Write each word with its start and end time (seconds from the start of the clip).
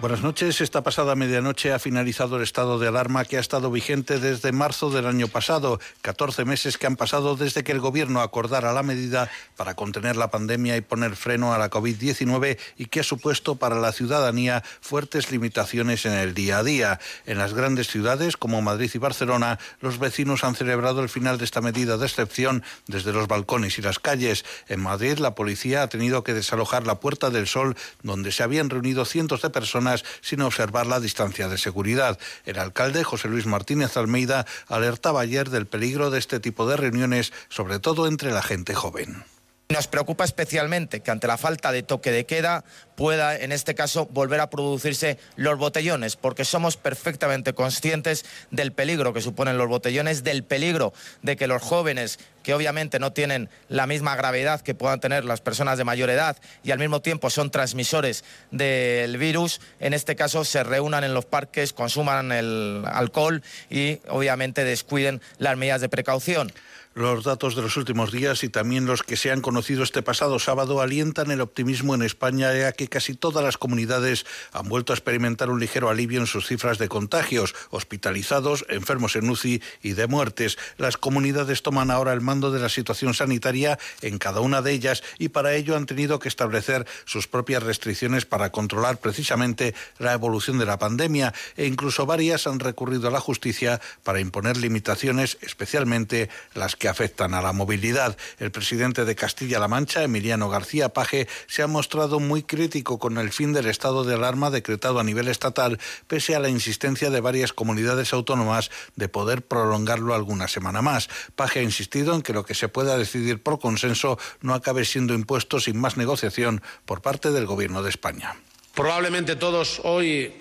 Buenas 0.00 0.22
noches. 0.22 0.60
Esta 0.60 0.84
pasada 0.84 1.16
medianoche 1.16 1.72
ha 1.72 1.80
finalizado 1.80 2.36
el 2.36 2.44
estado 2.44 2.78
de 2.78 2.86
alarma 2.86 3.24
que 3.24 3.36
ha 3.36 3.40
estado 3.40 3.68
vigente 3.68 4.20
desde 4.20 4.52
marzo 4.52 4.90
del 4.90 5.06
año 5.06 5.26
pasado, 5.26 5.80
14 6.02 6.44
meses 6.44 6.78
que 6.78 6.86
han 6.86 6.94
pasado 6.94 7.34
desde 7.34 7.64
que 7.64 7.72
el 7.72 7.80
Gobierno 7.80 8.20
acordara 8.20 8.72
la 8.72 8.84
medida 8.84 9.28
para 9.56 9.74
contener 9.74 10.14
la 10.14 10.30
pandemia 10.30 10.76
y 10.76 10.82
poner 10.82 11.16
freno 11.16 11.52
a 11.52 11.58
la 11.58 11.68
COVID-19 11.68 12.60
y 12.76 12.86
que 12.86 13.00
ha 13.00 13.02
supuesto 13.02 13.56
para 13.56 13.80
la 13.80 13.90
ciudadanía 13.90 14.62
fuertes 14.80 15.32
limitaciones 15.32 16.06
en 16.06 16.12
el 16.12 16.32
día 16.32 16.58
a 16.58 16.62
día. 16.62 17.00
En 17.26 17.38
las 17.38 17.52
grandes 17.52 17.88
ciudades 17.88 18.36
como 18.36 18.62
Madrid 18.62 18.92
y 18.94 18.98
Barcelona, 18.98 19.58
los 19.80 19.98
vecinos 19.98 20.44
han 20.44 20.54
celebrado 20.54 21.02
el 21.02 21.08
final 21.08 21.38
de 21.38 21.44
esta 21.44 21.60
medida 21.60 21.96
de 21.96 22.06
excepción 22.06 22.62
desde 22.86 23.12
los 23.12 23.26
balcones 23.26 23.78
y 23.78 23.82
las 23.82 23.98
calles. 23.98 24.44
En 24.68 24.80
Madrid, 24.80 25.18
la 25.18 25.34
policía 25.34 25.82
ha 25.82 25.88
tenido 25.88 26.22
que 26.22 26.34
desalojar 26.34 26.86
la 26.86 27.00
Puerta 27.00 27.30
del 27.30 27.48
Sol, 27.48 27.76
donde 28.04 28.30
se 28.30 28.44
habían 28.44 28.70
reunido 28.70 29.04
cientos 29.04 29.42
de 29.42 29.50
personas 29.50 29.87
sin 30.20 30.42
observar 30.42 30.86
la 30.86 31.00
distancia 31.00 31.48
de 31.48 31.58
seguridad. 31.58 32.18
El 32.44 32.58
alcalde 32.58 33.04
José 33.04 33.28
Luis 33.28 33.46
Martínez 33.46 33.96
Almeida 33.96 34.46
alertaba 34.66 35.20
ayer 35.20 35.50
del 35.50 35.66
peligro 35.66 36.10
de 36.10 36.18
este 36.18 36.40
tipo 36.40 36.68
de 36.68 36.76
reuniones, 36.76 37.32
sobre 37.48 37.78
todo 37.78 38.06
entre 38.06 38.32
la 38.32 38.42
gente 38.42 38.74
joven. 38.74 39.24
Nos 39.70 39.86
preocupa 39.86 40.24
especialmente 40.24 41.00
que 41.00 41.10
ante 41.10 41.26
la 41.26 41.36
falta 41.36 41.72
de 41.72 41.82
toque 41.82 42.10
de 42.10 42.24
queda 42.24 42.64
pueda, 42.96 43.36
en 43.36 43.52
este 43.52 43.74
caso, 43.74 44.06
volver 44.06 44.40
a 44.40 44.48
producirse 44.48 45.18
los 45.36 45.58
botellones, 45.58 46.16
porque 46.16 46.46
somos 46.46 46.78
perfectamente 46.78 47.52
conscientes 47.52 48.24
del 48.50 48.72
peligro 48.72 49.12
que 49.12 49.20
suponen 49.20 49.58
los 49.58 49.68
botellones, 49.68 50.24
del 50.24 50.42
peligro 50.42 50.94
de 51.20 51.36
que 51.36 51.46
los 51.46 51.60
jóvenes, 51.60 52.18
que 52.42 52.54
obviamente 52.54 52.98
no 52.98 53.12
tienen 53.12 53.50
la 53.68 53.86
misma 53.86 54.16
gravedad 54.16 54.62
que 54.62 54.74
puedan 54.74 55.00
tener 55.00 55.26
las 55.26 55.42
personas 55.42 55.76
de 55.76 55.84
mayor 55.84 56.08
edad 56.08 56.38
y 56.64 56.70
al 56.70 56.78
mismo 56.78 57.02
tiempo 57.02 57.28
son 57.28 57.50
transmisores 57.50 58.24
del 58.50 59.18
virus, 59.18 59.60
en 59.80 59.92
este 59.92 60.16
caso 60.16 60.46
se 60.46 60.64
reúnan 60.64 61.04
en 61.04 61.12
los 61.12 61.26
parques, 61.26 61.74
consuman 61.74 62.32
el 62.32 62.84
alcohol 62.86 63.42
y 63.68 64.00
obviamente 64.08 64.64
descuiden 64.64 65.20
las 65.36 65.58
medidas 65.58 65.82
de 65.82 65.90
precaución. 65.90 66.54
Los 66.98 67.22
datos 67.22 67.54
de 67.54 67.62
los 67.62 67.76
últimos 67.76 68.10
días 68.10 68.42
y 68.42 68.48
también 68.48 68.84
los 68.84 69.04
que 69.04 69.16
se 69.16 69.30
han 69.30 69.40
conocido 69.40 69.84
este 69.84 70.02
pasado 70.02 70.40
sábado 70.40 70.80
alientan 70.80 71.30
el 71.30 71.40
optimismo 71.40 71.94
en 71.94 72.02
España, 72.02 72.52
ya 72.52 72.72
que 72.72 72.88
casi 72.88 73.14
todas 73.14 73.44
las 73.44 73.56
comunidades 73.56 74.26
han 74.50 74.68
vuelto 74.68 74.92
a 74.92 74.96
experimentar 74.96 75.48
un 75.48 75.60
ligero 75.60 75.90
alivio 75.90 76.18
en 76.18 76.26
sus 76.26 76.48
cifras 76.48 76.76
de 76.78 76.88
contagios, 76.88 77.54
hospitalizados, 77.70 78.66
enfermos 78.68 79.14
en 79.14 79.30
UCI 79.30 79.62
y 79.80 79.92
de 79.92 80.08
muertes. 80.08 80.58
Las 80.76 80.96
comunidades 80.96 81.62
toman 81.62 81.92
ahora 81.92 82.12
el 82.12 82.20
mando 82.20 82.50
de 82.50 82.58
la 82.58 82.68
situación 82.68 83.14
sanitaria 83.14 83.78
en 84.02 84.18
cada 84.18 84.40
una 84.40 84.60
de 84.60 84.72
ellas 84.72 85.04
y 85.20 85.28
para 85.28 85.54
ello 85.54 85.76
han 85.76 85.86
tenido 85.86 86.18
que 86.18 86.26
establecer 86.26 86.84
sus 87.04 87.28
propias 87.28 87.62
restricciones 87.62 88.26
para 88.26 88.50
controlar 88.50 88.98
precisamente 88.98 89.72
la 90.00 90.14
evolución 90.14 90.58
de 90.58 90.66
la 90.66 90.80
pandemia 90.80 91.32
e 91.56 91.66
incluso 91.66 92.06
varias 92.06 92.48
han 92.48 92.58
recurrido 92.58 93.06
a 93.06 93.12
la 93.12 93.20
justicia 93.20 93.80
para 94.02 94.18
imponer 94.18 94.56
limitaciones, 94.56 95.38
especialmente 95.42 96.28
las 96.54 96.74
que 96.74 96.87
afectan 96.88 97.34
a 97.34 97.42
la 97.42 97.52
movilidad. 97.52 98.16
El 98.38 98.50
presidente 98.50 99.04
de 99.04 99.14
Castilla-La 99.14 99.68
Mancha, 99.68 100.02
Emiliano 100.02 100.48
García 100.48 100.90
Paje, 100.90 101.28
se 101.46 101.62
ha 101.62 101.66
mostrado 101.66 102.20
muy 102.20 102.42
crítico 102.42 102.98
con 102.98 103.18
el 103.18 103.30
fin 103.30 103.52
del 103.52 103.66
estado 103.66 104.04
de 104.04 104.14
alarma 104.14 104.50
decretado 104.50 105.00
a 105.00 105.04
nivel 105.04 105.28
estatal, 105.28 105.78
pese 106.06 106.34
a 106.34 106.40
la 106.40 106.48
insistencia 106.48 107.10
de 107.10 107.20
varias 107.20 107.52
comunidades 107.52 108.12
autónomas 108.12 108.70
de 108.96 109.08
poder 109.08 109.42
prolongarlo 109.42 110.14
alguna 110.14 110.48
semana 110.48 110.82
más. 110.82 111.08
Paje 111.36 111.60
ha 111.60 111.62
insistido 111.62 112.14
en 112.14 112.22
que 112.22 112.32
lo 112.32 112.44
que 112.44 112.54
se 112.54 112.68
pueda 112.68 112.96
decidir 112.96 113.42
por 113.42 113.58
consenso 113.58 114.18
no 114.40 114.54
acabe 114.54 114.84
siendo 114.84 115.14
impuesto 115.14 115.60
sin 115.60 115.78
más 115.78 115.96
negociación 115.96 116.62
por 116.84 117.02
parte 117.02 117.30
del 117.30 117.46
Gobierno 117.46 117.82
de 117.82 117.90
España. 117.90 118.36
Probablemente 118.74 119.36
todos 119.36 119.80
hoy 119.84 120.32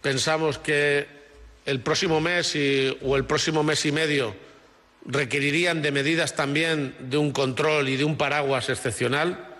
pensamos 0.00 0.58
que 0.58 1.06
el 1.66 1.80
próximo 1.80 2.20
mes 2.20 2.54
o 3.02 3.16
el 3.16 3.24
próximo 3.24 3.62
mes 3.62 3.84
y 3.84 3.92
medio 3.92 4.45
requerirían 5.06 5.82
de 5.82 5.92
medidas 5.92 6.34
también 6.34 6.94
de 6.98 7.16
un 7.16 7.32
control 7.32 7.88
y 7.88 7.96
de 7.96 8.04
un 8.04 8.16
paraguas 8.16 8.68
excepcional, 8.68 9.54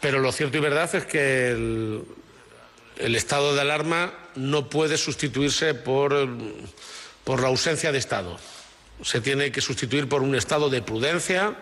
pero 0.00 0.18
lo 0.18 0.32
cierto 0.32 0.58
y 0.58 0.60
verdad 0.60 0.94
es 0.94 1.04
que 1.04 1.50
el, 1.50 3.14
estado 3.14 3.54
de 3.54 3.60
alarma 3.60 4.12
no 4.34 4.68
puede 4.68 4.96
sustituirse 4.98 5.74
por, 5.74 6.28
por 7.24 7.40
la 7.40 7.48
ausencia 7.48 7.92
de 7.92 7.98
Estado. 7.98 8.38
Se 9.02 9.20
tiene 9.20 9.50
que 9.50 9.60
sustituir 9.60 10.08
por 10.08 10.22
un 10.22 10.34
estado 10.34 10.68
de 10.68 10.82
prudencia, 10.82 11.56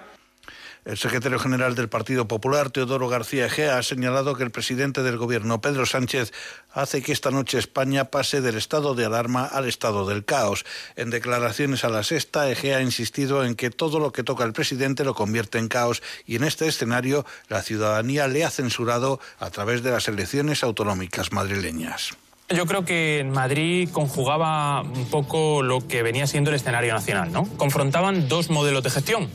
el 0.84 0.96
secretario 0.96 1.38
general 1.38 1.74
del 1.74 1.88
Partido 1.88 2.28
Popular, 2.28 2.70
Teodoro 2.70 3.08
García 3.08 3.46
Egea, 3.46 3.78
ha 3.78 3.82
señalado 3.82 4.34
que 4.34 4.44
el 4.44 4.50
presidente 4.50 5.02
del 5.02 5.16
Gobierno, 5.16 5.60
Pedro 5.60 5.86
Sánchez, 5.86 6.32
hace 6.72 7.02
que 7.02 7.12
esta 7.12 7.30
noche 7.30 7.58
España 7.58 8.06
pase 8.06 8.40
del 8.40 8.56
estado 8.56 8.94
de 8.94 9.04
alarma 9.04 9.44
al 9.44 9.66
estado 9.66 10.06
del 10.06 10.24
caos. 10.24 10.64
En 10.96 11.10
declaraciones 11.10 11.84
a 11.84 11.88
la 11.88 12.02
sexta, 12.02 12.50
Egea 12.50 12.78
ha 12.78 12.82
insistido 12.82 13.44
en 13.44 13.54
que 13.54 13.70
todo 13.70 13.98
lo 13.98 14.12
que 14.12 14.24
toca 14.24 14.44
el 14.44 14.52
presidente 14.52 15.04
lo 15.04 15.14
convierte 15.14 15.58
en 15.58 15.68
caos 15.68 16.02
y 16.26 16.36
en 16.36 16.44
este 16.44 16.68
escenario 16.68 17.24
la 17.48 17.62
ciudadanía 17.62 18.28
le 18.28 18.44
ha 18.44 18.50
censurado 18.50 19.20
a 19.38 19.50
través 19.50 19.82
de 19.82 19.90
las 19.90 20.08
elecciones 20.08 20.62
autonómicas 20.62 21.32
madrileñas. 21.32 22.16
Yo 22.50 22.64
creo 22.64 22.82
que 22.82 23.18
en 23.18 23.28
Madrid 23.28 23.90
conjugaba 23.92 24.80
un 24.80 25.04
poco 25.10 25.62
lo 25.62 25.86
que 25.86 26.02
venía 26.02 26.26
siendo 26.26 26.48
el 26.48 26.56
escenario 26.56 26.94
nacional, 26.94 27.30
¿no? 27.30 27.46
Confrontaban 27.58 28.26
dos 28.26 28.48
modelos 28.48 28.82
de 28.82 28.88
gestión. 28.88 29.28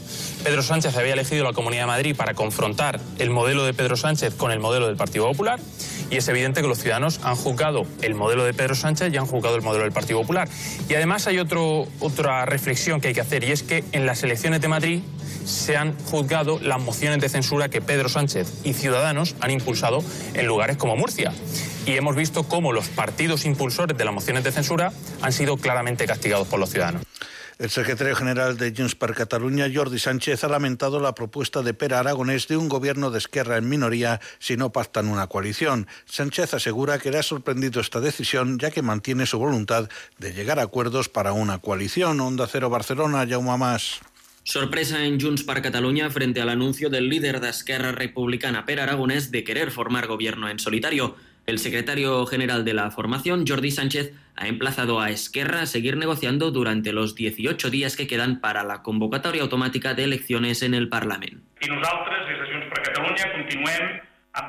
Pedro 0.44 0.64
Sánchez 0.64 0.98
había 0.98 1.14
elegido 1.14 1.44
la 1.44 1.54
Comunidad 1.54 1.84
de 1.84 1.88
Madrid 1.88 2.16
para 2.16 2.34
confrontar 2.34 3.00
el 3.20 3.30
modelo 3.30 3.66
de 3.66 3.76
Pedro 3.76 3.98
Sánchez 3.98 4.34
con 4.34 4.52
el 4.52 4.60
modelo 4.60 4.88
del 4.88 4.96
Partido 4.96 5.28
Popular 5.28 5.60
y 6.10 6.18
es 6.18 6.28
evidente 6.28 6.62
que 6.62 6.68
los 6.68 6.80
ciudadanos 6.80 7.20
han 7.24 7.36
juzgado 7.36 7.84
el 8.02 8.16
modelo 8.16 8.44
de 8.46 8.54
Pedro 8.54 8.76
Sánchez 8.76 9.14
y 9.14 9.18
han 9.18 9.26
juzgado 9.26 9.56
el 9.56 9.62
modelo 9.62 9.84
del 9.84 9.94
Partido 9.94 10.22
Popular. 10.22 10.48
Y 10.90 10.96
además 10.96 11.28
hay 11.28 11.40
otra 11.40 12.46
reflexión 12.46 13.02
que 13.02 13.10
hay 13.10 13.14
que 13.14 13.22
hacer 13.22 13.44
y 13.44 13.52
es 13.52 13.64
que 13.64 13.84
en 13.92 14.06
las 14.06 14.24
elecciones 14.24 14.62
de 14.62 14.68
Madrid 14.68 15.02
se 15.46 15.76
han 15.76 15.98
juzgado 16.06 16.60
las 16.60 16.82
mociones 16.82 17.20
de 17.20 17.30
censura 17.30 17.70
que 17.70 17.82
Pedro 17.82 18.10
Sánchez 18.10 18.62
y 18.64 18.74
Ciudadanos 18.74 19.36
han 19.42 19.52
impulsado 19.52 20.04
en 20.34 20.46
lugares 20.46 20.78
como 20.78 20.96
Murcia 20.96 21.34
y 21.86 21.94
hemos 21.94 22.16
visto 22.16 22.44
cómo 22.44 22.72
los 22.72 22.88
partidos 22.88 23.46
impulsores 23.46 23.98
de 23.98 24.06
las 24.06 24.14
mociones 24.14 24.44
de 24.44 24.52
censura 24.52 24.94
han 25.22 25.34
sido 25.34 25.58
claramente 25.58 26.06
castigados 26.06 26.48
por 26.48 26.60
los 26.60 26.70
ciudadanos. 26.70 27.04
El 27.60 27.70
secretario 27.70 28.16
general 28.16 28.58
de 28.58 28.74
Junts 28.76 28.96
per 28.96 29.14
Catalunya, 29.14 29.70
Jordi 29.74 30.00
Sánchez, 30.00 30.44
ha 30.44 30.48
lamentado 30.48 31.00
la 31.00 31.14
propuesta 31.14 31.62
de 31.62 31.74
Pera 31.74 32.00
Aragonés 32.00 32.48
de 32.48 32.58
un 32.58 32.68
gobierno 32.68 33.12
de 33.12 33.20
izquierda 33.20 33.58
en 33.58 33.70
minoría 33.70 34.20
si 34.40 34.58
no 34.58 34.72
pactan 34.72 35.08
una 35.08 35.28
coalición. 35.28 35.88
Sánchez 36.06 36.56
asegura 36.56 36.98
que 36.98 37.12
le 37.12 37.20
ha 37.20 37.24
sorprendido 37.24 37.80
esta 37.80 38.00
decisión 38.00 38.58
ya 38.58 38.72
que 38.72 38.82
mantiene 38.82 39.28
su 39.28 39.38
voluntad 39.38 39.88
de 40.18 40.34
llegar 40.34 40.60
a 40.60 40.64
acuerdos 40.64 41.10
para 41.10 41.34
una 41.34 41.60
coalición. 41.60 42.20
Onda 42.22 42.48
Cero 42.48 42.70
Barcelona, 42.72 43.28
Jaume 43.30 43.56
Más. 43.58 44.00
Sorpresa 44.44 45.06
en 45.06 45.22
Junts 45.22 45.44
per 45.44 45.62
Catalunya 45.62 46.10
frente 46.10 46.42
al 46.42 46.50
anuncio 46.50 46.90
del 46.90 47.08
líder 47.08 47.40
de 47.40 47.50
Esquerra 47.50 47.92
Republicana, 47.92 48.66
Per 48.66 48.82
Aragonés, 48.82 49.32
de 49.32 49.44
querer 49.44 49.72
formar 49.72 50.08
gobierno 50.08 50.50
en 50.50 50.60
solitario. 50.60 51.16
El 51.46 51.60
secretario 51.60 52.26
general 52.26 52.66
de 52.66 52.74
la 52.74 52.90
formación, 52.92 53.46
Jordi 53.48 53.72
Sánchez, 53.72 54.12
ha 54.36 54.48
emplazado 54.48 55.00
a 55.00 55.10
Esquerra 55.10 55.62
a 55.62 55.66
seguir 55.66 55.98
negociando 55.98 56.52
durante 56.52 56.92
los 56.92 57.16
18 57.16 57.70
días 57.70 57.96
que 57.96 58.08
quedan 58.08 58.40
para 58.40 58.64
la 58.64 58.82
convocatoria 58.82 59.42
automática 59.42 59.94
de 59.94 60.04
elecciones 60.04 60.62
en 60.64 60.74
el 60.74 60.90
Parlamento. 60.90 61.40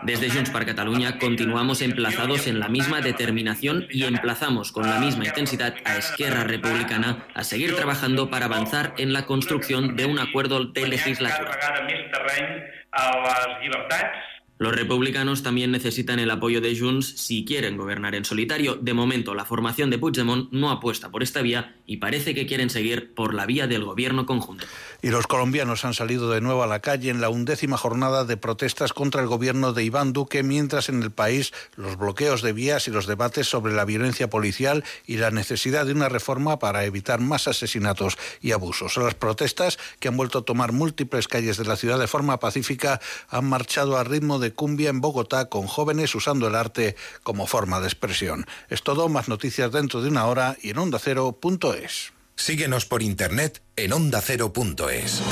Desde 0.03 0.31
Junts 0.31 0.49
per 0.49 0.65
Catalunya 0.65 1.19
continuamos 1.19 1.83
emplazados 1.83 2.47
en 2.47 2.59
la 2.59 2.69
misma 2.69 3.03
determinación 3.03 3.87
y 3.91 4.05
emplazamos 4.05 4.73
con 4.73 4.89
la 4.89 4.99
misma 4.99 5.27
intensidad 5.27 5.75
a 5.85 5.99
Esquerra 5.99 6.45
Republicana 6.45 7.27
a 7.35 7.45
seguir 7.45 7.77
trabajando 7.77 8.31
para 8.31 8.47
avanzar 8.47 8.95
en 8.97 9.13
la 9.13 9.27
construcción 9.27 9.95
de 9.95 10.07
un 10.07 10.19
acuerdo 10.19 10.65
de 10.65 10.89
legislatura. 10.89 11.51
Los 14.57 14.73
republicanos 14.73 15.43
también 15.43 15.73
necesitan 15.73 16.21
el 16.21 16.31
apoyo 16.31 16.61
de 16.61 16.79
Junts 16.79 17.15
si 17.17 17.45
quieren 17.45 17.77
gobernar 17.77 18.15
en 18.15 18.25
solitario. 18.25 18.77
De 18.77 18.95
momento, 18.95 19.35
la 19.35 19.45
formación 19.45 19.91
de 19.91 19.99
Puigdemont 19.99 20.53
no 20.53 20.71
apuesta 20.71 21.11
por 21.11 21.25
esta 21.25 21.43
vía 21.43 21.75
y 21.87 21.97
parece 21.97 22.37
que 22.37 22.47
quieren 22.47 22.71
seguir 22.71 23.15
por 23.15 23.35
la 23.35 23.47
vía 23.47 23.67
del 23.67 23.85
gobierno 23.85 24.27
conjunto. 24.27 24.65
Y 25.03 25.09
los 25.09 25.27
colombianos 25.27 25.85
han 25.85 25.93
salido 25.93 26.31
de 26.31 26.41
nuevo 26.41 26.63
a 26.63 26.69
la 26.69 26.79
calle 26.79 27.11
en 27.11 27.21
la 27.21 27.31
undécima 27.31 27.77
jornada 27.77 28.25
de 28.25 28.37
protestas 28.37 28.93
contra 28.93 29.21
el 29.21 29.27
gobierno 29.27 29.73
de 29.73 29.83
Iván 29.83 30.13
Duque, 30.13 30.45
mientras 30.45 30.89
en 30.89 31.03
el 31.03 31.11
país 31.11 31.53
los 31.75 31.97
bloqueos 31.97 32.41
de 32.41 32.53
vías 32.53 32.87
y 32.87 32.93
los 32.93 33.09
debates 33.09 33.49
sobre 33.49 33.75
la 33.75 33.85
violencia 33.85 34.31
policial 34.31 34.85
y 35.05 35.17
la 35.17 35.33
necesidad 35.33 35.85
de 35.85 35.93
una 35.93 36.09
reforma 36.09 36.61
para 36.61 36.85
evitar 36.85 37.19
más 37.21 37.49
asesinatos 37.49 38.17
y 38.41 38.53
abusos. 38.53 38.97
Las 38.99 39.15
protestas, 39.15 39.79
que 39.99 40.09
han 40.09 40.17
vuelto 40.17 40.39
a 40.39 40.45
tomar 40.45 40.71
múltiples 40.71 41.27
calles 41.27 41.57
de 41.57 41.65
la 41.65 41.77
ciudad 41.77 41.99
de 41.99 42.07
forma 42.07 42.39
pacífica, 42.39 43.01
han 43.29 43.47
marchado 43.47 43.97
a 43.97 44.05
ritmo 44.05 44.39
de 44.39 44.44
cumbia 44.53 44.91
en 44.91 45.01
Bogotá 45.01 45.49
con 45.49 45.67
jóvenes 45.67 46.15
usando 46.15 46.49
el 46.49 46.55
arte 46.55 46.97
como 47.23 47.47
forma 47.47 47.81
de 47.81 47.87
expresión. 47.87 48.47
Es 48.69 48.83
todo, 48.83 49.09
más 49.09 49.29
noticias 49.29 49.73
dentro 49.73 50.03
de 50.03 50.09
una 50.09 50.27
hora 50.27 50.57
y 50.63 50.71
en 50.71 50.79
ondacero.es. 50.79 52.13
Síguenos 52.37 52.85
por 52.85 53.03
internet 53.03 53.63
en 53.77 53.93
ondacero.es. 53.93 55.23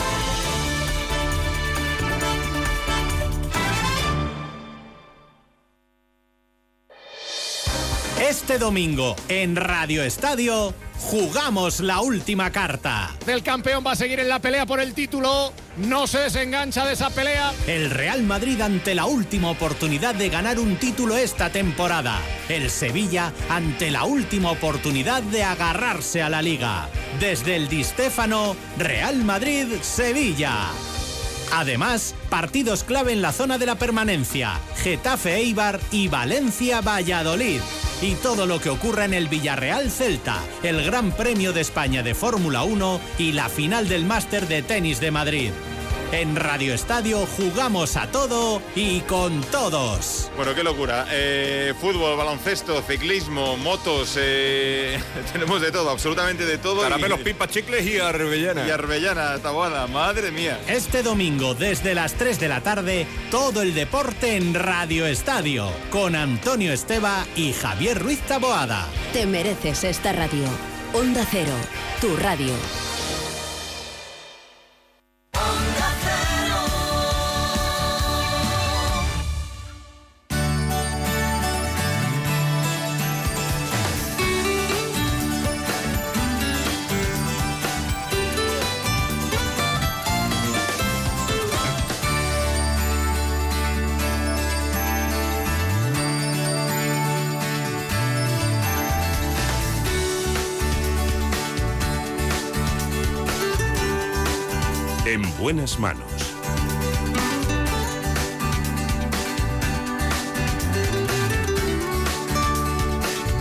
Este 8.20 8.58
domingo 8.58 9.16
en 9.28 9.56
Radio 9.56 10.04
Estadio 10.04 10.72
jugamos 11.02 11.80
la 11.80 12.00
última 12.00 12.50
carta. 12.50 13.10
El 13.26 13.42
campeón 13.42 13.84
va 13.86 13.92
a 13.92 13.96
seguir 13.96 14.20
en 14.20 14.28
la 14.28 14.40
pelea 14.40 14.66
por 14.66 14.80
el 14.80 14.94
título. 14.94 15.52
No 15.76 16.06
se 16.06 16.18
desengancha 16.18 16.84
de 16.84 16.94
esa 16.94 17.10
pelea. 17.10 17.52
El 17.66 17.90
Real 17.90 18.22
Madrid 18.22 18.60
ante 18.60 18.94
la 18.94 19.06
última 19.06 19.50
oportunidad 19.50 20.14
de 20.14 20.28
ganar 20.28 20.58
un 20.58 20.76
título 20.76 21.16
esta 21.16 21.50
temporada. 21.50 22.18
El 22.48 22.70
Sevilla 22.70 23.32
ante 23.48 23.90
la 23.90 24.04
última 24.04 24.50
oportunidad 24.50 25.22
de 25.22 25.44
agarrarse 25.44 26.22
a 26.22 26.28
la 26.28 26.42
liga. 26.42 26.88
Desde 27.20 27.56
el 27.56 27.68
Di 27.68 27.84
Stéfano, 27.84 28.56
Real 28.78 29.24
Madrid-Sevilla. 29.24 30.70
Además, 31.52 32.14
partidos 32.30 32.82
clave 32.82 33.12
en 33.12 33.20
la 33.20 33.30
zona 33.30 33.58
de 33.58 33.66
la 33.66 33.74
permanencia, 33.74 34.58
Getafe 34.78 35.36
Eibar 35.36 35.78
y 35.90 36.08
Valencia 36.08 36.80
Valladolid. 36.80 37.60
Y 38.00 38.14
todo 38.14 38.46
lo 38.46 38.58
que 38.58 38.70
ocurra 38.70 39.04
en 39.04 39.12
el 39.12 39.28
Villarreal 39.28 39.90
Celta, 39.90 40.38
el 40.62 40.82
Gran 40.82 41.12
Premio 41.12 41.52
de 41.52 41.60
España 41.60 42.02
de 42.02 42.14
Fórmula 42.14 42.64
1 42.64 43.00
y 43.18 43.32
la 43.32 43.50
final 43.50 43.86
del 43.86 44.06
Máster 44.06 44.48
de 44.48 44.62
Tenis 44.62 44.98
de 44.98 45.10
Madrid. 45.10 45.50
En 46.12 46.36
Radio 46.36 46.74
Estadio 46.74 47.24
jugamos 47.24 47.96
a 47.96 48.06
todo 48.06 48.60
y 48.76 49.00
con 49.00 49.40
todos. 49.44 50.30
Bueno, 50.36 50.54
qué 50.54 50.62
locura. 50.62 51.06
Eh, 51.10 51.72
fútbol, 51.80 52.18
baloncesto, 52.18 52.82
ciclismo, 52.82 53.56
motos, 53.56 54.18
eh, 54.20 55.00
tenemos 55.32 55.62
de 55.62 55.72
todo, 55.72 55.88
absolutamente 55.88 56.44
de 56.44 56.58
todo. 56.58 56.82
Caramelos, 56.82 57.20
pipas, 57.20 57.48
chicles 57.48 57.86
y 57.86 57.98
arbellana. 57.98 58.66
Y 58.66 58.70
arbellana, 58.70 59.38
tabuada, 59.38 59.86
madre 59.86 60.30
mía. 60.30 60.60
Este 60.68 61.02
domingo, 61.02 61.54
desde 61.54 61.94
las 61.94 62.12
3 62.12 62.38
de 62.38 62.48
la 62.48 62.60
tarde, 62.60 63.06
todo 63.30 63.62
el 63.62 63.72
deporte 63.72 64.36
en 64.36 64.52
Radio 64.52 65.06
Estadio, 65.06 65.70
con 65.88 66.14
Antonio 66.14 66.74
Esteba 66.74 67.24
y 67.36 67.54
Javier 67.54 67.98
Ruiz 67.98 68.20
Taboada. 68.20 68.86
Te 69.14 69.24
mereces 69.24 69.82
esta 69.84 70.12
radio. 70.12 70.44
Onda 70.92 71.26
Cero, 71.30 71.54
tu 72.02 72.14
radio. 72.18 72.52
Buenas 105.52 105.78
manos. 105.78 106.06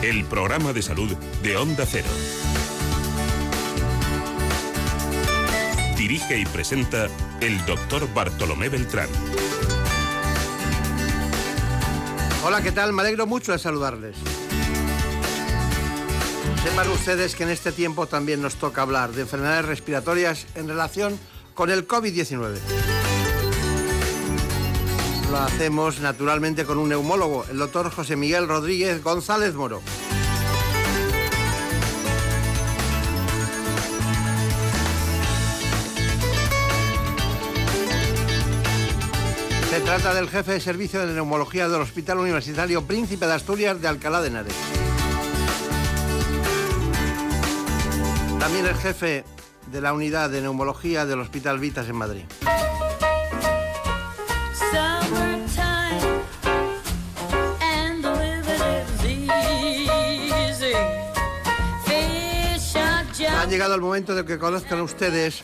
El 0.04 0.26
programa 0.26 0.74
de 0.74 0.82
salud 0.82 1.10
de 1.42 1.56
Onda 1.56 1.86
Cero. 1.86 2.10
Dirige 5.96 6.38
y 6.38 6.46
presenta 6.48 7.08
el 7.40 7.66
doctor 7.66 8.14
Bartolomé 8.14 8.68
Beltrán. 8.68 9.08
Hola, 12.44 12.62
¿qué 12.62 12.74
tal? 12.74 12.92
Me 12.92 13.04
alegro 13.04 13.26
mucho 13.26 13.54
de 13.54 13.60
saludarles. 13.60 14.18
Sepan 16.62 16.90
ustedes 16.90 17.36
que 17.36 17.44
en 17.44 17.52
este 17.52 17.72
tiempo 17.72 18.06
también 18.08 18.42
nos 18.42 18.56
toca 18.56 18.82
hablar 18.82 19.14
de 19.14 19.22
enfermedades 19.22 19.64
respiratorias 19.64 20.46
en 20.56 20.68
relación 20.68 21.18
con 21.54 21.70
el 21.70 21.88
COVID-19. 21.88 22.58
Lo 25.32 25.38
hacemos 25.38 26.00
naturalmente 26.02 26.66
con 26.66 26.78
un 26.78 26.90
neumólogo, 26.90 27.46
el 27.50 27.58
doctor 27.58 27.90
José 27.90 28.16
Miguel 28.16 28.48
Rodríguez 28.48 29.02
González 29.04 29.54
Moro. 29.54 29.82
Se 39.70 39.80
trata 39.80 40.14
del 40.14 40.28
jefe 40.28 40.52
de 40.52 40.60
servicio 40.60 41.08
de 41.08 41.14
neumología 41.14 41.70
del 41.70 41.80
Hospital 41.80 42.20
Universitario 42.20 42.86
Príncipe 42.86 43.26
de 43.26 43.34
Asturias 43.34 43.82
de 43.82 43.88
Alcalá 43.88 44.22
de 44.22 44.28
Henares. 44.28 44.54
También 48.38 48.66
el 48.66 48.76
jefe 48.76 49.24
de 49.72 49.82
la 49.82 49.94
unidad 49.94 50.30
de 50.30 50.42
neumología 50.42 51.06
del 51.06 51.20
Hospital 51.20 51.60
Vitas 51.60 51.88
en 51.88 51.96
Madrid. 51.96 52.24
Ha 63.30 63.46
llegado 63.46 63.76
el 63.76 63.82
momento 63.82 64.14
de 64.14 64.26
que 64.26 64.38
conozcan 64.38 64.82
ustedes, 64.82 65.44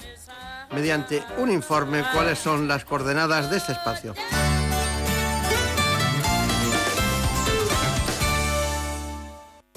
mediante 0.71 1.23
un 1.37 1.51
informe, 1.51 2.03
cuáles 2.13 2.37
son 2.37 2.67
las 2.67 2.85
coordenadas 2.85 3.49
de 3.49 3.57
este 3.57 3.71
espacio. 3.71 4.13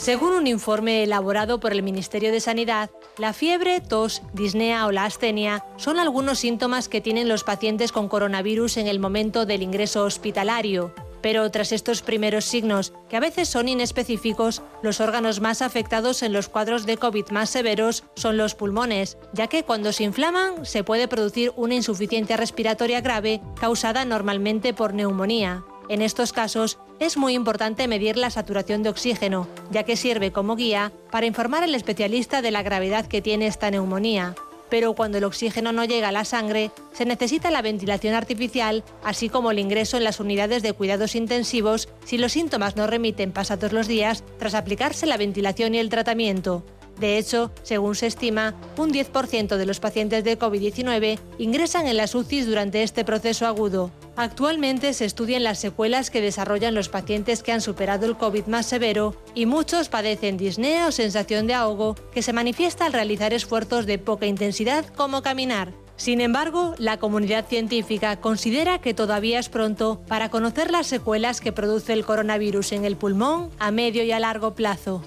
Según 0.00 0.32
un 0.32 0.46
informe 0.46 1.02
elaborado 1.02 1.60
por 1.60 1.72
el 1.72 1.82
Ministerio 1.82 2.32
de 2.32 2.40
Sanidad, 2.40 2.88
la 3.18 3.34
fiebre, 3.34 3.82
tos, 3.82 4.22
disnea 4.32 4.86
o 4.86 4.92
la 4.92 5.04
astenia 5.04 5.62
son 5.76 5.98
algunos 5.98 6.38
síntomas 6.38 6.88
que 6.88 7.02
tienen 7.02 7.28
los 7.28 7.44
pacientes 7.44 7.92
con 7.92 8.08
coronavirus 8.08 8.78
en 8.78 8.86
el 8.86 8.98
momento 8.98 9.44
del 9.44 9.62
ingreso 9.62 10.04
hospitalario. 10.04 10.94
Pero 11.20 11.50
tras 11.50 11.70
estos 11.70 12.00
primeros 12.00 12.46
signos, 12.46 12.94
que 13.10 13.18
a 13.18 13.20
veces 13.20 13.50
son 13.50 13.68
inespecíficos, 13.68 14.62
los 14.82 15.02
órganos 15.02 15.40
más 15.40 15.60
afectados 15.60 16.22
en 16.22 16.32
los 16.32 16.48
cuadros 16.48 16.86
de 16.86 16.96
COVID 16.96 17.28
más 17.28 17.50
severos 17.50 18.04
son 18.14 18.38
los 18.38 18.54
pulmones, 18.54 19.18
ya 19.34 19.48
que 19.48 19.64
cuando 19.64 19.92
se 19.92 20.04
inflaman 20.04 20.64
se 20.64 20.82
puede 20.82 21.08
producir 21.08 21.52
una 21.56 21.74
insuficiencia 21.74 22.38
respiratoria 22.38 23.02
grave 23.02 23.42
causada 23.60 24.06
normalmente 24.06 24.72
por 24.72 24.94
neumonía. 24.94 25.62
En 25.90 26.02
estos 26.02 26.32
casos, 26.32 26.78
es 27.00 27.16
muy 27.16 27.34
importante 27.34 27.88
medir 27.88 28.16
la 28.16 28.30
saturación 28.30 28.84
de 28.84 28.90
oxígeno, 28.90 29.48
ya 29.72 29.82
que 29.82 29.96
sirve 29.96 30.30
como 30.30 30.54
guía 30.54 30.92
para 31.10 31.26
informar 31.26 31.64
al 31.64 31.74
especialista 31.74 32.42
de 32.42 32.52
la 32.52 32.62
gravedad 32.62 33.06
que 33.06 33.20
tiene 33.20 33.48
esta 33.48 33.72
neumonía. 33.72 34.36
Pero 34.68 34.94
cuando 34.94 35.18
el 35.18 35.24
oxígeno 35.24 35.72
no 35.72 35.84
llega 35.84 36.10
a 36.10 36.12
la 36.12 36.24
sangre, 36.24 36.70
se 36.92 37.06
necesita 37.06 37.50
la 37.50 37.60
ventilación 37.60 38.14
artificial, 38.14 38.84
así 39.02 39.28
como 39.28 39.50
el 39.50 39.58
ingreso 39.58 39.96
en 39.96 40.04
las 40.04 40.20
unidades 40.20 40.62
de 40.62 40.74
cuidados 40.74 41.16
intensivos 41.16 41.88
si 42.04 42.18
los 42.18 42.30
síntomas 42.30 42.76
no 42.76 42.86
remiten 42.86 43.32
pasados 43.32 43.72
los 43.72 43.88
días 43.88 44.22
tras 44.38 44.54
aplicarse 44.54 45.06
la 45.06 45.16
ventilación 45.16 45.74
y 45.74 45.78
el 45.78 45.88
tratamiento. 45.88 46.62
De 47.00 47.16
hecho, 47.16 47.50
según 47.62 47.94
se 47.94 48.06
estima, 48.06 48.54
un 48.76 48.92
10% 48.92 49.56
de 49.56 49.64
los 49.64 49.80
pacientes 49.80 50.22
de 50.22 50.38
COVID-19 50.38 51.18
ingresan 51.38 51.86
en 51.86 51.96
las 51.96 52.14
UCIs 52.14 52.46
durante 52.46 52.82
este 52.82 53.06
proceso 53.06 53.46
agudo. 53.46 53.90
Actualmente 54.16 54.92
se 54.92 55.06
estudian 55.06 55.42
las 55.42 55.58
secuelas 55.58 56.10
que 56.10 56.20
desarrollan 56.20 56.74
los 56.74 56.90
pacientes 56.90 57.42
que 57.42 57.52
han 57.52 57.62
superado 57.62 58.04
el 58.04 58.18
COVID 58.18 58.46
más 58.46 58.66
severo 58.66 59.14
y 59.34 59.46
muchos 59.46 59.88
padecen 59.88 60.36
disnea 60.36 60.88
o 60.88 60.92
sensación 60.92 61.46
de 61.46 61.54
ahogo 61.54 61.94
que 62.12 62.20
se 62.20 62.34
manifiesta 62.34 62.84
al 62.84 62.92
realizar 62.92 63.32
esfuerzos 63.32 63.86
de 63.86 63.98
poca 63.98 64.26
intensidad 64.26 64.84
como 64.84 65.22
caminar. 65.22 65.72
Sin 65.96 66.20
embargo, 66.20 66.74
la 66.76 66.98
comunidad 66.98 67.46
científica 67.46 68.20
considera 68.20 68.80
que 68.82 68.92
todavía 68.92 69.38
es 69.38 69.48
pronto 69.48 70.02
para 70.06 70.28
conocer 70.28 70.70
las 70.70 70.86
secuelas 70.86 71.40
que 71.40 71.52
produce 71.52 71.94
el 71.94 72.04
coronavirus 72.04 72.72
en 72.72 72.84
el 72.84 72.96
pulmón 72.96 73.50
a 73.58 73.70
medio 73.70 74.04
y 74.04 74.12
a 74.12 74.20
largo 74.20 74.54
plazo. 74.54 75.02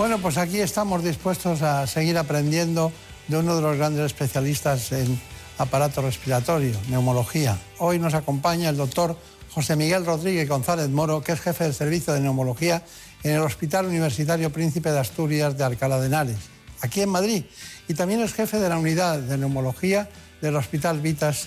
Bueno, 0.00 0.16
pues 0.16 0.38
aquí 0.38 0.60
estamos 0.60 1.04
dispuestos 1.04 1.60
a 1.60 1.86
seguir 1.86 2.16
aprendiendo 2.16 2.90
de 3.28 3.36
uno 3.36 3.54
de 3.54 3.60
los 3.60 3.76
grandes 3.76 4.06
especialistas 4.06 4.92
en 4.92 5.20
aparato 5.58 6.00
respiratorio, 6.00 6.74
neumología. 6.88 7.58
Hoy 7.76 7.98
nos 7.98 8.14
acompaña 8.14 8.70
el 8.70 8.78
doctor 8.78 9.14
José 9.52 9.76
Miguel 9.76 10.06
Rodríguez 10.06 10.48
González 10.48 10.88
Moro, 10.88 11.20
que 11.22 11.32
es 11.32 11.40
jefe 11.42 11.64
del 11.64 11.74
servicio 11.74 12.14
de 12.14 12.20
neumología 12.20 12.82
en 13.22 13.32
el 13.32 13.42
Hospital 13.42 13.84
Universitario 13.84 14.50
Príncipe 14.50 14.90
de 14.90 15.00
Asturias 15.00 15.58
de 15.58 15.64
Alcalá 15.64 16.00
de 16.00 16.06
Henares, 16.06 16.38
aquí 16.80 17.02
en 17.02 17.10
Madrid. 17.10 17.44
Y 17.86 17.92
también 17.92 18.22
es 18.22 18.32
jefe 18.32 18.58
de 18.58 18.70
la 18.70 18.78
unidad 18.78 19.18
de 19.18 19.36
neumología 19.36 20.08
del 20.40 20.56
Hospital 20.56 21.00
Vitas 21.00 21.46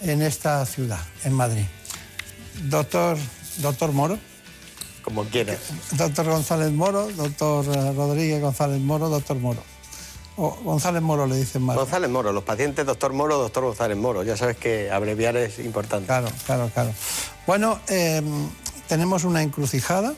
en 0.00 0.22
esta 0.22 0.64
ciudad, 0.64 1.00
en 1.24 1.34
Madrid. 1.34 1.66
Doctor, 2.62 3.18
doctor 3.58 3.92
Moro. 3.92 4.18
Como 5.10 5.24
quieras. 5.24 5.58
Doctor 5.90 6.26
González 6.26 6.70
Moro, 6.70 7.10
doctor 7.10 7.66
Rodríguez 7.96 8.40
González 8.40 8.80
Moro, 8.80 9.08
doctor 9.08 9.36
Moro. 9.38 9.60
O 10.36 10.56
González 10.62 11.02
Moro 11.02 11.26
le 11.26 11.34
dicen 11.34 11.62
más. 11.62 11.74
González 11.74 12.08
Moro, 12.08 12.32
los 12.32 12.44
pacientes 12.44 12.86
doctor 12.86 13.12
Moro, 13.12 13.36
doctor 13.36 13.64
González 13.64 13.96
Moro. 13.96 14.22
Ya 14.22 14.36
sabes 14.36 14.56
que 14.56 14.88
abreviar 14.88 15.36
es 15.36 15.58
importante. 15.58 16.06
Claro, 16.06 16.28
claro, 16.46 16.70
claro. 16.72 16.92
Bueno, 17.44 17.80
eh, 17.88 18.22
tenemos 18.86 19.24
una 19.24 19.42
encrucijada. 19.42 20.14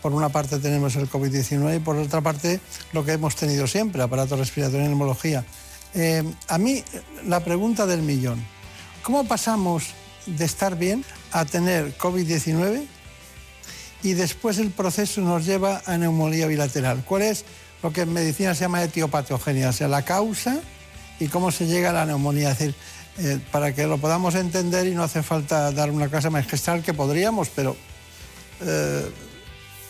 Por 0.00 0.14
una 0.14 0.30
parte 0.30 0.58
tenemos 0.60 0.96
el 0.96 1.10
COVID-19 1.10 1.76
y 1.76 1.80
por 1.80 1.96
otra 1.96 2.22
parte 2.22 2.58
lo 2.94 3.04
que 3.04 3.12
hemos 3.12 3.36
tenido 3.36 3.66
siempre, 3.66 4.02
aparato 4.02 4.34
respiratorio 4.34 4.86
y 4.86 4.88
neumología. 4.88 5.44
Eh, 5.92 6.24
a 6.48 6.56
mí 6.56 6.82
la 7.26 7.40
pregunta 7.40 7.84
del 7.84 8.00
millón, 8.00 8.42
¿cómo 9.02 9.24
pasamos 9.24 9.88
de 10.24 10.46
estar 10.46 10.78
bien 10.78 11.04
a 11.32 11.44
tener 11.44 11.98
COVID-19 11.98 12.86
y 14.02 14.14
después 14.14 14.58
el 14.58 14.70
proceso 14.70 15.20
nos 15.20 15.44
lleva 15.44 15.82
a 15.86 15.96
neumonía 15.98 16.46
bilateral? 16.46 17.04
¿Cuál 17.04 17.22
es 17.22 17.44
lo 17.82 17.92
que 17.92 18.02
en 18.02 18.12
medicina 18.12 18.54
se 18.54 18.62
llama 18.62 18.82
etiopatogenia? 18.82 19.68
O 19.68 19.72
sea, 19.72 19.88
la 19.88 20.04
causa 20.04 20.60
y 21.18 21.28
cómo 21.28 21.50
se 21.50 21.66
llega 21.66 21.90
a 21.90 21.92
la 21.92 22.06
neumonía. 22.06 22.52
Es 22.52 22.58
decir, 22.58 22.74
eh, 23.18 23.38
para 23.52 23.74
que 23.74 23.86
lo 23.86 23.98
podamos 23.98 24.34
entender 24.34 24.86
y 24.86 24.94
no 24.94 25.02
hace 25.02 25.22
falta 25.22 25.70
dar 25.72 25.90
una 25.90 26.08
clase 26.08 26.30
magistral 26.30 26.82
que 26.82 26.94
podríamos, 26.94 27.50
pero 27.50 27.76
eh, 28.60 29.10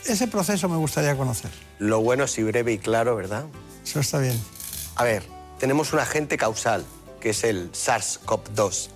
ese 0.06 0.26
proceso 0.26 0.68
me 0.68 0.76
gustaría 0.76 1.16
conocer. 1.16 1.50
Lo 1.78 2.00
bueno 2.00 2.26
si 2.26 2.42
breve 2.42 2.72
y 2.72 2.78
claro, 2.78 3.14
¿verdad? 3.14 3.44
Eso 3.84 4.00
está 4.00 4.18
bien. 4.18 4.38
A 4.96 5.04
ver, 5.04 5.22
tenemos 5.58 5.92
un 5.92 6.00
agente 6.00 6.36
causal, 6.36 6.84
que 7.20 7.30
es 7.30 7.44
el 7.44 7.70
SARS-CoV-2, 7.72 8.88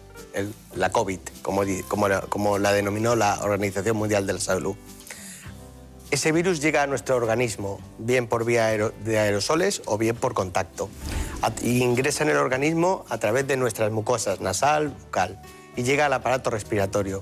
la 0.74 0.90
COVID, 0.90 1.20
como, 1.42 1.62
como, 1.88 2.08
como 2.28 2.58
la 2.58 2.72
denominó 2.72 3.14
la 3.14 3.38
Organización 3.42 3.96
Mundial 3.96 4.26
de 4.26 4.32
la 4.32 4.40
Salud. 4.40 4.74
Ese 6.10 6.32
virus 6.32 6.60
llega 6.60 6.82
a 6.82 6.86
nuestro 6.86 7.16
organismo, 7.16 7.80
bien 7.98 8.28
por 8.28 8.44
vía 8.44 8.68
de 8.68 9.18
aerosoles 9.18 9.82
o 9.86 9.98
bien 9.98 10.14
por 10.14 10.34
contacto. 10.34 10.88
Ingresa 11.62 12.24
en 12.24 12.30
el 12.30 12.36
organismo 12.36 13.04
a 13.08 13.18
través 13.18 13.46
de 13.46 13.56
nuestras 13.56 13.90
mucosas 13.90 14.40
nasal, 14.40 14.88
bucal, 14.88 15.40
y 15.76 15.82
llega 15.82 16.06
al 16.06 16.12
aparato 16.12 16.50
respiratorio. 16.50 17.20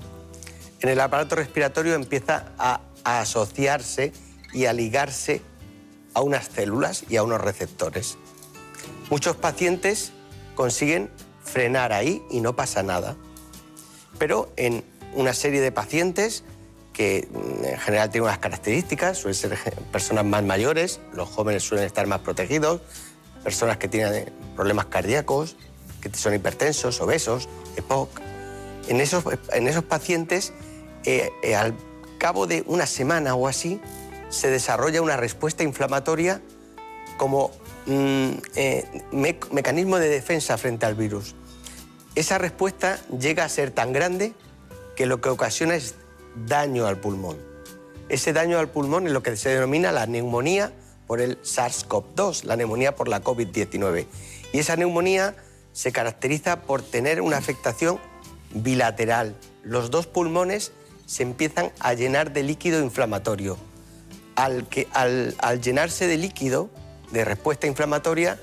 En 0.81 0.89
el 0.89 0.99
aparato 0.99 1.35
respiratorio 1.35 1.95
empieza 1.95 2.51
a 2.57 2.81
asociarse 3.03 4.11
y 4.53 4.65
a 4.65 4.73
ligarse 4.73 5.41
a 6.13 6.21
unas 6.21 6.47
células 6.47 7.05
y 7.09 7.15
a 7.15 7.23
unos 7.23 7.41
receptores. 7.41 8.17
Muchos 9.09 9.35
pacientes 9.35 10.11
consiguen 10.55 11.09
frenar 11.43 11.93
ahí 11.93 12.23
y 12.29 12.41
no 12.41 12.55
pasa 12.55 12.83
nada. 12.83 13.15
Pero 14.19 14.51
en 14.55 14.83
una 15.13 15.33
serie 15.33 15.61
de 15.61 15.71
pacientes 15.71 16.43
que 16.93 17.27
mm, 17.29 17.65
en 17.65 17.79
general 17.79 18.09
tienen 18.09 18.25
unas 18.25 18.37
características, 18.37 19.17
suelen 19.17 19.35
ser 19.35 19.57
personas 19.91 20.23
más 20.25 20.43
mayores, 20.43 21.01
los 21.13 21.27
jóvenes 21.27 21.63
suelen 21.63 21.85
estar 21.85 22.07
más 22.07 22.19
protegidos, 22.19 22.81
personas 23.43 23.77
que 23.77 23.87
tienen 23.87 24.31
problemas 24.55 24.85
cardíacos, 24.85 25.57
que 25.99 26.15
son 26.15 26.33
hipertensos, 26.33 27.01
obesos, 27.01 27.49
EPOC. 27.75 28.09
En 28.87 29.01
esos, 29.01 29.23
en 29.53 29.67
esos 29.67 29.83
pacientes, 29.83 30.53
eh, 31.05 31.31
eh, 31.41 31.55
al 31.55 31.73
cabo 32.17 32.47
de 32.47 32.63
una 32.67 32.85
semana 32.85 33.35
o 33.35 33.47
así, 33.47 33.81
se 34.29 34.49
desarrolla 34.49 35.01
una 35.01 35.17
respuesta 35.17 35.63
inflamatoria 35.63 36.41
como 37.17 37.51
mm, 37.85 38.31
eh, 38.55 38.85
mecanismo 39.51 39.97
de 39.97 40.09
defensa 40.09 40.57
frente 40.57 40.85
al 40.85 40.95
virus. 40.95 41.35
Esa 42.15 42.37
respuesta 42.37 42.99
llega 43.17 43.43
a 43.43 43.49
ser 43.49 43.71
tan 43.71 43.93
grande 43.93 44.33
que 44.95 45.05
lo 45.05 45.21
que 45.21 45.29
ocasiona 45.29 45.75
es 45.75 45.95
daño 46.35 46.85
al 46.85 46.97
pulmón. 46.97 47.37
Ese 48.09 48.33
daño 48.33 48.59
al 48.59 48.69
pulmón 48.69 49.07
es 49.07 49.13
lo 49.13 49.23
que 49.23 49.35
se 49.35 49.49
denomina 49.49 49.91
la 49.91 50.05
neumonía 50.05 50.71
por 51.07 51.21
el 51.21 51.41
SARS-CoV-2, 51.41 52.43
la 52.43 52.55
neumonía 52.55 52.95
por 52.95 53.07
la 53.07 53.23
COVID-19. 53.23 54.05
Y 54.51 54.59
esa 54.59 54.75
neumonía 54.75 55.35
se 55.71 55.91
caracteriza 55.91 56.61
por 56.61 56.81
tener 56.81 57.21
una 57.21 57.37
afectación 57.37 57.99
bilateral. 58.53 59.35
Los 59.63 59.89
dos 59.89 60.07
pulmones 60.07 60.71
se 61.05 61.23
empiezan 61.23 61.71
a 61.79 61.93
llenar 61.93 62.33
de 62.33 62.43
líquido 62.43 62.81
inflamatorio. 62.81 63.57
Al, 64.35 64.67
que, 64.67 64.87
al, 64.93 65.35
al 65.39 65.61
llenarse 65.61 66.07
de 66.07 66.17
líquido, 66.17 66.69
de 67.11 67.25
respuesta 67.25 67.67
inflamatoria, 67.67 68.39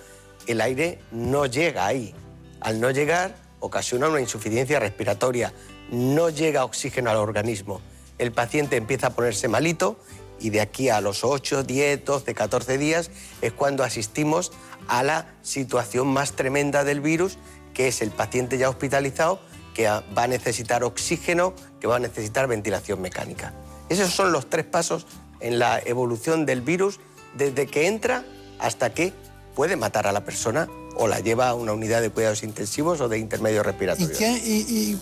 el 0.47 0.61
aire 0.61 1.00
no 1.11 1.47
llega 1.47 1.87
ahí. 1.87 2.14
Al 2.61 2.80
no 2.80 2.90
llegar, 2.90 3.35
ocasiona 3.61 4.09
una 4.09 4.20
insuficiencia 4.20 4.80
respiratoria, 4.80 5.52
no 5.90 6.30
llega 6.30 6.64
oxígeno 6.64 7.11
al 7.11 7.16
organismo. 7.16 7.80
El 8.18 8.32
paciente 8.32 8.76
empieza 8.76 9.09
a 9.09 9.11
ponerse 9.11 9.49
malito 9.49 9.99
y 10.38 10.50
de 10.50 10.61
aquí 10.61 10.88
a 10.88 11.00
los 11.00 11.25
8, 11.25 11.64
10, 11.64 12.04
12, 12.04 12.35
14 12.35 12.78
días 12.78 13.11
es 13.42 13.52
cuando 13.52 13.85
asistimos 13.85 14.52
a 14.88 15.02
la 15.02 15.26
situación 15.42 16.09
más 16.09 16.32
tremenda 16.32 16.85
del 16.85 17.00
virus, 17.00 17.38
que 17.75 17.88
es 17.88 18.02
el 18.02 18.11
paciente 18.11 18.59
ya 18.59 18.68
hospitalizado 18.68 19.40
que 19.75 19.87
va 19.87 20.25
a 20.25 20.26
necesitar 20.26 20.82
oxígeno, 20.82 21.54
que 21.80 21.87
va 21.87 21.97
a 21.97 22.00
necesitar 22.00 22.49
ventilación 22.49 23.00
mecánica. 23.00 23.54
Esos 23.88 24.11
son 24.11 24.32
los 24.32 24.49
tres 24.50 24.64
pasos 24.64 25.06
en 25.40 25.59
la 25.59 25.78
evolución 25.78 26.47
del 26.47 26.61
virus 26.61 27.00
desde 27.35 27.66
que 27.66 27.87
entra 27.87 28.25
hasta 28.59 28.92
que 28.92 29.12
puede 29.54 29.76
matar 29.76 30.06
a 30.06 30.12
la 30.12 30.25
persona 30.25 30.68
o 30.97 31.09
la 31.09 31.20
lleva 31.20 31.49
a 31.49 31.54
una 31.54 31.73
unidad 31.73 32.02
de 32.02 32.11
cuidados 32.11 32.42
intensivos 32.42 33.00
o 33.00 33.09
de 33.09 33.18
intermedios 33.18 33.64
respiratorios. 33.64 34.20
¿Y, 34.20 34.99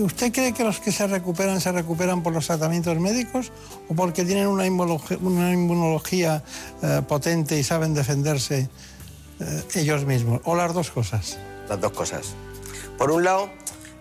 usted 0.00 0.32
cree 0.32 0.52
que 0.52 0.64
los 0.64 0.80
que 0.80 0.92
se 0.92 1.06
recuperan 1.06 1.60
se 1.60 1.72
recuperan 1.72 2.22
por 2.22 2.32
los 2.32 2.46
tratamientos 2.46 2.98
médicos 2.98 3.52
o 3.88 3.94
porque 3.94 4.24
tienen 4.24 4.48
una 4.48 4.66
inmunología, 4.66 6.42
eh, 6.82 7.02
potente 7.06 7.58
y 7.58 7.64
saben 7.64 7.94
defenderse 7.94 8.68
eh, 9.40 9.62
ellos 9.74 10.04
mismos? 10.04 10.40
¿O 10.44 10.56
las 10.56 10.74
dos 10.74 10.90
cosas? 10.90 11.38
Las 11.68 11.80
dos 11.80 11.92
cosas. 11.92 12.34
Por 12.96 13.10
un 13.10 13.24
lado, 13.24 13.48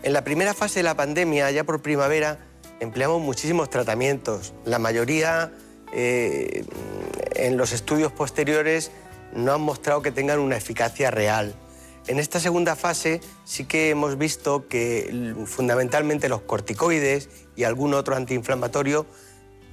en 0.04 0.14
la 0.14 0.24
primera 0.24 0.54
fase 0.54 0.80
de 0.80 0.84
la 0.84 0.96
pandemia, 0.96 1.52
ya 1.52 1.64
por 1.64 1.82
primavera, 1.82 2.40
empleamos 2.80 3.22
muchísimos 3.22 3.70
tratamientos. 3.70 4.54
La 4.66 4.80
mayoría 4.80 5.52
eh, 5.94 6.66
en 7.36 7.58
los 7.58 7.72
estudios 7.72 8.12
posteriores 8.12 8.92
no 9.34 9.54
han 9.54 9.62
mostrado 9.62 10.02
que 10.02 10.12
tengan 10.12 10.40
una 10.40 10.58
eficacia 10.58 11.12
real. 11.12 11.56
En 12.08 12.20
esta 12.20 12.40
segunda 12.40 12.76
fase 12.76 13.20
sí 13.44 13.66
que 13.66 13.90
hemos 13.90 14.18
visto 14.18 14.68
que 14.68 15.36
fundamentalmente 15.46 16.30
los 16.30 16.42
corticoides 16.42 17.30
y 17.56 17.66
algún 17.66 17.94
otro 17.94 18.16
antiinflamatorio 18.16 19.06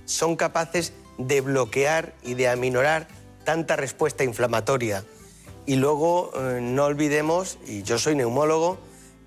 son 0.05 0.35
capaces 0.35 0.93
de 1.17 1.41
bloquear 1.41 2.15
y 2.23 2.35
de 2.35 2.49
aminorar 2.49 3.07
tanta 3.45 3.77
respuesta 3.77 4.25
inflamatoria. 4.25 5.05
Y 5.67 5.77
luego 5.77 6.33
eh, 6.35 6.59
no 6.61 6.85
olvidemos, 6.85 7.59
y 7.67 7.83
yo 7.85 7.99
soy 7.99 8.17
neumólogo, 8.17 8.79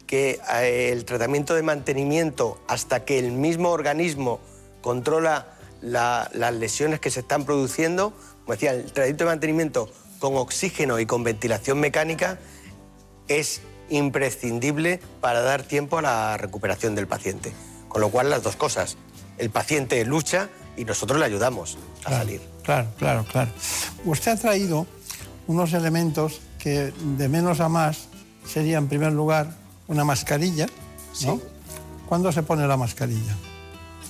que 0.06 0.40
eh, 0.62 0.90
el 0.92 1.06
tratamiento 1.06 1.56
de 1.56 1.64
mantenimiento 1.64 2.60
hasta 2.68 3.06
que 3.06 3.20
el 3.20 3.32
mismo 3.32 3.72
organismo 3.72 4.40
controla 4.82 5.54
las 5.82 6.54
lesiones 6.56 7.00
que 7.00 7.12
se 7.12 7.20
están 7.20 7.46
produciendo, 7.46 8.14
como 8.42 8.54
decía, 8.54 8.74
el 8.74 8.86
tratamiento 8.86 9.26
de 9.26 9.30
mantenimiento 9.30 9.90
con 10.20 10.36
oxígeno 10.36 11.00
y 11.00 11.06
con 11.06 11.24
ventilación 11.24 11.80
mecánica 11.80 12.40
es 13.28 13.62
imprescindible 13.90 15.00
para 15.22 15.42
dar 15.42 15.64
tiempo 15.64 15.98
a 15.98 16.02
la 16.02 16.38
recuperación 16.38 16.96
del 16.96 17.08
paciente. 17.08 17.54
Con 17.88 18.02
lo 18.02 18.10
cual 18.10 18.30
las 18.30 18.44
dos 18.44 18.56
cosas, 18.56 18.98
el 19.38 19.50
paciente 19.50 20.04
lucha 20.06 20.50
y 20.76 20.86
nosotros 20.86 21.20
le 21.20 21.26
ayudamos 21.26 21.78
a 22.06 22.12
salir. 22.12 22.42
Claro, 22.64 22.88
claro, 22.98 23.26
claro. 23.32 23.52
Usted 24.06 24.32
ha 24.32 24.38
traído 24.38 24.86
unos 25.48 25.74
elementos 25.74 26.42
que 26.60 26.94
de 27.18 27.30
menos 27.30 27.60
a 27.60 27.70
más 27.70 28.08
sería 28.46 28.78
en 28.78 28.88
primer 28.88 29.14
lugar 29.14 29.56
una 29.88 30.04
mascarilla, 30.04 30.68
¿no? 31.24 31.40
¿Cuándo 32.08 32.32
se 32.32 32.44
pone 32.44 32.68
la 32.68 32.78
mascarilla? 32.78 33.36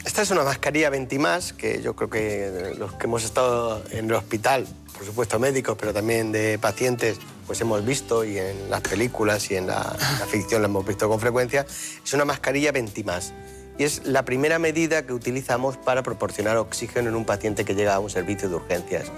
Esta 0.06 0.22
es 0.22 0.32
una 0.32 0.44
mascarilla 0.44 0.90
20 0.90 1.20
más, 1.20 1.54
que 1.54 1.82
yo 1.82 1.96
creo 1.96 2.10
que 2.10 2.74
los 2.78 2.94
que 2.94 3.06
hemos 3.06 3.24
estado 3.24 3.84
en 3.92 4.06
el 4.06 4.14
hospital, 4.14 4.68
por 4.98 5.06
supuesto 5.06 5.38
médicos, 5.38 5.78
pero 5.80 5.94
también 5.94 6.32
de 6.32 6.58
pacientes, 6.58 7.20
pues 7.46 7.62
hemos 7.62 7.86
visto 7.86 8.26
y 8.26 8.40
en 8.40 8.70
las 8.70 8.82
películas 8.82 9.52
y 9.52 9.56
en 9.56 9.68
la, 9.68 9.96
ficción 10.28 10.64
la 10.64 10.68
hemos 10.68 10.86
visto 10.86 11.08
con 11.08 11.20
frecuencia, 11.20 11.68
es 12.04 12.14
una 12.14 12.26
mascarilla 12.26 12.72
20 12.72 13.04
más. 13.04 13.34
Y 13.78 13.84
es 13.84 14.08
la 14.08 14.26
primera 14.26 14.58
medida 14.58 15.06
que 15.06 15.14
utilizamos 15.14 15.78
para 15.78 16.02
proporcionar 16.02 16.58
oxígeno 16.58 17.10
en 17.10 17.16
un 17.16 17.26
paciente 17.26 17.64
que 17.64 17.76
llega 17.76 17.94
a 17.94 18.00
un 18.00 18.10
servicio 18.10 18.50
de 18.50 18.56
urgencias. 18.56 19.12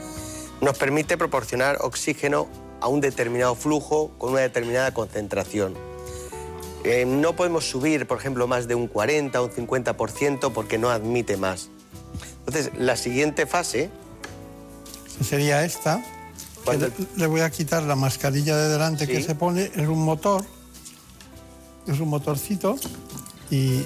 Nos 0.59 0.77
permite 0.77 1.17
proporcionar 1.17 1.77
oxígeno 1.79 2.49
a 2.81 2.89
un 2.89 2.99
determinado 2.99 3.55
flujo 3.55 4.11
con 4.17 4.33
una 4.33 4.41
determinada 4.41 4.93
concentración. 4.93 5.75
Eh, 6.83 7.05
no 7.05 7.37
podemos 7.37 7.69
subir, 7.69 8.05
por 8.05 8.17
ejemplo, 8.17 8.47
más 8.47 8.67
de 8.67 8.75
un 8.75 8.87
40 8.87 9.41
o 9.41 9.45
un 9.45 9.51
50% 9.51 10.51
porque 10.51 10.77
no 10.77 10.89
admite 10.89 11.37
más. 11.37 11.69
Entonces, 12.39 12.71
la 12.77 12.97
siguiente 12.97 13.45
fase... 13.45 13.89
Sería 15.23 15.63
esta. 15.63 16.03
Le, 17.15 17.27
voy 17.27 17.41
a 17.41 17.49
quitar 17.49 17.83
la 17.83 17.95
mascarilla 17.95 18.55
de 18.55 18.69
delante 18.69 19.07
que 19.07 19.21
se 19.21 19.35
pone. 19.35 19.71
Es 19.75 19.87
un 19.87 20.03
motor. 20.03 20.43
Es 21.87 21.99
un 21.99 22.09
motorcito. 22.09 22.77
Y... 23.49 23.83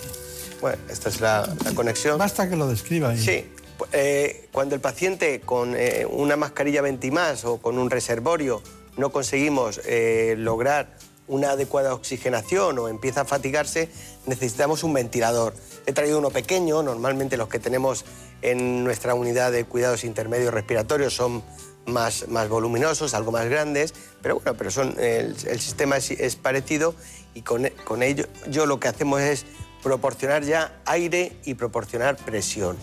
Bueno, 0.61 0.77
esta 0.89 1.09
es 1.09 1.21
la, 1.21 1.55
conexión. 1.75 2.17
Basta 2.17 2.49
que 2.49 2.55
lo 2.55 2.67
describa. 2.67 3.09
Ahí. 3.09 3.17
Sí. 3.23 3.45
Eh, 3.91 4.47
cuando 4.51 4.75
el 4.75 4.81
paciente 4.81 5.41
con 5.41 5.75
eh, 5.75 6.05
una 6.09 6.35
mascarilla 6.35 6.81
20 6.81 7.11
más 7.11 7.43
o 7.43 7.57
con 7.57 7.77
un 7.77 7.89
reservorio 7.89 8.61
no 8.97 9.11
conseguimos 9.11 9.81
eh, 9.85 10.35
lograr 10.37 10.95
una 11.27 11.51
adecuada 11.51 11.93
oxigenación 11.93 12.77
o 12.79 12.87
empieza 12.87 13.21
a 13.21 13.25
fatigarse, 13.25 13.89
necesitamos 14.25 14.83
un 14.83 14.93
ventilador. 14.93 15.53
He 15.85 15.93
traído 15.93 16.19
uno 16.19 16.29
pequeño, 16.29 16.83
normalmente 16.83 17.37
los 17.37 17.47
que 17.47 17.59
tenemos 17.59 18.05
en 18.43 18.83
nuestra 18.83 19.15
unidad 19.15 19.51
de 19.51 19.63
cuidados 19.63 20.03
intermedios 20.03 20.53
respiratorios 20.53 21.15
son 21.15 21.43
más, 21.85 22.27
más 22.27 22.49
voluminosos, 22.49 23.13
algo 23.13 23.31
más 23.31 23.45
grandes, 23.49 23.93
pero 24.21 24.35
bueno, 24.35 24.53
pero 24.55 24.69
son, 24.69 24.95
el, 24.99 25.35
sistema 25.37 25.97
es, 25.97 26.35
parecido 26.35 26.93
y 27.33 27.41
con, 27.41 27.67
con 27.85 28.03
ello 28.03 28.25
yo 28.47 28.65
lo 28.65 28.79
que 28.79 28.89
hacemos 28.89 29.21
es 29.21 29.45
proporcionar 29.81 30.43
ya 30.43 30.81
aire 30.85 31.37
y 31.45 31.55
proporcionar 31.55 32.17
presión, 32.17 32.77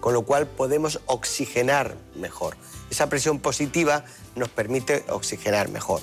con 0.00 0.12
lo 0.12 0.22
cual 0.22 0.46
podemos 0.46 1.00
oxigenar 1.06 1.96
mejor. 2.14 2.56
Esa 2.90 3.08
presión 3.08 3.40
positiva 3.40 4.04
nos 4.36 4.50
permite 4.50 5.04
oxigenar 5.08 5.70
mejor. 5.70 6.00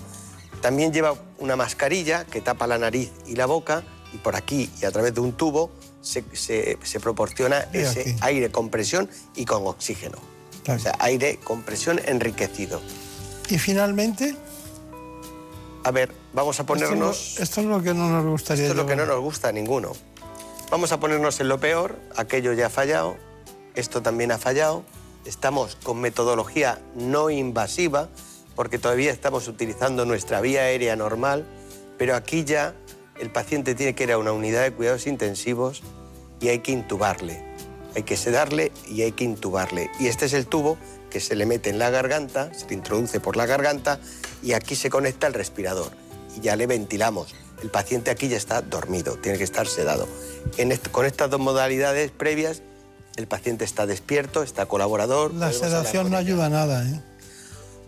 También 0.61 0.91
lleva 0.91 1.15
una 1.37 1.55
mascarilla 1.55 2.25
que 2.25 2.41
tapa 2.41 2.67
la 2.67 2.77
nariz 2.77 3.11
y 3.27 3.35
la 3.35 3.45
boca 3.45 3.83
y 4.13 4.17
por 4.17 4.35
aquí 4.35 4.71
y 4.81 4.85
a 4.85 4.91
través 4.91 5.13
de 5.13 5.21
un 5.21 5.33
tubo 5.33 5.71
se, 6.03 6.99
proporciona 7.01 7.67
ese 7.73 8.15
aire 8.21 8.51
con 8.51 8.69
presión 8.69 9.09
y 9.35 9.45
con 9.45 9.65
oxígeno. 9.65 10.17
O 10.67 10.79
sea, 10.79 10.95
aire 10.99 11.39
con 11.43 11.63
presión 11.63 11.99
enriquecido. 12.05 12.81
Y 13.49 13.57
finalmente... 13.57 14.35
A 15.85 15.91
ver, 15.91 16.13
vamos 16.31 16.59
a 16.61 16.65
ponernos... 16.65 17.39
Esto, 17.39 17.59
es 17.59 17.67
lo 17.67 17.83
que 17.83 17.93
no 17.93 18.09
nos 18.09 18.25
gustaría. 18.25 18.63
Esto 18.63 18.73
es 18.73 18.77
lo 18.77 18.85
que 18.87 18.95
no 18.95 19.05
nos 19.05 19.19
gusta 19.19 19.49
a 19.49 19.51
ninguno. 19.51 19.91
Vamos 20.71 20.91
a 20.93 20.99
ponernos 20.99 21.39
en 21.41 21.49
lo 21.49 21.59
peor, 21.59 21.99
aquello 22.15 22.53
ya 22.53 22.67
ha 22.67 22.69
fallado, 22.69 23.17
esto 23.75 24.01
también 24.01 24.31
ha 24.31 24.37
fallado, 24.37 24.83
estamos 25.25 25.75
con 25.83 25.99
metodología 25.99 26.79
no 26.95 27.29
invasiva, 27.29 28.09
porque 28.55 28.79
todavía 28.79 29.11
estamos 29.11 29.47
utilizando 29.47 30.05
nuestra 30.05 30.41
vía 30.41 30.61
aérea 30.61 30.95
normal, 30.95 31.45
pero 31.97 32.15
aquí 32.15 32.43
ya 32.43 32.73
el 33.19 33.29
paciente 33.29 33.75
tiene 33.75 33.95
que 33.95 34.03
ir 34.03 34.11
a 34.11 34.17
una 34.17 34.31
unidad 34.31 34.63
de 34.63 34.71
cuidados 34.71 35.07
intensivos 35.07 35.81
y 36.39 36.49
hay 36.49 36.59
que 36.59 36.71
intubarle. 36.71 37.43
Hay 37.95 38.03
que 38.03 38.17
sedarle 38.17 38.71
y 38.87 39.03
hay 39.03 39.11
que 39.11 39.23
intubarle. 39.23 39.89
Y 39.99 40.07
este 40.07 40.25
es 40.25 40.33
el 40.33 40.47
tubo 40.47 40.77
que 41.09 41.19
se 41.19 41.35
le 41.35 41.45
mete 41.45 41.69
en 41.69 41.77
la 41.77 41.89
garganta, 41.91 42.53
se 42.53 42.67
le 42.67 42.73
introduce 42.73 43.19
por 43.19 43.37
la 43.37 43.45
garganta 43.45 43.99
y 44.41 44.53
aquí 44.53 44.75
se 44.75 44.89
conecta 44.89 45.27
el 45.27 45.33
respirador 45.33 45.91
y 46.35 46.41
ya 46.41 46.55
le 46.55 46.67
ventilamos. 46.67 47.35
El 47.61 47.69
paciente 47.69 48.11
aquí 48.11 48.27
ya 48.27 48.37
está 48.37 48.61
dormido, 48.61 49.15
tiene 49.17 49.37
que 49.37 49.43
estar 49.43 49.67
sedado. 49.67 50.07
con 50.91 51.05
estas 51.05 51.29
dos 51.29 51.39
modalidades 51.39 52.11
previas, 52.11 52.61
el 53.15 53.27
paciente 53.27 53.63
está 53.63 53.85
despierto, 53.85 54.43
está 54.43 54.65
colaborador. 54.65 55.33
La 55.33 55.53
sedación 55.53 56.09
no 56.09 56.17
ayuda 56.17 56.47
a 56.47 56.49
nada. 56.49 56.83
¿eh? 56.83 56.99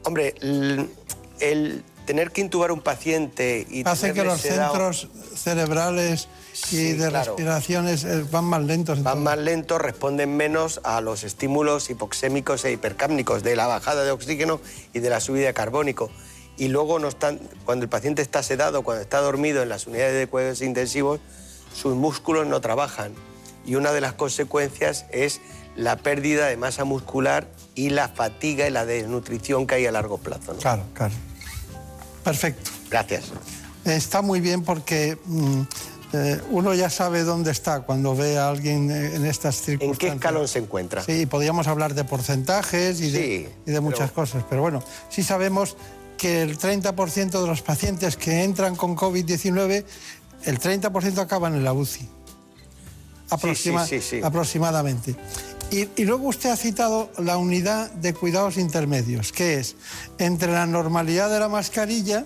Hombre, 0.04 0.36
el, 0.40 1.84
tener 2.06 2.32
que 2.32 2.42
intubar 2.42 2.72
un 2.72 2.82
paciente 2.82 3.66
y 3.70 3.88
hace 3.88 4.14
que 4.14 4.24
los 4.24 4.42
centros 4.42 5.10
cerebrales 5.36 6.28
y 6.72 6.94
de 6.94 7.10
respiraciones 7.10 8.04
eh, 8.04 8.24
van 8.32 8.46
más 8.46 8.64
lentos. 8.64 9.04
Van 9.04 9.24
más 9.24 9.38
lentos, 9.38 9.82
responden 9.82 10.36
menos 10.38 10.80
a 10.84 11.02
los 11.02 11.24
estímulos 11.24 11.90
hipoxémicos 11.90 12.64
e 12.66 12.72
hipercámnicos 12.72 13.44
de 13.44 13.56
la 13.56 13.68
bajada 13.68 14.04
de 14.04 14.12
oxígeno 14.12 14.62
y 14.94 15.00
de 15.00 15.10
la 15.10 15.20
subida 15.20 15.48
de 15.48 15.54
carbónico. 15.54 16.10
Y 16.58 16.70
luego 16.70 17.00
no 17.00 17.10
están, 17.10 17.40
cuando 17.66 17.84
el 17.84 17.90
paciente 17.90 18.22
está 18.22 18.42
sedado, 18.42 18.84
cuando 18.84 19.02
está 19.02 19.20
dormido 19.20 19.62
en 19.62 19.70
las 19.70 19.88
unidades 19.88 20.18
de 20.18 20.28
cuidados 20.28 20.62
intensivos, 20.62 21.20
sus 21.74 21.96
músculos 21.96 22.48
no 22.48 22.62
trabajan. 22.62 23.14
Y 23.66 23.76
una 23.76 23.92
de 23.92 24.00
las 24.00 24.14
consecuencias 24.14 25.06
es 25.12 25.42
la 25.76 25.98
pérdida 25.98 26.48
de 26.48 26.56
masa 26.56 26.86
muscular 26.86 27.48
y 27.74 27.90
la 27.90 28.08
fatiga 28.08 28.68
y 28.68 28.72
la 28.72 28.86
desnutrición 28.86 29.68
que 29.68 29.76
hay 29.76 29.86
a 29.86 29.92
largo 29.92 30.18
plazo. 30.18 30.56
Claro, 30.56 30.84
claro. 30.94 31.14
Perfecto. 32.26 32.72
Gracias. 32.90 33.26
Está 33.86 34.22
muy 34.24 34.42
bien 34.42 34.64
porque 34.64 35.18
mm, 35.26 35.62
eh, 36.14 36.42
uno 36.50 36.74
ya 36.74 36.90
sabe 36.90 37.24
dónde 37.24 37.52
está 37.52 37.82
cuando 37.82 38.16
ve 38.16 38.40
a 38.40 38.50
alguien 38.50 38.90
en 38.90 39.26
estas 39.26 39.62
circunstancias. 39.62 39.92
¿En 39.92 39.98
qué 39.98 40.16
escalón 40.16 40.48
se 40.48 40.60
encuentra? 40.60 41.04
Sí, 41.04 41.28
podríamos 41.28 41.68
hablar 41.68 41.94
de 41.94 42.04
porcentajes 42.04 43.00
y, 43.00 43.12
de, 43.12 43.56
y 43.66 43.72
de, 43.72 43.80
muchas 43.80 44.12
cosas, 44.12 44.44
pero 44.50 44.62
bueno, 44.62 44.84
sí 45.10 45.22
sabemos 45.22 45.78
que 46.18 46.42
el 46.42 46.58
30% 46.58 47.42
de 47.42 47.48
los 47.48 47.62
pacientes 47.62 48.18
que 48.18 48.44
entran 48.44 48.76
con 48.76 48.96
COVID-19, 48.96 49.86
el 50.46 50.60
30% 50.60 51.20
acaban 51.20 51.54
en 51.54 51.64
la 51.64 51.74
UCI. 51.74 52.10
aproximadamente. 54.24 55.16
Y, 55.72 56.06
luego 56.06 56.28
usted 56.28 56.52
ha 56.52 56.56
citado 56.56 57.10
la 57.18 57.38
unidad 57.38 57.92
de 57.92 58.14
cuidados 58.14 58.58
intermedios, 58.58 59.32
que 59.32 59.56
es 59.56 59.76
entre 60.20 60.52
la 60.52 60.66
normalidad 60.66 61.30
de 61.30 61.40
la 61.40 61.50
mascarilla 61.50 62.24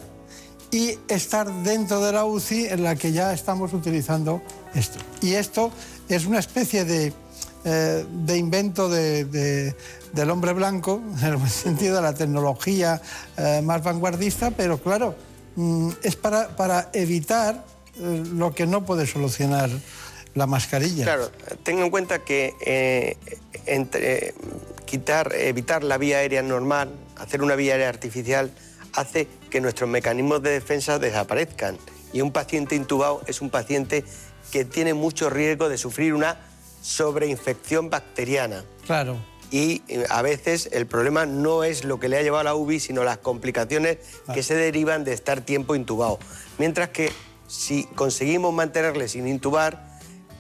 y 0.72 0.98
estar 1.08 1.52
dentro 1.64 2.04
de 2.04 2.12
la 2.12 2.26
UCI 2.26 2.68
en 2.68 2.84
la 2.84 2.96
que 2.96 3.12
ya 3.12 3.34
estamos 3.34 3.74
utilizando 3.74 4.42
esto. 4.76 5.00
Y 5.22 5.34
esto 5.34 5.72
es 6.10 6.26
una 6.26 6.40
especie 6.40 6.86
de, 6.86 7.14
eh, 7.64 8.06
invento 8.36 8.90
del 8.90 10.30
hombre 10.30 10.54
blanco, 10.54 11.02
en 11.22 11.34
el 11.34 11.50
sentido 11.50 11.96
de 11.96 12.02
la 12.02 12.14
tecnología 12.14 13.02
eh, 13.38 13.62
más 13.64 13.84
vanguardista, 13.84 14.52
pero 14.52 14.80
claro, 14.80 15.16
mm, 15.56 15.90
es 16.04 16.16
para, 16.16 16.90
evitar 16.94 17.66
eh, 17.98 18.24
lo 18.34 18.54
que 18.54 18.68
no 18.68 18.86
puede 18.86 19.08
solucionar 19.08 19.70
la 20.40 20.48
mascarilla. 20.48 21.04
Claro, 21.04 21.30
tenga 21.64 21.84
en 21.84 21.92
cuenta 21.92 22.20
que 22.24 22.56
eh, 22.62 23.18
entre, 23.66 24.34
quitar, 24.86 25.36
evitar 25.36 25.84
la 25.84 25.98
vía 25.98 26.18
aérea 26.18 26.42
normal, 26.42 26.92
hacer 27.18 27.44
una 27.44 27.56
vía 27.56 27.74
aérea 27.74 27.90
artificial, 27.90 28.52
hace 28.94 29.28
que 29.52 29.62
nuestros 29.62 29.90
mecanismos 29.90 30.42
de 30.42 30.52
defensa 30.52 30.98
desaparezcan. 30.98 31.78
Y 32.14 32.22
un 32.22 32.32
paciente 32.32 32.76
intubado 32.76 33.22
es 33.28 33.42
un 33.42 33.50
paciente 33.50 34.04
que 34.52 34.66
tiene 34.66 34.94
mucho 34.94 35.30
riesgo 35.30 35.70
de 35.70 35.78
sufrir 35.78 36.14
una 36.14 36.38
sobreinfección 36.82 37.90
bacteriana. 37.90 38.64
Claro. 38.86 39.18
Y 39.52 39.84
eh, 39.90 40.06
a 40.10 40.22
veces 40.22 40.70
el 40.72 40.88
problema 40.88 41.26
no 41.26 41.66
es 41.66 41.84
lo 41.84 42.00
que 42.00 42.08
le 42.08 42.18
ha 42.18 42.22
llevado 42.22 42.42
a 42.42 42.44
la 42.46 42.56
UBI, 42.56 42.80
sino 42.80 43.04
las 43.04 43.18
complicaciones 43.18 43.98
que 44.34 44.42
se 44.42 44.56
derivan 44.56 45.04
de 45.04 45.12
estar 45.12 45.42
tiempo 45.42 45.76
intubado. 45.76 46.18
Mientras 46.58 46.90
que 46.90 47.12
si 47.48 47.84
conseguimos 47.96 48.54
mantenerle 48.54 49.10
sin 49.10 49.28
intubar, 49.28 49.89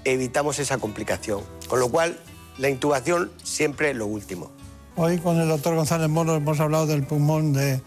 evitamos 0.05 0.59
esa 0.59 0.77
complicación. 0.77 1.41
Con 1.67 1.79
lo 1.79 1.89
cual, 1.89 2.19
la 2.57 2.69
intubación 2.69 3.31
siempre 3.43 3.91
es 3.91 3.95
lo 3.95 4.05
último. 4.05 4.51
Hoy 4.95 5.17
con 5.17 5.39
el 5.39 5.47
doctor 5.47 5.75
González 5.75 6.09
Moro 6.09 6.35
hemos 6.35 6.59
hablado 6.59 6.85
del 6.85 7.03
pulmón 7.03 7.53
de, 7.53 7.81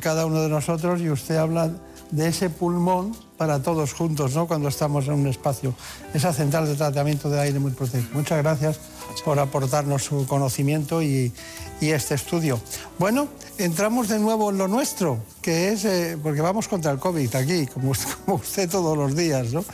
cada 0.00 0.26
uno 0.26 0.42
de 0.42 0.50
nosotros 0.50 1.00
y 1.00 1.08
usted 1.08 1.36
habla 1.36 1.70
de 2.10 2.28
ese 2.28 2.50
pulmón 2.50 3.16
para 3.38 3.62
todos 3.62 3.94
juntos, 3.94 4.34
¿no? 4.34 4.46
Cuando 4.46 4.68
estamos 4.68 5.06
en 5.06 5.14
un 5.14 5.26
espacio, 5.28 5.74
esa 6.12 6.32
central 6.34 6.66
de 6.66 6.74
tratamiento 6.74 7.30
de 7.30 7.40
aire 7.40 7.58
muy 7.58 7.70
protegido. 7.70 8.10
Muchas 8.12 8.42
gracias 8.42 8.80
por 9.24 9.38
aportarnos 9.38 10.02
su 10.02 10.26
conocimiento 10.26 11.02
y, 11.02 11.32
este 11.80 12.16
estudio. 12.16 12.60
Bueno, 12.98 13.28
entramos 13.56 14.08
de 14.08 14.18
nuevo 14.18 14.50
en 14.50 14.58
lo 14.58 14.68
nuestro, 14.68 15.20
que 15.40 15.72
es, 15.72 15.86
eh, 15.86 16.18
porque 16.22 16.42
vamos 16.42 16.68
contra 16.68 16.90
el 16.90 16.98
COVID 16.98 17.34
aquí, 17.34 17.66
como 17.66 17.92
usted, 18.26 18.68
todos 18.68 18.98
los 18.98 19.16
días, 19.16 19.52
¿no? 19.52 19.64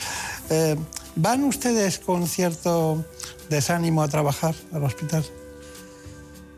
Eh, 0.51 0.77
¿Van 1.17 1.45
ustedes 1.45 2.01
con 2.01 2.27
cierto 2.27 3.05
desánimo 3.49 4.03
a 4.03 4.09
trabajar 4.09 4.55
al 4.73 4.83
hospital? 4.83 5.25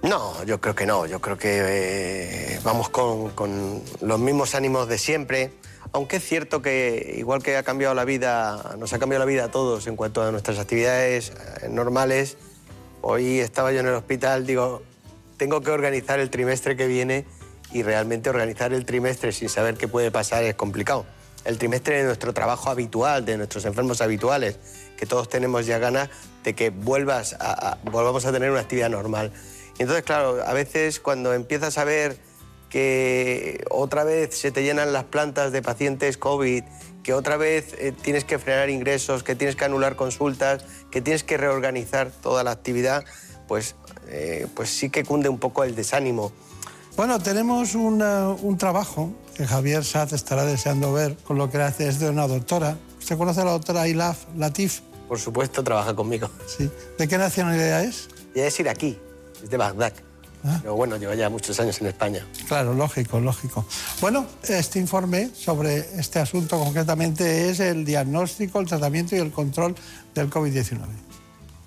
No, 0.03 0.42
yo 0.45 0.61
creo 0.61 0.75
que 0.75 0.87
no. 0.87 1.05
Yo 1.05 1.21
creo 1.21 1.37
que 1.37 1.61
eh, 1.62 2.61
vamos 2.64 2.88
con, 2.88 3.83
los 4.01 4.19
mismos 4.19 4.55
ánimos 4.55 4.88
de 4.88 4.97
siempre. 4.97 5.53
Aunque 5.92 6.16
es 6.16 6.25
cierto 6.25 6.62
que, 6.62 7.16
igual 7.19 7.42
que 7.42 7.57
ha 7.57 7.62
cambiado 7.64 7.95
la 7.95 8.07
vida, 8.07 8.77
nos 8.79 8.92
ha 8.95 8.99
cambiado 8.99 9.25
la 9.25 9.29
vida 9.29 9.45
a 9.45 9.51
todos 9.51 9.87
en 9.87 9.97
cuanto 9.97 10.23
a 10.23 10.31
nuestras 10.31 10.59
actividades 10.59 11.33
eh, 11.61 11.69
normales, 11.69 12.38
hoy 13.03 13.40
estaba 13.40 13.73
yo 13.73 13.81
en 13.81 13.87
el 13.87 13.95
hospital, 13.95 14.47
digo, 14.47 14.83
tengo 15.37 15.61
que 15.61 15.71
organizar 15.71 16.19
el 16.19 16.31
trimestre 16.31 16.77
que 16.77 16.87
viene 16.87 17.27
y 17.73 17.83
realmente 17.83 18.31
organizar 18.31 18.73
el 18.73 18.85
trimestre 18.87 19.33
sin 19.33 19.49
saber 19.49 19.77
qué 19.77 19.87
puede 19.87 20.11
pasar 20.11 20.42
es 20.45 20.55
complicado 20.55 21.07
el 21.46 21.59
trimestre 21.59 21.98
de 21.98 22.04
nuestro 22.04 22.35
trabajo 22.35 22.70
habitual, 22.70 23.24
de 23.24 23.37
nuestros 23.37 23.64
enfermos 23.64 24.00
habituales, 24.00 24.59
que 24.96 25.06
todos 25.06 25.28
tenemos 25.28 25.64
ya 25.66 25.78
ganas 25.78 26.11
de 26.42 26.54
que 26.54 26.70
vuelvas 26.70 27.37
a, 27.38 27.78
volvamos 27.85 28.26
a 28.26 28.32
tener 28.32 28.50
una 28.50 28.61
actividad 28.61 28.90
normal. 28.90 29.32
Y 29.78 29.82
entonces, 29.82 30.04
claro, 30.04 30.42
a 30.44 30.52
veces 30.52 31.00
cuando 31.00 31.32
empiezas 31.35 31.78
a 31.78 31.85
ver 31.85 32.18
que 32.68 33.64
otra 33.70 34.04
vez 34.04 34.37
se 34.37 34.50
te 34.50 34.62
llenan 34.62 34.92
las 34.92 35.04
plantas 35.04 35.52
de 35.52 35.62
pacientes 35.62 36.18
COVID, 36.18 36.64
que 37.04 37.14
otra 37.14 37.37
vez 37.37 37.74
eh, 37.78 37.92
tienes 37.92 38.24
que 38.24 38.38
frenar 38.38 38.68
ingresos, 38.68 39.22
que 39.22 39.37
tienes 39.37 39.54
que 39.54 39.64
anular 39.64 39.94
consultas, 39.94 40.64
que 40.90 41.00
tienes 41.00 41.22
que 41.22 41.37
reorganizar 41.37 42.11
toda 42.11 42.42
la 42.42 42.50
actividad, 42.50 43.04
pues, 43.46 43.76
eh, 44.09 44.48
pues 44.56 44.70
sí 44.70 44.90
que 44.90 45.04
cunde 45.04 45.28
un 45.28 45.38
poco 45.38 45.62
el 45.62 45.76
desánimo. 45.76 46.32
Bueno, 46.96 47.20
tenemos 47.20 47.74
un 47.74 48.56
trabajo 48.59 49.12
que 49.37 49.46
Javier 49.46 49.85
Saz 49.85 50.14
estará 50.14 50.46
deseando 50.46 50.94
ver 50.94 51.14
con 51.16 51.37
lo 51.37 51.51
que 51.51 51.59
hace 51.59 51.87
es 51.87 51.99
de 51.99 52.09
una 52.09 52.27
doctora. 52.27 52.79
¿Usted 52.99 53.18
conoce 53.18 53.42
a 53.42 53.44
la 53.44 53.51
doctora 53.51 53.87
Ilaf 53.87 54.25
Latif? 54.35 54.81
Por 55.09 55.18
supuesto, 55.20 55.62
trabaja 55.62 55.94
conmigo. 55.94 56.31
Sí. 56.46 56.70
¿De 56.99 57.07
qué 57.07 57.18
nacionalidad 57.18 57.85
es? 57.85 58.09
Ella 58.35 58.46
es 58.46 58.59
iraquí, 58.59 58.99
es 59.42 59.51
de 59.51 59.57
Bagdad. 59.59 59.92
Pero 60.62 60.77
bueno, 60.77 60.96
lleva 60.96 61.14
ya 61.16 61.29
muchos 61.29 61.59
años 61.59 61.81
en 61.81 61.88
España. 61.88 62.25
Claro, 62.46 62.72
lógico, 62.72 63.18
lógico. 63.18 63.66
Bueno, 64.01 64.27
este 64.44 64.79
informe 64.79 65.31
sobre 65.35 65.79
este 65.99 66.20
asunto 66.20 66.59
concretamente 66.59 67.51
es 67.51 67.59
el 67.61 67.85
diagnóstico, 67.85 68.61
el 68.61 68.66
tratamiento 68.66 69.16
y 69.16 69.18
el 69.18 69.33
control 69.33 69.75
del 70.14 70.31
COVID-19. 70.31 70.79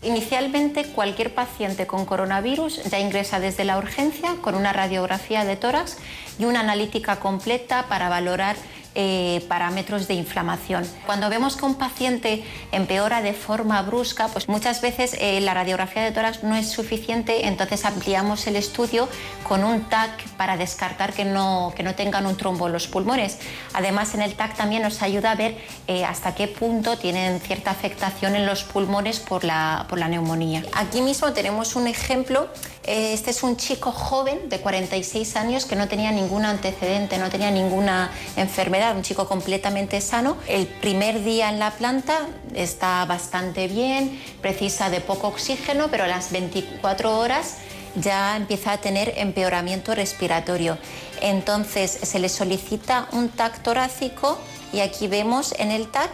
Inicialmente, 0.02 0.86
cualquier 0.86 1.34
paciente 1.34 1.86
con 1.86 2.06
coronavirus 2.06 2.84
ya 2.86 3.00
ingresa 3.00 3.42
desde 3.42 3.66
la 3.66 3.78
urgencia 3.78 4.36
con 4.42 4.56
una 4.56 4.72
radiografía 4.72 5.44
de 5.44 5.58
tórax 5.58 5.98
y 6.40 6.46
una 6.46 6.62
analítica 6.62 7.18
completa 7.18 7.88
para 7.90 8.08
valorar 8.08 8.56
eh, 8.96 9.46
parámetros 9.48 10.08
de 10.08 10.16
inflamación. 10.16 10.86
Cuando 11.06 11.30
vemos 11.30 11.56
que 11.56 11.66
un 11.66 11.76
paciente 11.76 12.44
empeora 12.72 13.22
de 13.22 13.34
forma 13.34 13.82
brusca, 13.84 14.28
pues 14.30 14.50
muchas 14.50 14.82
veces 14.82 15.16
eh, 15.20 15.40
la 15.42 15.54
radiografía 15.54 16.04
de 16.04 16.12
tórax 16.12 16.44
no 16.44 16.56
es 16.56 16.70
suficiente, 16.70 17.48
entonces 17.48 17.86
ampliamos 17.86 18.48
el 18.48 18.56
estudio 18.56 19.08
con 19.48 19.64
un 19.64 19.82
TAC 19.90 20.28
para 20.38 20.58
descartar 20.58 21.14
que 21.14 21.24
no, 21.24 21.74
que 21.76 21.84
no 21.84 21.94
tengan 21.94 22.26
un 22.26 22.36
trombo 22.36 22.68
en 22.68 22.74
los 22.74 22.88
pulmones. 22.88 23.38
Además, 23.74 24.16
en 24.16 24.22
el 24.22 24.34
TAC 24.34 24.56
también 24.56 24.82
nos 24.82 25.02
ayuda 25.02 25.32
a 25.32 25.36
ver 25.36 25.58
eh, 25.88 26.04
hasta 26.04 26.34
qué 26.34 26.48
punto 26.48 26.98
tienen 26.98 27.40
cierta 27.42 27.72
afectación 27.72 28.36
en 28.36 28.46
los 28.46 28.64
pulmones 28.64 29.20
por 29.20 29.44
la, 29.44 29.86
por 29.88 30.00
la 30.00 30.08
neumonía. 30.08 30.64
Aquí 30.74 31.02
mismo 31.02 31.32
tenemos 31.34 31.76
un 31.76 31.88
ejemplo 31.88 32.50
este 32.90 33.30
es 33.30 33.44
un 33.44 33.56
chico 33.56 33.92
joven 33.92 34.50
de 34.50 34.60
46 34.60 35.36
años 35.36 35.66
que 35.66 35.76
no 35.76 35.88
tenía 35.88 36.12
ningún 36.12 36.44
antecedente, 36.44 37.20
no 37.20 37.30
tenía 37.30 37.52
ninguna 37.52 38.10
enfermedad, 38.36 38.79
un 38.96 39.04
chico 39.04 39.28
completamente 39.28 40.02
sano. 40.02 40.38
El 40.48 40.68
primer 40.68 41.24
día 41.24 41.50
en 41.50 41.60
la 41.60 41.72
planta 41.72 42.28
está 42.56 43.06
bastante 43.06 43.68
bien, 43.68 44.22
precisa 44.42 44.90
de 44.90 45.02
poco 45.02 45.28
oxígeno, 45.28 45.90
pero 45.90 46.06
a 46.06 46.08
las 46.08 46.32
24 46.32 47.18
horas 47.18 47.58
ya 47.96 48.38
empieza 48.38 48.74
a 48.74 48.78
tener 48.78 49.14
empeoramiento 49.18 49.96
respiratorio. 49.96 50.78
Entonces 51.22 51.92
se 51.92 52.20
le 52.20 52.30
solicita 52.30 53.08
un 53.12 53.30
TAC 53.30 53.62
torácico 53.62 54.40
y 54.72 54.80
aquí 54.80 55.08
vemos 55.08 55.54
en 55.58 55.72
el 55.72 55.90
TAC 55.90 56.12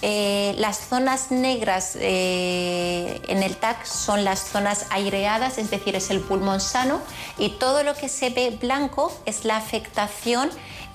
eh, 0.00 0.54
las 0.58 0.78
zonas 0.78 1.32
negras 1.32 1.96
eh, 2.00 3.20
en 3.26 3.42
el 3.42 3.56
TAC 3.56 3.84
son 3.84 4.22
las 4.22 4.38
zonas 4.38 4.86
aireadas, 4.90 5.58
es 5.58 5.70
decir, 5.70 5.96
es 5.96 6.10
el 6.10 6.20
pulmón 6.20 6.60
sano, 6.60 7.00
y 7.36 7.50
todo 7.50 7.82
lo 7.82 7.94
que 7.94 8.08
se 8.08 8.30
ve 8.30 8.56
blanco 8.60 9.12
es 9.26 9.44
la 9.44 9.56
afectación 9.56 10.50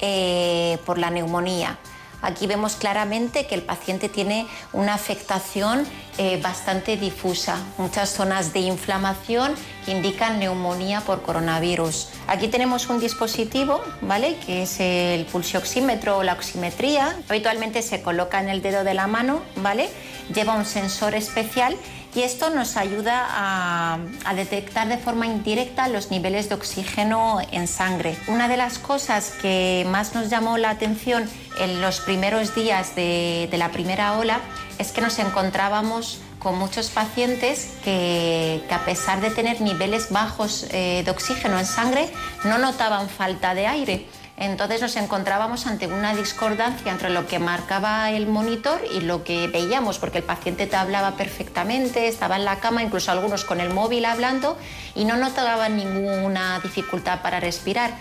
eh, 0.06 0.80
por 0.86 0.98
la 0.98 1.10
neumonía. 1.10 1.78
Aquí 2.22 2.46
vemos 2.46 2.76
claramente 2.76 3.48
que 3.48 3.56
el 3.56 3.62
paciente 3.62 4.10
tiene 4.10 4.48
una 4.74 4.96
afectación 4.96 5.86
eh, 6.18 6.42
bastante 6.42 6.98
difusa, 6.98 7.58
muchas 7.78 8.10
zonas 8.10 8.52
de 8.52 8.60
inflamación 8.60 9.56
que 9.86 9.92
indican 9.92 10.40
neumonía 10.40 11.00
por 11.02 11.22
coronavirus. 11.22 12.10
Aquí 12.28 12.50
tenemos 12.50 12.90
un 12.90 13.00
dispositivo, 13.00 13.82
¿vale? 14.02 14.36
Que 14.46 14.64
es 14.64 14.82
el 14.82 15.26
pulsioxímetro 15.26 16.18
o 16.18 16.24
la 16.24 16.34
oximetría. 16.34 17.18
Habitualmente 17.30 17.82
se 17.82 18.02
coloca 18.02 18.42
en 18.42 18.50
el 18.50 18.62
dedo 18.62 18.84
de 18.84 18.94
la 18.94 19.08
mano, 19.08 19.42
¿vale? 19.56 19.90
Lleva 20.34 20.56
un 20.56 20.66
sensor 20.66 21.16
especial 21.16 21.78
y 22.16 22.22
esto 22.22 22.50
nos 22.50 22.78
ayuda 22.78 23.26
a, 23.30 23.98
detectar 24.36 24.88
de 24.88 24.98
forma 24.98 25.26
indirecta 25.26 25.88
los 25.88 26.12
niveles 26.12 26.50
de 26.50 26.56
oxígeno 26.56 27.40
en 27.52 27.68
sangre. 27.68 28.18
Una 28.28 28.48
de 28.48 28.58
las 28.58 28.80
cosas 28.80 29.32
que 29.42 29.86
más 29.90 30.16
nos 30.16 30.30
llamó 30.30 30.58
la 30.58 30.72
atención 30.72 31.30
en 31.60 31.82
los 31.82 32.00
primeros 32.00 32.56
días 32.56 32.96
de, 32.96 33.50
la 33.54 33.72
primera 33.72 34.18
ola 34.18 34.40
es 34.80 34.92
que 34.92 35.02
nos 35.02 35.20
encontrábamos 35.20 36.20
con 36.40 36.58
muchos 36.58 36.90
pacientes 36.90 37.74
que, 37.84 38.64
a 38.70 38.86
pesar 38.86 39.22
de 39.22 39.30
tener 39.30 39.62
niveles 39.62 40.12
bajos 40.12 40.68
eh, 40.72 41.04
de 41.06 41.12
oxígeno 41.12 41.58
en 41.58 41.66
sangre 41.66 42.10
no 42.44 42.58
notaban 42.58 43.08
falta 43.08 43.54
de 43.54 43.68
aire 43.68 44.08
entonces 44.36 44.82
nos 44.82 44.96
encontrábamos 44.96 45.68
ante 45.68 45.88
una 45.88 46.16
discordancia 46.16 46.92
entre 46.92 47.12
lo 47.12 47.28
que 47.28 47.38
marcaba 47.38 48.10
el 48.12 48.26
monitor 48.26 48.82
y 48.92 49.02
lo 49.02 49.24
que 49.24 49.48
veíamos, 49.48 50.00
porque 50.00 50.18
el 50.18 50.24
paciente 50.24 50.66
te 50.66 50.76
hablaba 50.76 51.12
perfectamente, 51.12 52.08
estaba 52.08 52.38
en 52.38 52.46
la 52.46 52.60
cama, 52.60 52.82
incluso 52.82 53.12
algunos 53.12 53.46
con 53.46 53.62
el 53.62 53.70
móvil 53.70 54.06
hablando 54.06 54.58
y 54.96 55.06
no 55.06 55.18
notaban 55.18 55.78
ninguna 55.78 56.60
dificultad 56.62 57.22
para 57.22 57.40
respirar. 57.40 57.92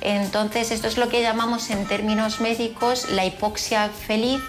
Entonces 0.00 0.72
esto 0.72 0.88
es 0.88 0.98
lo 0.98 1.08
que 1.08 1.22
llamamos 1.22 1.70
en 1.70 1.86
términos 1.86 2.40
médicos 2.40 3.10
la 3.10 3.24
hipoxia 3.24 3.88
feliz 3.88 4.42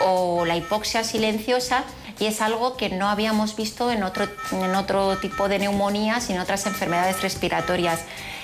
o 0.00 0.44
la 0.44 0.56
hipoxia 0.56 1.04
silenciosa 1.04 1.84
y 2.18 2.26
es 2.26 2.40
algo 2.40 2.76
que 2.76 2.88
no 2.88 3.08
habíamos 3.08 3.56
visto 3.56 3.90
en 3.90 4.04
otro, 4.04 4.28
en 4.52 4.74
otro 4.74 5.16
tipo 5.18 5.48
de 5.48 5.58
neumonías 5.58 6.30
y 6.30 6.34
en 6.34 6.40
otras 6.40 6.66
enfermedades 6.66 7.20
respiratorias. 7.22 8.00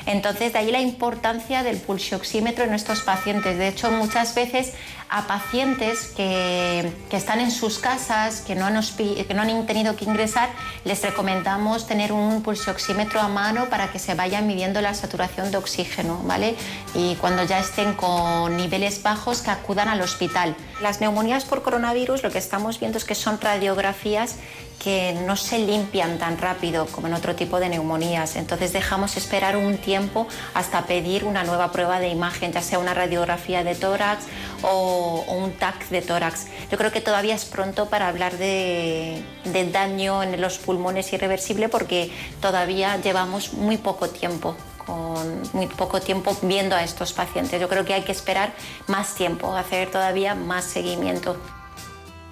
Entonces, 0.07 0.53
de 0.53 0.59
ahí 0.59 0.71
la 0.71 0.81
importancia 0.81 1.63
del 1.63 1.77
pulsioxímetro 1.79 2.65
en 2.65 2.75
estos 2.75 3.01
pacientes. 3.01 3.59
De 3.59 3.69
hecho, 3.69 3.91
muchas 3.91 4.35
veces 4.35 4.73
a 5.11 5.27
pacientes 5.27 6.13
que, 6.17 6.93
están 7.11 7.41
en 7.41 7.51
sus 7.51 7.79
casas, 7.79 8.43
que 8.43 8.55
no, 8.55 8.67
han, 8.67 8.81
que 8.97 9.35
no 9.35 9.43
han 9.43 9.67
tenido 9.67 9.97
que 9.97 10.05
ingresar, 10.05 10.49
les 10.85 11.03
recomendamos 11.03 11.87
tener 11.87 12.13
un 12.13 12.43
pulsioxímetro 12.43 13.21
a 13.21 13.29
mano 13.29 13.69
para 13.69 13.91
que 13.91 13.99
se 13.99 14.15
vayan 14.15 14.47
midiendo 14.47 14.81
la 14.81 14.95
saturación 14.95 15.51
de 15.51 15.57
oxígeno, 15.57 16.21
¿vale? 16.25 16.55
Y 16.95 17.17
cuando 17.17 17.43
ya 17.43 17.59
estén 17.59 17.95
con 17.95 18.57
niveles 18.57 19.03
bajos, 19.03 19.43
que 19.43 19.51
acudan 19.51 19.89
al 19.89 20.01
hospital. 20.01 20.55
Las 20.81 21.01
neumonías 21.01 21.45
por 21.45 21.63
coronavirus 21.63 22.23
lo 22.23 22.31
que 22.31 22.39
estamos 22.39 22.79
viendo 22.79 22.99
es 22.99 23.05
que 23.05 23.15
son 23.17 23.41
radiografías 23.41 24.37
que 24.81 25.13
no 25.27 25.37
se 25.37 25.59
limpian 25.59 26.19
tan 26.19 26.39
rápido 26.39 26.87
como 26.87 27.07
en 27.07 27.15
otro 27.15 27.37
tipo 27.37 27.61
de 27.61 27.69
neumonías. 27.69 28.35
Entonces 28.37 28.73
dejamos 28.73 29.17
esperar 29.17 29.57
un 29.57 29.77
tiempo 29.77 30.27
hasta 30.55 30.87
pedir 30.87 31.25
una 31.25 31.45
nueva 31.45 31.71
prueba 31.71 32.01
de 32.01 32.09
imagen, 32.09 32.51
ya 32.51 32.63
sea 32.63 32.79
una 32.79 32.95
radiografía 32.95 33.63
de 33.63 33.75
tórax 33.75 34.25
o, 34.63 35.25
un 35.29 35.53
TAC 35.53 35.91
de 35.91 36.01
tórax. 36.01 36.47
Yo 36.71 36.79
creo 36.79 36.91
que 36.91 37.03
todavía 37.03 37.35
es 37.35 37.45
pronto 37.45 37.91
para 37.91 38.09
hablar 38.09 38.39
de, 38.39 39.23
de 39.45 39.71
daño 39.71 40.23
en 40.23 40.41
los 40.41 40.59
pulmones 40.59 41.13
irreversible 41.13 41.69
porque 41.69 42.11
todavía 42.41 42.97
llevamos 42.97 43.53
muy 43.53 43.77
poco 43.77 44.09
tiempo 44.09 44.57
con 44.87 45.43
muy 45.53 45.67
poco 45.67 46.01
tiempo 46.01 46.35
viendo 46.41 46.75
a 46.75 46.83
estos 46.83 47.13
pacientes. 47.13 47.61
Yo 47.61 47.69
creo 47.69 47.85
que 47.85 47.93
hay 47.93 48.03
que 48.03 48.13
esperar 48.13 48.55
más 48.87 49.15
tiempo, 49.15 49.55
hacer 49.55 49.91
todavía 49.91 50.35
más 50.35 50.65
seguimiento. 50.65 51.37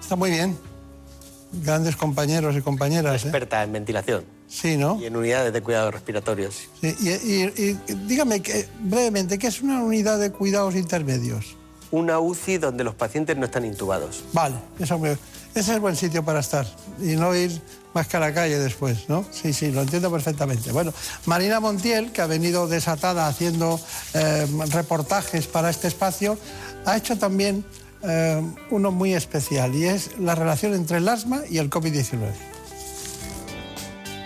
Está 0.01 0.15
muy 0.15 0.31
bien 0.31 0.68
grandes 1.51 1.95
compañeros 1.95 2.55
y 2.55 2.61
compañeras. 2.61 3.23
¿eh? 3.23 3.27
Experta 3.27 3.63
en 3.63 3.73
ventilación. 3.73 4.23
Sí, 4.47 4.77
¿no? 4.77 4.99
Y 4.99 5.05
en 5.05 5.15
unidades 5.15 5.53
de 5.53 5.61
cuidados 5.61 5.93
respiratorios. 5.93 6.55
Sí, 6.81 6.95
y, 6.99 7.93
dígame 8.07 8.41
que, 8.41 8.67
brevemente, 8.79 9.37
¿qué 9.37 9.47
es 9.47 9.61
una 9.61 9.83
unidad 9.83 10.19
de 10.19 10.31
cuidados 10.31 10.75
intermedios? 10.75 11.55
Una 11.91 12.19
UCI 12.19 12.57
donde 12.57 12.83
los 12.83 12.95
pacientes 12.95 13.37
no 13.37 13.45
están 13.45 13.65
intubados. 13.65 14.23
Vale, 14.33 14.55
eso 14.79 14.99
ese 15.55 15.71
es 15.71 15.75
el 15.75 15.79
buen 15.79 15.95
sitio 15.95 16.23
para 16.23 16.39
estar 16.39 16.65
y 17.01 17.15
no 17.15 17.35
ir 17.35 17.59
más 17.93 18.07
que 18.07 18.17
a 18.17 18.19
la 18.19 18.33
calle 18.33 18.59
después, 18.59 19.09
¿no? 19.09 19.25
Sí, 19.31 19.51
sí, 19.51 19.71
lo 19.71 19.81
entiendo 19.81 20.11
perfectamente. 20.11 20.71
Bueno, 20.71 20.93
Marina 21.25 21.59
Montiel, 21.59 22.11
que 22.11 22.21
ha 22.21 22.27
venido 22.27 22.67
desatada 22.67 23.27
haciendo 23.27 23.79
eh, 24.13 24.45
reportajes 24.71 25.47
para 25.47 25.71
este 25.71 25.87
espacio, 25.87 26.37
ha 26.85 26.97
hecho 26.97 27.17
también 27.17 27.65
eh, 28.03 28.41
uno 28.69 28.91
muy 28.91 29.13
especial 29.13 29.75
y 29.75 29.85
es 29.85 30.17
la 30.19 30.35
relación 30.35 30.73
entre 30.73 30.97
el 30.97 31.07
asma 31.07 31.41
y 31.49 31.57
el 31.57 31.69
COVID-19. 31.69 32.31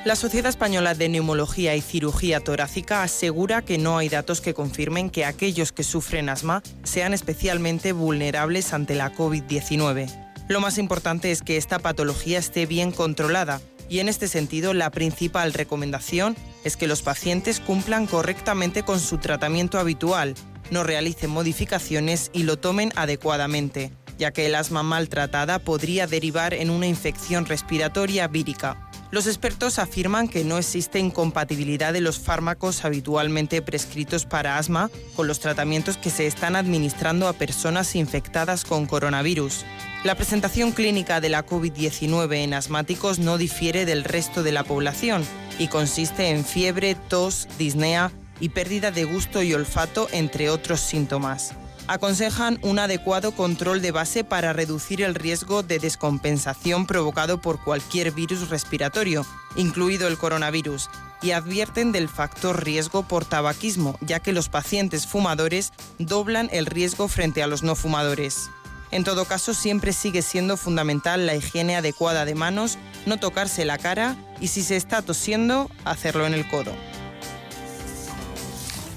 La 0.06 0.18
Sociedad 0.18 0.50
Española 0.50 0.96
de 0.96 1.08
Neumología 1.08 1.78
y 1.78 1.82
Cirugía 1.82 2.42
Torácica 2.42 3.04
asegura 3.04 3.62
que 3.62 3.78
no 3.78 3.98
hay 3.98 4.10
datos 4.10 4.42
que 4.42 4.54
confirmen 4.54 5.10
que 5.10 5.24
aquellos 5.24 5.72
que 5.72 5.84
sufren 5.84 6.28
asma 6.28 6.62
sean 6.84 7.14
especialmente 7.14 7.94
vulnerables 7.94 8.74
ante 8.74 8.96
la 8.96 9.16
COVID-19. 9.16 10.10
Lo 10.50 10.60
más 10.60 10.78
importante 10.78 11.32
es 11.32 11.42
que 11.42 11.56
esta 11.56 11.80
patología 11.80 12.38
esté 12.38 12.66
bien 12.66 12.92
controlada 12.92 13.62
y 13.88 14.00
en 14.00 14.10
este 14.10 14.28
sentido 14.28 14.74
la 14.74 14.92
principal 14.92 15.54
recomendación 15.54 16.36
es 16.66 16.76
que 16.76 16.88
los 16.88 17.02
pacientes 17.02 17.62
cumplan 17.62 18.06
correctamente 18.06 18.84
con 18.84 19.00
su 19.00 19.20
tratamiento 19.20 19.80
habitual 19.80 20.36
no 20.74 20.84
realicen 20.84 21.30
modificaciones 21.30 22.30
y 22.34 22.44
lo 22.44 22.58
tomen 22.58 22.92
adecuadamente, 22.96 23.94
ya 24.18 24.32
que 24.32 24.46
el 24.46 24.56
asma 24.56 24.84
maltratada 24.84 25.60
podría 25.60 26.08
derivar 26.08 26.54
en 26.54 26.70
una 26.70 26.88
infección 26.88 27.46
respiratoria 27.46 28.28
vírica. 28.28 28.90
Los 29.12 29.28
expertos 29.28 29.78
afirman 29.78 30.28
que 30.28 30.44
no 30.44 30.58
existe 30.58 30.98
incompatibilidad 30.98 31.94
de 31.94 32.02
los 32.02 32.18
fármacos 32.18 32.84
habitualmente 32.84 33.62
prescritos 33.62 34.26
para 34.26 34.58
asma 34.58 34.90
con 35.16 35.28
los 35.28 35.40
tratamientos 35.40 35.98
que 35.98 36.10
se 36.10 36.26
están 36.26 36.56
administrando 36.56 37.28
a 37.28 37.34
personas 37.34 37.96
infectadas 37.96 38.66
con 38.66 38.88
coronavirus. 38.88 39.66
La 40.04 40.16
presentación 40.16 40.72
clínica 40.72 41.22
de 41.22 41.30
la 41.30 41.46
COVID-19 41.46 42.38
en 42.38 42.56
asmáticos 42.56 43.20
no 43.20 43.38
difiere 43.38 43.86
del 43.86 44.04
resto 44.04 44.42
de 44.42 44.52
la 44.52 44.64
población 44.64 45.24
y 45.60 45.68
consiste 45.68 46.30
en 46.30 46.44
fiebre, 46.44 46.96
tos, 46.96 47.48
disnea, 47.60 48.12
y 48.40 48.50
pérdida 48.50 48.92
de 48.92 49.04
gusto 49.06 49.44
y 49.44 49.54
olfato, 49.54 50.08
entre 50.12 50.50
otros 50.50 50.80
síntomas. 50.80 51.54
aconsejan 51.88 52.60
un 52.62 52.80
adecuado 52.80 53.34
control 53.34 53.82
de 53.82 53.92
base 53.92 54.24
para 54.24 54.54
reducir 54.54 55.02
el 55.02 55.16
riesgo 55.16 55.64
de 55.64 55.80
descompensación 55.80 56.88
provocado 56.88 57.42
por 57.42 57.62
cualquier 57.62 58.12
virus 58.12 58.50
respiratorio, 58.50 59.26
incluido 59.58 60.08
el 60.08 60.18
coronavirus, 60.18 60.90
y 61.22 61.32
advierten 61.32 61.92
del 61.92 62.10
factor 62.10 62.64
riesgo 62.64 63.04
por 63.04 63.26
tabaquismo, 63.26 63.98
ya 64.02 64.20
que 64.20 64.34
los 64.34 64.50
pacientes 64.50 65.08
fumadores 65.08 65.72
doblan 65.98 66.50
el 66.52 66.66
riesgo 66.66 67.08
frente 67.08 67.42
a 67.42 67.48
los 67.48 67.64
no 67.64 67.76
fumadores. 67.76 68.50
En 68.92 69.04
todo 69.04 69.26
caso, 69.26 69.56
siempre 69.56 69.92
sigue 69.92 70.22
siendo 70.22 70.56
fundamental 70.56 71.26
la 71.26 71.36
higiene 71.36 71.76
adecuada 71.76 72.26
de 72.26 72.36
manos, 72.36 72.78
no 73.08 73.18
tocarse 73.18 73.66
la 73.66 73.80
cara 73.80 74.16
y 74.40 74.50
si 74.50 74.62
se 74.62 74.76
está 74.76 75.02
tosiendo, 75.02 75.72
hacerlo 75.84 76.28
en 76.28 76.36
el 76.36 76.48
codo. 76.48 76.74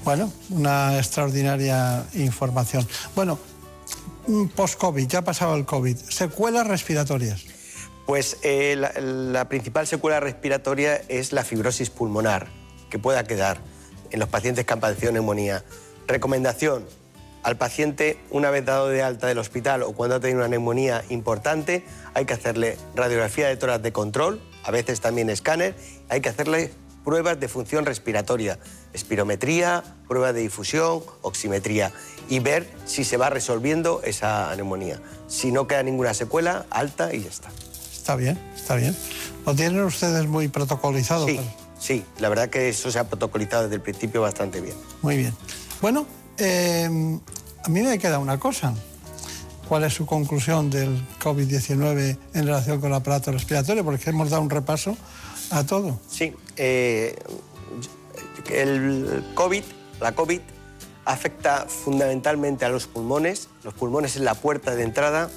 Bueno, 0.07 0.31
una 0.51 0.97
extraordinaria 0.97 2.05
información. 2.13 2.87
Bueno, 3.13 3.37
post-COVID, 4.55 5.05
ya 5.05 5.19
ha 5.19 5.23
pasado 5.25 5.53
el 5.57 5.65
COVID. 5.65 5.97
¿Secuelas 5.97 6.65
respiratorias? 6.65 7.43
Pues 8.05 8.37
eh, 8.41 8.77
la, 8.77 8.93
la 9.01 9.49
principal 9.49 9.85
secuela 9.85 10.21
respiratoria 10.21 10.95
es 11.09 11.33
la 11.33 11.43
fibrosis 11.43 11.89
pulmonar, 11.89 12.47
que 12.89 12.99
pueda 12.99 13.25
quedar 13.25 13.59
en 14.09 14.21
los 14.21 14.29
pacientes 14.29 14.65
que 14.65 14.71
han 14.71 14.79
padecido 14.79 15.11
neumonía. 15.11 15.65
Recomendación, 16.07 16.85
al 17.43 17.57
paciente, 17.57 18.17
una 18.29 18.49
vez 18.49 18.63
dado 18.63 18.87
de 18.87 19.03
alta 19.03 19.27
del 19.27 19.39
hospital 19.39 19.83
o 19.83 19.91
cuando 19.91 20.15
ha 20.15 20.19
tenido 20.21 20.39
una 20.39 20.47
neumonía 20.47 21.03
importante, 21.09 21.83
hay 22.13 22.23
que 22.23 22.33
hacerle 22.33 22.77
radiografía 22.95 23.49
de 23.49 23.57
tórax 23.57 23.83
de 23.83 23.91
control, 23.91 24.41
a 24.63 24.71
veces 24.71 25.01
también 25.01 25.29
escáner, 25.29 25.75
hay 26.07 26.21
que 26.21 26.29
hacerle 26.29 26.71
pruebas 27.07 27.39
de 27.39 27.47
función 27.47 27.85
respiratoria, 27.85 28.59
espirometría, 28.91 29.81
pruebas 30.09 30.33
de 30.33 30.41
difusión, 30.41 31.03
oximetría 31.21 31.93
y 32.27 32.39
ver 32.39 32.69
si 32.83 33.05
se 33.05 33.15
va 33.15 33.29
resolviendo 33.29 34.01
esa 34.03 34.53
neumonía. 34.57 34.99
Si 35.29 35.53
no 35.53 35.67
queda 35.67 35.83
ninguna 35.83 36.13
secuela, 36.13 36.65
alta 36.69 37.15
y 37.15 37.21
ya 37.21 37.29
está. 37.29 37.47
Está 37.93 38.17
bien, 38.17 38.37
está 38.53 38.75
bien. 38.75 38.93
¿Lo 39.45 39.55
tienen 39.55 39.85
ustedes 39.85 40.27
muy 40.27 40.49
protocolizado? 40.49 41.25
Sí, 41.25 41.39
sí, 41.79 42.03
la 42.19 42.27
verdad 42.27 42.49
que 42.49 42.67
eso 42.67 42.91
se 42.91 42.99
ha 42.99 43.05
protocolizado 43.05 43.63
desde 43.63 43.75
el 43.75 43.81
principio 43.81 44.21
bastante 44.21 44.59
bien. 44.59 44.75
Muy 45.01 45.15
bien. 45.15 45.33
Bueno, 45.81 46.05
eh, 46.37 46.89
a 47.63 47.69
mí 47.69 47.81
me 47.83 47.97
queda 47.99 48.19
una 48.19 48.37
cosa. 48.37 48.73
¿Cuál 49.69 49.85
es 49.85 49.93
su 49.93 50.05
conclusión 50.05 50.69
del 50.69 51.01
COVID-19 51.23 52.17
en 52.33 52.45
relación 52.45 52.81
con 52.81 52.89
el 52.89 52.95
aparato 52.95 53.31
respiratorio? 53.31 53.85
Porque 53.85 54.09
hemos 54.09 54.29
dado 54.29 54.41
un 54.41 54.49
repaso 54.49 54.97
a 55.51 55.65
todo. 55.65 55.99
Sí, 56.09 56.33
eh, 56.57 57.15
el 58.49 59.23
COVID, 59.33 59.63
la 59.99 60.13
COVID, 60.13 60.41
afecta 61.05 61.65
fundamentalmente 61.67 62.65
a 62.65 62.69
los 62.69 62.87
pulmones. 62.87 63.49
Los 63.63 63.73
pulmones 63.73 64.15
es 64.15 64.21
la 64.21 64.35
puerta 64.35 64.75
de 64.75 64.83
entrada. 64.83 65.29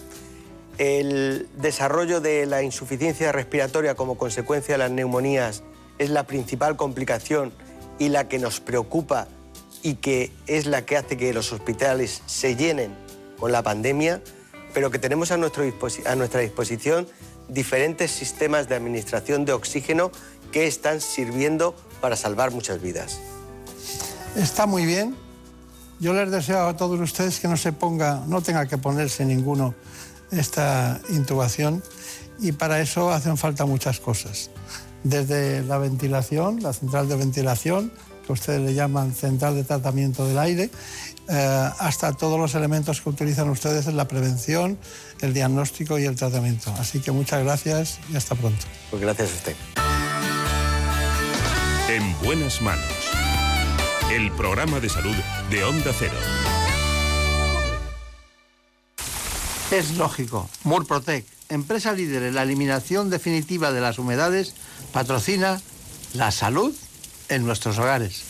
El 0.79 1.49
desarrollo 1.59 2.20
de 2.20 2.46
la 2.46 2.62
insuficiencia 2.62 3.33
respiratoria 3.33 3.94
como 3.94 4.16
consecuencia 4.16 4.75
de 4.75 4.79
las 4.79 4.90
neumonías 4.90 5.62
es 5.99 6.11
la 6.11 6.25
principal 6.25 6.77
complicación 6.77 7.53
y 7.99 8.09
la 8.09 8.29
que 8.29 8.38
nos 8.38 8.61
preocupa 8.61 9.29
y 9.83 9.94
que 9.94 10.33
es 10.46 10.66
la 10.66 10.85
que 10.87 10.96
hace 10.96 11.16
que 11.16 11.33
los 11.33 11.53
hospitales 11.53 12.23
se 12.27 12.57
llenen 12.57 12.94
con 13.38 13.53
la 13.53 13.62
pandemia, 13.62 14.23
pero 14.75 14.90
que 14.90 14.99
tenemos 14.99 15.31
a, 15.31 15.37
nuestro 15.37 15.64
a 16.07 16.14
nuestra 16.16 16.40
disposición 16.40 17.07
diferentes 17.52 18.10
sistemas 18.10 18.68
de 18.68 18.76
administración 18.76 19.44
de 19.44 19.52
oxígeno 19.52 20.10
que 20.52 20.66
están 20.66 21.00
sirviendo 21.00 21.74
para 22.00 22.16
salvar 22.16 22.50
muchas 22.50 22.80
vidas. 22.80 23.18
Está 24.36 24.66
muy 24.66 24.86
bien. 24.86 25.16
Yo 25.98 26.14
les 26.14 26.30
deseo 26.30 26.66
a 26.66 26.76
todos 26.76 26.98
ustedes 27.00 27.40
que 27.40 27.48
no 27.48 27.56
se 27.56 27.72
ponga, 27.72 28.22
no 28.26 28.40
tenga 28.40 28.66
que 28.66 28.78
ponerse 28.78 29.24
ninguno 29.24 29.74
esta 30.30 31.00
intubación 31.10 31.82
y 32.40 32.52
para 32.52 32.80
eso 32.80 33.10
hacen 33.10 33.36
falta 33.36 33.66
muchas 33.66 34.00
cosas. 34.00 34.50
Desde 35.02 35.62
la 35.62 35.78
ventilación, 35.78 36.62
la 36.62 36.72
central 36.72 37.08
de 37.08 37.16
ventilación, 37.16 37.92
que 38.26 38.32
ustedes 38.32 38.60
le 38.60 38.74
llaman 38.74 39.14
central 39.14 39.54
de 39.54 39.64
tratamiento 39.64 40.26
del 40.26 40.38
aire, 40.38 40.70
eh, 41.32 41.70
hasta 41.78 42.12
todos 42.12 42.40
los 42.40 42.56
elementos 42.56 43.00
que 43.00 43.08
utilizan 43.08 43.48
ustedes 43.50 43.86
en 43.86 43.96
la 43.96 44.08
prevención, 44.08 44.76
el 45.20 45.32
diagnóstico 45.32 45.96
y 45.96 46.04
el 46.04 46.16
tratamiento. 46.16 46.74
Así 46.76 46.98
que 47.00 47.12
muchas 47.12 47.44
gracias 47.44 48.00
y 48.12 48.16
hasta 48.16 48.34
pronto. 48.34 48.66
Pues 48.90 49.00
gracias 49.00 49.30
a 49.30 49.34
usted. 49.34 49.56
En 51.88 52.18
buenas 52.24 52.60
manos. 52.60 52.84
El 54.12 54.32
programa 54.32 54.80
de 54.80 54.88
salud 54.88 55.14
de 55.50 55.62
Onda 55.62 55.92
Cero. 55.96 56.14
Es 59.70 59.96
lógico. 59.96 60.50
Murprotec, 60.64 61.24
empresa 61.48 61.92
líder 61.92 62.24
en 62.24 62.34
la 62.34 62.42
eliminación 62.42 63.08
definitiva 63.08 63.70
de 63.70 63.80
las 63.80 64.00
humedades, 64.00 64.54
patrocina 64.92 65.60
la 66.14 66.32
salud 66.32 66.74
en 67.28 67.44
nuestros 67.44 67.78
hogares. 67.78 68.29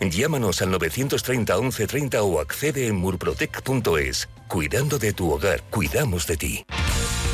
Llámanos 0.00 0.62
al 0.62 0.70
930 0.70 1.56
1130 1.56 2.22
o 2.22 2.40
accede 2.40 2.86
en 2.86 2.96
murprotec.es. 2.96 4.28
Cuidando 4.46 4.98
de 4.98 5.12
tu 5.12 5.32
hogar, 5.32 5.62
cuidamos 5.70 6.26
de 6.26 6.36
ti. 6.36 6.64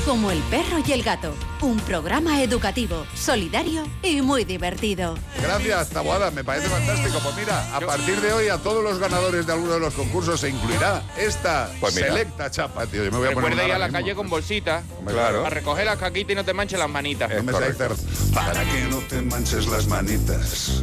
Como 0.06 0.30
el 0.30 0.40
perro 0.50 0.82
y 0.86 0.92
el 0.92 1.02
gato, 1.02 1.34
un 1.62 1.78
programa 1.80 2.42
educativo, 2.42 3.06
solidario 3.14 3.86
y 4.02 4.20
muy 4.20 4.44
divertido. 4.44 5.16
Gracias, 5.40 5.90
Taboada, 5.90 6.30
me 6.30 6.44
parece 6.44 6.68
fantástico. 6.68 7.20
Pues 7.22 7.36
mira, 7.36 7.74
a 7.74 7.80
partir 7.80 8.20
de 8.20 8.32
hoy 8.32 8.48
a 8.48 8.58
todos 8.58 8.84
los 8.84 8.98
ganadores 8.98 9.46
de 9.46 9.52
alguno 9.52 9.74
de 9.74 9.80
los 9.80 9.94
concursos 9.94 10.40
se 10.40 10.50
incluirá 10.50 11.02
esta 11.16 11.70
Pues 11.80 11.94
selecta 11.94 12.50
chapa, 12.50 12.86
tío. 12.86 13.04
Yo 13.04 13.12
me 13.12 13.18
voy 13.18 13.28
a 13.28 13.32
poner 13.32 13.50
Recuerda 13.50 13.68
ir 13.68 13.74
a 13.74 13.78
la 13.78 13.90
calle 13.90 14.14
con 14.14 14.28
bolsita. 14.28 14.82
Claro. 15.06 15.46
A 15.46 15.50
recoger 15.50 15.86
las 15.86 15.98
caquitas 15.98 16.32
y 16.32 16.34
no 16.34 16.44
te 16.44 16.52
manches 16.52 16.78
las 16.78 16.90
manitas. 16.90 17.30
Para 18.34 18.64
que 18.64 18.80
no 18.90 18.98
te 18.98 19.22
manches 19.22 19.66
las 19.68 19.86
manitas. 19.86 20.82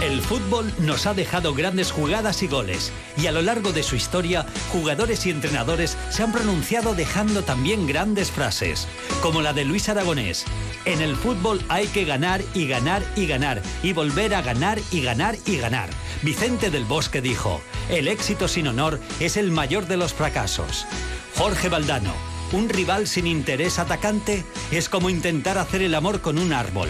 El 0.00 0.22
fútbol 0.22 0.72
nos 0.78 1.06
ha 1.06 1.14
dejado 1.14 1.54
grandes 1.54 1.90
jugadas 1.90 2.44
y 2.44 2.46
goles, 2.46 2.92
y 3.16 3.26
a 3.26 3.32
lo 3.32 3.42
largo 3.42 3.72
de 3.72 3.82
su 3.82 3.96
historia, 3.96 4.46
jugadores 4.70 5.26
y 5.26 5.30
entrenadores 5.30 5.96
se 6.10 6.22
han 6.22 6.30
pronunciado 6.30 6.94
dejando 6.94 7.42
también 7.42 7.88
grandes 7.88 8.30
frases, 8.30 8.86
como 9.22 9.42
la 9.42 9.52
de 9.52 9.64
Luis 9.64 9.88
Aragonés. 9.88 10.44
En 10.84 11.00
el 11.00 11.16
fútbol 11.16 11.60
hay 11.68 11.88
que 11.88 12.04
ganar 12.04 12.42
y 12.54 12.68
ganar 12.68 13.02
y 13.16 13.26
ganar, 13.26 13.60
y 13.82 13.92
volver 13.92 14.36
a 14.36 14.42
ganar 14.42 14.78
y 14.92 15.02
ganar 15.02 15.36
y 15.44 15.56
ganar. 15.56 15.90
Vicente 16.22 16.70
del 16.70 16.84
Bosque 16.84 17.20
dijo, 17.20 17.60
el 17.90 18.06
éxito 18.06 18.46
sin 18.46 18.68
honor 18.68 19.00
es 19.18 19.36
el 19.36 19.50
mayor 19.50 19.88
de 19.88 19.96
los 19.96 20.14
fracasos. 20.14 20.86
Jorge 21.34 21.68
Valdano, 21.68 22.12
un 22.52 22.68
rival 22.68 23.08
sin 23.08 23.26
interés 23.26 23.80
atacante 23.80 24.44
es 24.70 24.88
como 24.88 25.10
intentar 25.10 25.58
hacer 25.58 25.82
el 25.82 25.96
amor 25.96 26.20
con 26.20 26.38
un 26.38 26.52
árbol. 26.52 26.88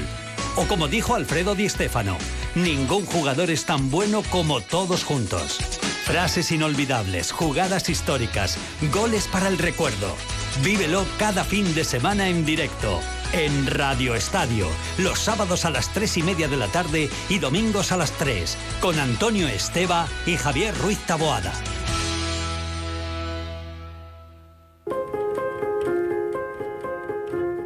O 0.58 0.66
como 0.66 0.88
dijo 0.88 1.14
Alfredo 1.14 1.54
Di 1.54 1.68
Stéfano, 1.68 2.18
ningún 2.56 3.06
jugador 3.06 3.48
es 3.48 3.64
tan 3.64 3.92
bueno 3.92 4.24
como 4.28 4.60
todos 4.60 5.04
juntos. 5.04 5.58
Frases 6.04 6.50
inolvidables, 6.50 7.30
jugadas 7.30 7.88
históricas, 7.88 8.58
goles 8.92 9.28
para 9.28 9.46
el 9.46 9.56
recuerdo. 9.56 10.12
Vívelo 10.64 11.06
cada 11.16 11.44
fin 11.44 11.76
de 11.76 11.84
semana 11.84 12.28
en 12.28 12.44
directo. 12.44 13.00
en 13.32 13.66
Radio 13.66 14.14
Estadio, 14.16 14.66
los 14.96 15.20
sábados 15.20 15.64
a 15.64 15.70
las 15.70 15.92
3 15.92 16.16
y 16.16 16.22
media 16.22 16.48
de 16.48 16.56
la 16.56 16.66
tarde 16.68 17.10
y 17.28 17.38
domingos 17.38 17.92
a 17.92 17.98
las 17.98 18.10
3, 18.12 18.56
con 18.80 18.98
Antonio 18.98 19.46
Esteba 19.46 20.08
y 20.26 20.36
Javier 20.36 20.74
Ruiz 20.78 20.98
Taboada. 21.06 21.52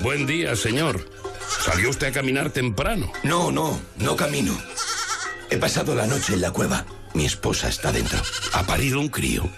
Buen 0.00 0.26
día, 0.26 0.54
señor. 0.54 1.00
¿Salió 1.64 1.90
usted 1.90 2.08
a 2.08 2.12
caminar 2.12 2.50
temprano? 2.50 3.10
No, 3.24 3.50
no, 3.50 3.80
no 3.96 4.16
camino. 4.16 4.56
He 5.50 5.56
pasado 5.56 5.94
la 5.94 6.06
noche 6.06 6.34
en 6.34 6.40
la 6.40 6.52
cueva. 6.52 6.84
Mi 7.14 7.24
esposa 7.24 7.68
está 7.68 7.90
dentro. 7.90 8.18
Ha 8.52 8.64
parido 8.64 9.00
un 9.00 9.08
crío. 9.08 9.48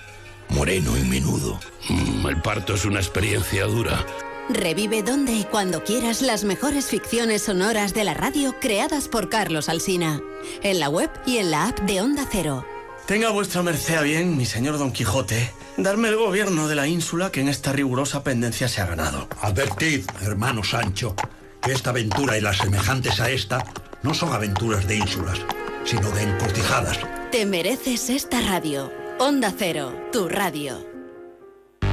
Moreno 0.49 0.97
y 0.97 1.03
menudo. 1.03 1.61
Mm, 1.89 2.27
el 2.27 2.41
parto 2.41 2.75
es 2.75 2.85
una 2.85 3.01
experiencia 3.01 3.67
dura. 3.67 4.05
Revive 4.49 5.03
donde 5.03 5.33
y 5.33 5.45
cuando 5.45 5.85
quieras 5.85 6.23
las 6.23 6.45
mejores 6.45 6.87
ficciones 6.87 7.43
sonoras 7.43 7.93
de 7.93 8.05
la 8.05 8.15
radio 8.15 8.55
creadas 8.61 9.09
por 9.09 9.29
Carlos 9.29 9.69
Alsina. 9.69 10.21
En 10.63 10.81
la 10.81 10.89
web 10.89 11.11
y 11.27 11.37
en 11.37 11.51
la 11.51 11.69
app 11.69 11.81
de 11.81 12.01
Onda 12.01 12.27
Cero. 12.31 12.65
Tenga 13.11 13.31
vuestra 13.31 13.65
merced 13.65 13.97
a 13.97 14.03
bien, 14.03 14.37
mi 14.37 14.47
señor 14.47 14.79
Don 14.79 14.93
Quijote, 14.93 15.51
darme 15.77 16.11
el 16.11 16.17
gobierno 16.17 16.69
de 16.69 16.77
la 16.77 16.87
ínsula 16.87 17.33
que 17.33 17.41
en 17.41 17.49
esta 17.49 17.73
rigurosa 17.73 18.23
pendencia 18.23 18.69
se 18.69 18.83
ha 18.83 18.87
ganado. 18.87 19.27
Advertid, 19.41 20.05
hermano 20.23 20.63
Sancho, 20.63 21.17
que 21.61 21.73
esta 21.73 21.91
aventura 21.91 22.39
y 22.39 22.41
las 22.41 22.59
semejantes 22.59 23.19
a 23.19 23.29
esta 23.29 23.65
no 24.05 24.15
son 24.15 24.33
aventuras 24.33 24.87
de 24.87 24.99
ínsulas, 24.99 25.41
sino 25.85 26.09
de 26.13 26.23
encortijadas. 26.23 27.01
Te 27.33 27.47
mereces 27.47 28.11
esta 28.11 28.43
radio. 28.43 28.93
Onda 29.19 29.53
Cero, 29.59 29.93
tu 30.13 30.29
radio. 30.29 30.87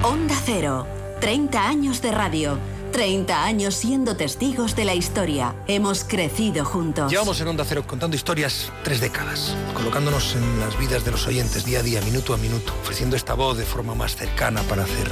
Onda 0.04 0.36
Cero, 0.46 0.86
30 1.20 1.68
años 1.68 2.00
de 2.04 2.12
radio. 2.12 2.60
30 2.92 3.44
años 3.44 3.76
siendo 3.76 4.16
testigos 4.16 4.76
de 4.76 4.86
la 4.86 4.96
historia. 4.96 5.56
Hemos 5.68 6.04
crecido 6.04 6.66
juntos. 6.66 7.12
Llevamos 7.12 7.40
en 7.42 7.48
Onda 7.48 7.66
Cero 7.66 7.84
contando 7.86 8.16
historias 8.16 8.72
tres 8.84 9.00
décadas, 9.00 9.56
colocándonos 9.74 10.36
en 10.36 10.60
las 10.60 10.78
vidas 10.80 11.06
de 11.06 11.12
los 11.12 11.28
oyentes 11.28 11.66
día 11.66 11.80
a 11.80 11.84
día, 11.84 12.02
minuto 12.02 12.34
a 12.34 12.38
minuto, 12.38 12.74
ofreciendo 12.82 13.16
esta 13.16 13.34
voz 13.34 13.58
de 13.58 13.66
forma 13.66 13.96
más 13.96 14.16
cercana 14.16 14.62
para 14.64 14.84
hacer 14.84 15.10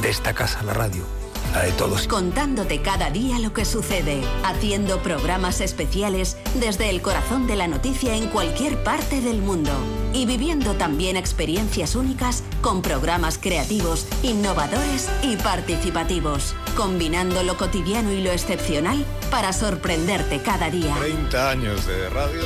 de 0.00 0.08
esta 0.08 0.32
casa 0.34 0.62
la 0.62 0.72
radio, 0.72 1.04
la 1.52 1.62
de 1.62 1.72
todos. 1.72 2.06
Contándote 2.06 2.82
cada 2.82 3.10
día 3.10 3.38
lo 3.38 3.52
que 3.52 3.64
sucede, 3.64 4.22
haciendo 4.44 5.02
programas 5.02 5.60
especiales 5.60 6.36
desde 6.54 6.90
el 6.90 7.02
corazón 7.02 7.46
de 7.46 7.56
la 7.56 7.68
noticia 7.68 8.14
en 8.14 8.28
cualquier 8.28 8.82
parte 8.82 9.20
del 9.20 9.40
mundo 9.40 9.72
y 10.12 10.26
viviendo 10.26 10.74
también 10.74 11.16
experiencias 11.16 11.94
únicas 11.94 12.42
con 12.60 12.82
programas 12.82 13.38
creativos, 13.38 14.06
innovadores 14.22 15.08
y 15.22 15.36
participativos, 15.36 16.54
combinando 16.76 17.42
lo 17.42 17.56
cotidiano 17.56 18.12
y 18.12 18.20
lo 18.20 18.30
excepcional 18.30 19.04
para 19.30 19.52
sorprenderte 19.52 20.40
cada 20.42 20.70
día. 20.70 20.94
30 20.98 21.50
años 21.50 21.86
de 21.86 22.08
radio. 22.10 22.42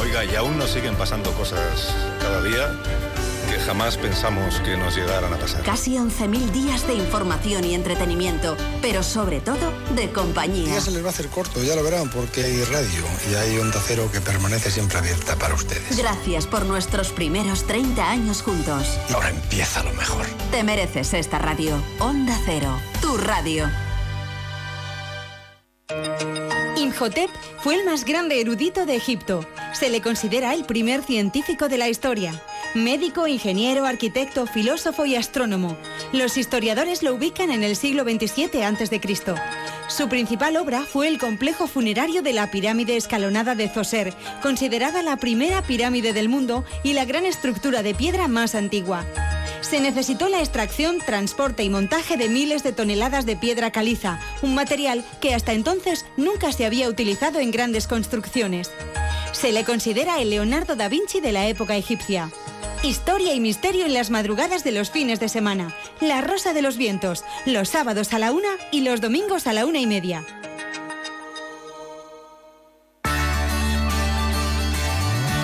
Oiga, 0.00 0.24
y 0.24 0.34
aún 0.34 0.58
nos 0.58 0.70
siguen 0.70 0.94
pasando 0.94 1.30
cosas 1.32 1.94
cada 2.20 2.42
día 2.42 2.68
que 3.52 3.58
jamás 3.58 3.98
pensamos 3.98 4.60
que 4.60 4.78
nos 4.78 4.96
llegaran 4.96 5.32
a 5.34 5.36
pasar. 5.36 5.62
Casi 5.62 5.96
11.000 5.96 6.52
días 6.52 6.86
de 6.86 6.94
información 6.94 7.64
y 7.64 7.74
entretenimiento, 7.74 8.56
pero 8.80 9.02
sobre 9.02 9.40
todo 9.40 9.72
de 9.94 10.10
compañía. 10.10 10.74
Ya 10.74 10.80
se 10.80 10.90
les 10.90 11.02
va 11.02 11.08
a 11.08 11.10
hacer 11.10 11.28
corto, 11.28 11.62
ya 11.62 11.76
lo 11.76 11.82
verán, 11.82 12.08
porque 12.08 12.44
hay 12.44 12.64
radio 12.64 13.04
y 13.30 13.34
hay 13.34 13.58
onda 13.58 13.78
cero 13.84 14.08
que 14.10 14.22
permanece 14.22 14.70
siempre 14.70 14.98
abierta 14.98 15.36
para 15.36 15.54
ustedes. 15.54 15.98
Gracias 15.98 16.46
por 16.46 16.64
nuestros 16.64 17.12
primeros 17.12 17.66
30 17.66 18.08
años 18.08 18.40
juntos. 18.40 18.98
Y 19.10 19.12
ahora 19.12 19.28
empieza 19.28 19.82
lo 19.82 19.92
mejor. 19.92 20.24
Te 20.50 20.62
mereces 20.62 21.12
esta 21.12 21.38
radio. 21.38 21.76
Onda 21.98 22.38
Cero, 22.46 22.80
tu 23.02 23.18
radio. 23.18 23.68
Imhotep 26.76 27.28
fue 27.60 27.74
el 27.74 27.84
más 27.84 28.06
grande 28.06 28.40
erudito 28.40 28.86
de 28.86 28.96
Egipto. 28.96 29.46
Se 29.74 29.90
le 29.90 30.00
considera 30.00 30.54
el 30.54 30.64
primer 30.64 31.02
científico 31.02 31.68
de 31.68 31.76
la 31.76 31.88
historia. 31.90 32.42
Médico, 32.74 33.26
ingeniero, 33.26 33.84
arquitecto, 33.84 34.46
filósofo 34.46 35.04
y 35.04 35.14
astrónomo. 35.14 35.76
Los 36.12 36.38
historiadores 36.38 37.02
lo 37.02 37.14
ubican 37.14 37.50
en 37.50 37.62
el 37.62 37.76
siglo 37.76 38.02
XXVII 38.02 38.62
a.C. 38.62 39.00
Su 39.88 40.08
principal 40.08 40.56
obra 40.56 40.80
fue 40.80 41.08
el 41.08 41.18
complejo 41.18 41.66
funerario 41.66 42.22
de 42.22 42.32
la 42.32 42.50
pirámide 42.50 42.96
escalonada 42.96 43.54
de 43.54 43.68
Zoser, 43.68 44.14
considerada 44.40 45.02
la 45.02 45.18
primera 45.18 45.60
pirámide 45.60 46.14
del 46.14 46.30
mundo 46.30 46.64
y 46.82 46.94
la 46.94 47.04
gran 47.04 47.26
estructura 47.26 47.82
de 47.82 47.94
piedra 47.94 48.26
más 48.26 48.54
antigua. 48.54 49.04
Se 49.60 49.78
necesitó 49.78 50.30
la 50.30 50.40
extracción, 50.40 50.98
transporte 50.98 51.64
y 51.64 51.68
montaje 51.68 52.16
de 52.16 52.30
miles 52.30 52.62
de 52.62 52.72
toneladas 52.72 53.26
de 53.26 53.36
piedra 53.36 53.70
caliza, 53.70 54.18
un 54.40 54.54
material 54.54 55.04
que 55.20 55.34
hasta 55.34 55.52
entonces 55.52 56.06
nunca 56.16 56.52
se 56.52 56.64
había 56.64 56.88
utilizado 56.88 57.38
en 57.38 57.50
grandes 57.50 57.86
construcciones. 57.86 58.70
Se 59.32 59.52
le 59.52 59.64
considera 59.64 60.20
el 60.22 60.30
Leonardo 60.30 60.74
da 60.74 60.88
Vinci 60.88 61.20
de 61.20 61.32
la 61.32 61.48
época 61.48 61.76
egipcia. 61.76 62.30
Historia 62.82 63.32
y 63.32 63.38
misterio 63.38 63.86
en 63.86 63.94
las 63.94 64.10
madrugadas 64.10 64.64
de 64.64 64.72
los 64.72 64.90
fines 64.90 65.20
de 65.20 65.28
semana. 65.28 65.72
La 66.00 66.20
Rosa 66.20 66.52
de 66.52 66.62
los 66.62 66.76
Vientos, 66.76 67.24
los 67.46 67.68
sábados 67.68 68.12
a 68.12 68.18
la 68.18 68.32
una 68.32 68.48
y 68.72 68.80
los 68.80 69.00
domingos 69.00 69.46
a 69.46 69.52
la 69.52 69.66
una 69.66 69.78
y 69.78 69.86
media. 69.86 70.26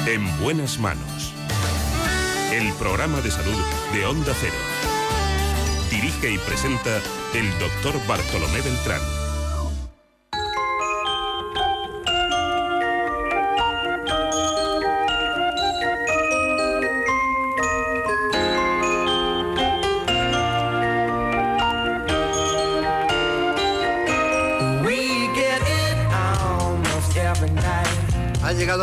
En 0.09 0.42
buenas 0.42 0.81
manos. 0.81 1.33
El 2.53 2.72
programa 2.72 3.20
de 3.20 3.31
salud 3.31 3.62
de 3.94 4.05
Onda 4.05 4.35
Cero. 4.40 4.57
Dirige 5.92 6.33
y 6.33 6.38
presenta 6.38 7.01
el 7.35 7.48
doctor 7.61 8.05
Bartolomé 8.09 8.62
Beltrán. 8.62 9.17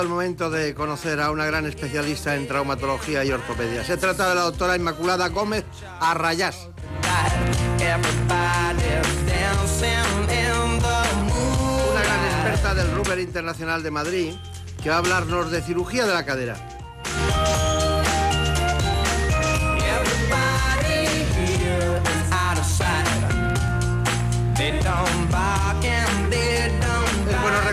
El 0.06 0.12
momento 0.12 0.52
de 0.52 0.76
conocer 0.76 1.20
a 1.20 1.32
una 1.32 1.46
gran 1.46 1.66
especialista 1.66 2.36
en 2.36 2.48
traumatología 2.48 3.26
y 3.26 3.32
ortopedia. 3.32 3.84
Se 3.84 3.98
trata 3.98 4.30
de 4.30 4.36
la 4.36 4.42
doctora 4.42 4.76
Inmaculada 4.76 5.30
Gómez 5.30 5.66
Arrayás. 6.00 6.70
Una 11.92 12.02
gran 12.04 12.26
experta 12.26 12.76
del 12.76 12.92
Ruber 12.96 13.20
Internacional 13.20 13.82
de 13.82 13.92
Madrid 13.92 14.36
que 14.84 14.90
va 14.90 14.96
a 14.96 15.00
hablarnos 15.00 15.50
de 15.50 15.62
cirugía 15.64 16.06
de 16.06 16.14
la 16.14 16.24
cadera. 16.24 16.56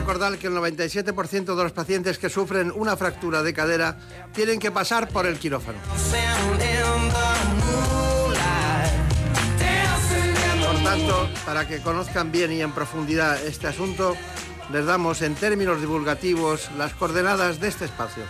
Recordar 0.03 0.37
que 0.37 0.49
el 0.49 0.55
97% 0.55 1.55
de 1.55 1.62
los 1.62 1.71
pacientes 1.71 2.19
que 2.19 2.29
sufren 2.29 2.73
una 2.75 2.97
fractura 2.97 3.41
de 3.45 3.55
cadera 3.55 3.97
tienen 4.35 4.59
que 4.59 4.73
pasar 4.73 5.09
por 5.09 5.27
el 5.27 5.38
quirófano. 5.38 5.79
Por 10.67 10.83
tanto, 10.83 11.29
para 11.47 11.68
que 11.68 11.81
conozcan 11.83 12.33
bien 12.33 12.51
y 12.51 12.62
en 12.62 12.72
profundidad 12.72 13.41
este 13.47 13.68
asunto, 13.68 14.16
les 14.72 14.85
damos 14.85 15.22
en 15.22 15.37
términos 15.37 15.81
divulgativos 15.81 16.68
las 16.76 16.95
coordenadas 16.95 17.61
de 17.61 17.68
este 17.68 17.85
espacio. 17.85 18.24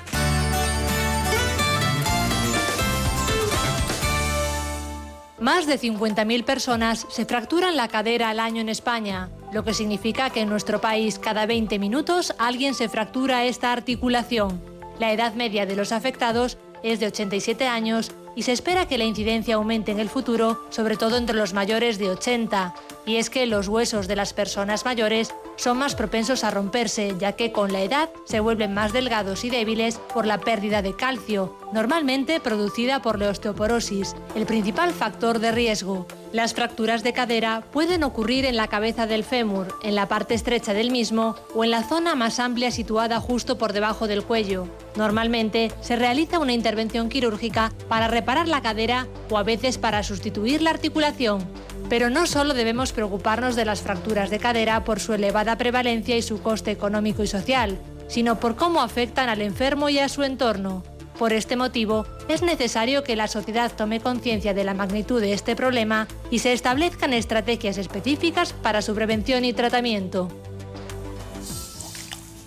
Más 5.40 5.66
de 5.66 5.80
50.000 5.80 6.44
personas 6.44 7.07
se 7.09 7.24
fracturan 7.24 7.76
la 7.78 7.88
cadera 7.88 8.28
al 8.28 8.40
año 8.40 8.61
en 8.61 8.68
España, 8.68 9.30
lo 9.53 9.64
que 9.64 9.74
significa 9.74 10.30
que 10.30 10.40
en 10.40 10.48
nuestro 10.48 10.80
país 10.80 11.18
cada 11.18 11.46
20 11.46 11.78
minutos 11.78 12.34
alguien 12.38 12.74
se 12.74 12.88
fractura 12.88 13.44
esta 13.44 13.72
articulación. 13.72 14.61
La 14.98 15.12
edad 15.12 15.34
media 15.34 15.66
de 15.66 15.76
los 15.76 15.92
afectados 15.92 16.59
es 16.82 17.00
de 17.00 17.07
87 17.07 17.66
años 17.66 18.11
y 18.34 18.42
se 18.42 18.53
espera 18.53 18.86
que 18.88 18.98
la 18.98 19.05
incidencia 19.05 19.57
aumente 19.57 19.92
en 19.92 20.00
el 20.00 20.09
futuro, 20.09 20.64
sobre 20.70 20.96
todo 20.96 21.16
entre 21.16 21.36
los 21.36 21.53
mayores 21.53 21.98
de 21.98 22.11
80. 22.11 22.74
Y 23.05 23.16
es 23.16 23.30
que 23.30 23.46
los 23.46 23.68
huesos 23.68 24.09
de 24.09 24.16
las 24.16 24.32
personas 24.32 24.84
mayores 24.84 25.34
son 25.57 25.78
más 25.78 25.94
propensos 25.94 26.44
a 26.44 26.50
romperse, 26.50 27.14
ya 27.18 27.32
que 27.32 27.53
con 27.53 27.72
la 27.72 27.82
edad 27.82 28.11
se 28.24 28.40
vuelven 28.40 28.72
más 28.72 28.92
delgados 28.92 29.44
y 29.44 29.50
débiles 29.50 29.98
por 30.14 30.26
la 30.26 30.38
pérdida 30.38 30.82
de 30.82 30.96
calcio, 30.96 31.57
normalmente 31.72 32.40
producida 32.40 33.03
por 33.03 33.18
la 33.18 33.28
osteoporosis, 33.28 34.16
el 34.34 34.46
principal 34.46 34.92
factor 34.92 35.38
de 35.38 35.53
riesgo. 35.53 36.07
Las 36.33 36.55
fracturas 36.55 37.03
de 37.03 37.12
cadera 37.12 37.62
pueden 37.72 38.03
ocurrir 38.03 38.47
en 38.47 38.57
la 38.57 38.66
cabeza 38.66 39.07
del 39.07 39.22
fémur, 39.22 39.78
en 39.83 39.95
la 39.95 40.09
parte 40.09 40.33
estrecha 40.33 40.72
del 40.72 40.91
mismo 40.91 41.37
o 41.55 41.62
en 41.62 41.70
la 41.70 41.83
zona 41.83 42.14
más 42.14 42.41
amplia 42.41 42.70
situada 42.70 43.20
justo 43.20 43.59
por 43.59 43.74
debajo 43.74 44.09
del 44.09 44.22
cuello. 44.22 44.66
Normalmente 44.97 45.70
se 45.83 45.95
realiza 45.95 46.39
una 46.39 46.55
intervención 46.55 47.11
quirúrgica 47.11 47.70
para 47.87 48.09
reparar 48.09 48.49
la 48.49 48.62
cadera 48.62 49.09
o 49.28 49.37
a 49.37 49.43
veces 49.43 49.76
para 49.76 50.03
sustituir 50.03 50.62
la 50.62 50.70
articulación. 50.70 51.47
Pero 51.91 52.09
no 52.09 52.26
solo 52.26 52.55
debemos 52.55 52.93
preocuparnos 52.93 53.55
de 53.55 53.66
las 53.66 53.83
fracturas 53.83 54.30
de 54.30 54.39
cadera 54.39 54.85
por 54.85 55.01
su 55.01 55.12
elevada 55.12 55.59
prevalencia 55.59 56.16
y 56.16 56.22
su 56.22 56.41
coste 56.41 56.70
económico 56.70 57.22
y 57.22 57.26
social, 57.26 57.78
sino 58.09 58.41
por 58.41 58.57
cómo 58.57 58.80
afectan 58.80 59.28
al 59.28 59.43
enfermo 59.43 59.91
y 59.91 59.99
a 59.99 60.09
su 60.09 60.22
entorno. 60.22 60.83
Por 61.18 61.32
este 61.32 61.56
motivo, 61.56 62.06
es 62.28 62.42
necesario 62.42 63.04
que 63.04 63.16
la 63.16 63.28
sociedad 63.28 63.72
tome 63.76 64.00
conciencia 64.00 64.54
de 64.54 64.64
la 64.64 64.74
magnitud 64.74 65.20
de 65.20 65.32
este 65.32 65.54
problema 65.54 66.08
y 66.30 66.40
se 66.40 66.52
establezcan 66.52 67.12
estrategias 67.12 67.78
específicas 67.78 68.52
para 68.52 68.82
su 68.82 68.94
prevención 68.94 69.44
y 69.44 69.52
tratamiento. 69.52 70.28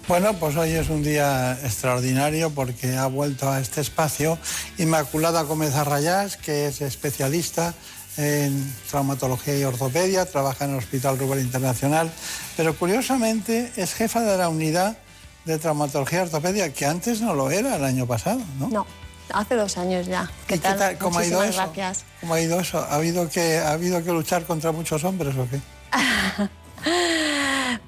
Bueno, 0.07 0.33
pues 0.35 0.55
hoy 0.55 0.71
es 0.71 0.89
un 0.89 1.01
día 1.01 1.57
extraordinario 1.63 2.51
porque 2.51 2.95
ha 2.95 3.07
vuelto 3.07 3.49
a 3.49 3.59
este 3.59 3.81
espacio 3.81 4.37
Inmaculada 4.77 5.41
Gómez 5.41 5.73
Arrayás, 5.73 6.37
que 6.37 6.67
es 6.67 6.81
especialista 6.81 7.73
en 8.17 8.73
traumatología 8.89 9.57
y 9.57 9.63
ortopedia, 9.63 10.25
trabaja 10.25 10.65
en 10.65 10.71
el 10.71 10.77
Hospital 10.77 11.17
Ruber 11.17 11.39
Internacional, 11.39 12.11
pero 12.55 12.75
curiosamente 12.75 13.71
es 13.77 13.93
jefa 13.93 14.21
de 14.21 14.37
la 14.37 14.47
unidad 14.47 14.97
de 15.45 15.57
traumatología 15.59 16.19
y 16.19 16.21
ortopedia, 16.23 16.73
que 16.73 16.85
antes 16.85 17.21
no 17.21 17.33
lo 17.33 17.51
era 17.51 17.75
el 17.75 17.83
año 17.83 18.05
pasado, 18.05 18.41
¿no? 18.59 18.67
No, 18.69 18.87
hace 19.33 19.55
dos 19.55 19.77
años 19.77 20.07
ya. 20.07 20.29
¿Qué, 20.47 20.57
tal? 20.57 20.97
¿Cómo 20.97 21.19
ha 21.19 21.25
ido 21.25 21.43
eso? 21.43 21.61
Gracias. 21.61 22.05
¿Cómo 22.21 22.33
ha 22.33 22.41
ido 22.41 22.59
eso? 22.59 22.79
¿Ha 22.79 22.95
habido, 22.95 23.29
que, 23.29 23.59
¿Ha 23.59 23.71
habido 23.71 24.03
que 24.03 24.11
luchar 24.11 24.45
contra 24.45 24.71
muchos 24.71 25.03
hombres 25.03 25.35
o 25.37 25.47
qué? 25.49 25.59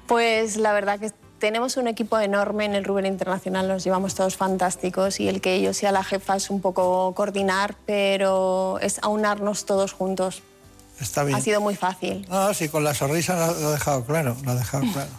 pues 0.06 0.56
la 0.56 0.72
verdad 0.72 0.98
que 0.98 1.12
tenemos 1.38 1.76
un 1.76 1.88
equipo 1.88 2.18
enorme 2.18 2.64
en 2.64 2.74
el 2.74 2.84
Ruber 2.84 3.06
Internacional, 3.06 3.68
nos 3.68 3.84
llevamos 3.84 4.14
todos 4.14 4.36
fantásticos 4.36 5.20
y 5.20 5.28
el 5.28 5.40
que 5.40 5.60
yo 5.62 5.72
sea 5.72 5.92
la 5.92 6.04
jefa 6.04 6.36
es 6.36 6.50
un 6.50 6.60
poco 6.60 7.14
coordinar, 7.14 7.76
pero 7.86 8.78
es 8.80 8.98
aunarnos 9.02 9.64
todos 9.64 9.92
juntos. 9.92 10.42
Está 11.00 11.22
bien. 11.22 11.38
Ha 11.38 11.40
sido 11.40 11.60
muy 11.60 11.76
fácil. 11.76 12.26
No, 12.28 12.52
sí, 12.54 12.68
con 12.68 12.82
la 12.82 12.92
sonrisa 12.92 13.36
lo, 13.36 13.68
ha 13.68 13.72
dejado 13.72 14.04
claro, 14.04 14.36
lo 14.44 14.50
ha 14.50 14.54
dejado 14.56 14.84
claro. 14.92 15.10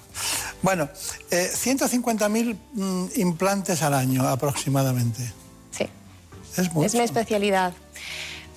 Bueno, 0.61 0.89
eh, 1.31 1.49
150.000 1.53 2.57
mm, 2.73 3.05
implantes 3.15 3.81
al 3.81 3.93
año 3.93 4.27
aproximadamente. 4.27 5.31
Sí. 5.71 5.87
Es 6.57 6.73
mucho. 6.73 6.85
Es 6.85 6.95
mi 6.95 7.01
especialidad. 7.01 7.73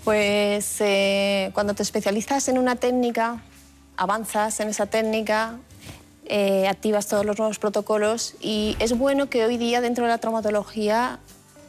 Pues 0.04 0.76
eh, 0.80 1.50
cuando 1.54 1.74
te 1.74 1.82
especializas 1.82 2.48
en 2.48 2.58
una 2.58 2.76
técnica, 2.76 3.42
avanzas 3.96 4.58
en 4.60 4.68
esa 4.68 4.86
técnica, 4.86 5.58
eh, 6.24 6.66
activas 6.68 7.06
todos 7.06 7.24
los 7.24 7.38
nuevos 7.38 7.58
protocolos 7.58 8.34
y 8.40 8.76
es 8.80 8.96
bueno 8.96 9.28
que 9.28 9.44
hoy 9.44 9.58
día 9.58 9.80
dentro 9.80 10.04
de 10.04 10.10
la 10.10 10.18
traumatología 10.18 11.20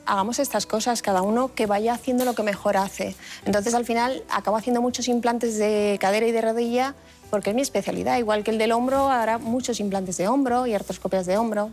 hagamos 0.05 0.39
estas 0.39 0.65
cosas, 0.65 1.01
cada 1.01 1.21
uno 1.21 1.53
que 1.53 1.65
vaya 1.65 1.93
haciendo 1.93 2.25
lo 2.25 2.33
que 2.33 2.43
mejor 2.43 2.77
hace. 2.77 3.15
Entonces 3.45 3.73
al 3.73 3.85
final 3.85 4.23
acabo 4.29 4.57
haciendo 4.57 4.81
muchos 4.81 5.07
implantes 5.07 5.57
de 5.57 5.97
cadera 5.99 6.27
y 6.27 6.31
de 6.31 6.41
rodilla 6.41 6.95
porque 7.33 7.49
es 7.49 7.55
mi 7.55 7.63
especialidad, 7.63 8.19
igual 8.19 8.43
que 8.43 8.51
el 8.51 8.59
del 8.59 8.71
hombro, 8.71 9.09
hará 9.09 9.39
muchos 9.39 9.79
implantes 9.79 10.17
de 10.17 10.27
hombro 10.27 10.67
y 10.67 10.75
artroscopias 10.75 11.25
de 11.25 11.35
hombro, 11.35 11.71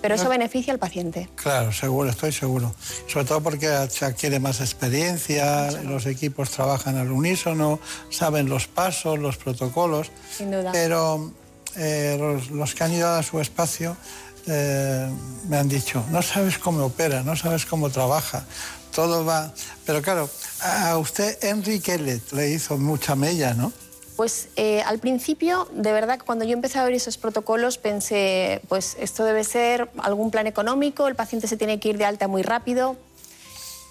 pero 0.00 0.14
eso 0.14 0.30
beneficia 0.30 0.72
al 0.72 0.78
paciente. 0.78 1.28
Claro, 1.34 1.72
seguro, 1.72 2.08
estoy 2.08 2.32
seguro. 2.32 2.74
Sobre 3.06 3.26
todo 3.26 3.42
porque 3.42 3.68
se 3.90 4.06
adquiere 4.06 4.40
más 4.40 4.62
experiencia, 4.62 5.70
los 5.82 6.06
equipos 6.06 6.48
trabajan 6.48 6.96
al 6.96 7.12
unísono, 7.12 7.80
saben 8.08 8.48
los 8.48 8.66
pasos, 8.66 9.18
los 9.18 9.36
protocolos. 9.36 10.10
Sin 10.34 10.50
duda. 10.50 10.72
Pero 10.72 11.34
eh, 11.76 12.40
los, 12.50 12.74
que 12.74 12.84
han 12.84 12.94
ido 12.94 13.10
a 13.10 13.22
su 13.22 13.40
espacio 13.40 13.98
eh, 14.46 15.06
me 15.50 15.58
han 15.58 15.68
dicho, 15.68 16.02
no 16.12 16.22
sabes 16.22 16.56
cómo 16.56 16.82
opera, 16.82 17.22
no 17.22 17.36
sabes 17.36 17.66
cómo 17.66 17.90
trabaja, 17.90 18.46
todo 18.94 19.22
va... 19.22 19.52
Pero 19.84 20.00
claro, 20.00 20.30
a 20.62 20.96
usted 20.96 21.44
Enrique 21.44 21.98
le 21.98 22.50
hizo 22.50 22.78
mucha 22.78 23.14
mella, 23.14 23.52
¿no? 23.52 23.70
Pues 24.16 24.48
eh, 24.54 24.82
al 24.82 25.00
principio, 25.00 25.68
de 25.72 25.92
verdad, 25.92 26.20
cuando 26.24 26.44
yo 26.44 26.52
empecé 26.52 26.78
a 26.78 26.84
ver 26.84 26.92
esos 26.92 27.18
protocolos, 27.18 27.78
pensé, 27.78 28.60
pues 28.68 28.96
esto 29.00 29.24
debe 29.24 29.42
ser 29.42 29.90
algún 29.98 30.30
plan 30.30 30.46
económico, 30.46 31.08
el 31.08 31.16
paciente 31.16 31.48
se 31.48 31.56
tiene 31.56 31.80
que 31.80 31.88
ir 31.88 31.98
de 31.98 32.04
alta 32.04 32.28
muy 32.28 32.42
rápido. 32.42 32.96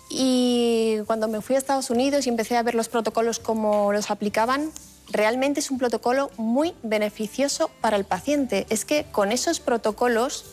Y 0.10 1.00
cuando 1.08 1.28
me 1.28 1.42
fui 1.42 1.56
a 1.56 1.58
Estados 1.58 1.90
Unidos 1.90 2.26
y 2.26 2.30
empecé 2.30 2.56
a 2.56 2.64
ver 2.64 2.76
los 2.76 2.88
protocolos 2.88 3.40
como 3.40 3.92
los 3.92 4.12
aplicaban, 4.12 4.72
realmente 5.10 5.60
es 5.60 5.72
un 5.72 5.78
protocolo 5.78 6.32
muy 6.38 6.74
beneficioso 6.84 7.70
para 7.82 7.98
el 7.98 8.06
paciente. 8.06 8.66
Es 8.70 8.86
que 8.86 9.06
con 9.12 9.32
esos 9.32 9.60
protocolos, 9.60 10.46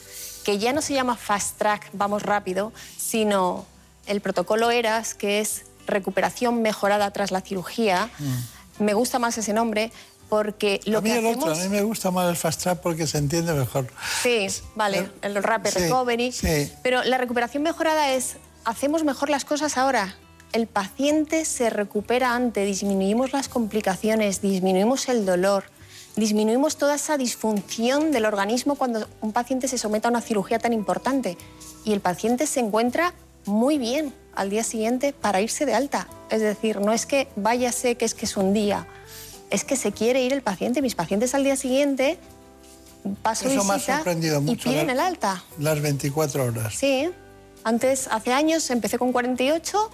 que 0.45 0.59
ya 0.59 0.73
no 0.73 0.83
se 0.83 0.95
llama 0.95 1.17
fast 1.17 1.59
track, 1.59 1.91
vamos 1.93 2.23
rápido, 2.23 2.73
sino 2.97 3.67
el 4.07 4.21
protocolo 4.21 4.71
ERAS, 4.71 5.15
que 5.15 5.41
es 5.41 5.63
recuperación 5.87 6.63
mejorada 6.63 7.11
tras 7.11 7.31
la 7.31 7.41
cirugía, 7.41 8.11
mm. 8.19 8.60
Me 8.81 8.95
gusta 8.95 9.19
más 9.19 9.39
ese 9.39 9.53
nombre 9.53 9.93
porque 10.29 10.81
lo 10.85 10.99
a 10.99 11.01
mí 11.01 11.11
que 11.11 11.19
el 11.19 11.27
hacemos... 11.27 11.45
otro, 11.45 11.61
a 11.61 11.65
mí 11.65 11.69
me 11.69 11.83
gusta 11.83 12.11
más 12.11 12.29
el 12.29 12.37
fast 12.37 12.63
track 12.63 12.81
porque 12.81 13.07
se 13.07 13.19
entiende 13.19 13.53
mejor. 13.53 13.89
Sí, 14.23 14.47
vale, 14.75 15.11
el 15.23 15.43
rapid 15.43 15.71
recovery. 15.75 16.33
Sí. 16.33 16.73
Pero 16.83 17.03
la 17.03 17.19
recuperación 17.19 17.63
mejorada 17.63 18.13
es, 18.13 18.37
hacemos 18.65 19.05
mejor 19.05 19.29
las 19.31 19.45
cosas 19.45 19.77
ahora 19.77 20.17
el 20.53 20.67
paciente 20.67 21.45
se 21.45 21.71
recupera 21.71 22.35
antes, 22.35 22.67
disminuimos 22.67 23.33
las 23.33 23.49
complicaciones, 23.49 24.41
disminuimos 24.41 25.09
el 25.09 25.25
dolor, 25.25 25.65
disminuimos 26.17 26.77
toda 26.77 26.97
esa 26.97 27.17
disfunción 27.17 28.11
del 28.11 28.25
organismo 28.25 28.75
cuando 28.75 29.09
un 29.21 29.33
paciente 29.33 29.69
se 29.69 29.79
somete 29.79 30.09
a 30.09 30.11
una 30.11 30.21
cirugía 30.21 30.59
tan 30.59 30.73
importante 30.73 31.37
y 31.85 31.93
el 31.93 32.01
paciente 32.01 32.47
se 32.47 32.61
encuentra 32.61 33.15
muy 33.47 33.79
bien 33.79 34.13
al 34.35 34.51
día 34.51 34.65
siguiente 34.65 35.13
para 35.13 35.41
irse 35.41 35.67
de 35.67 35.75
alta. 35.75 36.09
Es 36.31 36.41
decir, 36.41 36.81
no 36.81 36.93
es 36.93 37.07
que 37.07 37.29
váyase 37.37 37.97
que 37.97 38.05
es 38.05 38.15
que 38.15 38.27
es 38.27 38.37
un 38.37 38.53
día, 38.53 38.87
es 39.51 39.65
que 39.65 39.77
se 39.77 39.93
quiere 39.93 40.23
ir 40.23 40.33
el 40.33 40.43
paciente. 40.43 40.83
Mis 40.83 40.95
pacientes 40.95 41.35
al 41.35 41.45
día 41.45 41.57
siguiente 41.57 42.19
paso 43.23 43.49
Eso 43.49 43.65
me 43.65 43.75
ha 43.75 43.79
sorprendido 43.79 44.39
y 44.39 44.43
mucho. 44.43 44.71
piden 44.71 44.91
el 44.91 45.01
alta. 45.01 45.43
Las 45.59 45.81
24 45.81 46.45
horas. 46.45 46.75
Sí, 46.75 47.11
antes, 47.63 48.09
hace 48.11 48.33
años, 48.33 48.71
empecé 48.71 48.99
con 48.99 49.13
48 49.13 49.91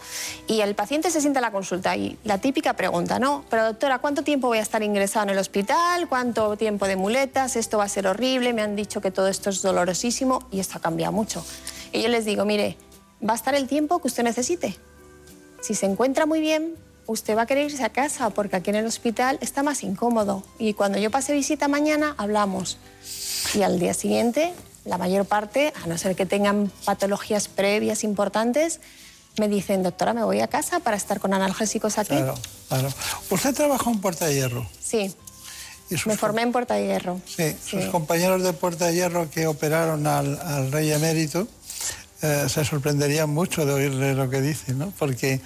y 0.47 0.61
el 0.61 0.75
paciente 0.77 1.11
se 1.11 1.21
sienta 1.21 1.41
a 1.41 1.43
la 1.43 1.51
consulta 1.51 1.97
y 1.97 2.17
la 2.23 2.39
típica 2.39 2.75
pregunta, 2.75 3.19
¿no? 3.19 3.45
Pero 3.51 3.65
doctora, 3.65 3.99
¿cuánto 3.99 4.23
tiempo 4.23 4.47
voy 4.47 4.59
a 4.59 4.63
estar 4.63 4.83
ingresado 4.83 5.25
en 5.25 5.31
el 5.31 5.39
hospital? 5.39 6.09
¿Cuánto 6.09 6.57
tiempo 6.57 6.87
de 6.87 6.95
muletas? 6.95 7.57
Esto 7.57 7.79
va 7.79 7.85
a 7.85 7.89
ser 7.89 8.07
horrible, 8.07 8.53
me 8.53 8.63
han 8.63 8.77
dicho 8.77 9.01
que 9.01 9.11
todo 9.11 9.27
esto 9.27 9.51
es 9.51 9.63
dolorosísimo 9.63 10.47
y 10.53 10.61
esto 10.61 10.79
ha 10.79 10.81
cambiado 10.81 11.13
mucho. 11.13 11.45
Y 11.93 12.03
yo 12.03 12.09
les 12.09 12.25
digo, 12.25 12.45
mire, 12.45 12.77
va 13.23 13.33
a 13.33 13.37
estar 13.37 13.55
el 13.55 13.67
tiempo 13.67 14.01
que 14.01 14.09
usted 14.09 14.23
necesite. 14.23 14.77
Si 15.61 15.75
se 15.75 15.87
encuentra 15.87 16.27
muy 16.27 16.41
bien, 16.41 16.75
usted 17.07 17.37
va 17.37 17.43
a 17.43 17.47
querer 17.47 17.71
irse 17.71 17.85
a 17.85 17.91
casa 17.91 18.31
porque 18.31 18.57
aquí 18.57 18.71
en 18.71 18.77
el 18.77 18.87
hospital 18.87 19.39
está 19.41 19.63
más 19.63 19.83
incómodo. 19.83 20.43
Y 20.59 20.75
cuando 20.75 20.99
yo 20.99 21.11
pase 21.11 21.33
visita 21.33 21.69
mañana, 21.69 22.15
hablamos. 22.19 22.79
Y 23.55 23.63
al 23.63 23.79
día 23.79 23.95
siguiente 23.95 24.53
la 24.87 24.99
mayor 24.99 25.27
parte, 25.27 25.73
a 25.83 25.87
no 25.87 25.99
ser 25.99 26.15
que 26.15 26.27
tengan 26.27 26.71
patologías 26.85 27.49
previas 27.49 28.05
importantes, 28.05 28.81
me 29.39 29.49
dicen, 29.49 29.83
doctora, 29.83 30.15
me 30.15 30.25
voy 30.25 30.41
a 30.41 30.49
casa 30.49 30.81
para 30.81 30.97
estar 30.97 31.21
con 31.21 31.35
analgésicos 31.35 31.99
aquí. 31.99 32.15
Claro, 32.15 32.35
claro. 32.69 32.89
¿Usted 33.29 33.55
trabajó 33.55 33.91
en 33.91 34.01
Puerta 34.01 34.27
de 34.27 34.35
Hierro? 34.35 34.67
Sí. 34.81 35.15
Me 36.07 36.17
formé 36.17 36.43
en 36.43 36.53
Puerta 36.53 36.75
de 36.75 36.87
Hierro. 36.87 37.21
Sí, 37.27 37.57
sus 37.65 37.85
compañeros 37.87 38.43
de 38.43 38.53
Puerta 38.53 38.87
de 38.87 38.95
Hierro 38.95 39.31
que 39.31 39.47
operaron 39.47 40.07
al, 40.07 40.73
rey 40.73 40.91
emérito 40.91 41.47
eh, 42.23 42.47
se 42.49 42.65
sorprenderían 42.65 43.29
mucho 43.31 43.67
de 43.67 43.73
oírle 43.75 44.15
lo 44.15 44.31
que 44.31 44.41
dice, 44.41 44.73
¿no? 44.73 44.93
Porque 44.99 45.41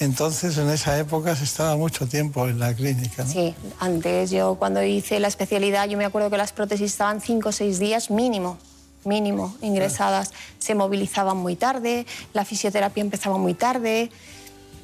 entonces 0.00 0.58
en 0.58 0.68
esa 0.70 0.98
época 0.98 1.36
se 1.36 1.44
estaba 1.44 1.76
mucho 1.76 2.06
tiempo 2.06 2.48
en 2.48 2.58
la 2.58 2.74
clínica. 2.74 3.24
¿no? 3.24 3.30
Sí, 3.30 3.54
antes 3.78 4.30
yo 4.30 4.56
cuando 4.56 4.82
hice 4.82 5.20
la 5.20 5.28
especialidad, 5.28 5.88
yo 5.88 5.96
me 5.96 6.04
acuerdo 6.04 6.28
que 6.30 6.36
las 6.36 6.52
prótesis 6.52 6.92
estaban 6.92 7.20
cinco 7.20 7.50
o 7.50 7.52
seis 7.52 7.78
días 7.78 8.10
mínimo 8.10 8.58
mínimo 9.06 9.54
ingresadas, 9.62 10.32
se 10.58 10.74
movilizaban 10.74 11.36
muy 11.36 11.56
tarde, 11.56 12.06
la 12.34 12.44
fisioterapia 12.44 13.00
empezaba 13.00 13.38
muy 13.38 13.54
tarde, 13.54 14.10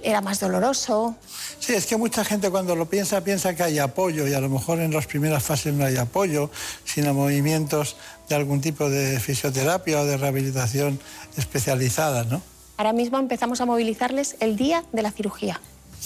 era 0.02 0.20
más 0.20 0.40
doloroso. 0.40 1.16
Sí, 1.58 1.74
es 1.74 1.86
que 1.86 1.96
mucha 1.96 2.24
gente 2.24 2.50
cuando 2.50 2.74
lo 2.76 2.86
piensa 2.86 3.22
piensa 3.22 3.54
que 3.54 3.62
hay 3.62 3.78
apoyo 3.78 4.26
y 4.26 4.34
a 4.34 4.40
lo 4.40 4.48
mejor 4.48 4.80
en 4.80 4.92
las 4.92 5.06
primeras 5.06 5.42
fases 5.42 5.72
no 5.74 5.84
hay 5.84 5.96
apoyo, 5.96 6.50
sino 6.84 7.14
movimientos 7.14 7.96
de 8.28 8.34
algún 8.34 8.60
tipo 8.60 8.88
de 8.88 9.20
fisioterapia 9.20 10.00
o 10.00 10.04
de 10.04 10.16
rehabilitación 10.16 10.98
especializada, 11.36 12.24
¿no? 12.24 12.42
Ahora 12.76 12.92
mismo 12.92 13.18
empezamos 13.18 13.60
a 13.60 13.66
movilizarles 13.66 14.36
el 14.40 14.56
día 14.56 14.84
de 14.92 15.02
la 15.02 15.10
cirugía. 15.12 15.60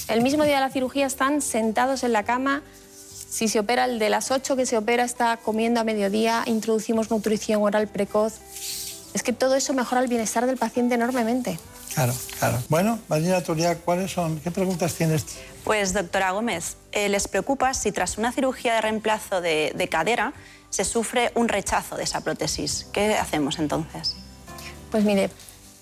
El 0.09 0.23
mismo 0.23 0.45
día 0.45 0.57
de 0.57 0.61
la 0.61 0.71
cirugía 0.71 1.07
están 1.07 1.41
sentados 1.41 2.05
en 2.05 2.13
la 2.13 2.25
cama 2.25 2.63
Si 3.31 3.49
se 3.49 3.59
opera 3.59 3.87
el 3.87 3.99
de 3.99 4.09
las 4.09 4.31
8 4.31 4.57
que 4.57 4.67
se 4.67 4.77
opera, 4.77 5.05
está 5.05 5.37
comiendo 5.37 5.81
a 5.81 5.85
mediodía, 5.85 6.43
introducimos 6.47 7.11
nutrición 7.11 7.63
oral 7.63 7.89
precoz. 7.89 8.35
Es 9.17 9.23
que 9.23 9.33
todo 9.33 9.55
eso 9.55 9.73
mejora 9.73 10.03
el 10.03 10.09
bienestar 10.09 10.45
del 10.45 10.59
paciente 10.59 10.95
enormemente. 10.95 11.59
Claro, 11.95 12.13
claro. 12.39 12.59
Bueno, 12.69 12.99
Marina 13.09 13.43
Turia, 13.43 13.79
¿cuáles 13.79 14.13
son? 14.13 14.39
¿Qué 14.41 14.51
preguntas 14.51 14.93
tienes? 14.93 15.25
Pues, 15.65 15.95
doctora 15.95 16.33
Gómez, 16.33 16.77
eh, 16.93 17.09
¿les 17.09 17.27
preocupa 17.27 17.73
si 17.73 17.93
tras 17.93 18.19
una 18.19 18.31
cirugía 18.31 18.75
de 18.75 18.83
reemplazo 18.83 19.41
de, 19.41 19.73
de 19.75 19.89
cadera 19.89 20.35
se 20.69 20.85
sufre 20.85 21.33
un 21.35 21.49
rechazo 21.49 21.97
de 21.97 22.05
esa 22.05 22.21
prótesis? 22.21 22.89
¿Qué 22.93 23.15
hacemos 23.15 23.59
entonces? 23.59 24.17
Pues 24.91 25.03
mire, 25.03 25.31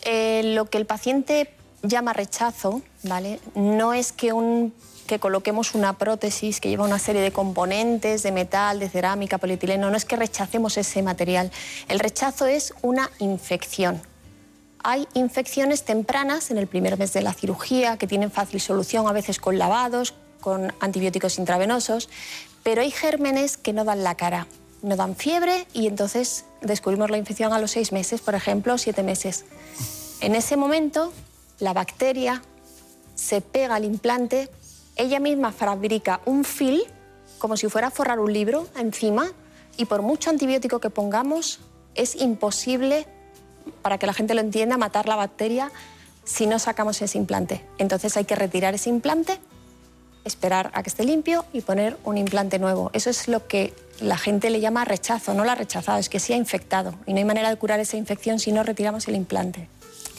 eh, 0.02 0.42
lo 0.54 0.66
que 0.66 0.78
el 0.78 0.86
paciente 0.86 1.52
llama 1.82 2.12
rechazo, 2.12 2.82
¿vale? 3.02 3.40
No 3.56 3.94
es 3.94 4.12
que, 4.12 4.32
un, 4.32 4.72
que 5.06 5.18
coloquemos 5.18 5.74
una 5.74 5.98
prótesis 5.98 6.60
que 6.60 6.68
lleva 6.68 6.84
una 6.84 6.98
serie 6.98 7.22
de 7.22 7.32
componentes 7.32 8.22
de 8.22 8.32
metal, 8.32 8.78
de 8.78 8.88
cerámica, 8.88 9.38
polietileno, 9.38 9.90
no 9.90 9.96
es 9.96 10.04
que 10.04 10.16
rechacemos 10.16 10.76
ese 10.76 11.02
material. 11.02 11.50
El 11.88 11.98
rechazo 11.98 12.46
es 12.46 12.74
una 12.82 13.10
infección. 13.18 14.02
Hay 14.82 15.08
infecciones 15.14 15.84
tempranas 15.84 16.50
en 16.50 16.58
el 16.58 16.66
primer 16.66 16.98
mes 16.98 17.12
de 17.12 17.22
la 17.22 17.32
cirugía 17.32 17.96
que 17.96 18.06
tienen 18.06 18.30
fácil 18.30 18.60
solución, 18.60 19.08
a 19.08 19.12
veces 19.12 19.38
con 19.38 19.58
lavados, 19.58 20.14
con 20.40 20.72
antibióticos 20.80 21.38
intravenosos, 21.38 22.10
pero 22.62 22.82
hay 22.82 22.90
gérmenes 22.90 23.56
que 23.56 23.72
no 23.72 23.84
dan 23.84 24.04
la 24.04 24.14
cara, 24.14 24.46
no 24.82 24.96
dan 24.96 25.16
fiebre 25.16 25.66
y 25.72 25.86
entonces 25.86 26.44
descubrimos 26.60 27.10
la 27.10 27.16
infección 27.16 27.52
a 27.54 27.58
los 27.58 27.70
seis 27.70 27.92
meses, 27.92 28.20
por 28.20 28.34
ejemplo, 28.34 28.76
siete 28.76 29.02
meses. 29.02 29.46
En 30.20 30.34
ese 30.34 30.56
momento, 30.56 31.12
la 31.60 31.72
bacteria 31.72 32.42
se 33.14 33.40
pega 33.40 33.76
al 33.76 33.84
implante, 33.84 34.50
ella 34.96 35.20
misma 35.20 35.52
fabrica 35.52 36.20
un 36.24 36.44
fil, 36.44 36.82
como 37.38 37.56
si 37.56 37.68
fuera 37.68 37.88
a 37.88 37.90
forrar 37.90 38.20
un 38.20 38.32
libro 38.32 38.68
encima, 38.76 39.32
y 39.76 39.86
por 39.86 40.02
mucho 40.02 40.30
antibiótico 40.30 40.78
que 40.80 40.90
pongamos, 40.90 41.60
es 41.94 42.16
imposible, 42.16 43.06
para 43.82 43.98
que 43.98 44.06
la 44.06 44.12
gente 44.12 44.34
lo 44.34 44.40
entienda, 44.40 44.76
matar 44.76 45.08
la 45.08 45.16
bacteria 45.16 45.72
si 46.24 46.46
no 46.46 46.58
sacamos 46.58 47.00
ese 47.02 47.18
implante. 47.18 47.64
Entonces 47.78 48.16
hay 48.16 48.24
que 48.24 48.36
retirar 48.36 48.74
ese 48.74 48.88
implante, 48.88 49.38
esperar 50.24 50.70
a 50.74 50.82
que 50.82 50.88
esté 50.88 51.04
limpio 51.04 51.44
y 51.52 51.60
poner 51.60 51.98
un 52.04 52.16
implante 52.16 52.58
nuevo. 52.58 52.90
Eso 52.94 53.10
es 53.10 53.28
lo 53.28 53.46
que 53.46 53.74
la 54.00 54.16
gente 54.16 54.50
le 54.50 54.60
llama 54.60 54.84
rechazo, 54.84 55.34
no 55.34 55.44
la 55.44 55.52
ha 55.52 55.56
rechazado, 55.56 55.98
es 55.98 56.08
que 56.08 56.20
sí 56.20 56.32
ha 56.32 56.36
infectado. 56.36 56.94
Y 57.06 57.12
no 57.12 57.18
hay 57.18 57.24
manera 57.24 57.50
de 57.50 57.56
curar 57.56 57.80
esa 57.80 57.96
infección 57.96 58.38
si 58.38 58.52
no 58.52 58.62
retiramos 58.62 59.06
el 59.08 59.16
implante. 59.16 59.68